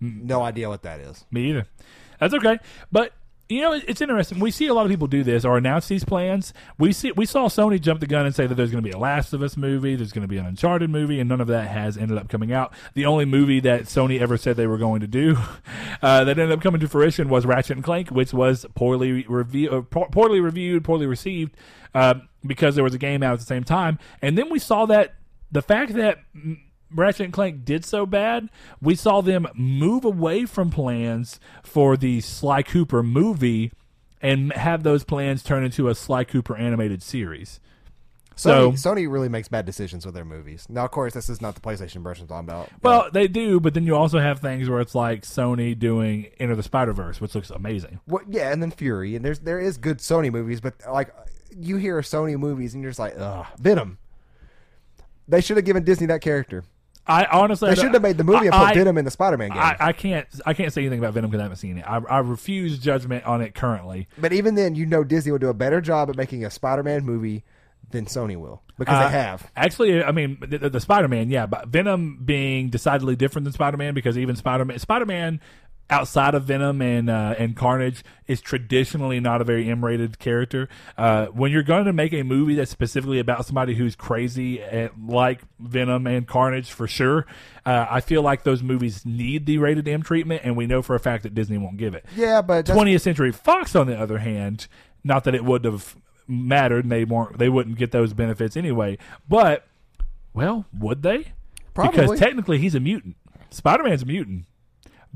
No 0.00 0.42
idea 0.42 0.68
what 0.68 0.82
that 0.82 1.00
is. 1.00 1.24
Me 1.30 1.50
either. 1.50 1.66
That's 2.18 2.34
okay. 2.34 2.58
But 2.90 3.12
you 3.48 3.60
know, 3.60 3.72
it's 3.72 4.00
interesting. 4.00 4.40
We 4.40 4.50
see 4.50 4.66
a 4.66 4.74
lot 4.74 4.86
of 4.86 4.90
people 4.90 5.06
do 5.06 5.22
this 5.22 5.44
or 5.44 5.56
announce 5.56 5.86
these 5.86 6.04
plans. 6.04 6.52
We 6.78 6.92
see 6.92 7.12
we 7.12 7.26
saw 7.26 7.48
Sony 7.48 7.80
jump 7.80 8.00
the 8.00 8.08
gun 8.08 8.26
and 8.26 8.34
say 8.34 8.48
that 8.48 8.56
there's 8.56 8.72
going 8.72 8.82
to 8.82 8.88
be 8.88 8.92
a 8.92 8.98
Last 8.98 9.32
of 9.32 9.40
Us 9.40 9.56
movie, 9.56 9.94
there's 9.94 10.10
going 10.12 10.22
to 10.22 10.28
be 10.28 10.38
an 10.38 10.46
Uncharted 10.46 10.90
movie, 10.90 11.20
and 11.20 11.28
none 11.28 11.40
of 11.40 11.46
that 11.46 11.68
has 11.68 11.96
ended 11.96 12.18
up 12.18 12.28
coming 12.28 12.52
out. 12.52 12.72
The 12.94 13.06
only 13.06 13.24
movie 13.24 13.60
that 13.60 13.82
Sony 13.82 14.20
ever 14.20 14.36
said 14.36 14.56
they 14.56 14.66
were 14.66 14.78
going 14.78 15.00
to 15.00 15.06
do 15.06 15.36
uh, 16.02 16.24
that 16.24 16.38
ended 16.38 16.50
up 16.50 16.60
coming 16.60 16.80
to 16.80 16.88
fruition 16.88 17.28
was 17.28 17.46
Ratchet 17.46 17.76
and 17.76 17.84
Clank, 17.84 18.08
which 18.10 18.32
was 18.32 18.66
poorly 18.74 19.24
review, 19.28 19.70
uh, 19.70 19.82
poorly 19.82 20.40
reviewed, 20.40 20.82
poorly 20.82 21.06
received 21.06 21.56
uh, 21.96 22.14
because 22.46 22.74
there 22.74 22.84
was 22.84 22.92
a 22.94 22.98
game 22.98 23.22
out 23.22 23.32
at 23.32 23.38
the 23.38 23.46
same 23.46 23.64
time. 23.64 23.98
And 24.20 24.36
then 24.36 24.50
we 24.50 24.58
saw 24.58 24.84
that 24.86 25.14
the 25.50 25.62
fact 25.62 25.94
that 25.94 26.18
Ratchet 26.94 27.24
and 27.24 27.32
Clank 27.32 27.64
did 27.64 27.84
so 27.86 28.04
bad, 28.04 28.50
we 28.82 28.94
saw 28.94 29.22
them 29.22 29.46
move 29.54 30.04
away 30.04 30.44
from 30.44 30.70
plans 30.70 31.40
for 31.62 31.96
the 31.96 32.20
Sly 32.20 32.62
Cooper 32.62 33.02
movie 33.02 33.72
and 34.20 34.52
have 34.52 34.82
those 34.82 35.04
plans 35.04 35.42
turn 35.42 35.64
into 35.64 35.88
a 35.88 35.94
Sly 35.94 36.24
Cooper 36.24 36.54
animated 36.54 37.02
series. 37.02 37.60
So- 38.38 38.72
Sony, 38.72 38.74
Sony 39.06 39.10
really 39.10 39.30
makes 39.30 39.48
bad 39.48 39.64
decisions 39.64 40.04
with 40.04 40.14
their 40.14 40.24
movies. 40.26 40.66
Now, 40.68 40.84
of 40.84 40.90
course, 40.90 41.14
this 41.14 41.30
is 41.30 41.40
not 41.40 41.54
the 41.54 41.62
PlayStation 41.62 42.02
version 42.02 42.24
I'm 42.24 42.46
talking 42.46 42.48
about. 42.50 42.68
Well, 42.82 43.08
they 43.10 43.28
do, 43.28 43.58
but 43.60 43.72
then 43.72 43.84
you 43.84 43.96
also 43.96 44.18
have 44.18 44.40
things 44.40 44.68
where 44.68 44.80
it's 44.80 44.94
like 44.94 45.22
Sony 45.22 45.78
doing 45.78 46.26
Enter 46.38 46.54
the 46.54 46.62
Spider 46.62 46.92
Verse, 46.92 47.18
which 47.22 47.34
looks 47.34 47.48
amazing. 47.48 48.00
Well, 48.06 48.22
yeah, 48.28 48.52
and 48.52 48.62
then 48.62 48.70
Fury, 48.70 49.16
and 49.16 49.24
there's 49.24 49.38
there 49.38 49.58
is 49.58 49.78
good 49.78 49.98
Sony 50.00 50.30
movies, 50.30 50.60
but 50.60 50.74
like 50.92 51.14
you 51.58 51.76
hear 51.76 52.00
Sony 52.00 52.38
movies, 52.38 52.74
and 52.74 52.82
you're 52.82 52.90
just 52.90 52.98
like, 52.98 53.14
ugh, 53.18 53.46
Venom. 53.58 53.98
They 55.28 55.40
should 55.40 55.56
have 55.56 55.66
given 55.66 55.84
Disney 55.84 56.06
that 56.06 56.20
character. 56.20 56.64
I 57.08 57.24
honestly, 57.26 57.70
They 57.70 57.76
should 57.76 57.92
have 57.94 58.02
made 58.02 58.18
the 58.18 58.24
movie 58.24 58.46
and 58.46 58.52
put 58.52 58.62
I- 58.62 58.74
Venom 58.74 58.98
in 58.98 59.04
the 59.04 59.10
Spider-Man 59.12 59.50
game. 59.50 59.58
I, 59.58 59.76
I 59.78 59.92
can't, 59.92 60.26
I 60.44 60.54
can't 60.54 60.72
say 60.72 60.80
anything 60.82 60.98
about 60.98 61.14
Venom 61.14 61.30
because 61.30 61.40
I 61.40 61.44
haven't 61.44 61.58
seen 61.58 61.78
it. 61.78 61.84
I, 61.86 61.98
I 61.98 62.18
refuse 62.18 62.78
judgment 62.80 63.24
on 63.24 63.42
it 63.42 63.54
currently. 63.54 64.08
but 64.18 64.32
even 64.32 64.56
then, 64.56 64.74
you 64.74 64.86
know 64.86 65.04
Disney 65.04 65.30
will 65.30 65.38
do 65.38 65.48
a 65.48 65.54
better 65.54 65.80
job 65.80 66.10
at 66.10 66.16
making 66.16 66.44
a 66.44 66.50
Spider-Man 66.50 67.04
movie 67.04 67.44
than 67.90 68.06
Sony 68.06 68.36
will 68.36 68.60
because 68.76 68.96
Uh, 68.96 69.06
they 69.06 69.12
have. 69.12 69.48
Actually, 69.56 70.02
I 70.02 70.10
mean 70.10 70.38
the, 70.40 70.58
the, 70.58 70.70
the 70.70 70.80
Spider-Man, 70.80 71.30
yeah, 71.30 71.46
but 71.46 71.68
Venom 71.68 72.22
being 72.24 72.70
decidedly 72.70 73.14
different 73.14 73.44
than 73.44 73.52
Spider-Man 73.52 73.94
because 73.94 74.18
even 74.18 74.34
Spider-Man, 74.34 74.76
Spider-Man 74.80 75.40
outside 75.88 76.34
of 76.34 76.44
Venom 76.44 76.82
and 76.82 77.08
uh, 77.08 77.34
and 77.38 77.56
Carnage 77.56 78.02
is 78.26 78.40
traditionally 78.40 79.20
not 79.20 79.40
a 79.40 79.44
very 79.44 79.68
M-rated 79.70 80.18
character. 80.18 80.68
Uh, 80.98 81.26
when 81.26 81.52
you're 81.52 81.62
going 81.62 81.84
to 81.84 81.92
make 81.92 82.12
a 82.12 82.22
movie 82.22 82.54
that's 82.54 82.70
specifically 82.70 83.18
about 83.18 83.46
somebody 83.46 83.74
who's 83.74 83.94
crazy 83.94 84.60
and 84.60 84.90
like 85.08 85.40
Venom 85.58 86.06
and 86.06 86.26
Carnage 86.26 86.70
for 86.72 86.88
sure, 86.88 87.26
uh, 87.64 87.86
I 87.88 88.00
feel 88.00 88.22
like 88.22 88.42
those 88.42 88.62
movies 88.62 89.06
need 89.06 89.46
the 89.46 89.58
rated 89.58 89.86
M 89.86 90.02
treatment, 90.02 90.42
and 90.44 90.56
we 90.56 90.66
know 90.66 90.82
for 90.82 90.94
a 90.94 91.00
fact 91.00 91.22
that 91.22 91.34
Disney 91.34 91.58
won't 91.58 91.76
give 91.76 91.94
it. 91.94 92.04
Yeah, 92.16 92.42
but 92.42 92.66
that's, 92.66 92.78
20th 92.78 93.00
Century 93.00 93.32
Fox, 93.32 93.74
on 93.76 93.86
the 93.86 93.98
other 93.98 94.18
hand, 94.18 94.66
not 95.04 95.24
that 95.24 95.34
it 95.34 95.44
would 95.44 95.64
have 95.64 95.96
mattered, 96.26 96.84
and 96.84 96.92
they 96.92 97.04
weren't, 97.04 97.38
they 97.38 97.48
wouldn't 97.48 97.78
get 97.78 97.92
those 97.92 98.12
benefits 98.12 98.56
anyway. 98.56 98.98
But, 99.28 99.66
well, 100.34 100.64
would 100.76 101.02
they? 101.02 101.32
Probably. 101.74 102.00
Because 102.00 102.18
technically, 102.18 102.58
he's 102.58 102.74
a 102.74 102.80
mutant. 102.80 103.16
Spider 103.50 103.84
Man's 103.84 104.02
a 104.02 104.06
mutant. 104.06 104.46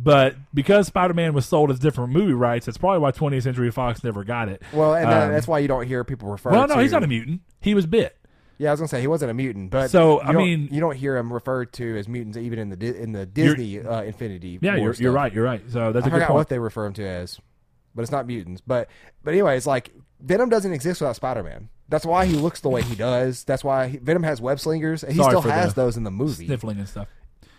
But 0.03 0.37
because 0.55 0.87
Spider 0.87 1.13
Man 1.15 1.35
was 1.35 1.45
sold 1.47 1.71
as 1.71 1.79
different 1.79 2.13
movie 2.13 2.33
rights, 2.33 2.67
that's 2.67 2.79
probably 2.79 3.01
why 3.01 3.13
20th 3.13 3.43
Century 3.43 3.71
Fox 3.71 4.03
never 4.03 4.25
got 4.25 4.49
it. 4.49 4.63
well, 4.73 4.95
and 4.95 5.07
uh, 5.11 5.25
Um, 5.25 5.33
that's 5.33 5.47
why 5.47 5.59
you 5.59 5.69
don't 5.69 5.87
hear 5.87 6.05
people 6.05 6.31
refer. 6.31 6.51
well, 6.51 6.67
no, 6.67 6.77
to, 6.77 6.83
he's 6.83 6.93
not 6.93 7.03
a 7.03 7.07
mutant. 7.07 7.43
He 7.61 7.75
was 7.75 7.87
bit. 7.87 8.17
Yeah, 8.57 8.69
I 8.69 8.73
was 8.73 8.81
gonna 8.81 8.89
say 8.89 9.01
he 9.01 9.07
wasn't 9.07 9.31
a 9.31 9.35
mutant, 9.35 9.71
but 9.71 9.91
So, 9.91 10.21
I 10.21 10.33
mean- 10.33 10.69
you 10.71 10.81
don't 10.81 10.97
hear 10.97 11.17
him 11.17 11.33
referred 11.33 11.73
to 11.75 11.99
as 11.99 12.09
mutants 12.09 12.37
even 12.37 12.59
in 12.59 12.69
the 12.71 13.03
in 13.03 13.13
the 13.13 13.25
Disney 13.27 13.81
uh, 13.81 14.03
Infinity. 14.03 14.59
Yeah, 14.61 14.77
you're, 14.77 14.93
you're 14.95 15.13
right. 15.13 15.33
You're 15.33 15.45
right. 15.45 15.63
So 15.71 15.93
that's 15.93 16.05
I 16.05 16.09
a 16.09 16.11
good 16.11 16.17
forgot 16.17 16.29
point. 16.29 16.37
what 16.37 16.49
they 16.51 16.59
refer 16.59 16.85
him 16.87 16.93
to 16.95 17.07
as, 17.07 17.41
but 17.95 18.03
it's 18.03 18.13
not 18.13 18.27
mutants. 18.27 18.61
But 18.67 18.89
but 19.25 19.33
anyway, 19.33 19.57
it's 19.57 19.67
like 19.67 19.93
Venom 20.21 20.51
doesn't 20.51 20.73
exist 20.73 21.01
without 21.01 21.17
Spider 21.17 21.43
Man. 21.43 21.71
That's 21.89 22.05
why 22.07 22.27
he 22.27 22.35
looks 22.35 22.61
the 22.61 22.69
way 22.69 22.83
he 22.83 22.95
does. 22.95 23.45
That's 23.45 23.65
why 23.65 23.89
he, 23.89 23.97
Venom 23.99 24.23
has 24.23 24.41
web 24.41 24.61
slingers, 24.61 25.03
and 25.03 25.13
he 25.13 25.19
Sorry 25.19 25.31
still 25.31 25.41
has 25.51 25.75
the 25.75 25.83
those 25.83 25.97
in 25.97 26.05
the 26.05 26.11
movie. 26.11 26.47
Sniffling 26.47 26.79
and 26.79 26.89
stuff. 26.89 27.09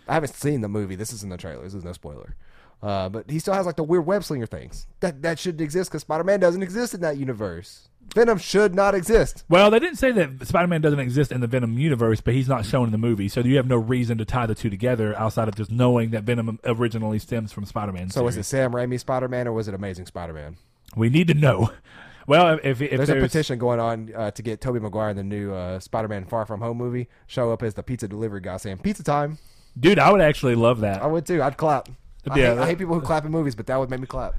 I 0.08 0.14
haven't 0.14 0.34
seen 0.34 0.60
the 0.60 0.68
movie. 0.68 0.96
This 0.96 1.12
is 1.12 1.22
in 1.22 1.28
the 1.28 1.36
trailer. 1.36 1.62
This 1.62 1.74
is 1.74 1.84
no 1.84 1.92
spoiler. 1.92 2.36
Uh, 2.82 3.08
but 3.08 3.30
he 3.30 3.38
still 3.38 3.54
has 3.54 3.64
like 3.64 3.76
the 3.76 3.84
weird 3.84 4.04
web 4.04 4.24
slinger 4.24 4.46
things 4.46 4.88
that 5.00 5.22
that 5.22 5.38
shouldn't 5.38 5.60
exist 5.60 5.90
because 5.90 6.02
Spider 6.02 6.24
Man 6.24 6.40
doesn't 6.40 6.62
exist 6.62 6.94
in 6.94 7.00
that 7.00 7.16
universe. 7.16 7.88
Venom 8.14 8.38
should 8.38 8.74
not 8.74 8.94
exist. 8.94 9.44
Well, 9.48 9.70
they 9.70 9.78
didn't 9.78 9.98
say 9.98 10.10
that 10.12 10.46
Spider 10.46 10.66
Man 10.66 10.80
doesn't 10.80 10.98
exist 10.98 11.30
in 11.30 11.40
the 11.40 11.46
Venom 11.46 11.78
universe, 11.78 12.20
but 12.20 12.34
he's 12.34 12.48
not 12.48 12.66
shown 12.66 12.86
in 12.86 12.92
the 12.92 12.98
movie, 12.98 13.28
so 13.28 13.40
you 13.40 13.56
have 13.56 13.68
no 13.68 13.76
reason 13.76 14.18
to 14.18 14.24
tie 14.24 14.46
the 14.46 14.56
two 14.56 14.68
together 14.68 15.16
outside 15.16 15.48
of 15.48 15.54
just 15.54 15.70
knowing 15.70 16.10
that 16.10 16.24
Venom 16.24 16.58
originally 16.64 17.20
stems 17.20 17.52
from 17.52 17.64
Spider 17.64 17.92
Man. 17.92 18.10
So 18.10 18.24
was 18.24 18.36
it 18.36 18.42
Sam 18.42 18.72
Raimi 18.72 18.98
Spider 18.98 19.28
Man 19.28 19.46
or 19.46 19.52
was 19.52 19.68
it 19.68 19.74
Amazing 19.74 20.06
Spider 20.06 20.32
Man? 20.32 20.56
We 20.96 21.08
need 21.08 21.28
to 21.28 21.34
know. 21.34 21.70
Well, 22.24 22.54
if, 22.62 22.80
if, 22.80 22.82
if 22.82 22.96
There's, 22.98 23.08
a 23.08 23.14
petition 23.16 23.58
going 23.58 23.80
on 23.80 24.12
uh, 24.14 24.30
to 24.30 24.42
get 24.42 24.60
Tobey 24.60 24.78
Maguire 24.78 25.10
in 25.10 25.16
the 25.16 25.24
new 25.24 25.52
uh, 25.52 25.80
Spider 25.80 26.06
Man 26.06 26.24
Far 26.24 26.46
From 26.46 26.60
Home 26.60 26.76
movie 26.76 27.08
show 27.26 27.50
up 27.52 27.64
as 27.64 27.74
the 27.74 27.82
pizza 27.82 28.06
delivery 28.06 28.40
guy 28.40 28.56
saying 28.58 28.78
pizza 28.78 29.02
time. 29.02 29.38
Dude, 29.78 29.98
I 29.98 30.10
would 30.10 30.20
actually 30.20 30.54
love 30.54 30.80
that. 30.80 31.02
I 31.02 31.06
would 31.06 31.26
too. 31.26 31.42
I'd 31.42 31.56
clap. 31.56 31.88
I, 32.28 32.38
Yeah, 32.38 32.54
hate, 32.54 32.58
I 32.60 32.66
hate 32.66 32.78
people 32.78 32.94
who 32.94 33.00
clap 33.00 33.24
in 33.24 33.32
movies, 33.32 33.54
but 33.54 33.66
that 33.66 33.78
would 33.78 33.90
make 33.90 34.00
me 34.00 34.06
clap. 34.06 34.34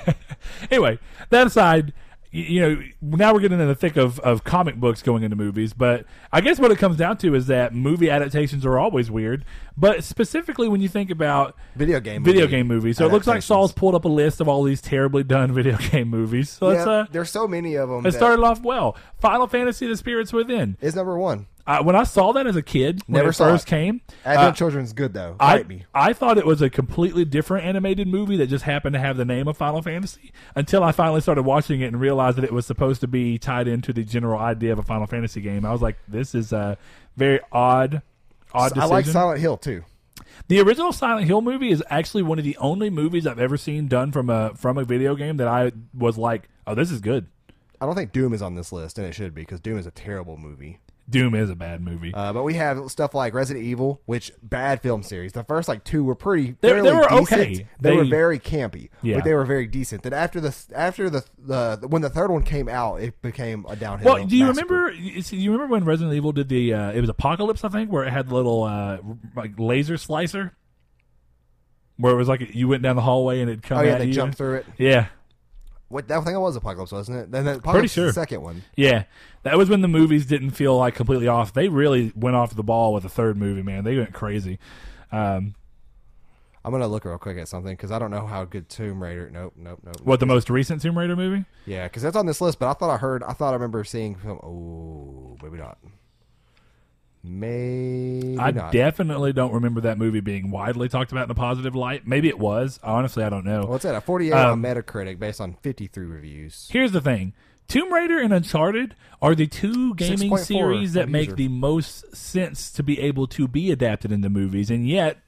anyway, 0.70 0.98
that 1.30 1.46
aside, 1.46 1.92
you 2.30 2.60
know, 2.60 2.82
now 3.00 3.32
we're 3.32 3.40
getting 3.40 3.58
in 3.58 3.66
the 3.66 3.74
thick 3.74 3.96
of, 3.96 4.20
of 4.20 4.44
comic 4.44 4.76
books 4.76 5.02
going 5.02 5.22
into 5.22 5.36
movies, 5.36 5.72
but 5.72 6.04
I 6.32 6.40
guess 6.40 6.58
what 6.60 6.70
it 6.70 6.78
comes 6.78 6.96
down 6.96 7.16
to 7.18 7.34
is 7.34 7.46
that 7.46 7.74
movie 7.74 8.10
adaptations 8.10 8.66
are 8.66 8.78
always 8.78 9.10
weird, 9.10 9.44
but 9.76 10.04
specifically 10.04 10.68
when 10.68 10.80
you 10.80 10.88
think 10.88 11.10
about 11.10 11.56
Video 11.74 11.98
game. 11.98 12.22
video 12.22 12.42
movie 12.42 12.50
game 12.50 12.66
movies. 12.68 12.96
So 12.98 13.06
it 13.06 13.12
looks 13.12 13.26
like. 13.26 13.42
Saul's 13.42 13.72
pulled 13.72 13.94
up 13.94 14.04
a 14.04 14.08
list 14.08 14.40
of 14.40 14.48
all 14.48 14.62
these 14.62 14.80
terribly 14.80 15.24
done 15.24 15.52
video 15.54 15.78
game 15.78 16.08
movies. 16.08 16.50
So 16.50 16.70
Yeah, 16.70 16.84
uh, 16.84 17.06
there's 17.10 17.30
so 17.30 17.48
many 17.48 17.74
of 17.74 17.88
them. 17.88 18.00
it 18.00 18.10
that 18.10 18.14
started 18.14 18.42
off 18.42 18.60
well. 18.62 18.96
Final 19.18 19.46
Fantasy: 19.46 19.86
The 19.86 19.96
Spirits 19.96 20.32
Within. 20.32 20.76
is 20.80 20.94
number 20.94 21.18
one. 21.18 21.46
Uh, 21.66 21.82
when 21.82 21.96
I 21.96 22.04
saw 22.04 22.30
that 22.32 22.46
as 22.46 22.54
a 22.54 22.62
kid, 22.62 23.02
when 23.06 23.18
Never 23.18 23.30
it 23.30 23.32
saw 23.32 23.46
first 23.46 23.66
it. 23.66 23.70
came, 23.70 24.00
Advent 24.24 24.48
uh, 24.48 24.52
Children's 24.52 24.92
good 24.92 25.12
though. 25.12 25.34
I, 25.40 25.56
Fight 25.56 25.68
me. 25.68 25.84
I 25.92 26.12
thought 26.12 26.38
it 26.38 26.46
was 26.46 26.62
a 26.62 26.70
completely 26.70 27.24
different 27.24 27.66
animated 27.66 28.06
movie 28.06 28.36
that 28.36 28.46
just 28.46 28.64
happened 28.64 28.94
to 28.94 29.00
have 29.00 29.16
the 29.16 29.24
name 29.24 29.48
of 29.48 29.56
Final 29.56 29.82
Fantasy 29.82 30.32
until 30.54 30.84
I 30.84 30.92
finally 30.92 31.20
started 31.20 31.42
watching 31.42 31.80
it 31.80 31.86
and 31.86 32.00
realized 32.00 32.38
that 32.38 32.44
it 32.44 32.52
was 32.52 32.66
supposed 32.66 33.00
to 33.00 33.08
be 33.08 33.36
tied 33.36 33.66
into 33.66 33.92
the 33.92 34.04
general 34.04 34.38
idea 34.38 34.72
of 34.72 34.78
a 34.78 34.84
Final 34.84 35.08
Fantasy 35.08 35.40
game. 35.40 35.64
I 35.64 35.72
was 35.72 35.82
like, 35.82 35.96
this 36.06 36.34
is 36.36 36.52
a 36.52 36.78
very 37.16 37.40
odd, 37.50 38.02
odd 38.52 38.78
I 38.78 38.84
like 38.84 39.06
Silent 39.06 39.40
Hill 39.40 39.56
too. 39.56 39.82
the 40.46 40.60
original 40.60 40.92
Silent 40.92 41.26
Hill 41.26 41.40
movie 41.40 41.70
is 41.70 41.82
actually 41.90 42.22
one 42.22 42.38
of 42.38 42.44
the 42.44 42.56
only 42.58 42.90
movies 42.90 43.26
I've 43.26 43.40
ever 43.40 43.56
seen 43.56 43.88
done 43.88 44.12
from 44.12 44.30
a 44.30 44.54
from 44.54 44.78
a 44.78 44.84
video 44.84 45.16
game 45.16 45.36
that 45.38 45.48
I 45.48 45.72
was 45.92 46.16
like, 46.16 46.48
oh, 46.64 46.76
this 46.76 46.92
is 46.92 47.00
good. 47.00 47.26
I 47.80 47.86
don't 47.86 47.96
think 47.96 48.12
Doom 48.12 48.32
is 48.32 48.40
on 48.40 48.54
this 48.54 48.70
list, 48.70 48.98
and 48.98 49.06
it 49.06 49.14
should 49.14 49.34
be 49.34 49.42
because 49.42 49.60
Doom 49.60 49.78
is 49.78 49.86
a 49.86 49.90
terrible 49.90 50.36
movie. 50.36 50.78
Doom 51.08 51.36
is 51.36 51.50
a 51.50 51.54
bad 51.54 51.80
movie. 51.80 52.12
Uh, 52.12 52.32
but 52.32 52.42
we 52.42 52.54
have 52.54 52.90
stuff 52.90 53.14
like 53.14 53.32
Resident 53.32 53.64
Evil, 53.64 54.00
which 54.06 54.32
bad 54.42 54.82
film 54.82 55.04
series. 55.04 55.32
The 55.32 55.44
first 55.44 55.68
like 55.68 55.84
two 55.84 56.02
were 56.02 56.16
pretty. 56.16 56.56
They- 56.60 56.72
they 56.80 56.92
were 56.92 57.06
decent. 57.08 57.22
okay. 57.32 57.54
They, 57.80 57.90
They- 57.90 57.96
were 57.96 58.04
very 58.04 58.40
campy, 58.40 58.88
Yeah. 59.02 59.16
but 59.16 59.24
they 59.24 59.32
were 59.34 59.44
very 59.44 59.66
decent. 59.68 60.02
Then 60.02 60.12
after 60.12 60.40
the 60.40 60.56
after 60.74 61.08
the, 61.08 61.24
the 61.38 61.86
when 61.88 62.02
the 62.02 62.10
third 62.10 62.30
one 62.32 62.42
came 62.42 62.68
out, 62.68 63.00
it 63.00 63.22
became 63.22 63.64
a 63.68 63.76
downhill. 63.76 64.14
Well, 64.14 64.26
do 64.26 64.36
you 64.36 64.46
massacre. 64.46 64.74
remember? 64.74 64.92
you 65.00 65.22
see, 65.22 65.36
you 65.36 65.52
remember 65.52 65.72
when 65.74 65.84
Resident 65.84 66.14
Evil 66.16 66.32
did 66.32 66.48
the? 66.48 66.74
Uh, 66.74 66.90
it 66.90 67.00
was 67.00 67.08
Apocalypse, 67.08 67.62
I 67.62 67.68
think, 67.68 67.92
where 67.92 68.02
it 68.04 68.10
had 68.12 68.28
the 68.28 68.34
little 68.34 68.64
uh, 68.64 68.98
like 69.36 69.52
laser 69.58 69.96
slicer, 69.96 70.56
where 71.98 72.12
it 72.12 72.16
was 72.16 72.28
like 72.28 72.54
you 72.54 72.68
went 72.68 72.82
down 72.82 72.96
the 72.96 73.02
hallway 73.02 73.40
and 73.40 73.50
it 73.50 73.62
come 73.62 73.78
Oh 73.78 73.82
yeah, 73.82 73.98
they 73.98 74.06
you. 74.06 74.12
jumped 74.12 74.38
through 74.38 74.56
it. 74.56 74.66
Yeah, 74.76 75.06
What 75.88 76.08
that 76.08 76.24
thing 76.24 76.38
was 76.38 76.56
Apocalypse, 76.56 76.90
wasn't 76.90 77.18
it? 77.18 77.30
Then 77.30 77.44
the 77.44 77.56
Apocalypse 77.56 77.92
sure. 77.92 78.06
is 78.06 78.14
the 78.14 78.20
second 78.20 78.42
one. 78.42 78.62
yeah. 78.76 79.04
That 79.44 79.56
was 79.56 79.68
when 79.68 79.82
the 79.82 79.88
movies 79.88 80.26
didn't 80.26 80.50
feel 80.50 80.76
like 80.76 80.96
completely 80.96 81.28
off. 81.28 81.52
They 81.52 81.68
really 81.68 82.12
went 82.16 82.34
off 82.34 82.54
the 82.56 82.64
ball 82.64 82.92
with 82.92 83.04
the 83.04 83.08
third 83.08 83.36
movie. 83.36 83.62
Man, 83.62 83.84
they 83.84 83.96
went 83.96 84.12
crazy. 84.12 84.58
Um, 85.12 85.54
I'm 86.64 86.72
gonna 86.72 86.88
look 86.88 87.04
real 87.04 87.16
quick 87.16 87.38
at 87.38 87.46
something 87.46 87.72
because 87.72 87.92
I 87.92 88.00
don't 88.00 88.10
know 88.10 88.26
how 88.26 88.44
good 88.44 88.68
Tomb 88.68 89.00
Raider. 89.00 89.30
Nope, 89.30 89.52
nope, 89.56 89.78
nope. 89.84 90.00
What 90.02 90.18
the 90.18 90.26
most 90.26 90.50
recent 90.50 90.82
Tomb 90.82 90.98
Raider 90.98 91.14
movie? 91.14 91.44
Yeah, 91.64 91.84
because 91.84 92.02
that's 92.02 92.16
on 92.16 92.26
this 92.26 92.40
list. 92.40 92.58
But 92.58 92.68
I 92.68 92.72
thought 92.72 92.90
I 92.90 92.96
heard. 92.96 93.22
I 93.22 93.34
thought 93.34 93.50
I 93.50 93.54
remember 93.54 93.84
seeing. 93.84 94.16
Oh, 94.26 95.36
maybe 95.40 95.58
not. 95.58 95.78
Maybe 97.26 98.38
I 98.38 98.50
not. 98.50 98.72
definitely 98.72 99.32
don't 99.32 99.52
remember 99.52 99.80
that 99.82 99.98
movie 99.98 100.20
being 100.20 100.50
widely 100.50 100.88
talked 100.88 101.12
about 101.12 101.24
in 101.24 101.30
a 101.30 101.34
positive 101.34 101.74
light. 101.74 102.06
Maybe 102.06 102.28
it 102.28 102.38
was. 102.38 102.78
Honestly, 102.82 103.24
I 103.24 103.28
don't 103.28 103.44
know. 103.44 103.64
What's 103.66 103.84
that? 103.84 103.94
A 103.94 104.00
48 104.00 104.32
Um, 104.32 104.52
on 104.52 104.62
Metacritic 104.62 105.18
based 105.18 105.40
on 105.40 105.54
53 105.62 106.06
reviews. 106.06 106.68
Here's 106.70 106.92
the 106.92 107.00
thing. 107.00 107.32
Tomb 107.68 107.92
Raider 107.92 108.18
and 108.20 108.32
Uncharted 108.32 108.94
are 109.20 109.34
the 109.34 109.46
two 109.48 109.94
gaming 109.96 110.36
series 110.36 110.92
that 110.92 111.08
make 111.08 111.26
user. 111.26 111.36
the 111.36 111.48
most 111.48 112.14
sense 112.14 112.70
to 112.70 112.82
be 112.82 113.00
able 113.00 113.26
to 113.28 113.48
be 113.48 113.72
adapted 113.72 114.12
into 114.12 114.30
movies, 114.30 114.70
and 114.70 114.86
yet 114.88 115.18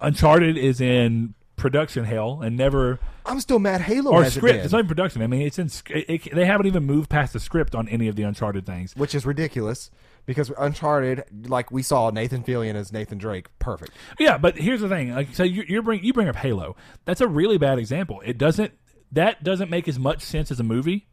Uncharted 0.00 0.56
is 0.56 0.80
in 0.80 1.34
production 1.56 2.04
hell 2.04 2.40
and 2.40 2.56
never 2.56 2.98
I'm 3.26 3.40
still 3.40 3.58
mad. 3.58 3.82
Halo 3.82 4.12
or 4.12 4.24
script. 4.30 4.56
it 4.58 4.64
It's 4.64 4.72
not 4.72 4.78
even 4.78 4.88
production. 4.88 5.22
I 5.22 5.26
mean, 5.26 5.42
it's 5.42 5.58
in. 5.58 5.66
It, 5.90 6.26
it, 6.26 6.34
they 6.34 6.46
haven't 6.46 6.66
even 6.66 6.84
moved 6.84 7.10
past 7.10 7.32
the 7.32 7.40
script 7.40 7.74
on 7.74 7.88
any 7.88 8.08
of 8.08 8.16
the 8.16 8.22
Uncharted 8.22 8.64
things. 8.64 8.94
which 8.96 9.14
is 9.14 9.26
ridiculous 9.26 9.90
because 10.30 10.52
Uncharted, 10.56 11.24
like 11.50 11.72
we 11.72 11.82
saw 11.82 12.10
Nathan 12.10 12.44
Fillion 12.44 12.76
as 12.76 12.92
Nathan 12.92 13.18
Drake, 13.18 13.48
perfect. 13.58 13.90
Yeah, 14.16 14.38
but 14.38 14.56
here's 14.56 14.80
the 14.80 14.88
thing. 14.88 15.12
Like, 15.12 15.34
so 15.34 15.42
you, 15.42 15.64
you're 15.66 15.82
bring 15.82 16.04
you 16.04 16.12
bring 16.12 16.28
up 16.28 16.36
Halo. 16.36 16.76
That's 17.04 17.20
a 17.20 17.26
really 17.26 17.58
bad 17.58 17.80
example. 17.80 18.22
It 18.24 18.38
doesn't. 18.38 18.72
That 19.10 19.42
doesn't 19.42 19.68
make 19.70 19.88
as 19.88 19.98
much 19.98 20.22
sense 20.22 20.52
as 20.52 20.60
a 20.60 20.62
movie, 20.62 21.08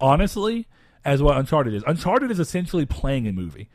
honestly, 0.00 0.68
as 1.04 1.22
what 1.22 1.36
Uncharted 1.36 1.74
is. 1.74 1.84
Uncharted 1.86 2.30
is 2.30 2.40
essentially 2.40 2.86
playing 2.86 3.28
a 3.28 3.32
movie. 3.32 3.68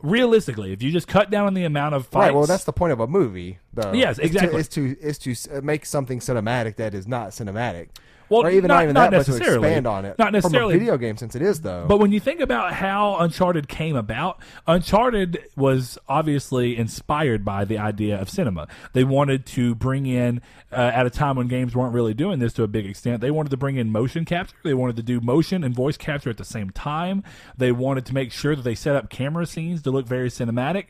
Realistically, 0.00 0.72
if 0.72 0.82
you 0.82 0.90
just 0.90 1.06
cut 1.06 1.30
down 1.30 1.46
on 1.46 1.52
the 1.52 1.64
amount 1.64 1.94
of 1.94 2.06
fights, 2.06 2.28
Right. 2.28 2.34
Well, 2.34 2.46
that's 2.46 2.64
the 2.64 2.72
point 2.72 2.94
of 2.94 3.00
a 3.00 3.06
movie, 3.06 3.58
though. 3.74 3.92
Yes, 3.92 4.18
Is 4.18 4.30
to- 4.30 4.36
exactly. 4.36 4.60
Is 4.60 4.68
to 4.68 4.98
is 5.00 5.18
to, 5.18 5.60
make 5.60 5.84
something 5.84 6.18
cinematic 6.20 6.76
that 6.76 6.94
is 6.94 7.06
not 7.06 7.32
cinematic. 7.32 7.90
Well, 8.32 8.46
or 8.46 8.50
even 8.50 8.68
not- 8.68 8.74
not, 8.74 8.82
even 8.84 8.94
not 8.94 9.10
that, 9.10 9.26
but 9.26 9.32
to 9.32 9.36
expand 9.36 9.86
on 9.86 10.04
it. 10.04 10.18
Not 10.18 10.32
necessarily. 10.32 10.72
from 10.72 10.76
a 10.76 10.78
video 10.80 10.96
game, 10.98 11.16
since 11.16 11.36
it 11.36 11.42
is 11.42 11.60
though. 11.60 11.86
But 11.86 11.98
when 11.98 12.12
you 12.12 12.20
think 12.20 12.40
about 12.40 12.72
how 12.72 13.16
Uncharted 13.18 13.68
came 13.68 13.94
about, 13.96 14.40
Uncharted 14.66 15.38
was 15.56 15.98
obviously 16.08 16.76
inspired 16.76 17.44
by 17.44 17.64
the 17.64 17.78
idea 17.78 18.20
of 18.20 18.28
cinema. 18.30 18.66
They 18.92 19.04
wanted 19.04 19.46
to 19.46 19.74
bring 19.74 20.06
in, 20.06 20.40
uh, 20.72 20.76
at 20.76 21.06
a 21.06 21.10
time 21.10 21.36
when 21.36 21.48
games 21.48 21.76
weren't 21.76 21.92
really 21.94 22.14
doing 22.14 22.38
this 22.38 22.52
to 22.54 22.62
a 22.62 22.68
big 22.68 22.86
extent, 22.86 23.20
they 23.20 23.30
wanted 23.30 23.50
to 23.50 23.56
bring 23.56 23.76
in 23.76 23.92
motion 23.92 24.24
capture. 24.24 24.56
They 24.64 24.74
wanted 24.74 24.96
to 24.96 25.02
do 25.02 25.20
motion 25.20 25.62
and 25.64 25.74
voice 25.74 25.96
capture 25.96 26.30
at 26.30 26.38
the 26.38 26.44
same 26.44 26.70
time. 26.70 27.22
They 27.56 27.72
wanted 27.72 28.06
to 28.06 28.14
make 28.14 28.32
sure 28.32 28.56
that 28.56 28.62
they 28.62 28.74
set 28.74 28.96
up 28.96 29.10
camera 29.10 29.46
scenes 29.46 29.82
to 29.82 29.90
look 29.90 30.06
very 30.06 30.30
cinematic. 30.30 30.86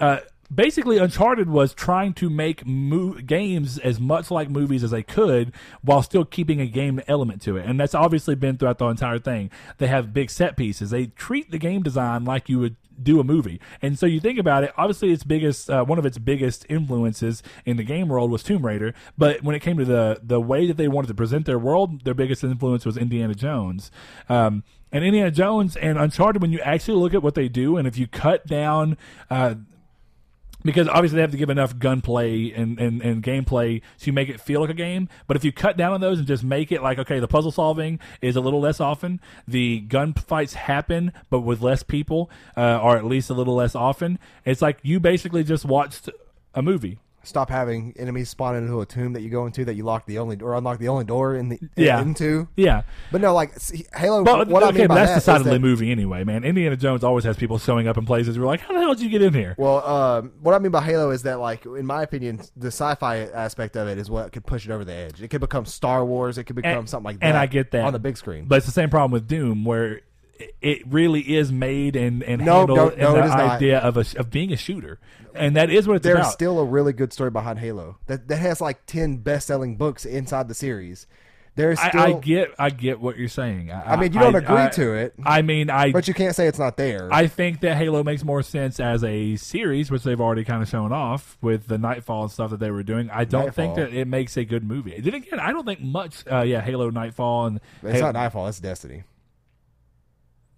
Uh, 0.00 0.18
basically 0.52 0.98
uncharted 0.98 1.48
was 1.48 1.74
trying 1.74 2.12
to 2.14 2.30
make 2.30 2.66
mo- 2.66 3.14
games 3.14 3.78
as 3.78 4.00
much 4.00 4.30
like 4.30 4.50
movies 4.50 4.82
as 4.82 4.90
they 4.90 5.02
could 5.02 5.52
while 5.82 6.02
still 6.02 6.24
keeping 6.24 6.60
a 6.60 6.66
game 6.66 7.00
element 7.06 7.42
to 7.42 7.56
it. 7.56 7.66
And 7.66 7.78
that's 7.78 7.94
obviously 7.94 8.34
been 8.34 8.56
throughout 8.56 8.78
the 8.78 8.86
entire 8.86 9.18
thing. 9.18 9.50
They 9.78 9.86
have 9.86 10.12
big 10.12 10.30
set 10.30 10.56
pieces. 10.56 10.90
They 10.90 11.06
treat 11.06 11.50
the 11.50 11.58
game 11.58 11.82
design 11.82 12.24
like 12.24 12.48
you 12.48 12.58
would 12.58 12.76
do 13.02 13.18
a 13.18 13.24
movie. 13.24 13.60
And 13.82 13.98
so 13.98 14.06
you 14.06 14.20
think 14.20 14.38
about 14.38 14.62
it 14.62 14.72
obviously 14.76 15.12
its 15.12 15.24
biggest 15.24 15.68
uh, 15.68 15.84
one 15.84 15.98
of 15.98 16.06
its 16.06 16.18
biggest 16.18 16.64
influences 16.68 17.42
in 17.64 17.76
the 17.76 17.82
game 17.82 18.08
world 18.08 18.30
was 18.30 18.42
tomb 18.42 18.64
raider. 18.64 18.94
But 19.18 19.42
when 19.42 19.56
it 19.56 19.60
came 19.60 19.78
to 19.78 19.84
the 19.84 20.20
the 20.22 20.40
way 20.40 20.66
that 20.66 20.76
they 20.76 20.88
wanted 20.88 21.08
to 21.08 21.14
present 21.14 21.44
their 21.46 21.58
world 21.58 22.04
their 22.04 22.14
biggest 22.14 22.44
influence 22.44 22.86
was 22.86 22.96
indiana 22.96 23.34
jones. 23.34 23.90
Um, 24.28 24.62
and 24.92 25.04
Indiana 25.04 25.32
Jones 25.32 25.74
and 25.74 25.98
Uncharted, 25.98 26.40
when 26.40 26.52
you 26.52 26.60
actually 26.60 26.96
look 27.00 27.14
at 27.14 27.22
what 27.22 27.34
they 27.34 27.48
do, 27.48 27.76
and 27.76 27.88
if 27.88 27.98
you 27.98 28.06
cut 28.06 28.46
down 28.46 28.96
uh, 29.28 29.56
because 30.64 30.88
obviously 30.88 31.16
they 31.16 31.22
have 31.22 31.30
to 31.30 31.36
give 31.36 31.50
enough 31.50 31.78
gunplay 31.78 32.50
and, 32.52 32.78
and, 32.80 33.02
and 33.02 33.22
gameplay 33.22 33.82
to 34.00 34.12
make 34.12 34.28
it 34.28 34.40
feel 34.40 34.60
like 34.60 34.70
a 34.70 34.74
game. 34.74 35.08
But 35.26 35.36
if 35.36 35.44
you 35.44 35.52
cut 35.52 35.76
down 35.76 35.92
on 35.92 36.00
those 36.00 36.18
and 36.18 36.26
just 36.26 36.42
make 36.42 36.72
it 36.72 36.82
like, 36.82 36.98
okay, 36.98 37.20
the 37.20 37.28
puzzle 37.28 37.50
solving 37.50 38.00
is 38.22 38.36
a 38.36 38.40
little 38.40 38.60
less 38.60 38.80
often, 38.80 39.20
the 39.46 39.84
gunfights 39.88 40.54
happen, 40.54 41.12
but 41.30 41.40
with 41.40 41.60
less 41.60 41.82
people, 41.82 42.30
uh, 42.56 42.80
or 42.80 42.96
at 42.96 43.04
least 43.04 43.30
a 43.30 43.34
little 43.34 43.54
less 43.54 43.74
often, 43.74 44.18
it's 44.44 44.62
like 44.62 44.78
you 44.82 44.98
basically 44.98 45.44
just 45.44 45.64
watched 45.64 46.08
a 46.54 46.62
movie. 46.62 46.98
Stop 47.24 47.50
having 47.50 47.94
enemies 47.98 48.28
spawn 48.28 48.56
into 48.56 48.80
a 48.80 48.86
tomb 48.86 49.12
that 49.14 49.22
you 49.22 49.30
go 49.30 49.46
into 49.46 49.64
that 49.64 49.74
you 49.74 49.82
lock 49.82 50.06
the 50.06 50.18
only 50.18 50.38
or 50.40 50.54
unlock 50.54 50.78
the 50.78 50.88
only 50.88 51.04
door 51.04 51.34
in 51.34 51.48
the 51.48 51.58
Yeah. 51.76 52.00
into. 52.00 52.48
Yeah. 52.56 52.82
But 53.10 53.20
no, 53.20 53.34
like 53.34 53.58
see, 53.58 53.86
Halo. 53.96 54.22
But 54.24 54.48
what 54.48 54.62
okay, 54.62 54.74
I 54.74 54.78
mean 54.80 54.88
by 54.88 54.94
that's 54.96 55.10
that 55.10 55.14
decidedly 55.16 55.52
that- 55.52 55.60
movie 55.60 55.90
anyway, 55.90 56.24
man. 56.24 56.44
Indiana 56.44 56.76
Jones 56.76 57.02
always 57.04 57.24
has 57.24 57.36
people 57.36 57.58
showing 57.58 57.88
up 57.88 57.96
in 57.98 58.06
places 58.06 58.38
we're 58.38 58.46
like, 58.46 58.60
how 58.60 58.74
the 58.74 58.80
hell 58.80 58.94
did 58.94 59.02
you 59.02 59.08
get 59.10 59.22
in 59.22 59.34
here? 59.34 59.54
Well, 59.58 59.86
um, 59.86 60.32
what 60.40 60.54
I 60.54 60.58
mean 60.58 60.70
by 60.72 60.82
Halo 60.82 61.10
is 61.10 61.22
that, 61.24 61.40
like, 61.40 61.64
in 61.66 61.86
my 61.86 62.02
opinion, 62.02 62.40
the 62.56 62.68
sci-fi 62.68 63.18
aspect 63.18 63.76
of 63.76 63.88
it 63.88 63.98
is 63.98 64.10
what 64.10 64.32
could 64.32 64.46
push 64.46 64.66
it 64.66 64.70
over 64.70 64.84
the 64.84 64.92
edge. 64.94 65.22
It 65.22 65.28
could 65.28 65.40
become 65.40 65.64
Star 65.64 66.04
Wars. 66.04 66.38
It 66.38 66.44
could 66.44 66.56
become 66.56 66.78
And- 66.78 66.88
something 66.90 67.04
like 67.04 67.20
that. 67.20 67.26
and 67.26 67.36
I 67.36 67.46
get 67.46 67.70
that. 67.72 67.84
on 67.84 67.92
the 67.92 67.98
big 67.98 68.16
screen. 68.16 68.44
But 68.46 68.56
it's 68.56 68.66
the 68.66 68.72
same 68.72 68.90
problem 68.90 69.10
with 69.12 69.26
Doom, 69.26 69.64
where 69.64 70.00
it- 70.60 70.82
really 70.86 71.20
is 71.36 71.52
made 71.52 71.96
and, 71.96 72.22
and 72.22 72.44
No, 72.44 72.58
handled 72.66 72.76
no, 72.78 72.84
no, 72.88 73.12
the 73.14 73.24
is 73.24 73.30
not. 73.30 73.40
idea 73.40 73.78
of 73.78 73.96
a, 73.96 74.04
of 74.18 74.30
being 74.30 74.52
a 74.52 74.56
shooter, 74.56 74.98
and 75.34 75.56
that 75.56 75.70
is 75.70 75.86
what 75.86 75.96
it's 75.96 76.04
There's 76.04 76.18
about. 76.18 76.32
still 76.32 76.58
a 76.58 76.64
really 76.64 76.92
good 76.92 77.12
story 77.12 77.30
behind 77.30 77.58
Halo 77.58 77.98
that 78.06 78.28
that 78.28 78.36
has 78.38 78.60
like 78.60 78.86
ten 78.86 79.16
best-selling 79.18 79.76
books 79.76 80.04
inside 80.04 80.48
the 80.48 80.54
series. 80.54 81.06
There's 81.56 81.78
still, 81.78 82.00
I, 82.00 82.04
I 82.06 82.12
get, 82.14 82.48
I 82.58 82.70
get 82.70 82.98
what 83.00 83.16
you're 83.16 83.28
saying. 83.28 83.70
I, 83.70 83.92
I 83.92 83.96
mean, 83.96 84.12
you 84.12 84.18
don't 84.18 84.34
agree 84.34 84.56
I- 84.56 84.70
to 84.70 84.94
it. 84.94 85.14
I 85.24 85.42
mean, 85.42 85.70
I, 85.70 85.92
but 85.92 86.08
you 86.08 86.12
can't 86.14 86.34
say 86.34 86.48
it's 86.48 86.58
not 86.58 86.76
there. 86.76 87.08
I 87.12 87.28
think 87.28 87.60
that 87.60 87.76
Halo 87.76 88.02
makes 88.02 88.24
more 88.24 88.42
sense 88.42 88.80
as 88.80 89.04
a 89.04 89.36
series, 89.36 89.88
which 89.88 90.02
they've 90.02 90.20
already 90.20 90.42
kind 90.42 90.62
of 90.64 90.68
shown 90.68 90.92
off 90.92 91.38
with 91.40 91.68
the 91.68 91.78
Nightfall 91.78 92.22
and 92.24 92.32
stuff 92.32 92.50
that 92.50 92.58
they 92.58 92.72
were 92.72 92.82
doing. 92.82 93.08
I 93.08 93.22
don't 93.24 93.54
think 93.54 93.76
that 93.76 93.94
it 93.94 94.08
makes 94.08 94.36
a 94.36 94.44
good 94.44 94.64
movie. 94.64 94.98
Then 95.00 95.14
again, 95.14 95.38
I 95.38 95.52
don't 95.52 95.64
think 95.64 95.80
much. 95.80 96.24
Uh, 96.28 96.42
yeah, 96.42 96.60
Halo, 96.60 96.90
Nightfall, 96.90 97.46
and 97.46 97.60
it's 97.84 97.92
Halo- 97.92 98.06
not 98.06 98.14
Nightfall. 98.14 98.48
It's 98.48 98.58
Destiny. 98.58 99.04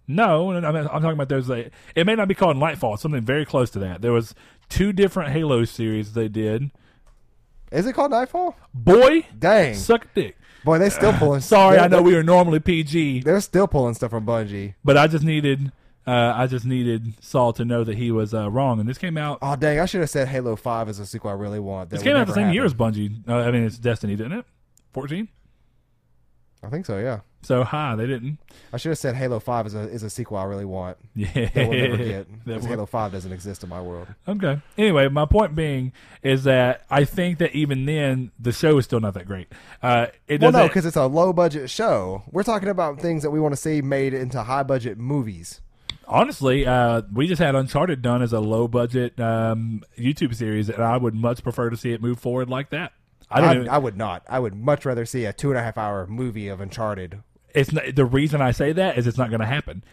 No, 0.07 0.51
I'm, 0.51 0.63
I'm 0.65 0.83
talking 0.85 1.09
about 1.11 1.27
there's 1.29 1.49
a. 1.49 1.69
It 1.95 2.05
may 2.05 2.15
not 2.15 2.27
be 2.27 2.33
called 2.35 2.55
Nightfall. 2.57 2.93
It's 2.93 3.01
something 3.03 3.21
very 3.21 3.45
close 3.45 3.69
to 3.71 3.79
that. 3.79 4.01
There 4.01 4.13
was 4.13 4.33
two 4.69 4.93
different 4.93 5.31
Halo 5.33 5.65
series 5.65 6.13
they 6.13 6.27
did. 6.29 6.71
Is 7.71 7.85
it 7.85 7.93
called 7.93 8.11
Nightfall? 8.11 8.55
Boy, 8.73 9.25
Dang, 9.37 9.73
suck 9.75 10.05
a 10.05 10.07
dick. 10.15 10.37
boy, 10.63 10.77
they 10.77 10.89
still 10.89 11.11
pulling. 11.13 11.41
Sorry, 11.55 11.77
I 11.77 11.87
know 11.89 12.01
we 12.01 12.15
are 12.15 12.23
normally 12.23 12.61
PG, 12.61 13.21
They're 13.23 13.41
still 13.41 13.67
pulling 13.67 13.93
stuff 13.95 14.11
from 14.11 14.25
Bungie. 14.25 14.75
but 14.85 14.95
I 14.97 15.07
just 15.07 15.25
needed. 15.25 15.71
Uh, 16.05 16.31
I 16.33 16.47
just 16.47 16.63
needed 16.65 17.21
Saul 17.21 17.51
to 17.51 17.65
know 17.65 17.83
that 17.83 17.97
he 17.97 18.11
was 18.11 18.33
uh, 18.33 18.49
wrong, 18.49 18.79
and 18.79 18.87
this 18.87 18.97
came 18.97 19.17
out. 19.17 19.39
Oh 19.41 19.57
dang! 19.57 19.81
I 19.81 19.85
should 19.85 19.99
have 19.99 20.09
said 20.09 20.29
Halo 20.29 20.55
Five 20.55 20.87
is 20.87 20.99
a 20.99 21.05
sequel 21.05 21.31
I 21.31 21.33
really 21.33 21.59
want. 21.59 21.89
This 21.89 22.01
came 22.01 22.15
out 22.15 22.27
the 22.27 22.33
same 22.33 22.53
year 22.53 22.63
as. 22.63 22.73
Bungie. 22.73 23.27
Uh, 23.27 23.35
I 23.39 23.51
mean, 23.51 23.63
it's 23.63 23.77
Destiny, 23.77 24.15
didn't 24.15 24.31
it? 24.39 24.45
Fourteen. 24.93 25.27
I 26.63 26.69
think 26.69 26.85
so. 26.85 26.97
Yeah, 26.97 27.19
So 27.43 27.63
hi, 27.63 27.95
they 27.95 28.07
didn't. 28.07 28.39
I 28.73 28.77
should 28.77 28.89
have 28.89 28.97
said 28.97 29.15
Halo 29.15 29.39
Five 29.39 29.67
is 29.67 29.75
a 29.75 29.81
is 29.81 30.03
a 30.03 30.09
sequel 30.09 30.37
I 30.37 30.43
really 30.45 30.65
want. 30.65 30.97
Yeah, 31.15 31.27
That 31.33 31.55
we'll 31.55 31.71
never 31.71 31.97
get. 32.03 32.45
Because 32.45 32.65
Halo 32.65 32.85
Five 32.85 33.11
doesn't 33.11 33.31
exist 33.31 33.63
in 33.63 33.69
my 33.69 33.81
world. 33.81 34.07
Okay. 34.27 34.59
Anyway, 34.77 35.07
my 35.09 35.25
point 35.25 35.55
being 35.55 35.93
is 36.23 36.43
that 36.45 36.85
I 36.89 37.05
think 37.05 37.37
that 37.39 37.53
even 37.55 37.85
then 37.85 38.31
the 38.39 38.51
show 38.51 38.77
is 38.79 38.85
still 38.85 38.99
not 38.99 39.13
that 39.13 39.27
great. 39.27 39.47
Uh, 39.83 40.07
it 40.27 40.41
Well, 40.41 40.51
no, 40.51 40.67
because 40.67 40.85
it's 40.85 40.97
a 40.97 41.05
low 41.05 41.31
budget 41.31 41.69
show. 41.69 42.23
We're 42.31 42.43
talking 42.43 42.69
about 42.69 42.99
things 42.99 43.23
that 43.23 43.31
we 43.31 43.39
want 43.39 43.53
to 43.53 43.61
see 43.61 43.81
made 43.81 44.13
into 44.13 44.41
high 44.43 44.63
budget 44.63 44.97
movies. 44.97 45.61
Honestly, 46.07 46.65
uh, 46.65 47.01
we 47.13 47.27
just 47.27 47.41
had 47.41 47.53
Uncharted 47.53 48.01
done 48.01 48.21
as 48.21 48.31
a 48.31 48.39
low 48.39 48.67
budget 48.67 49.19
um, 49.19 49.83
YouTube 49.99 50.33
series, 50.33 50.69
and 50.69 50.81
I 50.81 50.95
would 50.97 51.13
much 51.13 51.43
prefer 51.43 51.69
to 51.69 51.75
see 51.77 51.91
it 51.91 52.01
move 52.01 52.17
forward 52.19 52.49
like 52.49 52.69
that. 52.69 52.93
I 53.29 53.41
don't. 53.41 53.49
I, 53.49 53.55
even- 53.55 53.69
I 53.69 53.77
would 53.77 53.97
not. 53.97 54.23
I 54.29 54.39
would 54.39 54.55
much 54.55 54.85
rather 54.85 55.05
see 55.05 55.25
a 55.25 55.33
two 55.33 55.49
and 55.49 55.57
a 55.59 55.63
half 55.63 55.77
hour 55.77 56.07
movie 56.07 56.47
of 56.47 56.61
Uncharted. 56.61 57.21
it's 57.53 57.71
not, 57.71 57.95
the 57.95 58.05
reason 58.05 58.41
I 58.41 58.51
say 58.51 58.71
that 58.73 58.97
is 58.97 59.07
it's 59.07 59.17
not 59.17 59.29
going 59.29 59.39
to 59.41 59.45
happen. 59.47 59.83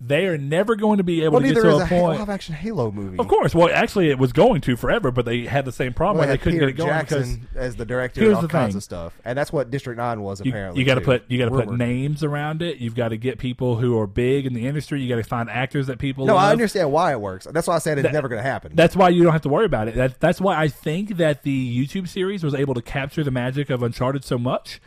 They 0.00 0.26
are 0.26 0.36
never 0.36 0.74
going 0.76 0.98
to 0.98 1.04
be 1.04 1.22
able 1.22 1.34
Well, 1.34 1.42
to 1.42 1.46
get 1.54 1.62
to 1.62 1.68
is 1.68 1.80
a 1.80 1.84
a 1.84 1.86
point. 1.86 2.18
live 2.18 2.28
action 2.28 2.54
Halo 2.54 2.90
movie. 2.90 3.18
Of 3.18 3.26
course. 3.28 3.54
Well, 3.54 3.70
actually, 3.72 4.10
it 4.10 4.18
was 4.18 4.32
going 4.32 4.60
to 4.62 4.76
forever, 4.76 5.10
but 5.10 5.24
they 5.24 5.46
had 5.46 5.64
the 5.64 5.72
same 5.72 5.94
problem 5.94 6.18
Well, 6.18 6.26
they 6.28 6.34
they 6.34 6.38
couldn't 6.38 6.58
Peter 6.58 6.72
get 6.72 6.84
it 6.84 6.86
going 6.88 7.00
because 7.00 7.28
Jackson 7.36 7.48
as 7.54 7.76
the 7.76 7.86
director 7.86 8.20
Here's 8.20 8.30
and 8.30 8.36
all 8.36 8.42
the 8.42 8.48
kinds 8.48 8.72
thing. 8.72 8.78
of 8.78 8.82
stuff, 8.82 9.18
and 9.24 9.38
that's 9.38 9.52
what 9.52 9.70
District 9.70 9.96
Nine 9.96 10.20
was 10.20 10.40
you, 10.44 10.50
apparently. 10.50 10.80
you 10.80 10.84
got 10.86 10.96
to 10.96 11.00
put 11.00 11.24
you 11.30 11.38
got 11.38 11.44
to 11.46 11.52
put 11.52 11.70
names 11.78 12.22
around 12.24 12.60
it. 12.60 12.78
You've 12.78 12.96
got 12.96 13.10
to 13.10 13.16
get 13.16 13.38
people 13.38 13.76
who 13.76 13.96
are 13.98 14.06
big 14.08 14.46
in 14.46 14.52
the 14.52 14.66
industry. 14.66 15.00
You 15.00 15.08
got 15.08 15.22
to 15.22 15.28
find 15.28 15.48
actors 15.48 15.86
that 15.86 15.98
people. 15.98 16.26
No, 16.26 16.34
love. 16.34 16.44
I 16.44 16.52
understand 16.52 16.90
why 16.92 17.12
it 17.12 17.20
works. 17.20 17.46
That's 17.50 17.66
why 17.68 17.76
I 17.76 17.78
said 17.78 17.96
it's 17.98 18.02
That- 18.04 18.12
never 18.12 18.28
going 18.28 18.42
to 18.42 18.48
happen. 18.48 18.72
That's 18.74 18.96
why 18.96 19.08
you 19.10 19.22
don't 19.22 19.32
have 19.32 19.42
to 19.42 19.48
worry 19.48 19.64
about 19.66 19.88
it. 19.88 19.94
That, 19.94 20.18
that's 20.20 20.40
why 20.40 20.60
I 20.60 20.68
think 20.68 21.16
that 21.16 21.44
the 21.44 21.86
YouTube 21.86 22.08
series 22.08 22.42
was 22.42 22.54
able 22.54 22.74
to 22.74 22.82
capture 22.82 23.22
the 23.24 23.30
magic 23.30 23.70
of 23.70 23.82
Uncharted 23.82 24.24
so 24.24 24.36
much 24.38 24.80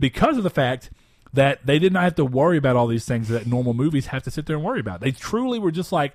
because 0.00 0.38
of 0.38 0.44
the 0.44 0.50
fact 0.50 0.90
that 1.32 1.64
they 1.64 1.78
did 1.78 1.92
not 1.92 2.02
have 2.02 2.14
to 2.16 2.24
worry 2.24 2.56
about 2.56 2.76
all 2.76 2.86
these 2.86 3.06
things 3.06 3.28
that 3.28 3.46
normal 3.46 3.74
movies 3.74 4.06
have 4.06 4.22
to 4.24 4.30
sit 4.30 4.46
there 4.46 4.56
and 4.56 4.64
worry 4.64 4.80
about. 4.80 5.00
They 5.00 5.12
truly 5.12 5.58
were 5.58 5.70
just 5.70 5.92
like, 5.92 6.14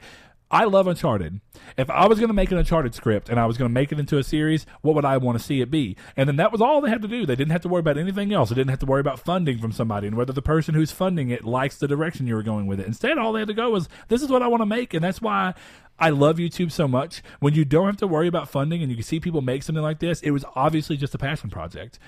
I 0.49 0.63
love 0.63 0.87
Uncharted. 0.87 1.41
If 1.77 1.89
I 1.89 2.07
was 2.07 2.19
going 2.19 2.29
to 2.29 2.33
make 2.33 2.51
an 2.51 2.57
Uncharted 2.57 2.95
script 2.95 3.27
and 3.27 3.37
I 3.37 3.45
was 3.45 3.57
going 3.57 3.69
to 3.69 3.73
make 3.73 3.91
it 3.91 3.99
into 3.99 4.17
a 4.17 4.23
series, 4.23 4.65
what 4.81 4.95
would 4.95 5.03
I 5.03 5.17
want 5.17 5.37
to 5.37 5.43
see 5.43 5.59
it 5.59 5.69
be? 5.69 5.97
And 6.15 6.29
then 6.29 6.37
that 6.37 6.53
was 6.53 6.61
all 6.61 6.79
they 6.79 6.89
had 6.89 7.01
to 7.01 7.07
do. 7.07 7.25
They 7.25 7.35
didn't 7.35 7.51
have 7.51 7.61
to 7.61 7.67
worry 7.67 7.81
about 7.81 7.97
anything 7.97 8.31
else. 8.31 8.49
They 8.49 8.55
didn't 8.55 8.69
have 8.69 8.79
to 8.79 8.85
worry 8.85 9.01
about 9.01 9.19
funding 9.19 9.57
from 9.57 9.73
somebody 9.73 10.07
and 10.07 10.15
whether 10.15 10.31
the 10.31 10.41
person 10.41 10.73
who's 10.73 10.91
funding 10.91 11.29
it 11.29 11.43
likes 11.43 11.77
the 11.77 11.87
direction 11.87 12.27
you 12.27 12.35
were 12.35 12.43
going 12.43 12.65
with 12.65 12.79
it. 12.79 12.87
Instead, 12.87 13.17
all 13.17 13.33
they 13.33 13.39
had 13.39 13.49
to 13.49 13.53
go 13.53 13.71
was, 13.71 13.89
this 14.07 14.21
is 14.21 14.29
what 14.29 14.41
I 14.41 14.47
want 14.47 14.61
to 14.61 14.65
make. 14.65 14.93
And 14.93 15.03
that's 15.03 15.21
why 15.21 15.53
I 15.99 16.11
love 16.11 16.37
YouTube 16.37 16.71
so 16.71 16.87
much. 16.87 17.21
When 17.41 17.53
you 17.53 17.65
don't 17.65 17.87
have 17.87 17.97
to 17.97 18.07
worry 18.07 18.27
about 18.27 18.47
funding 18.47 18.81
and 18.81 18.89
you 18.89 18.95
can 18.95 19.03
see 19.03 19.19
people 19.19 19.41
make 19.41 19.63
something 19.63 19.83
like 19.83 19.99
this, 19.99 20.21
it 20.21 20.31
was 20.31 20.45
obviously 20.55 20.95
just 20.95 21.13
a 21.13 21.17
passion 21.17 21.49
project. 21.49 21.99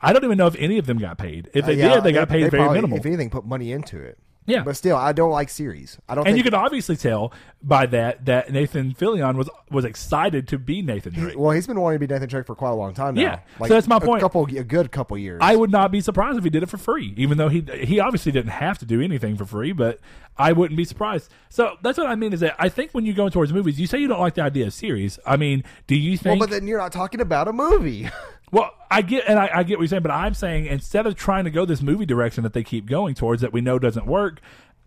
I 0.00 0.12
don't 0.12 0.24
even 0.24 0.38
know 0.38 0.46
if 0.46 0.56
any 0.56 0.78
of 0.78 0.86
them 0.86 0.98
got 0.98 1.18
paid. 1.18 1.50
If 1.54 1.64
they 1.66 1.74
Uh, 1.74 1.88
yeah, 1.88 1.94
did, 1.94 2.04
they 2.04 2.12
got 2.12 2.28
paid 2.28 2.50
very 2.50 2.62
probably, 2.62 2.78
minimal. 2.78 2.98
If 2.98 3.06
anything, 3.06 3.30
put 3.30 3.46
money 3.46 3.72
into 3.72 3.98
it. 3.98 4.18
Yeah. 4.46 4.62
but 4.62 4.76
still, 4.76 4.96
I 4.96 5.12
don't 5.12 5.30
like 5.30 5.48
series. 5.48 5.98
I 6.08 6.14
don't. 6.14 6.24
and 6.26 6.34
think, 6.34 6.44
you 6.44 6.48
can 6.48 6.54
obviously 6.54 6.96
tell 6.96 7.32
by 7.62 7.86
that 7.86 8.26
that 8.26 8.52
Nathan 8.52 8.94
Fillion 8.94 9.34
was 9.34 9.50
was 9.70 9.84
excited 9.84 10.46
to 10.48 10.58
be 10.58 10.82
Nathan 10.82 11.14
Drake. 11.14 11.36
Well, 11.36 11.50
he's 11.50 11.66
been 11.66 11.80
wanting 11.80 11.98
to 11.98 12.06
be 12.06 12.12
Nathan 12.12 12.28
Drake 12.28 12.46
for 12.46 12.54
quite 12.54 12.70
a 12.70 12.74
long 12.74 12.94
time 12.94 13.14
now. 13.14 13.22
Yeah. 13.22 13.40
So 13.58 13.74
that's 13.74 13.88
my 13.88 13.96
a 13.96 14.00
point. 14.00 14.20
couple, 14.20 14.44
a 14.44 14.62
good 14.62 14.92
couple 14.92 15.18
years. 15.18 15.40
I 15.42 15.56
would 15.56 15.72
not 15.72 15.90
be 15.90 16.00
surprised 16.00 16.38
if 16.38 16.44
he 16.44 16.50
did 16.50 16.62
it 16.62 16.68
for 16.68 16.78
free, 16.78 17.12
even 17.16 17.38
though 17.38 17.48
he 17.48 17.64
he 17.82 17.98
obviously 17.98 18.30
didn't 18.30 18.52
have 18.52 18.78
to 18.78 18.86
do 18.86 19.00
anything 19.00 19.36
for 19.36 19.44
free, 19.46 19.72
but 19.72 19.98
I 20.38 20.52
wouldn't 20.52 20.76
be 20.76 20.84
surprised. 20.84 21.28
So 21.48 21.76
that's 21.82 21.98
what 21.98 22.06
I 22.06 22.14
mean 22.14 22.32
is 22.32 22.40
that 22.40 22.54
I 22.58 22.68
think 22.68 22.92
when 22.92 23.04
you 23.04 23.14
go 23.14 23.28
towards 23.28 23.52
movies, 23.52 23.80
you 23.80 23.88
say 23.88 23.98
you 23.98 24.06
don't 24.06 24.20
like 24.20 24.34
the 24.34 24.42
idea 24.42 24.66
of 24.66 24.74
series. 24.74 25.18
I 25.26 25.36
mean, 25.36 25.64
do 25.88 25.96
you 25.96 26.16
think? 26.16 26.38
well, 26.38 26.48
but 26.48 26.50
then 26.50 26.68
you're 26.68 26.78
not 26.78 26.92
talking 26.92 27.20
about 27.20 27.48
a 27.48 27.52
movie. 27.52 28.08
Well, 28.56 28.72
I 28.90 29.02
get 29.02 29.24
and 29.28 29.38
I, 29.38 29.50
I 29.52 29.62
get 29.64 29.76
what 29.76 29.82
you're 29.82 29.88
saying, 29.88 30.02
but 30.02 30.10
I'm 30.10 30.32
saying 30.32 30.64
instead 30.64 31.06
of 31.06 31.14
trying 31.14 31.44
to 31.44 31.50
go 31.50 31.66
this 31.66 31.82
movie 31.82 32.06
direction 32.06 32.42
that 32.44 32.54
they 32.54 32.62
keep 32.62 32.86
going 32.86 33.14
towards 33.14 33.42
that 33.42 33.52
we 33.52 33.60
know 33.60 33.78
doesn't 33.78 34.06
work, 34.06 34.40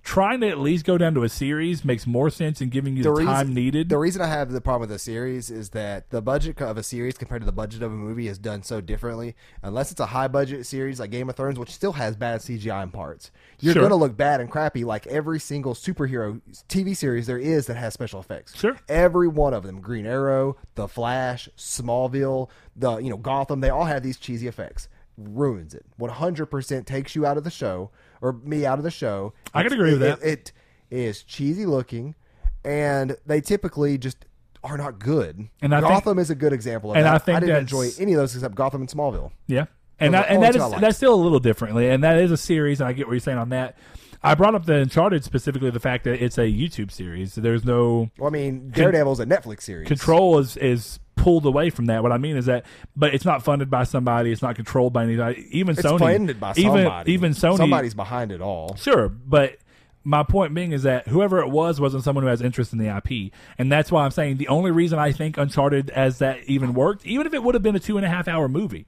trying 0.10 0.42
to 0.42 0.48
at 0.50 0.58
least 0.58 0.86
go 0.86 0.98
down 0.98 1.14
to 1.14 1.22
a 1.22 1.30
series 1.30 1.86
makes 1.86 2.08
more 2.08 2.32
sense 2.32 2.62
in 2.62 2.70
giving 2.70 2.98
you 2.98 3.04
the, 3.04 3.14
time 3.24 3.54
needed. 3.54 3.90
The 3.90 3.98
reason 4.00 4.24
I 4.24 4.26
have 4.26 4.52
the 4.52 4.60
problem 4.60 4.90
with 4.90 4.96
a 4.96 4.98
series 4.98 5.52
is 5.52 5.70
that 5.70 6.10
the 6.10 6.20
budget 6.20 6.60
of 6.64 6.80
a 6.80 6.82
series 6.84 7.16
compared 7.16 7.44
to 7.44 7.46
the 7.46 7.52
budget 7.52 7.84
of 7.84 7.92
a 7.92 7.96
movie 7.96 8.28
is 8.28 8.40
done 8.40 8.64
so 8.64 8.82
differently. 8.82 9.36
Unless 9.62 9.92
it's 9.92 10.00
a 10.00 10.08
high 10.08 10.28
budget 10.28 10.66
series 10.66 11.00
like 11.00 11.12
Game 11.12 11.30
of 11.30 11.36
Thrones, 11.36 11.60
which 11.60 11.70
still 11.70 11.94
has 11.94 12.16
bad 12.16 12.42
CGI 12.42 12.82
in 12.82 12.90
parts, 12.90 13.30
you're 13.60 13.74
Sure. 13.74 13.82
going 13.82 13.92
to 13.92 13.98
look 13.98 14.18
bad 14.18 14.42
and 14.42 14.50
crappy 14.50 14.84
like 14.84 15.06
every 15.06 15.40
single 15.40 15.76
superhero 15.76 16.42
TV 16.68 16.98
series 16.98 17.28
there 17.28 17.38
is 17.38 17.68
that 17.68 17.78
has 17.78 17.94
special 17.94 18.20
effects. 18.20 18.58
Sure. 18.58 18.80
Every 18.90 19.28
one 19.28 19.54
of 19.54 19.62
them, 19.62 19.80
Green 19.80 20.08
Arrow, 20.08 20.58
The 20.74 20.88
Flash, 20.88 21.48
Smallville, 21.56 22.50
the 22.76 22.98
you 22.98 23.12
know 23.12 23.18
Gotham, 23.18 23.60
they 23.62 23.70
all 23.70 23.86
have 23.86 24.02
these 24.02 24.18
cheesy 24.18 24.48
effects. 24.48 24.88
Ruins 25.20 25.76
it. 25.76 25.86
100% 26.00 26.86
takes 26.88 27.16
you 27.16 27.28
out 27.28 27.38
of 27.38 27.44
the 27.44 27.52
show 27.52 27.92
or 28.22 28.34
me 28.34 28.66
out 28.66 28.78
of 28.78 28.84
the 28.84 28.92
show. 28.92 29.34
I 29.54 29.64
can 29.64 29.74
agree 29.74 29.94
with 29.94 30.04
it- 30.04 30.20
that. 30.22 30.28
it 30.28 30.52
is 30.92 31.24
cheesy 31.24 31.66
looking, 31.66 32.16
and 32.64 33.16
they 33.26 33.42
typically 33.42 33.98
just 33.98 34.26
are 34.64 34.78
not 34.78 35.00
good. 35.00 35.48
And 35.62 35.74
I 35.74 35.80
think- 35.80 35.92
Gotham 35.92 36.20
is 36.20 36.30
a 36.30 36.36
good 36.36 36.54
example 36.54 36.92
of 36.92 36.98
and 36.98 37.06
that. 37.06 37.14
I 37.16 37.18
think 37.18 37.38
I 37.38 37.40
didn't 37.40 37.58
enjoy 37.58 37.90
any 38.00 38.14
of 38.14 38.20
those 38.20 38.36
except 38.36 38.56
Gotham 38.56 38.82
and 38.82 38.90
Smallville. 38.90 39.32
Yeah, 39.48 39.66
and 40.00 40.16
and 40.16 40.44
that 40.44 40.56
is 40.56 40.72
that's 40.82 40.98
still 40.98 41.14
a 41.14 41.22
little 41.22 41.40
differently, 41.40 41.90
and 41.90 42.04
that 42.04 42.18
is 42.18 42.32
a 42.32 42.38
series, 42.38 42.82
and 42.82 42.88
I 42.88 42.94
get 42.94 43.08
what 43.08 43.14
you're 43.14 43.20
saying 43.22 43.38
on 43.38 43.50
that. 43.50 43.78
I 44.22 44.36
brought 44.36 44.54
up 44.56 44.66
the 44.66 44.76
Uncharted 44.76 45.24
specifically 45.24 45.70
the 45.70 45.80
fact 45.80 46.04
that 46.04 46.22
it's 46.24 46.38
a 46.38 46.42
YouTube 46.42 46.92
series. 46.92 47.34
So 47.34 47.42
there's 47.42 47.64
no 47.64 48.10
Well, 48.18 48.28
I 48.28 48.32
mean, 48.32 48.70
Daredevil's 48.70 49.20
a 49.20 49.26
Netflix 49.26 49.62
series. 49.64 49.88
control 49.88 50.40
is 50.40 50.58
is 50.58 51.00
pulled 51.16 51.46
away 51.46 51.70
from 51.70 51.86
that. 51.88 52.02
What 52.04 52.12
I 52.12 52.18
mean 52.18 52.38
is 52.38 52.46
that, 52.46 52.66
but 52.96 53.14
it's 53.14 53.26
not 53.26 53.44
funded 53.44 53.70
by 53.70 53.84
somebody. 53.84 54.32
It's 54.32 54.42
not 54.42 54.56
controlled 54.56 54.94
by 54.94 55.04
anybody. 55.04 55.48
Even 55.52 55.78
It's 55.78 55.86
Sony, 55.86 56.00
funded 56.00 56.40
by 56.40 56.54
even 56.56 56.84
somebody. 56.84 57.12
even 57.12 57.32
Sony, 57.34 57.58
Somebody's 57.58 57.94
behind 57.94 58.32
it 58.32 58.42
all. 58.42 58.76
Sure, 58.76 59.10
but 59.10 59.58
my 60.06 60.24
point 60.24 60.54
being 60.54 60.72
is 60.72 60.84
that 60.84 61.08
whoever 61.10 61.40
it 61.40 61.50
was 61.50 61.80
wasn't 61.82 62.04
someone 62.06 62.24
who 62.24 62.30
has 62.30 62.42
interest 62.42 62.72
in 62.72 62.80
the 62.80 62.88
IP, 62.88 63.34
and 63.58 63.72
that's 63.72 63.92
why 63.92 64.06
I'm 64.06 64.12
saying 64.12 64.38
the 64.38 64.48
only 64.48 64.72
reason 64.72 64.98
I 64.98 65.12
think 65.12 65.38
Uncharted 65.38 65.90
as 65.92 66.20
that 66.20 66.40
even 66.46 66.74
worked, 66.74 67.06
even 67.06 67.28
if 67.28 67.34
it 67.34 67.44
would 67.44 67.54
have 67.54 67.64
been 67.64 67.76
a 67.76 67.80
two 67.80 67.98
and 67.98 68.06
a 68.06 68.10
half 68.10 68.28
hour 68.28 68.48
movie, 68.48 68.86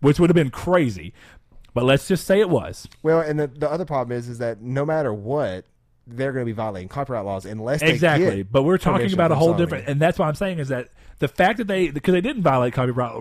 which 0.00 0.18
would 0.18 0.30
have 0.30 0.34
been 0.34 0.50
crazy, 0.50 1.12
but 1.76 1.84
let's 1.84 2.08
just 2.08 2.26
say 2.26 2.40
it 2.40 2.48
was. 2.48 2.88
Well, 3.02 3.20
and 3.20 3.38
the, 3.38 3.48
the 3.48 3.70
other 3.70 3.84
problem 3.84 4.16
is, 4.16 4.28
is 4.28 4.38
that 4.38 4.62
no 4.62 4.86
matter 4.86 5.12
what, 5.12 5.66
they're 6.06 6.32
going 6.32 6.40
to 6.46 6.50
be 6.50 6.56
violating 6.56 6.88
copyright 6.88 7.26
laws 7.26 7.44
unless 7.44 7.80
they 7.82 7.90
exactly. 7.90 8.42
But 8.42 8.62
we're 8.62 8.78
talking 8.78 9.12
about 9.12 9.30
a 9.30 9.34
whole 9.34 9.52
different, 9.52 9.86
and 9.86 10.00
that's 10.00 10.18
what 10.18 10.26
I'm 10.26 10.34
saying 10.36 10.58
is 10.58 10.68
that 10.68 10.88
the 11.18 11.28
fact 11.28 11.58
that 11.58 11.66
they 11.66 11.90
because 11.90 12.12
they 12.14 12.22
didn't 12.22 12.42
violate 12.42 12.72
copyright 12.72 13.12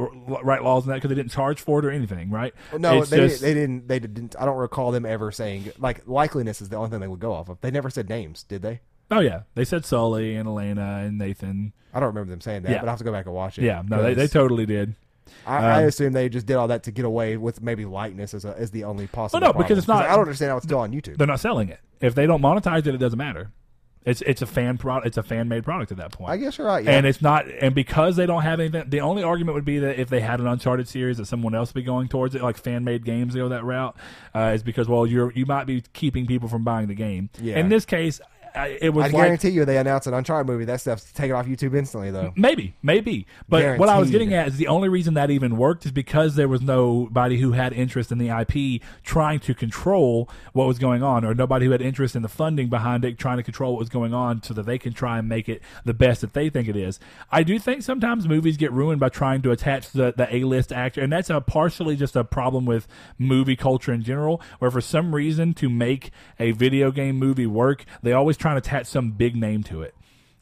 right 0.42 0.64
laws 0.64 0.86
and 0.86 0.92
that 0.94 0.96
because 0.96 1.10
they 1.10 1.16
didn't 1.16 1.32
charge 1.32 1.60
for 1.60 1.80
it 1.80 1.86
or 1.86 1.92
anything, 1.92 2.30
right? 2.30 2.54
No, 2.78 3.02
It's 3.02 3.10
they, 3.10 3.18
just- 3.18 3.42
they 3.42 3.54
didn't. 3.54 3.90
They 3.90 4.00
didn't. 4.00 4.38
I 4.40 4.46
don't 4.46 4.56
recall 4.56 4.94
them 4.94 5.06
ever 5.06 5.34
saying 5.34 5.74
like 5.78 6.06
likeliness 6.06 6.62
is 6.62 6.70
the 6.70 6.78
only 6.78 6.90
thing 6.92 7.02
they 7.02 7.10
would 7.10 7.20
go 7.20 7.34
off 7.34 7.50
of. 7.50 7.60
They 7.60 7.72
never 7.72 7.90
said 7.90 8.08
names, 8.08 8.44
did 8.44 8.62
they? 8.62 8.80
Oh 9.12 9.20
yeah, 9.20 9.42
they 9.56 9.66
said 9.66 9.84
Sully 9.84 10.34
and 10.36 10.48
Elena 10.48 11.02
and 11.06 11.18
Nathan. 11.18 11.74
I 11.94 12.00
don't 12.00 12.08
remember 12.08 12.32
them 12.32 12.40
saying 12.42 12.64
that, 12.64 12.72
Yeah. 12.72 12.80
but 12.80 12.88
I 12.88 12.92
have 12.92 13.00
to 13.00 13.06
go 13.06 13.12
back 13.12 13.26
and 13.26 13.36
watch 13.36 13.58
it. 13.60 13.66
Yeah, 13.66 13.82
no, 13.86 14.02
they, 14.02 14.14
they 14.14 14.28
totally 14.28 14.66
did. 14.66 14.96
I, 15.46 15.58
I 15.58 15.84
um, 15.84 15.88
assume 15.90 16.14
they 16.14 16.30
just 16.30 16.46
did 16.46 16.56
all 16.56 16.68
that 16.68 16.84
to 16.84 16.92
get 16.92 17.06
away 17.06 17.38
with 17.38 17.62
maybe 17.62 17.86
likeness 17.86 18.34
as, 18.34 18.46
a, 18.46 18.58
as 18.58 18.72
the 18.72 18.84
only 18.84 19.08
possible. 19.08 19.42
Well, 19.42 19.54
no, 19.54 19.58
because 19.58 19.78
it's 19.78 19.88
not- 19.88 20.06
I 20.06 20.12
don't 20.12 20.22
understand 20.22 20.52
how 20.52 20.58
it's 20.58 20.66
still 20.66 20.80
on 20.80 20.92
YouTube. 20.92 21.18
They're 21.18 21.28
not 21.28 21.40
selling 21.40 21.70
it. 21.70 21.80
If 22.02 22.16
they 22.16 22.28
don't 22.28 22.42
monetize 22.42 22.86
it, 22.88 22.96
it 22.96 23.00
doesn't 23.00 23.18
matter. 23.18 23.52
It's 24.06 24.22
it's 24.22 24.44
a 24.44 24.46
fan 24.46 24.78
product. 24.78 25.08
It's 25.08 25.18
a 25.18 25.24
fan 25.24 25.48
made 25.48 25.64
product 25.64 25.92
at 25.92 25.98
that 25.98 26.12
point. 26.12 26.30
I 26.30 26.38
guess 26.38 26.60
you're 26.60 26.68
right. 26.68 26.86
Yeah. 26.86 26.92
And 26.92 27.08
it's 27.08 27.24
not, 27.24 27.48
and 27.50 27.74
because 27.74 28.16
they 28.16 28.28
don't 28.28 28.44
have 28.44 28.60
anything, 28.60 28.88
the 28.88 29.02
only 29.02 29.24
argument 29.24 29.56
would 29.56 29.66
be 29.66 29.80
that 29.80 30.00
if 30.00 30.10
they 30.10 30.20
had 30.20 30.40
an 30.40 30.46
Uncharted 30.46 30.88
series, 30.88 31.18
that 31.18 31.26
someone 31.26 31.56
else 31.56 31.74
would 31.74 31.82
be 31.82 31.86
going 31.86 32.08
towards 32.08 32.36
it, 32.36 32.44
like 32.44 32.56
fan 32.58 32.84
made 32.84 33.04
games 33.04 33.34
go 33.34 33.50
that 33.50 33.64
route, 33.64 33.98
uh, 34.36 34.52
is 34.54 34.62
because 34.62 34.88
well, 34.88 35.08
you're 35.08 35.32
you 35.34 35.48
might 35.48 35.66
be 35.66 35.82
keeping 35.94 36.28
people 36.28 36.48
from 36.48 36.64
buying 36.64 36.88
the 36.88 36.94
game. 36.94 37.32
Yeah. 37.42 37.58
In 37.58 37.70
this 37.70 37.84
case, 37.84 38.22
I, 38.56 38.78
it 38.82 38.90
was 38.90 39.06
I 39.06 39.08
like 39.08 39.26
guarantee 39.26 39.50
you, 39.50 39.66
they 39.66 39.78
announce 39.78 40.08
an 40.08 40.14
Uncharted 40.14 40.48
movie, 40.48 40.66
that 40.66 40.82
stuff's 40.82 41.12
taken 41.12 41.36
off 41.36 41.46
YouTube 41.46 41.76
instantly, 41.76 42.12
though. 42.12 42.34
Maybe, 42.36 42.76
maybe. 42.82 43.28
But 43.50 43.80
what 43.80 43.90
I 43.90 44.00
was 44.00 44.12
getting 44.12 44.34
at 44.34 44.48
is 44.48 44.58
the 44.58 44.68
only 44.68 44.90
reason 44.90 45.14
that 45.16 45.30
even 45.30 45.58
worked 45.58 45.86
is 45.86 45.92
because 45.92 46.36
there 46.36 46.48
was 46.48 46.62
nobody 46.62 47.40
who 47.40 47.52
had 47.52 47.74
interest 47.74 48.12
in 48.12 48.18
the 48.18 48.30
IP 48.30 48.82
trying 49.04 49.40
to 49.42 49.54
control 49.54 50.30
what 50.54 50.68
was 50.68 50.80
going 50.80 51.04
on, 51.04 51.26
or 51.26 51.34
nobody 51.34 51.66
who 51.66 51.72
had 51.72 51.82
interest 51.82 52.16
in 52.16 52.22
the 52.22 52.30
funding 52.30 52.70
behind 52.70 53.04
it 53.06 53.18
trying 53.18 53.38
to 53.38 53.44
control 53.44 53.74
what 53.74 53.80
was 53.80 53.90
going 53.90 54.14
on 54.14 54.42
so 54.44 54.54
that 54.54 54.66
they 54.66 54.78
can 54.78 54.94
try 54.94 55.20
and 55.20 55.28
make 55.28 55.50
it 55.50 55.62
the 55.84 55.94
best 55.94 56.22
that 56.22 56.34
they 56.34 56.50
think 56.50 56.68
it 56.68 56.76
is. 56.76 57.00
I 57.32 57.44
do 57.44 57.60
think 57.60 57.82
sometimes 57.84 58.28
movies 58.28 58.58
get 58.58 58.72
ruined 58.72 59.00
by 59.00 59.10
trying 59.10 59.42
to 59.44 59.52
attach 59.52 59.92
the, 59.92 60.14
the 60.16 60.34
A 60.34 60.44
list 60.44 60.72
actor, 60.72 61.02
and 61.02 61.12
that's 61.12 61.30
a 61.30 61.42
partially 61.42 61.96
just 61.96 62.16
a 62.16 62.24
problem 62.24 62.66
with 62.66 62.88
movie 63.18 63.56
culture 63.56 63.92
in 63.92 64.02
general, 64.02 64.42
where 64.60 64.72
for 64.72 64.82
some 64.82 65.14
reason 65.14 65.54
to 65.56 65.70
make 65.70 66.12
a 66.40 66.52
video 66.52 66.92
game 66.92 67.18
movie 67.18 67.48
work, 67.48 67.86
they 68.02 68.14
always 68.14 68.38
try 68.46 68.52
and 68.52 68.58
attach 68.60 68.86
some 68.88 69.12
big 69.12 69.36
name 69.36 69.64
to 69.64 69.82
it. 69.82 69.96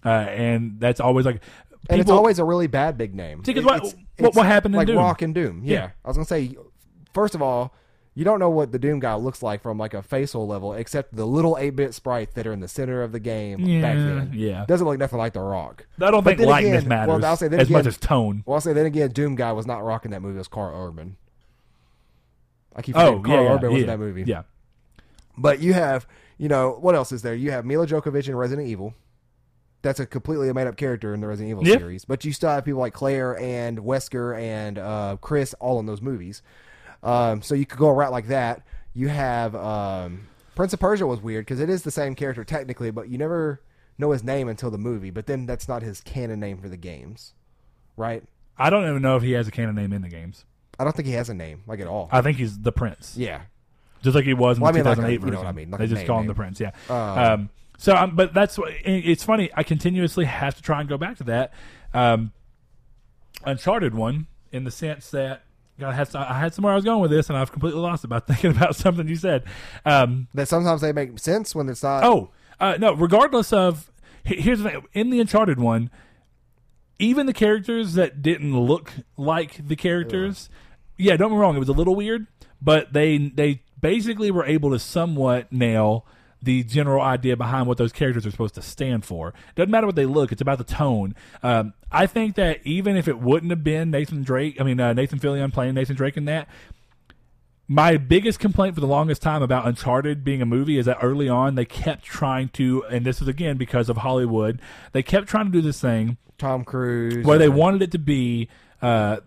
Uh, 0.06 0.10
and 0.10 0.80
that's 0.80 1.00
always 1.00 1.26
like 1.26 1.42
And 1.90 2.00
it's 2.02 2.10
always 2.12 2.40
a 2.40 2.44
really 2.46 2.68
bad 2.68 2.98
big 2.98 3.14
name. 3.16 3.44
See, 3.44 3.54
'cause 3.54 3.64
It- 3.64 3.66
what- 3.66 3.76
it's- 3.78 3.96
what- 4.20 4.28
it's 4.30 4.38
what 4.38 4.46
happened 4.46 4.76
in 4.76 4.78
like 4.78 4.88
Doom? 4.88 4.98
Rock 4.98 5.22
and 5.22 5.34
Doom. 5.36 5.62
Yeah. 5.64 5.74
Yeah. 5.74 5.90
I 6.04 6.08
was 6.08 6.18
gonna 6.18 6.26
say, 6.26 6.56
first 7.14 7.36
of 7.36 7.42
all, 7.42 7.74
you 8.16 8.24
don't 8.24 8.38
know 8.40 8.50
what 8.50 8.72
the 8.72 8.78
Doom 8.80 9.00
guy 9.00 9.16
looks 9.16 9.42
like 9.42 9.62
from 9.62 9.78
like 9.78 9.94
a 9.94 10.04
facial 10.04 10.46
level, 10.46 10.74
except 10.74 11.16
the 11.16 11.26
little 11.26 11.58
eight 11.58 11.76
bit 11.76 11.94
sprites 11.94 12.34
that 12.36 12.46
are 12.46 12.54
in 12.54 12.60
the 12.60 12.68
center 12.68 13.02
of 13.02 13.12
the 13.12 13.20
game 13.20 13.58
back 13.82 13.96
Yeah, 13.98 14.04
then. 14.04 14.32
yeah. 14.34 14.66
doesn't 14.68 14.86
look 14.88 15.00
nothing 15.00 15.18
like 15.18 15.34
the 15.34 15.42
Rock. 15.42 15.86
I 16.00 16.12
don't 16.12 16.24
But 16.24 16.38
think 16.38 16.48
likeness 16.50 16.80
again- 16.80 16.90
matters 16.90 17.08
well, 17.08 17.26
I'll 17.26 17.38
say 17.38 17.48
then 17.48 17.60
as 17.60 17.70
much 17.70 17.88
as 17.88 17.98
tone. 17.98 18.44
Well, 18.46 18.56
I'll 18.56 18.62
say 18.62 18.74
then 18.74 18.86
again, 18.86 19.10
Doom 19.12 19.36
guy 19.36 19.52
was 19.52 19.66
not 19.66 19.84
rocking 19.84 20.12
that 20.12 20.22
movie. 20.22 20.36
It 20.36 20.40
was 20.40 20.48
Karl 20.48 20.88
Urban. 20.88 21.16
I 22.76 22.82
keep 22.82 22.96
Oh, 22.96 23.00
forgetting 23.18 23.20
yeah, 23.32 23.36
Karl 23.36 23.44
yeah, 23.46 23.54
Urban 23.56 23.74
was 23.74 23.82
in 23.82 23.88
that 23.88 24.00
movie. 24.00 24.24
Yeah, 24.26 24.42
But 25.38 25.60
you 25.60 25.74
have, 25.74 26.06
you 26.44 26.50
know, 26.50 26.72
what 26.82 26.94
else 26.94 27.14
is 27.14 27.22
there? 27.22 27.34
You 27.34 27.52
have 27.52 27.64
Milla 27.66 27.88
Jovovich 27.88 28.28
in 28.28 28.36
Resident 28.36 28.68
Evil. 28.68 28.94
That's 29.82 30.02
a 30.02 30.06
completely 30.06 30.52
made 30.52 30.68
up 30.68 30.76
character 30.76 31.14
in 31.14 31.22
the 31.22 31.28
Resident 31.28 31.52
Evil 31.52 31.66
Yeah. 31.66 31.78
series. 31.78 32.04
But 32.04 32.26
you 32.26 32.34
still 32.34 32.50
have 32.50 32.66
people 32.66 32.82
like 32.82 32.94
Claire 32.94 33.40
and 33.40 33.78
Wesker 33.80 34.38
and 34.38 34.78
uh, 34.78 35.16
Chris 35.22 35.54
all 35.62 35.80
in 35.80 35.86
those 35.86 36.02
movies. 36.02 36.42
Um, 37.02 37.42
so 37.42 37.56
you 37.56 37.66
could 37.66 37.80
go 37.80 37.88
a 37.88 37.94
route 37.94 38.12
like 38.12 38.28
that. 38.28 38.62
You 38.94 39.08
have 39.08 39.56
um, 39.56 40.28
Prince 40.56 40.74
of 40.74 40.82
Persia 40.82 41.08
was 41.08 41.22
weird 41.22 41.46
because 41.46 41.62
it 41.62 41.70
is 41.70 41.84
the 41.84 41.92
same 41.92 42.14
character 42.14 42.44
technically, 42.44 42.92
but 42.92 43.08
you 43.08 43.18
never 43.18 43.62
know 43.98 44.12
his 44.12 44.22
name 44.22 44.50
until 44.50 44.70
the 44.70 44.78
movie. 44.78 45.12
But 45.12 45.28
then 45.28 45.46
that's 45.46 45.70
not 45.70 45.82
his 45.82 46.02
canon 46.02 46.42
name 46.42 46.58
for 46.58 46.68
the 46.68 46.76
games, 46.78 47.34
right? 47.96 48.22
I 48.58 48.70
don't 48.70 48.88
even 48.90 49.02
know 49.02 49.16
if 49.16 49.24
he 49.24 49.32
has 49.32 49.48
a 49.48 49.52
canon 49.52 49.76
name 49.76 49.94
in 49.94 50.02
the 50.02 50.10
games. 50.10 50.44
I 50.78 50.84
don't 50.84 50.94
think 50.96 51.08
he 51.08 51.14
has 51.14 51.30
a 51.30 51.34
name 51.34 51.64
like 51.68 51.80
at 51.80 51.88
all. 51.88 52.10
I 52.12 52.22
think 52.22 52.38
he's 52.38 52.60
the 52.60 52.72
Prince, 52.74 53.16
yeah, 53.18 53.44
just 54.04 54.14
like 54.16 54.26
he 54.26 54.34
was 54.36 54.58
in 54.58 54.62
Well, 54.64 54.70
I 54.70 54.72
the 54.74 54.78
mean, 54.80 54.86
like 54.86 54.98
a- 55.00 55.02
2008 55.02 55.14
you 55.14 55.20
know 55.20 55.26
version. 55.32 55.38
what 55.46 55.48
I 55.48 55.52
mean, 55.54 55.72
like 55.72 55.80
they 55.80 55.88
just 55.88 56.00
name 56.02 56.08
call 56.08 56.18
him 56.20 56.24
name. 56.24 56.28
the 56.28 56.34
Prince. 56.36 56.60
Yeah. 56.60 56.72
Um, 56.90 57.18
Um, 57.20 57.50
so, 57.80 57.96
um, 57.96 58.16
but 58.16 58.34
that's 58.36 58.60
it's 58.86 59.24
funny. 59.24 59.50
I 59.56 59.64
continuously 59.64 60.26
have 60.26 60.56
to 60.56 60.62
try 60.62 60.80
and 60.80 60.88
go 60.88 60.98
back 60.98 61.18
to 61.18 61.24
that 61.26 61.54
um, 61.94 62.32
Uncharted 63.46 63.94
one 63.96 64.28
in 64.52 64.64
the 64.64 64.72
sense 64.72 65.10
that. 65.12 65.44
God, 65.80 65.90
I 65.90 65.94
had, 65.96 66.16
I 66.16 66.40
had 66.40 66.54
somewhere 66.54 66.72
I 66.72 66.76
was 66.76 66.86
going 66.86 67.02
with 67.02 67.10
this, 67.10 67.30
and 67.30 67.38
I've 67.38 67.52
completely 67.52 67.80
lost 67.82 68.04
it 68.04 68.08
by 68.08 68.20
thinking 68.20 68.52
about 68.52 68.76
something 68.76 69.08
you 69.08 69.16
said. 69.16 69.44
Um, 69.86 70.28
that 70.36 70.48
sometimes 70.48 70.82
they 70.82 70.94
make 70.94 71.18
sense 71.18 71.56
when 71.56 71.68
it's 71.68 71.82
not. 71.82 72.04
Oh, 72.04 72.30
uh, 72.60 72.78
no, 72.80 72.94
regardless 72.94 73.52
of. 73.52 73.92
Here's 74.24 74.60
the 74.60 74.70
thing. 74.70 74.86
In 74.94 75.10
the 75.10 75.20
Uncharted 75.20 75.60
one, 75.60 75.90
even 77.00 77.26
the 77.26 77.34
characters 77.34 77.96
that 77.96 78.22
didn't 78.22 78.56
look 78.58 78.94
like 79.18 79.68
the 79.68 79.76
characters, 79.76 80.48
yeah, 80.96 81.18
don't 81.18 81.30
get 81.30 81.36
me 81.36 81.42
wrong, 81.42 81.56
it 81.56 81.60
was 81.60 81.70
a 81.70 81.74
little 81.74 81.96
weird, 81.96 82.28
but 82.62 82.94
they 82.94 83.18
they 83.18 83.63
basically 83.84 84.32
we 84.32 84.38
were 84.38 84.46
able 84.46 84.72
to 84.72 84.80
somewhat 84.80 85.52
nail 85.52 86.08
the 86.42 86.64
general 86.64 87.02
idea 87.02 87.38
behind 87.38 87.68
what 87.68 87.78
those 87.78 87.92
characters 87.92 88.26
are 88.26 88.32
supposed 88.32 88.56
to 88.56 88.62
stand 88.62 89.06
for. 89.06 89.34
Doesn't 89.56 89.70
matter 89.70 89.86
what 89.86 89.96
they 89.96 90.08
look; 90.08 90.32
it's 90.32 90.42
about 90.42 90.58
the 90.58 90.64
tone. 90.64 91.14
Um, 91.44 91.74
I 91.92 92.08
think 92.08 92.36
that 92.36 92.60
even 92.66 92.98
if 92.98 93.08
it 93.08 93.20
wouldn't 93.20 93.52
have 93.52 93.64
been 93.64 93.92
Nathan 93.92 94.24
Drake, 94.24 94.60
I 94.60 94.64
mean 94.64 94.80
uh, 94.80 94.94
Nathan 94.94 95.20
Fillion 95.20 95.54
playing 95.54 95.76
Nathan 95.76 95.96
Drake 95.96 96.18
in 96.18 96.26
that, 96.26 96.48
my 97.68 97.98
biggest 97.98 98.40
complaint 98.40 98.76
for 98.76 98.82
the 98.82 98.88
longest 98.88 99.22
time 99.22 99.42
about 99.42 99.66
Uncharted 99.66 100.24
being 100.24 100.42
a 100.42 100.46
movie 100.46 100.78
is 100.78 100.86
that 100.86 100.98
early 101.02 101.30
on 101.30 101.56
they 101.56 101.66
kept 101.66 102.04
trying 102.04 102.50
to, 102.50 102.84
and 102.86 103.06
this 103.06 103.22
is 103.22 103.28
again 103.28 103.58
because 103.58 103.90
of 103.90 103.98
Hollywood, 103.98 104.62
they 104.92 105.04
kept 105.04 105.28
trying 105.28 105.46
to 105.46 105.52
do 105.52 105.62
this 105.62 105.80
thing 105.80 106.18
Tom 106.38 106.64
Cruise. 106.66 107.26
where 107.26 107.38
they 107.38 107.50
wanted 107.50 107.82
it 107.82 107.92
to 107.92 108.00
be, 108.00 108.50
uh, 108.82 109.18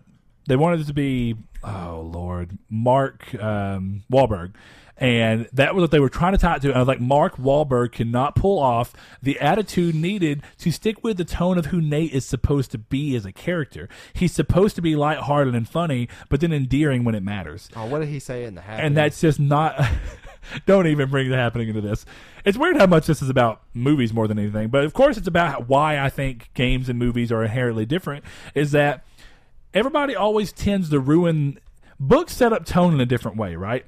they 0.47 0.55
wanted 0.55 0.81
it 0.81 0.87
to 0.87 0.93
be, 0.93 1.35
oh 1.63 2.01
lord, 2.11 2.57
Mark 2.69 3.33
um, 3.41 4.03
Wahlberg. 4.11 4.53
And 4.99 5.47
that 5.53 5.75
was 5.75 5.81
what 5.83 5.91
they 5.91 5.99
were 5.99 6.09
trying 6.09 6.31
to 6.31 6.39
tie 6.39 6.55
it 6.55 6.63
to. 6.63 6.69
And 6.69 6.75
I 6.75 6.79
was 6.79 6.87
like, 6.87 6.99
Mark 6.99 7.37
Wahlberg 7.37 7.91
cannot 7.91 8.35
pull 8.35 8.57
off 8.57 8.93
the 9.21 9.39
attitude 9.39 9.93
needed 9.93 10.41
to 10.57 10.71
stick 10.71 11.03
with 11.03 11.17
the 11.17 11.23
tone 11.23 11.59
of 11.59 11.67
who 11.67 11.79
Nate 11.79 12.13
is 12.13 12.25
supposed 12.25 12.71
to 12.71 12.79
be 12.79 13.15
as 13.15 13.23
a 13.23 13.31
character. 13.31 13.87
He's 14.13 14.31
supposed 14.33 14.75
to 14.75 14.81
be 14.81 14.95
lighthearted 14.95 15.53
and 15.53 15.69
funny, 15.69 16.09
but 16.29 16.41
then 16.41 16.51
endearing 16.51 17.03
when 17.03 17.13
it 17.13 17.21
matters 17.21 17.69
Oh, 17.75 17.85
what 17.85 17.99
did 17.99 18.07
he 18.09 18.17
say 18.19 18.43
in 18.45 18.55
the 18.55 18.61
hat? 18.61 18.83
and 18.83 18.97
that's 18.97 19.21
just 19.21 19.39
not 19.39 19.79
don't 20.65 20.87
even 20.87 21.09
bring 21.11 21.29
the 21.29 21.35
happening 21.35 21.67
into 21.67 21.81
this 21.81 22.05
it's 22.45 22.57
weird 22.57 22.77
how 22.77 22.85
much 22.87 23.05
this 23.05 23.21
is 23.21 23.29
about 23.29 23.61
movies 23.73 24.13
more 24.13 24.27
than 24.27 24.39
anything 24.39 24.69
but 24.69 24.83
of 24.85 24.93
course 24.93 25.17
it's 25.17 25.27
about 25.27 25.67
why 25.67 25.99
i 25.99 26.09
think 26.09 26.49
games 26.53 26.87
and 26.87 26.97
movies 26.97 27.31
are 27.33 27.43
inherently 27.43 27.85
different 27.85 28.23
is 28.55 28.71
that 28.71 29.03
everybody 29.73 30.15
always 30.15 30.51
tends 30.51 30.89
to 30.89 30.99
ruin 30.99 31.59
books 31.99 32.33
set 32.33 32.53
up 32.53 32.65
tone 32.65 32.93
in 32.93 33.01
a 33.01 33.05
different 33.05 33.37
way 33.37 33.55
right? 33.55 33.85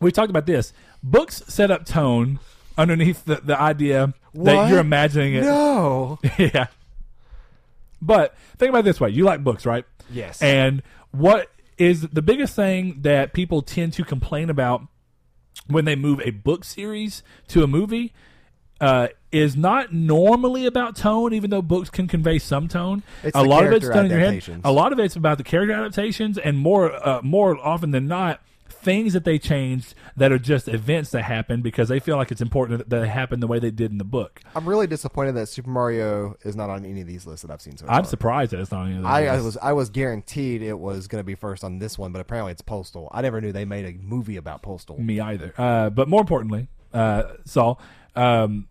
We 0.00 0.12
talked 0.12 0.30
about 0.30 0.46
this. 0.46 0.72
Books 1.02 1.42
set 1.48 1.70
up 1.70 1.86
tone 1.86 2.38
underneath 2.76 3.24
the, 3.24 3.36
the 3.36 3.58
idea 3.58 4.12
that 4.34 4.68
you're 4.68 4.78
imagining 4.78 5.34
it. 5.34 5.42
No. 5.42 6.18
yeah. 6.38 6.66
But 8.02 8.36
think 8.58 8.68
about 8.68 8.80
it 8.80 8.84
this 8.84 9.00
way. 9.00 9.10
You 9.10 9.24
like 9.24 9.42
books 9.42 9.64
right? 9.64 9.84
Yes. 10.10 10.40
and 10.40 10.82
what 11.10 11.50
is 11.78 12.02
the 12.02 12.22
biggest 12.22 12.54
thing 12.54 13.02
that 13.02 13.32
people 13.32 13.60
tend 13.62 13.92
to 13.94 14.04
complain 14.04 14.50
about 14.50 14.82
when 15.66 15.84
they 15.84 15.96
move 15.96 16.20
a 16.24 16.30
book 16.30 16.64
series 16.64 17.22
to 17.48 17.62
a 17.62 17.66
movie 17.66 18.12
uh, 18.80 19.08
is 19.32 19.56
not 19.56 19.92
normally 19.92 20.66
about 20.66 20.96
tone, 20.96 21.32
even 21.32 21.50
though 21.50 21.62
books 21.62 21.90
can 21.90 22.08
convey 22.08 22.38
some 22.38 22.68
tone. 22.68 23.02
It's 23.22 23.36
a 23.36 23.42
lot 23.42 23.64
of 23.64 23.72
it's 23.72 23.88
done 23.88 24.06
in 24.06 24.10
your 24.10 24.20
head. 24.20 24.60
A 24.64 24.72
lot 24.72 24.92
of 24.92 24.98
it's 24.98 25.16
about 25.16 25.38
the 25.38 25.44
character 25.44 25.74
adaptations, 25.74 26.38
and 26.38 26.58
more 26.58 26.92
uh, 26.92 27.20
more 27.22 27.56
often 27.58 27.90
than 27.90 28.06
not, 28.06 28.40
things 28.68 29.14
that 29.14 29.24
they 29.24 29.38
changed 29.38 29.94
that 30.16 30.30
are 30.30 30.38
just 30.38 30.68
events 30.68 31.10
that 31.10 31.22
happen 31.22 31.60
because 31.60 31.88
they 31.88 31.98
feel 31.98 32.16
like 32.16 32.30
it's 32.30 32.40
important 32.40 32.78
that 32.78 32.88
they 32.88 33.08
happen 33.08 33.40
the 33.40 33.46
way 33.46 33.58
they 33.58 33.70
did 33.70 33.90
in 33.90 33.98
the 33.98 34.04
book. 34.04 34.40
I'm 34.54 34.66
really 34.66 34.86
disappointed 34.86 35.32
that 35.32 35.48
Super 35.48 35.70
Mario 35.70 36.36
is 36.42 36.54
not 36.54 36.70
on 36.70 36.84
any 36.84 37.00
of 37.00 37.06
these 37.06 37.26
lists 37.26 37.42
that 37.44 37.52
I've 37.52 37.60
seen 37.60 37.76
so 37.76 37.86
far. 37.86 37.96
I'm 37.96 38.04
surprised 38.04 38.52
that 38.52 38.60
it's 38.60 38.70
not 38.70 38.82
on 38.82 38.86
any 38.86 38.96
of 38.98 39.02
those 39.02 39.10
I, 39.10 39.26
I 39.26 39.40
was 39.40 39.56
I 39.58 39.72
was 39.72 39.90
guaranteed 39.90 40.62
it 40.62 40.78
was 40.78 41.08
going 41.08 41.20
to 41.20 41.26
be 41.26 41.34
first 41.34 41.64
on 41.64 41.78
this 41.80 41.98
one, 41.98 42.12
but 42.12 42.20
apparently 42.20 42.52
it's 42.52 42.62
Postal. 42.62 43.08
I 43.12 43.22
never 43.22 43.40
knew 43.40 43.50
they 43.52 43.64
made 43.64 43.86
a 43.86 43.98
movie 44.00 44.36
about 44.36 44.62
Postal. 44.62 44.98
Me 45.00 45.18
either. 45.20 45.52
Uh, 45.58 45.90
but 45.90 46.08
more 46.08 46.20
importantly, 46.20 46.68
uh, 46.94 47.24
Saul, 47.44 47.80
um, 48.16 48.68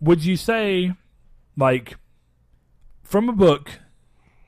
would 0.00 0.24
you 0.24 0.36
say, 0.36 0.92
like, 1.56 1.96
from 3.02 3.28
a 3.28 3.32
book 3.32 3.80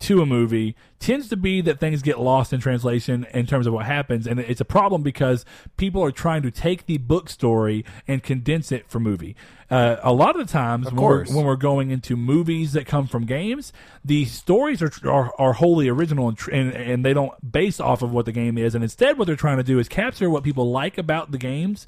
to 0.00 0.22
a 0.22 0.26
movie 0.26 0.74
tends 0.98 1.28
to 1.28 1.36
be 1.36 1.60
that 1.60 1.78
things 1.78 2.02
get 2.02 2.18
lost 2.18 2.52
in 2.52 2.60
translation 2.60 3.26
in 3.34 3.46
terms 3.46 3.66
of 3.66 3.72
what 3.72 3.84
happens, 3.86 4.26
and 4.26 4.40
it's 4.40 4.60
a 4.60 4.64
problem 4.64 5.02
because 5.02 5.44
people 5.76 6.02
are 6.02 6.10
trying 6.10 6.42
to 6.42 6.50
take 6.50 6.86
the 6.86 6.98
book 6.98 7.28
story 7.28 7.84
and 8.08 8.22
condense 8.22 8.72
it 8.72 8.88
for 8.88 8.98
movie. 8.98 9.36
Uh, 9.70 9.96
a 10.02 10.12
lot 10.12 10.38
of 10.38 10.46
the 10.46 10.52
times, 10.52 10.86
when 10.86 10.96
we're, 10.96 11.24
when 11.36 11.44
we're 11.44 11.56
going 11.56 11.90
into 11.90 12.16
movies 12.16 12.72
that 12.72 12.86
come 12.86 13.06
from 13.06 13.24
games, 13.24 13.72
the 14.04 14.24
stories 14.24 14.82
are 14.82 14.90
are, 15.06 15.32
are 15.38 15.52
wholly 15.54 15.88
original 15.88 16.28
and, 16.28 16.38
tr- 16.38 16.50
and 16.50 16.72
and 16.72 17.04
they 17.04 17.12
don't 17.12 17.52
base 17.52 17.78
off 17.78 18.02
of 18.02 18.10
what 18.10 18.24
the 18.24 18.32
game 18.32 18.56
is, 18.56 18.74
and 18.74 18.82
instead, 18.82 19.18
what 19.18 19.26
they're 19.26 19.36
trying 19.36 19.58
to 19.58 19.62
do 19.62 19.78
is 19.78 19.88
capture 19.88 20.30
what 20.30 20.44
people 20.44 20.70
like 20.70 20.96
about 20.96 21.30
the 21.30 21.38
games 21.38 21.86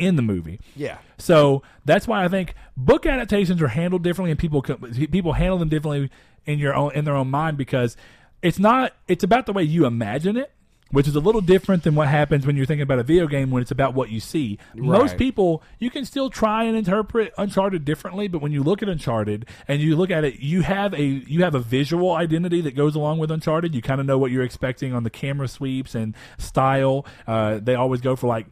in 0.00 0.16
the 0.16 0.22
movie. 0.22 0.60
Yeah. 0.74 0.98
So 1.18 1.62
that's 1.84 2.06
why 2.08 2.24
I 2.24 2.28
think 2.28 2.54
book 2.76 3.06
adaptations 3.06 3.60
are 3.62 3.68
handled 3.68 4.02
differently, 4.02 4.30
and 4.30 4.40
people 4.40 4.62
people 4.62 5.34
handle 5.34 5.58
them 5.58 5.68
differently 5.68 6.10
in 6.46 6.58
your 6.58 6.74
own 6.74 6.92
in 6.94 7.04
their 7.04 7.14
own 7.14 7.30
mind 7.30 7.56
because 7.56 7.96
it's 8.42 8.58
not 8.58 8.94
it's 9.08 9.24
about 9.24 9.46
the 9.46 9.52
way 9.52 9.62
you 9.62 9.84
imagine 9.84 10.36
it, 10.36 10.50
which 10.90 11.06
is 11.06 11.14
a 11.14 11.20
little 11.20 11.40
different 11.40 11.82
than 11.82 11.94
what 11.94 12.08
happens 12.08 12.46
when 12.46 12.56
you're 12.56 12.66
thinking 12.66 12.82
about 12.82 12.98
a 12.98 13.02
video 13.02 13.26
game 13.26 13.50
when 13.50 13.62
it's 13.62 13.70
about 13.70 13.94
what 13.94 14.10
you 14.10 14.18
see. 14.18 14.58
Most 14.74 15.16
people 15.18 15.62
you 15.78 15.90
can 15.90 16.04
still 16.04 16.30
try 16.30 16.64
and 16.64 16.76
interpret 16.76 17.32
Uncharted 17.36 17.84
differently, 17.84 18.28
but 18.28 18.40
when 18.40 18.52
you 18.52 18.62
look 18.62 18.82
at 18.82 18.88
Uncharted 18.88 19.46
and 19.68 19.80
you 19.80 19.96
look 19.96 20.10
at 20.10 20.24
it, 20.24 20.40
you 20.40 20.62
have 20.62 20.94
a 20.94 21.04
you 21.04 21.44
have 21.44 21.54
a 21.54 21.60
visual 21.60 22.12
identity 22.12 22.60
that 22.62 22.74
goes 22.74 22.94
along 22.94 23.18
with 23.18 23.30
Uncharted. 23.30 23.74
You 23.74 23.82
kind 23.82 24.00
of 24.00 24.06
know 24.06 24.18
what 24.18 24.30
you're 24.30 24.42
expecting 24.42 24.94
on 24.94 25.04
the 25.04 25.10
camera 25.10 25.48
sweeps 25.48 25.94
and 25.94 26.14
style. 26.38 27.04
Uh, 27.26 27.58
they 27.62 27.74
always 27.74 28.00
go 28.00 28.16
for 28.16 28.26
like 28.26 28.46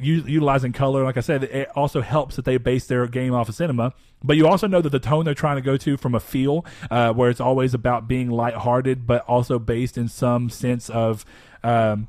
utilizing 0.00 0.72
color. 0.72 1.04
Like 1.04 1.16
I 1.16 1.20
said, 1.20 1.44
it 1.44 1.68
also 1.74 2.00
helps 2.00 2.36
that 2.36 2.44
they 2.44 2.56
base 2.56 2.86
their 2.86 3.06
game 3.06 3.34
off 3.34 3.48
of 3.48 3.54
cinema. 3.54 3.92
But 4.22 4.36
you 4.36 4.46
also 4.46 4.66
know 4.66 4.80
that 4.80 4.90
the 4.90 5.00
tone 5.00 5.24
they're 5.24 5.34
trying 5.34 5.56
to 5.56 5.62
go 5.62 5.76
to 5.76 5.96
from 5.96 6.14
a 6.14 6.20
feel, 6.20 6.64
uh, 6.90 7.12
where 7.12 7.30
it's 7.30 7.40
always 7.40 7.74
about 7.74 8.06
being 8.06 8.30
lighthearted, 8.30 9.06
but 9.06 9.24
also 9.26 9.58
based 9.58 9.98
in 9.98 10.08
some 10.08 10.48
sense 10.50 10.88
of 10.88 11.24
um, 11.64 12.08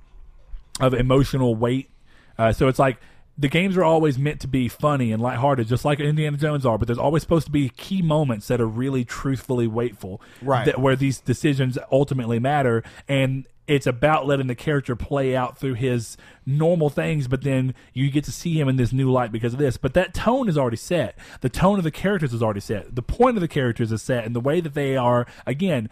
of 0.80 0.94
emotional 0.94 1.56
weight. 1.56 1.90
Uh, 2.38 2.52
so 2.52 2.68
it's 2.68 2.80
like 2.80 2.98
the 3.38 3.48
games 3.48 3.76
are 3.76 3.84
always 3.84 4.20
meant 4.20 4.40
to 4.42 4.48
be 4.48 4.68
funny 4.68 5.12
and 5.12 5.22
lighthearted, 5.22 5.68
just 5.68 5.84
like 5.84 6.00
Indiana 6.00 6.38
Jones 6.38 6.66
are. 6.66 6.78
But 6.78 6.88
there's 6.88 7.00
always 7.00 7.24
supposed 7.24 7.46
to 7.46 7.52
be 7.52 7.70
key 7.70 8.02
moments 8.02 8.48
that 8.48 8.62
are 8.62 8.68
really 8.68 9.04
truthfully 9.04 9.68
weightful, 9.68 10.20
Right. 10.42 10.66
That, 10.66 10.80
where 10.80 10.96
these 10.96 11.20
decisions 11.20 11.78
ultimately 11.92 12.38
matter, 12.38 12.84
and 13.08 13.48
it's 13.68 13.88
about 13.88 14.28
letting 14.28 14.48
the 14.48 14.56
character 14.56 14.96
play 14.96 15.36
out 15.36 15.58
through 15.58 15.76
his 15.76 16.18
normal 16.46 16.90
things, 16.90 17.28
but 17.28 17.44
then 17.44 17.74
you 17.94 18.12
get 18.12 18.24
to 18.26 18.32
see 18.32 18.60
him 18.60 18.68
in 18.68 18.76
this 18.76 18.92
new 18.92 19.12
light 19.12 19.32
because 19.32 19.54
of 19.54 19.60
this. 19.60 19.78
But 19.78 19.94
that 19.94 20.14
tone 20.14 20.50
is 20.50 20.58
already 20.58 20.78
set. 20.78 21.18
The 21.42 21.50
tone 21.50 21.78
of 21.78 21.84
the 21.84 21.92
characters 21.92 22.34
is 22.34 22.44
already 22.44 22.60
set. 22.60 22.96
The 22.96 23.02
point 23.02 23.38
of 23.38 23.42
the 23.42 23.48
characters 23.48 23.92
is 23.92 24.02
set, 24.02 24.26
and 24.26 24.36
the 24.36 24.42
way 24.42 24.60
that 24.60 24.74
they 24.74 24.98
are 24.98 25.26
again 25.46 25.90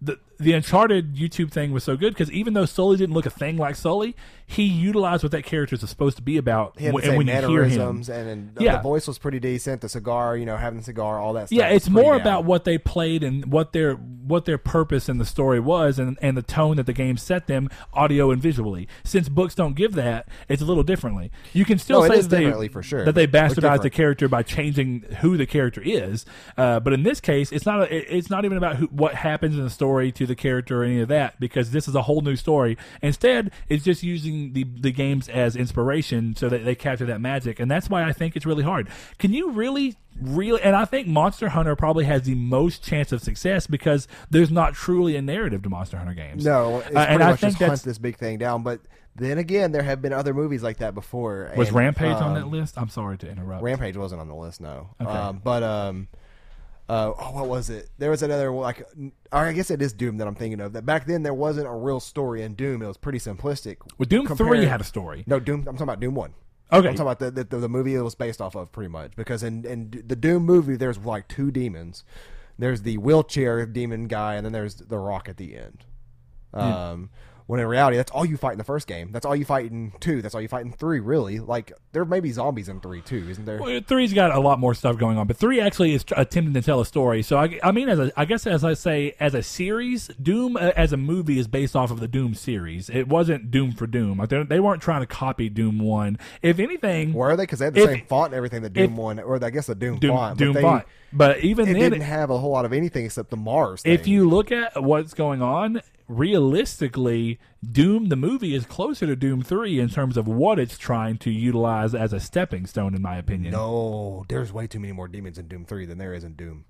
the 0.00 0.18
the 0.40 0.52
Uncharted 0.52 1.14
YouTube 1.14 1.50
thing 1.52 1.70
was 1.72 1.84
so 1.84 1.96
good 1.96 2.14
because 2.14 2.30
even 2.32 2.54
though 2.54 2.64
Sully 2.64 2.96
didn't 2.96 3.14
look 3.14 3.26
a 3.26 3.30
thing 3.30 3.56
like 3.58 3.76
Sully, 3.76 4.16
he 4.46 4.64
utilized 4.64 5.22
what 5.22 5.32
that 5.32 5.44
character 5.44 5.76
is 5.76 5.88
supposed 5.88 6.16
to 6.16 6.22
be 6.22 6.36
about. 6.36 6.76
He 6.78 6.86
had 6.86 6.94
when, 6.94 7.02
the 7.04 7.08
same 7.10 7.16
when 7.18 7.26
you 7.28 7.32
hear 7.34 7.42
him, 7.42 7.50
mannerisms, 7.78 8.08
and, 8.08 8.28
and 8.28 8.54
the, 8.54 8.64
Yeah. 8.64 8.76
the 8.78 8.82
voice 8.82 9.06
was 9.06 9.18
pretty 9.18 9.38
decent. 9.38 9.80
The 9.80 9.88
cigar, 9.88 10.36
you 10.36 10.46
know, 10.46 10.56
having 10.56 10.78
the 10.80 10.84
cigar, 10.84 11.20
all 11.20 11.34
that. 11.34 11.48
stuff 11.48 11.56
yeah, 11.58 11.68
it's 11.68 11.88
more 11.88 12.14
down. 12.14 12.20
about 12.20 12.44
what 12.44 12.64
they 12.64 12.78
played 12.78 13.22
and 13.22 13.52
what 13.52 13.72
their 13.72 13.94
what 13.94 14.44
their 14.44 14.58
purpose 14.58 15.08
in 15.08 15.18
the 15.18 15.24
story 15.24 15.60
was, 15.60 15.98
and 15.98 16.16
and 16.22 16.36
the 16.36 16.42
tone 16.42 16.76
that 16.76 16.86
the 16.86 16.92
game 16.92 17.16
set 17.16 17.46
them, 17.46 17.68
audio 17.92 18.30
and 18.30 18.40
visually. 18.40 18.88
Since 19.04 19.28
books 19.28 19.54
don't 19.54 19.74
give 19.74 19.92
that, 19.94 20.28
it's 20.48 20.62
a 20.62 20.64
little 20.64 20.82
differently. 20.84 21.30
You 21.52 21.64
can 21.64 21.78
still 21.78 22.02
No, 22.02 22.08
say 22.08 22.20
that 22.22 22.30
they, 22.30 22.68
for 22.68 22.82
sure. 22.82 23.04
that 23.04 23.14
they 23.14 23.26
bastardized 23.26 23.82
the 23.82 23.90
character 23.90 24.28
by 24.28 24.42
changing 24.42 25.02
who 25.20 25.36
the 25.36 25.46
character 25.46 25.82
is. 25.84 26.24
Uh, 26.56 26.80
but 26.80 26.92
in 26.92 27.02
this 27.02 27.20
case, 27.20 27.52
it's 27.52 27.66
not 27.66 27.82
a, 27.82 28.16
it's 28.16 28.30
not 28.30 28.44
even 28.44 28.56
about 28.56 28.76
who, 28.76 28.86
what 28.86 29.14
happens 29.14 29.56
in 29.56 29.62
the 29.64 29.70
story 29.70 30.12
to 30.12 30.26
the 30.30 30.34
character 30.36 30.80
or 30.80 30.84
any 30.84 31.00
of 31.00 31.08
that 31.08 31.38
because 31.38 31.72
this 31.72 31.86
is 31.86 31.94
a 31.94 32.02
whole 32.02 32.22
new 32.22 32.36
story. 32.36 32.78
Instead, 33.02 33.50
it's 33.68 33.84
just 33.84 34.02
using 34.02 34.54
the 34.54 34.64
the 34.64 34.92
games 34.92 35.28
as 35.28 35.56
inspiration 35.56 36.34
so 36.34 36.48
that 36.48 36.64
they 36.64 36.74
capture 36.74 37.04
that 37.06 37.20
magic, 37.20 37.60
and 37.60 37.70
that's 37.70 37.90
why 37.90 38.04
I 38.04 38.12
think 38.12 38.36
it's 38.36 38.46
really 38.46 38.64
hard. 38.64 38.88
Can 39.18 39.34
you 39.34 39.50
really? 39.50 39.96
Really, 40.20 40.60
and 40.60 40.74
I 40.74 40.84
think 40.84 41.06
Monster 41.06 41.50
Hunter 41.50 41.76
probably 41.76 42.04
has 42.04 42.24
the 42.24 42.34
most 42.34 42.82
chance 42.82 43.12
of 43.12 43.22
success 43.22 43.66
because 43.68 44.08
there's 44.28 44.50
not 44.50 44.74
truly 44.74 45.16
a 45.16 45.22
narrative 45.22 45.62
to 45.62 45.70
Monster 45.70 45.96
Hunter 45.98 46.14
games. 46.14 46.44
No, 46.44 46.78
it's 46.78 46.88
Uh, 46.88 46.90
pretty 46.90 47.12
and 47.12 47.22
I 47.22 47.36
think 47.36 47.58
just 47.58 47.84
this 47.84 47.96
big 47.96 48.18
thing 48.18 48.36
down. 48.36 48.62
But 48.62 48.80
then 49.16 49.38
again, 49.38 49.72
there 49.72 49.82
have 49.82 50.02
been 50.02 50.12
other 50.12 50.34
movies 50.34 50.62
like 50.62 50.78
that 50.78 50.94
before. 50.94 51.52
was 51.56 51.68
and, 51.68 51.76
Rampage 51.76 52.16
on 52.16 52.22
um, 52.22 52.34
that 52.34 52.48
list. 52.48 52.76
I'm 52.76 52.88
sorry 52.88 53.18
to 53.18 53.30
interrupt. 53.30 53.62
Rampage 53.62 53.96
wasn't 53.96 54.20
on 54.20 54.28
the 54.28 54.34
list, 54.34 54.60
no. 54.60 54.90
Okay. 55.00 55.10
Um, 55.10 55.40
but 55.42 55.62
um, 55.62 56.08
uh, 56.90 57.14
oh, 57.16 57.32
what 57.32 57.46
was 57.46 57.70
it? 57.70 57.88
There 57.98 58.10
was 58.10 58.24
another 58.24 58.50
like, 58.50 58.84
I 59.30 59.52
guess 59.52 59.70
it 59.70 59.80
is 59.80 59.92
Doom 59.92 60.16
that 60.16 60.26
I'm 60.26 60.34
thinking 60.34 60.60
of. 60.60 60.72
That 60.72 60.84
back 60.84 61.06
then 61.06 61.22
there 61.22 61.32
wasn't 61.32 61.68
a 61.68 61.72
real 61.72 62.00
story 62.00 62.42
in 62.42 62.54
Doom. 62.54 62.82
It 62.82 62.88
was 62.88 62.96
pretty 62.96 63.20
simplistic. 63.20 63.76
well, 63.96 64.06
Doom 64.08 64.26
compared- 64.26 64.48
Three 64.48 64.64
had 64.64 64.80
a 64.80 64.84
story. 64.84 65.22
No, 65.28 65.38
Doom. 65.38 65.60
I'm 65.60 65.64
talking 65.76 65.82
about 65.82 66.00
Doom 66.00 66.16
One. 66.16 66.34
Okay, 66.72 66.88
I'm 66.88 66.94
talking 66.96 67.00
about 67.02 67.18
the, 67.20 67.30
the 67.30 67.58
the 67.58 67.68
movie 67.68 67.94
it 67.94 68.00
was 68.00 68.16
based 68.16 68.40
off 68.40 68.56
of, 68.56 68.72
pretty 68.72 68.88
much. 68.88 69.12
Because 69.14 69.44
in 69.44 69.64
in 69.64 70.02
the 70.04 70.16
Doom 70.16 70.44
movie, 70.44 70.74
there's 70.74 70.98
like 70.98 71.28
two 71.28 71.52
demons. 71.52 72.02
There's 72.58 72.82
the 72.82 72.98
wheelchair 72.98 73.66
demon 73.66 74.08
guy, 74.08 74.34
and 74.34 74.44
then 74.44 74.52
there's 74.52 74.74
the 74.74 74.98
Rock 74.98 75.28
at 75.28 75.36
the 75.36 75.56
end. 75.56 75.84
Um, 76.52 77.10
When 77.50 77.58
in 77.58 77.66
reality, 77.66 77.96
that's 77.96 78.12
all 78.12 78.24
you 78.24 78.36
fight 78.36 78.52
in 78.52 78.58
the 78.58 78.64
first 78.64 78.86
game. 78.86 79.10
That's 79.10 79.26
all 79.26 79.34
you 79.34 79.44
fight 79.44 79.72
in 79.72 79.92
two. 79.98 80.22
That's 80.22 80.36
all 80.36 80.40
you 80.40 80.46
fight 80.46 80.64
in 80.64 80.70
three. 80.70 81.00
Really, 81.00 81.40
like 81.40 81.72
there 81.90 82.04
may 82.04 82.20
be 82.20 82.30
zombies 82.30 82.68
in 82.68 82.80
three 82.80 83.00
too, 83.00 83.26
isn't 83.28 83.44
there? 83.44 83.58
Well, 83.58 83.80
Three's 83.84 84.12
got 84.12 84.32
a 84.32 84.38
lot 84.38 84.60
more 84.60 84.72
stuff 84.72 84.96
going 84.98 85.18
on, 85.18 85.26
but 85.26 85.36
three 85.36 85.60
actually 85.60 85.92
is 85.94 86.04
attempting 86.16 86.54
to 86.54 86.62
tell 86.62 86.80
a 86.80 86.86
story. 86.86 87.24
So 87.24 87.38
I, 87.38 87.58
I 87.64 87.72
mean, 87.72 87.88
as 87.88 87.98
a, 87.98 88.12
I 88.16 88.24
guess 88.24 88.46
as 88.46 88.62
I 88.62 88.74
say, 88.74 89.16
as 89.18 89.34
a 89.34 89.42
series, 89.42 90.12
Doom 90.22 90.56
uh, 90.56 90.70
as 90.76 90.92
a 90.92 90.96
movie 90.96 91.40
is 91.40 91.48
based 91.48 91.74
off 91.74 91.90
of 91.90 91.98
the 91.98 92.06
Doom 92.06 92.34
series. 92.34 92.88
It 92.88 93.08
wasn't 93.08 93.50
Doom 93.50 93.72
for 93.72 93.88
Doom. 93.88 94.18
Like 94.18 94.28
they, 94.28 94.60
weren't 94.60 94.80
trying 94.80 95.00
to 95.00 95.08
copy 95.08 95.48
Doom 95.48 95.80
one. 95.80 96.20
If 96.42 96.60
anything, 96.60 97.12
Were 97.12 97.34
they? 97.34 97.42
Because 97.42 97.58
they 97.58 97.64
had 97.64 97.74
the 97.74 97.82
If- 97.82 97.90
same 97.90 98.06
font 98.06 98.26
and 98.26 98.34
everything 98.36 98.62
that 98.62 98.74
Doom 98.74 98.96
one, 98.96 99.18
or 99.18 99.44
I 99.44 99.50
guess 99.50 99.66
the 99.66 99.74
Doom, 99.74 99.98
Doom 99.98 100.14
font. 100.14 100.38
Doom 100.38 100.52
but 100.52 100.60
they, 100.60 100.62
font. 100.62 100.84
But 101.12 101.38
even 101.40 101.68
It 101.68 101.72
then, 101.72 101.90
didn't 101.90 102.02
have 102.02 102.30
a 102.30 102.38
whole 102.38 102.52
lot 102.52 102.64
of 102.64 102.72
anything 102.72 103.06
except 103.06 103.30
the 103.30 103.36
Mars. 103.36 103.82
if 103.84 104.06
you 104.06 104.28
look 104.28 104.52
at 104.52 104.80
what's 104.80 105.14
going 105.14 105.42
on 105.42 105.82
realistically 106.10 107.38
doom 107.72 108.08
the 108.08 108.16
movie 108.16 108.54
is 108.54 108.64
closer 108.66 109.06
to 109.06 109.14
doom 109.16 109.42
3 109.42 109.78
in 109.78 109.88
terms 109.88 110.16
of 110.16 110.26
what 110.26 110.58
it's 110.58 110.76
trying 110.78 111.16
to 111.18 111.30
utilize 111.30 111.94
as 111.94 112.12
a 112.12 112.20
stepping 112.20 112.66
stone 112.66 112.94
in 112.94 113.02
my 113.02 113.16
opinion 113.16 113.52
no, 113.52 114.24
there's 114.28 114.52
way 114.52 114.66
too 114.66 114.80
many 114.80 114.92
more 114.92 115.08
demons 115.08 115.38
in 115.38 115.46
Doom 115.48 115.64
three 115.64 115.86
than 115.86 115.98
there 115.98 116.12
is 116.14 116.24
in 116.24 116.34
Doom. 116.34 116.64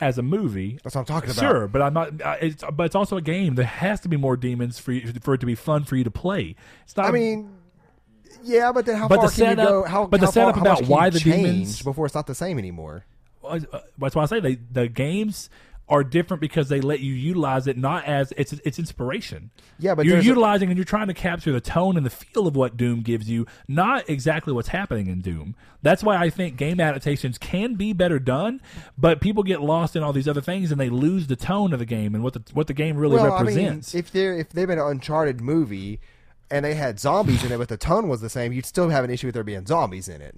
as 0.00 0.18
a 0.18 0.22
movie 0.22 0.78
That's 0.82 0.94
what 0.94 1.02
I'm 1.02 1.06
talking 1.06 1.30
about. 1.30 1.40
sure 1.40 1.68
but 1.68 1.80
i'm 1.82 1.94
not 1.94 2.20
uh, 2.22 2.36
it's, 2.40 2.62
but 2.72 2.84
it's 2.84 2.94
also 2.94 3.16
a 3.16 3.22
game 3.22 3.54
there 3.54 3.64
has 3.66 4.00
to 4.00 4.08
be 4.08 4.16
more 4.16 4.36
demons 4.36 4.78
for 4.78 4.92
you, 4.92 5.12
for 5.22 5.34
it 5.34 5.38
to 5.40 5.46
be 5.46 5.54
fun 5.54 5.84
for 5.84 5.96
you 5.96 6.04
to 6.04 6.10
play 6.10 6.54
it's 6.84 6.96
not 6.96 7.06
I 7.06 7.10
mean, 7.12 7.50
yeah, 8.42 8.72
but 8.72 8.84
then 8.86 8.96
how 8.96 9.08
But 9.08 9.16
far 9.20 9.28
the 9.28 9.34
can 9.34 9.44
you 9.44 9.50
setup- 9.56 9.68
go? 9.68 9.82
How, 9.84 10.06
but 10.06 10.20
the 10.20 10.26
how 10.26 10.32
far- 10.32 10.32
setup 10.32 10.54
how 10.56 10.60
about 10.60 10.70
much 10.80 10.80
can 10.80 10.88
why 10.88 11.04
you 11.06 11.10
the 11.12 11.20
change 11.20 11.42
demons- 11.42 11.82
before 11.82 12.06
it's 12.06 12.14
not 12.14 12.26
the 12.26 12.34
same 12.34 12.58
anymore. 12.58 13.04
uh, 13.44 13.60
that's 13.98 14.14
why 14.14 14.22
I 14.22 14.26
say 14.26 14.40
they 14.40 14.54
the 14.56 14.88
games 14.88 15.48
are 15.88 16.02
different 16.02 16.40
because 16.40 16.68
they 16.68 16.80
let 16.80 16.98
you 17.00 17.12
utilize 17.12 17.66
it 17.66 17.76
not 17.78 18.04
as 18.04 18.32
it's 18.36 18.52
it's 18.64 18.78
inspiration. 18.78 19.50
Yeah, 19.78 19.94
but 19.94 20.04
you're 20.04 20.14
there's 20.14 20.24
a- 20.24 20.28
utilizing 20.28 20.68
and 20.68 20.76
you're 20.76 20.84
trying 20.84 21.06
to 21.06 21.14
capture 21.14 21.52
the 21.52 21.60
tone 21.60 21.96
and 21.96 22.04
the 22.04 22.10
feel 22.10 22.46
of 22.46 22.56
what 22.56 22.76
Doom 22.76 23.02
gives 23.02 23.30
you, 23.30 23.46
not 23.68 24.08
exactly 24.10 24.52
what's 24.52 24.68
happening 24.68 25.06
in 25.06 25.20
Doom. 25.20 25.54
That's 25.82 26.02
why 26.02 26.16
I 26.16 26.30
think 26.30 26.56
game 26.56 26.80
adaptations 26.80 27.38
can 27.38 27.74
be 27.74 27.92
better 27.92 28.18
done, 28.18 28.60
but 28.98 29.20
people 29.20 29.44
get 29.44 29.60
lost 29.60 29.94
in 29.94 30.02
all 30.02 30.12
these 30.12 30.26
other 30.26 30.40
things 30.40 30.72
and 30.72 30.80
they 30.80 30.88
lose 30.88 31.28
the 31.28 31.36
tone 31.36 31.72
of 31.72 31.78
the 31.78 31.86
game 31.86 32.14
and 32.14 32.24
what 32.24 32.32
the 32.32 32.42
what 32.52 32.66
the 32.66 32.74
game 32.74 32.96
really 32.96 33.16
well, 33.16 33.32
represents. 33.32 33.94
I 33.94 33.96
mean, 33.96 34.04
if 34.04 34.10
they 34.10 34.26
are 34.26 34.36
if 34.36 34.48
they've 34.50 34.66
been 34.66 34.80
an 34.80 34.86
Uncharted 34.86 35.40
movie 35.40 36.00
and 36.50 36.64
they 36.64 36.74
had 36.74 36.98
zombies 36.98 37.44
in 37.44 37.52
it, 37.52 37.58
but 37.58 37.68
the 37.68 37.76
tone 37.76 38.08
was 38.08 38.20
the 38.20 38.30
same, 38.30 38.52
you'd 38.52 38.66
still 38.66 38.88
have 38.88 39.04
an 39.04 39.10
issue 39.10 39.28
with 39.28 39.34
there 39.34 39.44
being 39.44 39.66
zombies 39.66 40.08
in 40.08 40.20
it. 40.20 40.34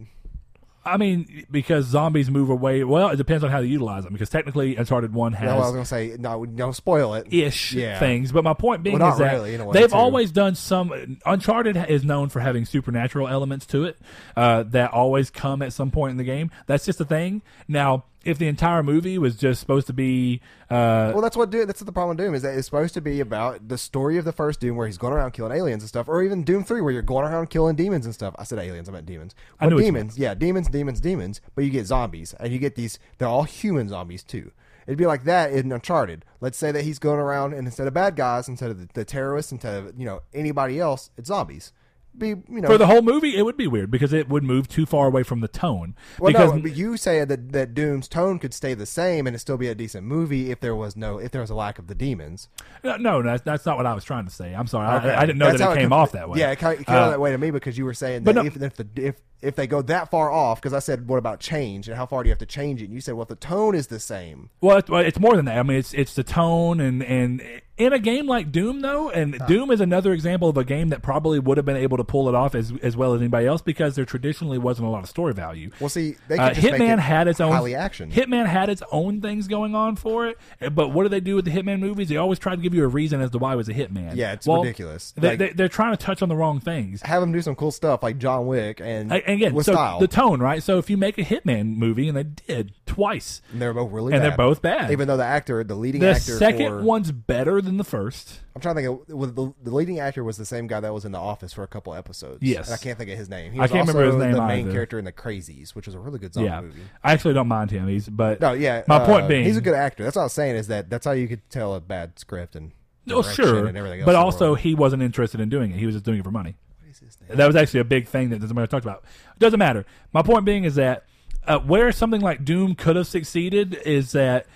I 0.85 0.97
mean, 0.97 1.47
because 1.51 1.85
zombies 1.87 2.31
move 2.31 2.49
away. 2.51 2.83
Well, 2.85 3.11
it 3.11 3.17
depends 3.17 3.45
on 3.45 3.51
how 3.51 3.59
you 3.59 3.69
utilize 3.69 4.05
them. 4.05 4.13
Because 4.15 4.31
technically, 4.31 4.77
Uncharted 4.77 5.13
One 5.13 5.35
has 5.35 5.47
No, 5.47 5.57
I 5.57 5.59
was 5.59 5.73
gonna 5.73 5.85
say 5.85 6.17
no, 6.19 6.47
don't 6.47 6.75
spoil 6.75 7.15
it. 7.15 7.27
ish 7.31 7.75
Yeah. 7.75 7.99
things. 7.99 8.33
But 8.33 8.45
my 8.45 8.55
point 8.55 8.83
being 8.83 8.99
Well, 8.99 9.13
is 9.13 9.19
that 9.19 9.33
really, 9.35 9.55
in 9.55 9.61
a 9.61 9.67
way, 9.67 9.75
they've 9.75 9.91
too. 9.91 9.97
always 9.97 10.31
done 10.31 10.55
some. 10.55 11.19
Uncharted 11.27 11.77
is 11.89 12.05
known 12.05 12.29
for 12.31 12.41
having 12.41 12.65
supernatural 12.65 13.29
elements 13.29 13.67
to 13.67 13.85
it 13.85 13.99
uh, 14.37 14.63
that 14.65 14.93
always 14.93 15.31
come 15.31 15.61
at 15.63 15.73
some 15.73 15.91
point 15.91 16.13
in 16.13 16.17
the 16.17 16.25
game. 16.25 16.51
That's 16.67 16.87
just 16.87 17.01
a 17.01 17.05
thing. 17.05 17.43
Now, 17.67 18.05
if 18.29 18.37
the 18.37 18.47
entire 18.47 18.83
movie 18.83 19.17
was 19.17 19.37
just 19.37 19.59
supposed 19.59 19.87
to 19.87 19.95
be, 19.95 20.43
uh, 20.69 21.13
Well, 21.15 21.23
that's 21.23 21.37
what 21.37 21.49
Doom. 21.49 21.67
That's 21.67 21.81
the 21.81 21.91
problem 21.91 22.17
with 22.17 22.27
Doom 22.27 22.35
is 22.35 22.43
that 22.43 22.57
it's 22.57 22.67
supposed 22.67 22.93
to 22.93 23.01
be 23.01 23.21
about 23.21 23.69
the 23.69 23.79
story 23.79 24.19
of 24.19 24.27
the 24.27 24.33
first 24.33 24.61
Doom, 24.61 24.77
where 24.77 24.87
he's 24.87 24.99
going 24.99 25.15
around 25.15 25.31
killing 25.31 25.57
aliens 25.57 25.83
and 25.83 25.89
stuff, 25.89 26.09
or 26.09 26.23
even 26.23 26.45
Doom 26.45 26.63
Three, 26.63 26.83
where 26.83 26.93
you're 26.93 27.01
going 27.01 27.25
around 27.25 27.49
killing 27.49 27.75
demons 27.75 28.05
and 28.05 28.15
stuff. 28.15 28.35
I 28.39 28.45
said 28.45 28.59
aliens, 28.59 28.87
I 28.87 28.93
meant 28.93 29.07
demons. 29.07 29.35
I 29.59 29.65
But 29.65 29.71
knew 29.71 29.77
what 29.77 29.85
demons, 29.85 30.19
yeah, 30.19 30.35
demons, 30.35 30.69
demons, 30.69 31.01
demons. 31.01 31.41
But 31.55 31.65
you 31.65 31.71
get 31.71 31.87
zombies, 31.87 32.35
and 32.35 32.53
you 32.53 32.59
get 32.59 32.75
these. 32.75 32.99
They're 33.17 33.29
all 33.29 33.45
human 33.45 33.89
zombies 33.89 34.23
too. 34.23 34.53
It'd 34.87 34.99
be 34.99 35.07
like 35.07 35.25
that 35.25 35.53
in 35.53 35.73
Uncharted. 35.73 36.27
Let's 36.43 36.59
say 36.59 36.71
that 36.73 36.85
he's 36.85 36.99
going 36.99 37.21
around, 37.21 37.55
and 37.55 37.67
instead 37.67 37.87
of 37.87 37.95
bad 37.95 38.15
guys, 38.15 38.47
instead 38.47 38.71
of 38.71 38.79
the, 38.79 38.89
the 38.93 39.05
terrorists, 39.07 39.53
instead 39.53 39.83
of 39.83 39.99
you 39.99 40.05
know 40.05 40.21
anybody 40.35 40.79
else, 40.79 41.11
it's 41.17 41.29
zombies. 41.29 41.73
Be 42.19 42.29
you 42.29 42.45
know 42.49 42.69
for 42.69 42.79
the 42.79 42.87
whole 42.87 43.03
movie, 43.03 43.37
it 43.37 43.43
would 43.43 43.57
be 43.57 43.67
weird 43.67 43.91
because 43.91 44.13
it 44.13 44.29
would 44.29 44.43
move 44.43 44.67
too 44.69 44.87
far 44.87 45.07
away 45.07 45.23
from 45.23 45.41
the 45.41 45.49
tone. 45.49 45.95
Well, 46.19 46.33
because 46.33 46.53
no, 46.55 46.61
but 46.63 46.75
you 46.77 46.97
say 46.97 47.25
that 47.25 47.53
that 47.53 47.75
Doom's 47.75 48.09
tone 48.09 48.39
could 48.39 48.53
stay 48.53 48.75
the 48.75 48.87
same 48.87 49.27
and 49.27 49.37
it 49.37 49.39
still 49.39 49.57
be 49.57 49.69
a 49.69 49.75
decent 49.75 50.07
movie 50.07 50.51
if 50.51 50.61
there 50.61 50.75
was 50.75 50.97
no 50.97 51.19
if 51.19 51.31
there 51.31 51.41
was 51.41 51.51
a 51.51 51.55
lack 51.55 51.79
of 51.79 51.87
the 51.87 51.95
demons. 51.95 52.49
no, 52.83 52.97
no, 52.97 53.23
that's, 53.23 53.43
that's 53.43 53.65
not 53.67 53.77
what 53.77 53.87
I 53.87 53.95
was 53.95 54.05
trying 54.05 54.25
to 54.27 54.31
say. 54.33 54.55
I'm 54.55 54.67
sorry, 54.67 54.97
Okay. 54.99 55.11
I, 55.15 55.23
I 55.23 55.27
didn't 55.27 55.39
know 55.39 55.47
That's 55.47 55.59
that 55.59 55.65
how 55.65 55.73
it 55.73 55.77
came 55.77 55.89
com- 55.91 56.01
off 56.01 56.13
that 56.13 56.29
way. 56.29 56.39
Yeah, 56.41 56.51
it 56.51 56.57
ca- 56.59 56.71
it 56.71 56.87
came 56.87 56.95
Uh, 56.97 56.99
out 56.99 57.11
that 57.11 57.21
way 57.21 57.31
to 57.33 57.39
me 57.39 57.51
because 57.51 57.79
you 57.79 57.85
were 57.85 57.95
saying 57.95 58.25
that 58.25 58.35
no- 58.35 58.45
if 58.45 58.61
if 58.61 58.75
the 58.75 58.87
if 58.97 59.17
if 59.41 59.55
they 59.55 59.67
go 59.69 59.83
that 59.83 60.11
far 60.11 60.31
off, 60.33 60.61
because 60.61 60.73
I 60.73 60.81
said 60.81 61.07
what 61.09 61.19
about 61.19 61.39
change 61.41 61.87
and 61.89 61.97
how 61.97 62.07
far 62.07 62.23
do 62.23 62.29
you 62.29 62.33
have 62.33 62.39
to 62.41 62.47
change 62.47 62.83
it? 62.83 62.87
And 62.87 62.95
you 62.95 63.01
said 63.01 63.15
well, 63.15 63.23
if 63.23 63.29
the 63.29 63.37
tone 63.37 63.75
is 63.77 63.87
the 63.87 64.01
same. 64.01 64.51
Well, 64.61 64.79
it's, 64.79 64.91
well, 64.91 65.01
it's 65.05 65.21
more 65.21 65.37
than 65.37 65.45
that. 65.45 65.59
I 65.59 65.63
mean, 65.63 65.77
it's 65.79 65.95
it's 65.95 66.15
the 66.15 66.25
tone 66.25 66.81
and 66.81 67.03
and 67.05 67.41
in 67.79 67.93
a 67.93 67.99
game 67.99 68.27
like 68.27 68.51
Doom 68.53 68.81
though, 68.81 69.09
and 69.11 69.39
Doom 69.47 69.71
is 69.71 69.81
another 69.81 70.13
example 70.13 70.49
of 70.49 70.57
a 70.57 70.65
game 70.65 70.89
that 70.91 71.01
probably 71.03 71.39
would 71.39 71.57
have 71.57 71.65
been 71.67 71.77
able 71.77 71.97
to 71.97 72.05
pull 72.05 72.29
it 72.29 72.35
off 72.35 72.55
as 72.55 72.73
as 72.83 72.97
well 72.97 73.15
as 73.15 73.21
anybody 73.21 73.47
else 73.47 73.63
because 73.63 73.95
there 73.97 74.05
traditionally 74.05 74.59
wasn't 74.59 74.87
a 74.87 74.91
lot 74.91 75.03
of 75.03 75.09
story 75.09 75.33
value. 75.35 75.71
Well, 75.81 75.89
see, 75.89 76.17
they 76.29 76.37
could 76.37 76.41
Uh, 76.41 76.51
just 76.55 76.63
make 76.63 76.75
Hitman 76.81 76.95
it 76.95 76.99
had 77.01 77.29
its 77.29 77.41
own 77.41 77.53
highly 77.53 77.75
action. 77.75 78.11
Hitman 78.11 78.47
had 78.47 78.69
its 78.69 78.83
own 78.93 79.21
things 79.21 79.49
going 79.49 79.75
on 79.75 79.97
for 79.97 80.27
it, 80.27 80.39
but 80.75 80.89
what 80.89 81.05
do 81.05 81.09
they 81.09 81.21
do 81.21 81.35
with 81.37 81.45
the 81.45 81.51
Hitman 81.51 81.79
movies? 81.81 82.09
They 82.09 82.17
always 82.17 82.39
try 82.39 82.55
to 82.57 82.61
give 82.61 82.75
you 82.75 82.85
a 82.85 82.89
reason 82.89 83.21
as 83.21 83.31
to 83.31 83.39
why 83.39 83.53
it 83.53 83.57
was 83.57 83.69
a 83.69 83.75
Hitman. 83.75 84.17
Yeah, 84.17 84.33
it's 84.33 84.47
Well, 84.47 84.63
ridiculous. 84.63 85.13
They, 85.17 85.29
Like- 85.31 85.39
they, 85.39 85.49
they're 85.51 85.69
trying 85.69 85.93
to 85.93 85.97
touch 86.05 86.21
on 86.23 86.29
the 86.29 86.37
wrong 86.37 86.61
things. 86.61 87.03
Have 87.03 87.21
them 87.21 87.33
do 87.33 87.41
some 87.43 87.55
cool 87.55 87.71
stuff 87.71 88.03
like 88.03 88.19
John 88.19 88.47
Wick 88.47 88.81
and, 88.81 89.13
And 89.13 89.23
again, 89.27 89.55
with 89.55 89.67
so 89.67 89.73
style. 89.73 90.01
the 90.01 90.09
tone, 90.09 90.41
right? 90.41 90.63
So 90.63 90.79
if 90.79 90.91
you 90.91 90.97
make 90.97 91.17
a 91.19 91.23
Hitman 91.25 91.77
movie, 91.77 92.09
and 92.09 92.17
they 92.17 92.25
did 92.25 92.73
twice, 92.87 93.41
and 93.53 93.63
they're 93.63 93.73
both 93.75 93.93
really 93.93 94.13
and 94.13 94.23
bad. 94.23 94.31
they're 94.31 94.37
both 94.37 94.63
bad. 94.63 94.91
Even 94.91 95.07
though 95.09 95.17
the 95.17 95.25
actor, 95.25 95.63
the 95.63 95.75
leading 95.75 96.03
actor 96.05 96.19
the 96.21 96.33
actor, 96.33 96.39
second 96.39 96.67
for, 96.69 96.83
one's 96.83 97.13
better 97.13 97.61
than 97.69 97.77
the 97.77 97.85
first. 97.85 98.41
I'm 98.57 98.61
trying 98.61 98.75
to 98.75 98.83
think 98.83 99.09
of 99.09 99.17
with 99.17 99.37
the, 99.37 99.53
the 99.63 99.71
leading 99.71 100.01
actor 100.01 100.25
was 100.25 100.37
the 100.37 100.45
same 100.45 100.67
guy 100.67 100.81
that 100.81 100.93
was 100.93 101.05
in 101.05 101.13
The 101.13 101.19
Office 101.19 101.53
for 101.53 101.63
a 101.63 101.69
couple 101.69 101.95
episodes. 101.95 102.43
Yes. 102.43 102.67
and 102.67 102.75
I 102.75 102.79
can't 102.79 102.99
think 102.99 103.11
of 103.11 103.17
his 103.17 103.29
name. 103.29 103.53
He 103.53 103.59
I 103.61 103.63
was 103.63 103.71
can't 103.71 103.89
also 103.89 103.99
remember 103.99 104.19
his 104.19 104.27
name 104.27 104.33
The 104.33 104.47
main 104.49 104.65
either. 104.65 104.73
character 104.73 104.99
in 104.99 105.05
The 105.05 105.13
Crazies, 105.13 105.77
which 105.77 105.87
was 105.87 105.95
a 105.95 106.01
really 106.01 106.19
good 106.19 106.35
zombie 106.35 106.49
yeah, 106.49 106.61
movie. 106.61 106.81
I 107.05 107.13
actually 107.13 107.35
don't 107.35 107.47
mind 107.47 107.71
him. 107.71 107.87
He's 107.87 108.09
but 108.09 108.41
No, 108.41 108.53
yeah. 108.53 108.83
My 108.89 108.97
uh, 108.97 109.07
point 109.07 109.29
being, 109.29 109.45
he's 109.45 109.57
a 109.57 109.61
good 109.61 109.75
actor. 109.75 110.03
That's 110.03 110.17
what 110.17 110.23
I'm 110.23 110.29
saying. 110.29 110.57
Is 110.57 110.67
that 110.67 110.91
that's 110.91 111.05
how 111.07 111.13
you 111.13 111.29
could 111.29 111.49
tell 111.51 111.75
a 111.75 111.81
bad 111.81 112.19
script 112.19 112.57
and 112.57 112.73
Oh, 113.11 113.23
sure, 113.23 113.67
and 113.67 113.77
everything 113.77 114.01
else 114.01 114.07
but 114.07 114.17
also 114.17 114.55
he 114.55 114.75
wasn't 114.75 115.03
interested 115.03 115.41
in 115.41 115.49
doing 115.49 115.71
it. 115.71 115.79
He 115.79 115.87
was 115.87 115.95
just 115.95 116.05
doing 116.05 116.19
it 116.19 116.25
for 116.25 116.31
money. 116.31 116.57
What 116.81 116.91
is 116.91 116.99
his 116.99 117.17
name? 117.27 117.37
That 117.39 117.47
was 117.47 117.57
actually 117.57 117.81
a 117.81 117.85
big 117.85 118.07
thing 118.07 118.31
that 118.31 118.43
somebody 118.43 118.67
talked 118.67 118.85
about. 118.85 119.05
It 119.35 119.39
Doesn't 119.39 119.59
matter. 119.59 119.87
My 120.13 120.23
point 120.23 120.45
being 120.45 120.65
is 120.65 120.75
that 120.75 121.05
uh, 121.47 121.59
where 121.59 121.91
something 121.93 122.21
like 122.21 122.45
Doom 122.45 122.75
could 122.75 122.97
have 122.97 123.07
succeeded 123.07 123.75
is 123.87 124.13
that 124.13 124.47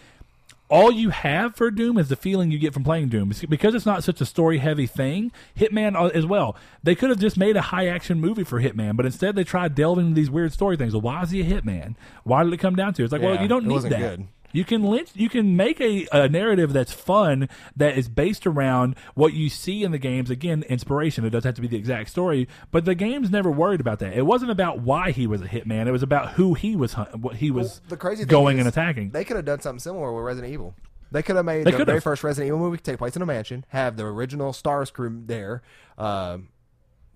all 0.72 0.90
you 0.90 1.10
have 1.10 1.54
for 1.54 1.70
Doom 1.70 1.98
is 1.98 2.08
the 2.08 2.16
feeling 2.16 2.50
you 2.50 2.58
get 2.58 2.72
from 2.72 2.82
playing 2.82 3.10
Doom. 3.10 3.30
Because 3.46 3.74
it's 3.74 3.84
not 3.84 4.02
such 4.02 4.22
a 4.22 4.24
story 4.24 4.56
heavy 4.56 4.86
thing, 4.86 5.30
Hitman 5.54 5.94
uh, 5.94 6.06
as 6.06 6.24
well. 6.24 6.56
They 6.82 6.94
could 6.94 7.10
have 7.10 7.20
just 7.20 7.36
made 7.36 7.56
a 7.56 7.60
high 7.60 7.88
action 7.88 8.18
movie 8.20 8.42
for 8.42 8.58
Hitman, 8.58 8.96
but 8.96 9.04
instead 9.04 9.36
they 9.36 9.44
tried 9.44 9.74
delving 9.74 10.06
into 10.06 10.14
these 10.14 10.30
weird 10.30 10.54
story 10.54 10.78
things. 10.78 10.94
Well, 10.94 11.02
why 11.02 11.22
is 11.22 11.30
he 11.30 11.42
a 11.42 11.44
Hitman? 11.44 11.94
Why 12.24 12.42
did 12.42 12.54
it 12.54 12.56
come 12.56 12.74
down 12.74 12.94
to? 12.94 13.02
it? 13.02 13.04
It's 13.04 13.12
like, 13.12 13.20
well, 13.20 13.40
you 13.40 13.48
don't 13.48 13.66
need 13.66 13.82
that. 13.82 13.98
good. 13.98 14.28
You 14.52 14.64
can 14.64 14.82
lynch, 14.82 15.10
you 15.14 15.28
can 15.28 15.56
make 15.56 15.80
a, 15.80 16.06
a 16.12 16.28
narrative 16.28 16.72
that's 16.72 16.92
fun 16.92 17.48
that 17.76 17.96
is 17.96 18.08
based 18.08 18.46
around 18.46 18.96
what 19.14 19.32
you 19.32 19.48
see 19.48 19.82
in 19.82 19.92
the 19.92 19.98
games. 19.98 20.30
Again, 20.30 20.62
inspiration. 20.68 21.24
It 21.24 21.30
doesn't 21.30 21.48
have 21.48 21.54
to 21.56 21.62
be 21.62 21.68
the 21.68 21.76
exact 21.76 22.10
story, 22.10 22.48
but 22.70 22.84
the 22.84 22.94
games 22.94 23.30
never 23.30 23.50
worried 23.50 23.80
about 23.80 23.98
that. 24.00 24.12
It 24.12 24.26
wasn't 24.26 24.50
about 24.50 24.80
why 24.80 25.10
he 25.10 25.26
was 25.26 25.40
a 25.40 25.48
hitman. 25.48 25.86
It 25.86 25.92
was 25.92 26.02
about 26.02 26.32
who 26.32 26.54
he 26.54 26.76
was, 26.76 26.92
what 26.92 27.36
he 27.36 27.50
was 27.50 27.80
Well, 27.80 27.90
the 27.90 27.96
crazy 27.96 28.24
going 28.24 28.58
and 28.58 28.68
attacking. 28.68 29.10
They 29.10 29.24
could 29.24 29.36
have 29.36 29.44
done 29.46 29.60
something 29.60 29.80
similar 29.80 30.12
with 30.12 30.24
Resident 30.24 30.52
Evil. 30.52 30.74
They 31.10 31.22
could 31.22 31.36
have 31.36 31.44
made 31.44 31.66
They 31.66 31.72
the 31.72 31.84
very 31.84 31.96
have. 31.96 32.02
first 32.02 32.24
Resident 32.24 32.48
Evil 32.48 32.58
movie 32.60 32.78
take 32.78 32.98
place 32.98 33.16
in 33.16 33.22
a 33.22 33.26
mansion, 33.26 33.64
have 33.68 33.96
the 33.96 34.04
original 34.04 34.52
Stars 34.52 34.90
crew 34.90 35.22
there. 35.26 35.62
Um, 35.98 36.48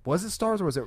was 0.05 0.23
it 0.23 0.31
Stars 0.31 0.61
or 0.61 0.67
was 0.67 0.77
it? 0.77 0.85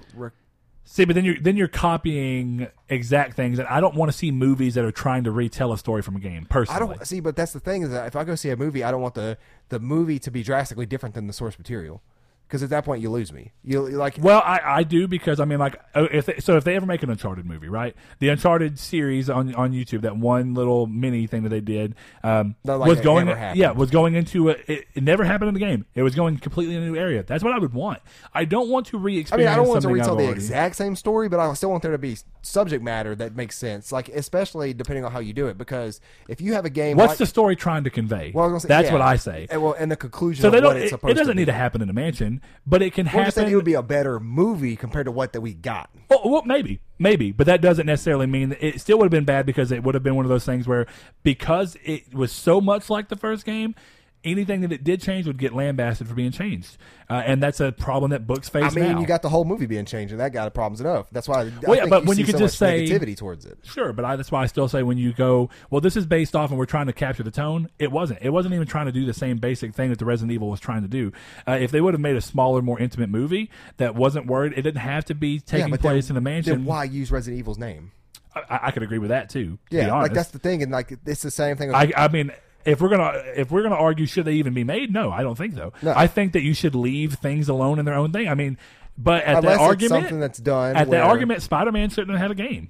See, 0.91 1.05
but 1.05 1.13
then 1.13 1.23
you're 1.23 1.39
then 1.39 1.55
you're 1.55 1.67
copying 1.67 2.67
exact 2.89 3.35
things, 3.35 3.59
and 3.59 3.67
I 3.67 3.79
don't 3.79 3.93
want 3.93 4.11
to 4.11 4.17
see 4.17 4.31
movies 4.31 4.73
that 4.73 4.83
are 4.83 4.91
trying 4.91 5.23
to 5.25 5.31
retell 5.31 5.71
a 5.71 5.77
story 5.77 6.01
from 6.01 6.15
a 6.15 6.19
game. 6.19 6.47
Personally, 6.49 6.75
I 6.75 6.79
don't 6.79 7.07
see, 7.07 7.19
but 7.19 7.35
that's 7.35 7.53
the 7.53 7.59
thing 7.59 7.83
is 7.83 7.91
that 7.91 8.07
if 8.07 8.15
I 8.15 8.23
go 8.23 8.33
see 8.33 8.49
a 8.49 8.57
movie, 8.57 8.83
I 8.83 8.89
don't 8.89 8.99
want 8.99 9.13
the 9.13 9.37
the 9.69 9.79
movie 9.79 10.17
to 10.17 10.31
be 10.31 10.41
drastically 10.41 10.87
different 10.87 11.13
than 11.13 11.27
the 11.27 11.33
source 11.33 11.59
material, 11.59 12.01
because 12.49 12.63
at 12.63 12.71
that 12.71 12.83
point 12.83 12.99
you 12.99 13.11
lose 13.11 13.31
me. 13.31 13.51
You 13.63 13.87
like 13.87 14.17
Well, 14.19 14.41
I, 14.43 14.59
I 14.63 14.83
do 14.83 15.07
because 15.07 15.39
I 15.39 15.45
mean, 15.45 15.59
like, 15.59 15.79
uh, 15.93 16.07
if 16.11 16.25
they, 16.25 16.39
so, 16.39 16.57
if 16.57 16.63
they 16.63 16.75
ever 16.75 16.87
make 16.87 17.03
an 17.03 17.11
Uncharted 17.11 17.45
movie, 17.45 17.69
right? 17.69 17.95
The 18.17 18.29
Uncharted 18.29 18.79
series 18.79 19.29
on 19.29 19.53
on 19.53 19.71
YouTube, 19.71 20.01
that 20.01 20.17
one 20.17 20.55
little 20.55 20.87
mini 20.87 21.27
thing 21.27 21.43
that 21.43 21.49
they 21.49 21.61
did, 21.61 21.93
um, 22.23 22.55
like 22.63 22.89
was 22.89 23.01
going, 23.01 23.27
never 23.27 23.53
yeah, 23.55 23.69
was 23.69 23.91
going 23.91 24.15
into 24.15 24.49
a. 24.49 24.55
It, 24.67 24.87
it 24.95 25.03
never 25.03 25.23
happened 25.23 25.49
in 25.49 25.53
the 25.53 25.59
game. 25.59 25.85
It 25.93 26.01
was 26.01 26.15
going 26.15 26.39
completely 26.39 26.75
in 26.75 26.81
a 26.81 26.85
new 26.87 26.95
area. 26.95 27.21
That's 27.21 27.43
what 27.43 27.53
I 27.53 27.59
would 27.59 27.73
want. 27.73 28.01
I 28.33 28.45
don't 28.45 28.69
want 28.69 28.87
to 28.87 28.97
re-experience. 28.97 29.31
I 29.31 29.37
mean, 29.37 29.53
I 29.53 29.55
don't 29.55 29.67
want 29.67 29.83
to 29.83 29.89
retell 29.89 30.15
the 30.15 30.29
exact 30.29 30.75
same 30.75 30.95
story, 30.95 31.29
but 31.29 31.39
I 31.39 31.53
still 31.53 31.69
want 31.69 31.83
there 31.83 31.91
to 31.91 31.99
be 31.99 32.17
subject 32.41 32.83
matter 32.83 33.15
that 33.15 33.35
makes 33.35 33.57
sense. 33.57 33.91
Like, 33.91 34.09
especially 34.09 34.73
depending 34.73 35.05
on 35.05 35.11
how 35.11 35.19
you 35.19 35.33
do 35.33 35.47
it, 35.47 35.57
because 35.57 36.01
if 36.27 36.41
you 36.41 36.53
have 36.53 36.65
a 36.65 36.69
game, 36.71 36.97
What's 36.97 37.11
like, 37.11 37.17
the 37.19 37.25
story 37.27 37.55
trying 37.55 37.83
to 37.83 37.89
convey? 37.89 38.31
Well, 38.33 38.49
I 38.49 38.53
was 38.53 38.63
say- 38.63 38.67
That's 38.69 38.87
yeah. 38.87 38.93
what 38.93 39.01
I 39.01 39.17
say. 39.17 39.47
And, 39.51 39.61
well, 39.61 39.75
and 39.77 39.91
the 39.91 39.95
conclusion 39.95 40.41
So 40.41 40.47
of 40.47 40.53
they 40.53 40.61
don't. 40.61 40.77
It, 40.77 41.13
doesn't 41.19 41.35
need 41.35 41.45
to 41.45 41.53
happen 41.53 41.81
in 41.81 41.89
a 41.89 41.93
mansion, 41.93 42.38
but 42.65 42.81
it 42.81 42.93
can 42.93 43.05
saying 43.07 43.25
happen. 43.25 43.47
it 43.47 43.55
would 43.55 43.65
be 43.65 43.73
a 43.73 43.83
better 43.83 44.19
movie 44.19 44.75
compared 44.75 45.05
to 45.05 45.11
what 45.11 45.33
that 45.33 45.41
we 45.41 45.53
got. 45.53 45.89
Oh, 46.09 46.29
well, 46.29 46.43
maybe, 46.45 46.81
maybe, 46.97 47.31
but 47.31 47.45
that 47.47 47.61
doesn't 47.61 47.85
necessarily 47.85 48.27
mean 48.27 48.49
that 48.49 48.65
it 48.65 48.81
still 48.81 48.97
would 48.97 49.05
have 49.05 49.11
been 49.11 49.25
bad 49.25 49.45
because 49.45 49.71
it 49.71 49.83
would 49.83 49.95
have 49.95 50.03
been 50.03 50.15
one 50.15 50.25
of 50.25 50.29
those 50.29 50.45
things 50.45 50.67
where 50.67 50.85
because 51.23 51.77
it 51.83 52.13
was 52.13 52.31
so 52.31 52.59
much 52.59 52.89
like 52.89 53.09
the 53.09 53.15
first 53.15 53.45
game, 53.45 53.75
anything 54.23 54.61
that 54.61 54.71
it 54.71 54.83
did 54.83 55.01
change 55.01 55.25
would 55.27 55.37
get 55.37 55.53
lambasted 55.53 56.07
for 56.07 56.13
being 56.13 56.31
changed, 56.31 56.77
uh, 57.09 57.21
and 57.25 57.41
that's 57.41 57.59
a 57.59 57.71
problem 57.71 58.11
that 58.11 58.27
books 58.27 58.49
face 58.49 58.71
I 58.71 58.75
mean, 58.75 58.91
now. 58.93 58.99
you 58.99 59.07
got 59.07 59.21
the 59.21 59.29
whole 59.29 59.45
movie 59.45 59.65
being 59.65 59.85
changed, 59.85 60.11
and 60.11 60.19
that 60.19 60.33
got 60.33 60.47
a 60.47 60.51
problems 60.51 60.81
enough. 60.81 61.07
That's 61.11 61.27
why. 61.27 61.41
I 61.41 61.51
Well, 61.63 61.77
yeah, 61.77 61.85
but 61.85 62.03
you 62.03 62.09
when 62.09 62.17
you 62.17 62.25
could 62.25 62.35
so 62.35 62.39
just 62.39 62.57
say- 62.57 62.85
negativity 62.85 63.15
towards 63.15 63.45
it. 63.45 63.59
Sure, 63.63 63.93
but 63.93 64.05
I, 64.05 64.15
that's 64.15 64.31
why 64.31 64.43
I 64.43 64.45
still 64.47 64.67
say 64.67 64.83
when 64.83 64.97
you 64.97 65.13
go, 65.13 65.49
well, 65.69 65.81
this 65.81 65.95
is 65.95 66.05
based 66.05 66.35
off, 66.35 66.49
and 66.49 66.59
we're 66.59 66.65
trying 66.65 66.87
to 66.87 66.93
capture 66.93 67.23
the 67.23 67.31
tone. 67.31 67.69
It 67.79 67.91
wasn't. 67.91 68.19
It 68.21 68.29
wasn't 68.29 68.53
even 68.55 68.67
trying 68.67 68.87
to 68.87 68.91
do 68.91 69.05
the 69.05 69.13
same 69.13 69.37
basic 69.37 69.73
thing 69.73 69.89
that 69.89 69.99
the 69.99 70.05
Resident 70.05 70.31
Evil 70.33 70.49
was 70.49 70.59
trying 70.59 70.81
to 70.81 70.87
do. 70.87 71.11
Uh, 71.47 71.57
if 71.59 71.71
they 71.71 71.81
would 71.81 71.93
have 71.93 72.01
made 72.01 72.15
a 72.15 72.21
smaller, 72.21 72.61
more 72.61 72.79
intimate 72.79 73.09
movie 73.09 73.49
that 73.77 73.95
wasn't 73.95 74.27
worried, 74.27 74.53
it 74.53 74.61
didn't 74.63 74.81
have 74.81 75.05
to 75.05 75.15
be 75.15 75.39
taking 75.39 75.71
but 75.71 75.79
place 75.81 76.07
then, 76.07 76.17
in 76.17 76.23
the 76.23 76.29
mansion. 76.29 76.53
Then 76.53 76.65
why 76.65 76.83
use 76.83 77.11
Resident 77.11 77.39
Evil's 77.39 77.57
name? 77.57 77.91
I, 78.35 78.59
I 78.63 78.71
could 78.71 78.83
agree 78.83 78.99
with 78.99 79.09
that 79.09 79.29
too. 79.29 79.57
to 79.71 79.77
Yeah, 79.77 79.93
like 79.95 80.13
that's 80.13 80.29
the 80.29 80.39
thing, 80.39 80.61
and 80.63 80.71
like 80.71 80.97
it's 81.05 81.21
the 81.21 81.31
same 81.31 81.57
thing. 81.57 81.69
With, 81.69 81.75
I, 81.75 81.91
I 81.95 82.07
mean, 82.07 82.31
if 82.65 82.81
we're 82.81 82.89
gonna 82.89 83.13
if 83.35 83.51
we're 83.51 83.63
gonna 83.63 83.75
argue 83.75 84.05
should 84.05 84.25
they 84.25 84.33
even 84.33 84.53
be 84.53 84.63
made? 84.63 84.91
No, 84.93 85.11
I 85.11 85.23
don't 85.23 85.37
think 85.37 85.53
so. 85.55 85.73
No. 85.81 85.93
I 85.95 86.07
think 86.07 86.33
that 86.33 86.41
you 86.41 86.53
should 86.53 86.75
leave 86.75 87.15
things 87.15 87.49
alone 87.49 87.79
in 87.79 87.85
their 87.85 87.95
own 87.95 88.11
thing. 88.11 88.27
I 88.27 88.33
mean, 88.35 88.57
but 88.97 89.23
at 89.23 89.37
Unless 89.37 89.57
that 89.57 89.63
argument, 89.63 90.01
something 90.03 90.19
that's 90.19 90.39
done 90.39 90.75
at 90.75 90.87
where- 90.87 90.99
that 90.99 91.07
argument, 91.07 91.41
Spider 91.41 91.71
Man 91.71 91.89
shouldn't 91.89 92.11
have 92.11 92.21
had 92.21 92.31
a 92.31 92.35
game 92.35 92.69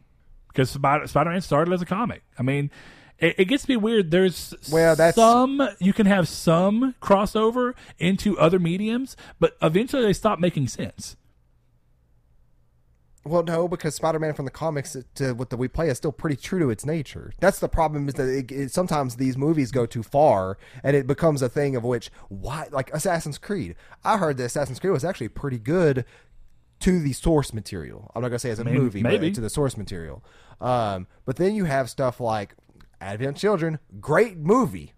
because 0.49 0.69
Spider 0.69 1.29
Man 1.29 1.41
started 1.41 1.73
as 1.73 1.81
a 1.81 1.85
comic. 1.85 2.23
I 2.37 2.43
mean. 2.43 2.71
It, 3.21 3.35
it 3.37 3.45
gets 3.49 3.63
to 3.63 3.67
be 3.67 3.75
weird. 3.75 4.11
There's 4.11 4.53
Well, 4.71 4.95
that's- 4.95 5.15
some 5.15 5.61
you 5.79 5.91
can 5.91 6.05
have 6.05 6.29
some 6.29 6.95
crossover 7.01 7.73
into 7.97 8.39
other 8.39 8.59
mediums, 8.59 9.17
but 9.41 9.57
eventually 9.61 10.03
they 10.03 10.13
stop 10.13 10.39
making 10.39 10.69
sense. 10.69 11.17
Well, 13.29 13.43
no, 13.43 13.67
because 13.67 13.93
Spider-Man 13.93 14.33
from 14.33 14.45
the 14.45 14.51
comics 14.51 14.97
to 15.15 15.33
what 15.33 15.51
the 15.51 15.57
we 15.57 15.67
play 15.67 15.89
is 15.89 15.97
still 15.97 16.11
pretty 16.11 16.35
true 16.35 16.57
to 16.59 16.71
its 16.71 16.83
nature. 16.83 17.31
That's 17.39 17.59
the 17.59 17.69
problem 17.69 18.07
is 18.07 18.15
that 18.15 18.27
it, 18.27 18.51
it, 18.51 18.71
sometimes 18.71 19.17
these 19.17 19.37
movies 19.37 19.71
go 19.71 19.85
too 19.85 20.01
far, 20.01 20.57
and 20.83 20.95
it 20.95 21.05
becomes 21.05 21.43
a 21.43 21.49
thing 21.49 21.75
of 21.75 21.83
which 21.83 22.09
why, 22.29 22.67
like 22.71 22.91
Assassin's 22.91 23.37
Creed. 23.37 23.75
I 24.03 24.17
heard 24.17 24.37
that 24.37 24.45
Assassin's 24.45 24.79
Creed 24.79 24.93
was 24.93 25.05
actually 25.05 25.29
pretty 25.29 25.59
good 25.59 26.05
to 26.79 26.99
the 26.99 27.13
source 27.13 27.53
material. 27.53 28.11
I'm 28.15 28.23
not 28.23 28.29
gonna 28.29 28.39
say 28.39 28.49
as 28.49 28.59
a 28.59 28.65
mean, 28.65 28.73
movie, 28.73 29.03
maybe. 29.03 29.29
but 29.29 29.35
to 29.35 29.41
the 29.41 29.49
source 29.49 29.77
material. 29.77 30.23
Um, 30.59 31.05
but 31.25 31.35
then 31.35 31.53
you 31.53 31.65
have 31.65 31.87
stuff 31.89 32.19
like 32.19 32.55
Advent 32.99 33.37
Children, 33.37 33.77
great 33.99 34.37
movie, 34.37 34.93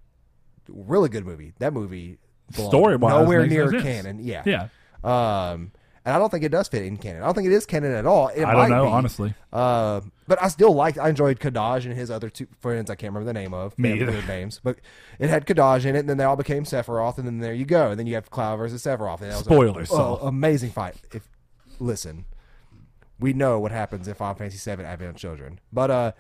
really 0.70 1.10
good 1.10 1.26
movie. 1.26 1.54
That 1.60 1.74
movie, 1.74 2.18
Story-wise, 2.52 3.12
nowhere 3.12 3.46
near 3.46 3.72
canon. 3.72 4.20
Yeah, 4.24 4.44
Yeah, 4.46 4.68
um, 5.04 5.72
and 6.06 6.16
I 6.16 6.20
don't 6.20 6.30
think 6.30 6.44
it 6.44 6.50
does 6.50 6.68
fit 6.68 6.84
in 6.84 6.98
canon. 6.98 7.22
I 7.22 7.26
don't 7.26 7.36
think 7.36 7.48
it 7.48 7.54
is 7.54 7.66
canon 7.66 7.94
at 7.94 8.06
all. 8.06 8.30
It 8.30 8.44
I 8.44 8.54
don't 8.54 8.70
know 8.70 8.86
be. 8.86 8.92
honestly. 8.92 9.34
Uh, 9.54 10.02
but 10.28 10.42
I 10.42 10.48
still 10.48 10.74
liked. 10.74 10.98
I 10.98 11.10
enjoyed 11.10 11.40
Kadaj 11.40 11.86
and 11.86 11.94
his 11.94 12.10
other 12.10 12.30
two 12.30 12.48
friends. 12.60 12.90
I 12.90 12.96
can't 12.96 13.14
remember 13.14 13.32
the 13.32 13.40
name 13.40 13.54
of. 13.54 13.78
Me 13.78 13.94
either. 13.94 14.22
names, 14.24 14.60
but 14.64 14.78
it 15.20 15.30
had 15.30 15.46
Kadaj 15.46 15.86
in 15.86 15.96
it, 15.96 16.00
and 16.00 16.10
then 16.10 16.18
they 16.18 16.24
all 16.24 16.36
became 16.36 16.64
Sephiroth, 16.64 17.18
and 17.18 17.28
then 17.28 17.40
there 17.40 17.54
you 17.54 17.66
go. 17.66 17.92
And 17.92 18.00
then 18.00 18.08
you 18.08 18.16
have 18.16 18.30
Cloud 18.32 18.58
versus 18.58 18.84
Sephiroth. 18.84 19.22
And 19.22 19.32
that 19.32 19.38
was 19.38 19.42
a- 19.42 19.44
Spoilers, 19.44 19.90
oh, 19.92 20.16
amazing 20.24 20.72
fight. 20.72 20.96
If 21.14 21.28
listen, 21.80 22.26
we 23.20 23.34
know 23.34 23.60
what 23.60 23.72
happens 23.72 24.08
in 24.08 24.14
Final 24.16 24.36
Fantasy 24.36 24.76
VII 24.76 24.84
Advent 24.84 25.18
Children, 25.18 25.60
but 25.72 25.92
uh. 25.92 26.12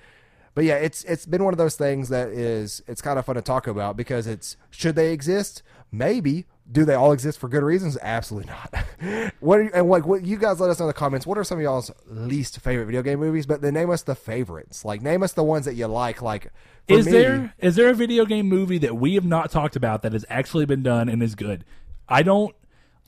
But 0.53 0.65
yeah, 0.65 0.75
it's 0.75 1.05
it's 1.05 1.25
been 1.25 1.45
one 1.45 1.53
of 1.53 1.57
those 1.57 1.77
things 1.77 2.09
that 2.09 2.27
is 2.27 2.83
it's 2.85 3.01
kind 3.01 3.17
of 3.17 3.25
fun 3.25 3.35
to 3.35 3.41
talk 3.41 3.67
about 3.67 3.95
because 3.95 4.27
it's 4.27 4.57
should 4.69 4.95
they 4.97 5.13
exist? 5.13 5.63
Maybe. 5.93 6.45
Do 6.69 6.85
they 6.85 6.93
all 6.93 7.11
exist 7.11 7.39
for 7.39 7.47
good 7.49 7.63
reasons? 7.63 7.97
Absolutely 8.01 8.51
not. 8.51 9.33
what 9.39 9.59
are 9.59 9.63
you, 9.63 9.71
and 9.73 9.89
like 9.89 10.05
what 10.05 10.25
you 10.25 10.37
guys 10.37 10.59
let 10.59 10.69
us 10.69 10.79
know 10.79 10.85
in 10.85 10.87
the 10.87 10.93
comments. 10.93 11.25
What 11.25 11.37
are 11.37 11.43
some 11.43 11.57
of 11.57 11.63
y'all's 11.63 11.91
least 12.07 12.59
favorite 12.59 12.85
video 12.85 13.01
game 13.01 13.19
movies? 13.19 13.45
But 13.45 13.61
then 13.61 13.73
name 13.73 13.89
us 13.89 14.03
the 14.03 14.15
favorites. 14.15 14.85
Like 14.85 15.01
name 15.01 15.23
us 15.23 15.33
the 15.33 15.43
ones 15.43 15.65
that 15.65 15.75
you 15.75 15.87
like. 15.87 16.21
Like 16.21 16.51
for 16.87 16.93
Is 16.93 17.05
me, 17.05 17.11
there 17.11 17.53
is 17.59 17.75
there 17.75 17.89
a 17.89 17.93
video 17.93 18.25
game 18.25 18.47
movie 18.47 18.77
that 18.79 18.95
we 18.95 19.15
have 19.15 19.25
not 19.25 19.51
talked 19.51 19.75
about 19.75 20.01
that 20.03 20.13
has 20.13 20.25
actually 20.29 20.65
been 20.65 20.83
done 20.83 21.09
and 21.09 21.21
is 21.21 21.35
good? 21.35 21.65
I 22.07 22.23
don't. 22.23 22.55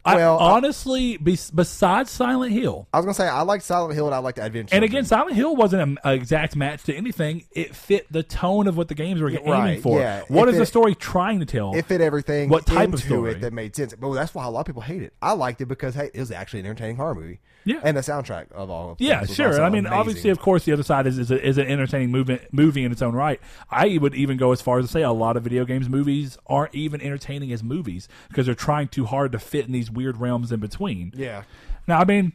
Well, 0.06 0.38
I, 0.40 0.52
honestly, 0.52 1.18
be, 1.18 1.38
besides 1.56 2.12
Silent 2.12 2.52
Hill, 2.52 2.88
I 2.94 2.98
was 2.98 3.06
gonna 3.06 3.14
say 3.14 3.28
I 3.28 3.42
like 3.44 3.62
Silent 3.62 3.94
Hill 3.94 4.06
and 4.06 4.14
I 4.14 4.18
liked 4.18 4.38
Adventure. 4.38 4.76
and 4.76 4.84
again, 4.84 5.06
Silent 5.06 5.36
Hill 5.36 5.56
wasn't 5.56 5.82
an 5.82 5.98
exact 6.14 6.56
match 6.56 6.84
to 6.84 6.94
anything. 6.96 7.46
It 7.52 7.74
fit 7.76 8.12
the 8.12 8.22
tone 8.24 8.68
of 8.68 8.76
what 8.76 8.90
the 8.90 8.96
games 8.96 9.22
were 9.22 9.30
aiming 9.30 9.46
right, 9.46 9.82
for. 9.82 10.00
yeah. 10.00 10.24
What 10.28 10.50
If 10.50 10.54
is 10.56 10.60
the 10.60 10.66
story 10.66 10.94
trying 10.96 11.40
to 11.40 11.46
tell? 11.46 11.74
it 11.76 11.86
fit 11.86 12.02
everything 12.02 12.50
What 12.50 12.66
type 12.66 12.92
of 12.94 13.00
story? 13.00 13.32
it 13.32 13.42
that 13.42 13.54
made 13.54 13.76
sense. 13.76 13.94
But 13.96 14.14
that's 14.14 14.36
why 14.36 14.44
a 14.46 14.50
lot 14.50 14.62
of 14.62 14.66
people 14.66 14.82
hate 14.82 15.04
it. 15.04 15.14
I 15.22 15.32
liked 15.34 15.62
it 15.62 15.68
because 15.68 15.96
hey, 15.96 16.10
it 16.14 16.20
was 16.20 16.32
actually 16.32 16.62
an 16.62 16.66
entertaining 16.66 16.98
horror 16.98 17.16
movie. 17.16 17.40
Yeah. 17.66 17.80
and 17.82 17.96
the 17.96 18.02
soundtrack 18.02 18.52
of 18.52 18.70
all. 18.70 18.92
Of 18.92 19.00
Yeah, 19.00 19.24
sure. 19.26 19.64
I 19.64 19.70
mean, 19.70 19.86
amazing. 19.86 19.98
obviously, 19.98 20.30
of 20.32 20.40
course, 20.40 20.66
the 20.66 20.74
other 20.74 20.84
side 20.84 21.08
is 21.08 21.18
is, 21.18 21.32
a, 21.32 21.42
is 21.48 21.58
an 21.58 21.66
entertaining 21.68 22.12
movement, 22.12 22.42
movie 22.52 22.84
in 22.84 22.92
its 22.92 23.02
own 23.02 23.16
right. 23.16 23.40
I 23.72 23.98
would 24.02 24.14
even 24.16 24.36
go 24.36 24.52
as 24.52 24.62
far 24.62 24.80
as 24.80 24.86
to 24.88 24.92
say 24.92 25.02
a 25.02 25.14
lot 25.14 25.38
of 25.38 25.44
video 25.44 25.64
games 25.64 25.88
movies 25.88 26.38
aren't 26.46 26.76
even 26.76 27.00
entertaining 27.00 27.54
as 27.54 27.64
movies 27.64 28.10
because 28.28 28.48
they're 28.48 28.54
trying 28.56 28.90
too 28.90 29.06
hard 29.06 29.32
to 29.32 29.40
fit 29.40 29.66
in 29.66 29.72
these 29.72 29.90
weird 29.94 30.18
realms 30.18 30.52
in 30.52 30.60
between. 30.60 31.12
yeah. 31.16 31.44
Now, 31.88 32.00
I 32.00 32.06
mean, 32.06 32.32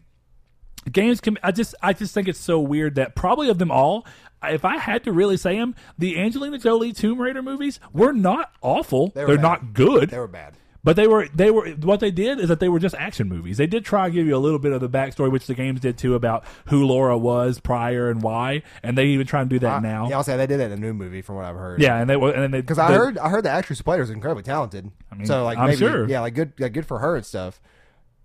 games 0.91 1.21
can. 1.21 1.39
I 1.43 1.53
just, 1.53 1.75
I 1.83 1.93
just 1.93 2.13
think 2.13 2.29
it's 2.29 2.39
so 2.39 2.61
weird 2.61 2.97
that 2.97 3.15
probably 3.15 3.49
of 3.49 3.59
them 3.59 3.71
all, 3.71 4.07
if 4.43 4.65
I 4.65 4.77
had 4.77 5.05
to 5.05 5.13
really 5.13 5.37
say 5.37 5.57
them, 5.57 5.75
the 5.97 6.19
Angelina 6.19 6.59
Jolie 6.59 6.93
Tomb 6.93 7.21
Raider 7.21 7.43
movies 7.43 7.81
were 7.93 8.13
not 8.13 8.53
awful. 8.61 9.09
They 9.15 9.25
were 9.25 9.35
are 9.35 9.39
not 9.39 9.73
good. 9.73 10.11
They 10.11 10.19
were 10.19 10.29
bad. 10.29 10.55
But 10.85 10.95
they 10.97 11.07
were 11.09 11.29
they 11.35 11.51
were 11.51 11.71
what 11.71 12.01
they 12.01 12.11
did 12.11 12.39
is 12.39 12.49
that 12.49 12.61
they 12.61 12.69
were 12.69 12.79
just 12.79 12.95
action 12.95 13.29
movies. 13.29 13.57
They 13.57 13.67
did 13.67 13.85
try 13.85 14.07
and 14.07 14.15
give 14.15 14.27
you 14.27 14.37
a 14.37 14.39
little 14.39 14.61
bit 14.61 14.73
of 14.73 14.81
the 14.81 14.89
backstory, 14.89 15.31
which 15.31 15.47
the 15.47 15.55
games 15.55 15.81
did 15.81 15.99
too, 15.99 16.15
about 16.15 16.45
who 16.67 16.85
Laura 16.87 17.19
was 17.19 17.59
prior 17.59 18.09
and 18.11 18.23
why, 18.23 18.63
and 18.83 18.97
they 18.97 19.07
even 19.07 19.27
try 19.27 19.41
and 19.41 19.51
do 19.51 19.59
that 19.59 19.79
I- 19.79 19.81
now. 19.81 20.09
Yeah, 20.09 20.17
I'll 20.17 20.23
say 20.25 20.37
they 20.37 20.47
did 20.47 20.61
that 20.61 20.71
in 20.71 20.81
the 20.81 20.87
new 20.87 20.95
movie, 20.95 21.21
from 21.21 21.35
what 21.37 21.45
I've 21.45 21.57
heard. 21.57 21.83
Yeah, 21.83 21.97
and 22.01 22.09
they 22.09 22.17
were- 22.17 22.31
and 22.31 22.43
then 22.43 22.51
they 22.53 22.61
because 22.61 22.79
I 22.79 22.93
heard 22.93 23.19
I 23.19 23.29
heard 23.29 23.45
the 23.45 23.51
actress 23.51 23.81
who 23.81 23.83
played 23.85 23.97
her 23.99 24.05
is 24.05 24.11
incredibly 24.11 24.45
talented. 24.45 24.91
I 25.11 25.17
mean, 25.17 25.27
so 25.27 25.45
like 25.45 25.59
I'm 25.59 25.67
maybe 25.67 25.79
sure. 25.79 26.09
yeah, 26.09 26.21
like 26.21 26.35
good 26.35 26.53
like 26.61 26.73
good 26.73 26.87
for 26.87 27.01
her 27.01 27.17
and 27.17 27.27
stuff. 27.27 27.61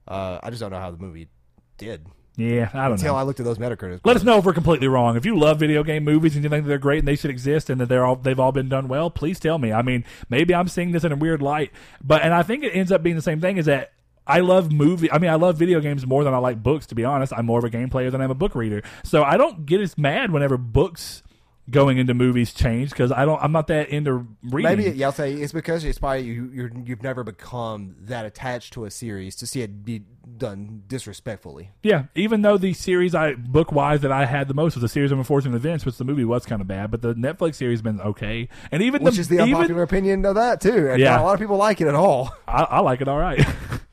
Uh, 0.08 0.40
I 0.44 0.50
just 0.50 0.60
don't 0.60 0.72
know 0.72 0.80
how 0.80 0.92
the 0.92 0.98
movie 0.98 1.30
did 1.78 2.06
Yeah, 2.36 2.70
I 2.74 2.84
don't 2.84 2.94
until 2.94 3.14
know. 3.14 3.20
I 3.20 3.24
looked 3.24 3.40
at 3.40 3.46
those 3.46 3.60
Metacritic. 3.60 4.00
Let 4.04 4.16
us 4.16 4.24
know 4.24 4.40
if 4.40 4.46
we're 4.46 4.54
completely 4.54 4.88
wrong. 4.88 5.16
If 5.16 5.26
you 5.26 5.38
love 5.38 5.60
video 5.60 5.84
game 5.84 6.04
movies 6.04 6.36
and 6.36 6.44
you 6.44 6.50
think 6.50 6.66
they're 6.66 6.80
great 6.80 7.00
and 7.00 7.08
they 7.08 7.16
should 7.16 7.30
exist 7.30 7.70
and 7.70 7.80
that 7.80 7.90
they're 7.90 8.06
all 8.06 8.16
they've 8.16 8.40
all 8.40 8.52
been 8.52 8.70
done 8.70 8.88
well, 8.88 9.10
please 9.10 9.40
tell 9.40 9.60
me. 9.60 9.72
I 9.72 9.82
mean, 9.84 10.04
maybe 10.30 10.56
I'm 10.56 10.68
seeing 10.68 10.92
this 10.92 11.04
in 11.04 11.12
a 11.12 11.16
weird 11.16 11.42
light, 11.42 11.72
but 12.04 12.24
and 12.24 12.34
I 12.34 12.42
think 12.42 12.64
it 12.64 12.72
ends 12.72 12.92
up 12.92 13.04
being 13.04 13.16
the 13.16 13.22
same 13.22 13.40
thing. 13.40 13.58
Is 13.58 13.66
that 13.68 13.94
I 14.26 14.40
love 14.40 14.72
movie. 14.72 15.12
I 15.12 15.18
mean, 15.18 15.30
I 15.30 15.36
love 15.36 15.58
video 15.58 15.80
games 15.80 16.06
more 16.08 16.24
than 16.24 16.34
I 16.34 16.38
like 16.38 16.64
books. 16.64 16.86
To 16.88 16.96
be 16.96 17.04
honest, 17.04 17.34
I'm 17.36 17.46
more 17.46 17.60
of 17.60 17.66
a 17.66 17.70
game 17.70 17.90
player 17.90 18.10
than 18.10 18.22
I'm 18.22 18.32
a 18.32 18.36
book 18.36 18.56
reader. 18.56 18.82
So 19.04 19.24
I 19.24 19.38
don't 19.38 19.66
get 19.66 19.82
as 19.82 19.98
mad 19.98 20.32
whenever 20.32 20.58
books 20.58 21.23
going 21.70 21.98
into 21.98 22.14
movies 22.14 22.54
change 22.54 22.90
because 22.90 23.12
I 23.12 23.24
don't. 23.26 23.42
I'm 23.42 23.52
not 23.52 23.68
that 23.68 23.90
into 23.90 24.28
reading. 24.44 24.78
Maybe 24.78 24.98
yeah, 24.98 25.08
I'll 25.08 25.12
say 25.14 25.34
it's 25.34 25.54
because 25.54 25.86
it's 25.86 25.98
probably 26.00 26.24
you 26.24 26.52
you're, 26.54 26.72
you've 26.86 27.04
never 27.04 27.24
become 27.24 27.96
that 28.02 28.26
attached 28.26 28.74
to 28.74 28.86
a 28.86 28.92
series 28.92 29.36
to 29.38 29.48
see 29.48 29.62
it 29.62 29.86
be 29.86 30.04
done 30.38 30.84
disrespectfully. 30.88 31.72
Yeah, 31.84 32.06
even 32.16 32.42
though 32.42 32.58
the 32.58 32.74
series 32.74 33.14
I 33.16 33.34
book 33.36 33.72
wise 33.72 34.02
that 34.02 34.12
I 34.12 34.26
had 34.26 34.48
the 34.48 34.54
most 34.54 34.76
was 34.76 34.84
a 34.84 34.88
series 34.90 35.12
of 35.12 35.18
unfortunate 35.18 35.56
events, 35.56 35.86
which 35.86 35.98
the 35.98 36.06
movie 36.06 36.26
was 36.26 36.46
kind 36.46 36.62
of 36.62 36.68
bad, 36.68 36.92
but 36.92 37.02
the 37.02 37.14
Netflix 37.14 37.56
series 37.56 37.80
has 37.80 37.82
been 37.82 38.02
okay, 38.02 38.50
and 38.72 38.82
even 38.84 39.04
Which 39.04 39.16
the, 39.16 39.22
is 39.22 39.28
the 39.30 39.36
even- 39.36 39.54
unpopular 39.56 39.84
opinion 39.84 40.26
of 40.26 40.36
that 40.36 40.60
too. 40.62 40.90
And 40.90 41.00
Yeah. 41.00 41.12
not 41.12 41.22
a 41.22 41.24
lot 41.24 41.34
of 41.36 41.40
people 41.40 41.58
like 41.58 41.80
it 41.82 41.88
at 41.88 41.96
all. 41.96 42.34
I, 42.48 42.64
I 42.64 42.80
like 42.82 43.02
it 43.02 43.08
all 43.08 43.20
right, 43.20 43.40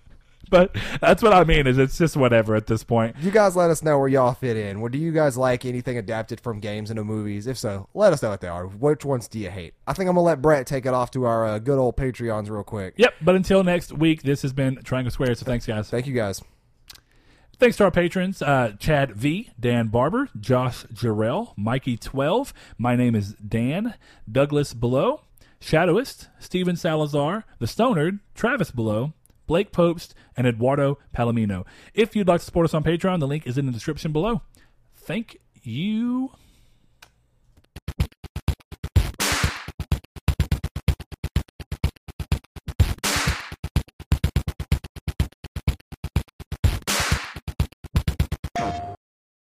but 0.51 0.77
that's 1.01 1.23
what 1.23 1.33
I 1.33 1.45
mean 1.45 1.67
is 1.67 1.79
it's 1.79 1.97
just 1.97 2.17
whatever 2.17 2.55
at 2.55 2.67
this 2.67 2.85
point. 2.85 3.17
You 3.21 3.31
guys 3.31 3.57
let 3.57 3.71
us 3.71 3.83
know 3.83 3.99
where 3.99 4.09
y'all 4.09 4.35
fit 4.35 4.57
in. 4.57 4.81
Well, 4.81 4.91
do 4.91 4.99
you 4.99 5.13
guys 5.13 5.37
like 5.37 5.65
anything 5.65 5.97
adapted 5.97 6.41
from 6.41 6.61
games 6.61 6.91
into 6.91 7.05
movies? 7.05 7.47
If 7.47 7.57
so, 7.57 7.89
let 7.95 8.13
us 8.13 8.23
know 8.23 8.31
what 8.31 8.41
they 8.41 8.49
are. 8.49 8.67
Which 8.67 9.05
ones 9.05 9.29
do 9.29 9.39
you 9.39 9.51
hate? 9.51 9.75
I 9.87 9.93
think 9.93 10.09
I'm 10.09 10.17
gonna 10.17 10.27
let 10.27 10.43
Brett 10.43 10.67
take 10.67 10.87
it 10.87 10.93
off 10.95 11.11
to 11.13 11.25
our 11.25 11.47
uh, 11.47 11.59
good 11.59 11.79
old 11.79 11.97
Patreons 11.97 12.51
real 12.51 12.65
quick. 12.65 12.95
Yep, 12.97 13.15
but 13.23 13.37
until 13.37 13.63
next 13.65 13.93
week, 13.93 14.23
this 14.23 14.43
has 14.43 14.53
been 14.53 14.77
Triangle 14.83 15.11
Square. 15.11 15.37
So 15.37 15.47
thanks, 15.47 15.67
guys. 15.67 15.89
Thank 15.89 16.07
you 16.07 16.15
guys. 16.15 16.43
Thanks 17.59 17.77
to 17.77 17.85
our 17.85 17.91
patrons, 17.91 18.41
uh, 18.41 18.73
Chad 18.79 19.13
V, 19.15 19.51
Dan 19.61 19.89
Barber, 19.89 20.31
Josh 20.41 20.85
Jarrell, 20.87 21.55
Mikey12. 21.59 22.55
My 22.79 22.97
name 22.97 23.15
is 23.15 23.35
Dan, 23.35 23.97
Douglas 24.31 24.73
Below, 24.73 25.21
Shadowist, 25.61 26.29
Steven 26.39 26.75
Salazar, 26.75 27.45
The 27.59 27.67
Stonard, 27.67 28.21
Travis 28.35 28.71
Below, 28.71 29.13
Blake 29.51 29.73
Popst, 29.73 30.13
and 30.37 30.47
Eduardo 30.47 30.97
Palomino. 31.13 31.67
If 31.93 32.15
you'd 32.15 32.29
like 32.29 32.39
to 32.39 32.47
support 32.47 32.67
us 32.67 32.73
on 32.73 32.85
Patreon, 32.85 33.19
the 33.19 33.27
link 33.27 33.49
is 33.49 33.59
in 33.59 33.67
the 33.67 33.73
description 33.73 34.13
below. 34.13 34.43
Thank 34.95 35.39
you. 35.65 36.31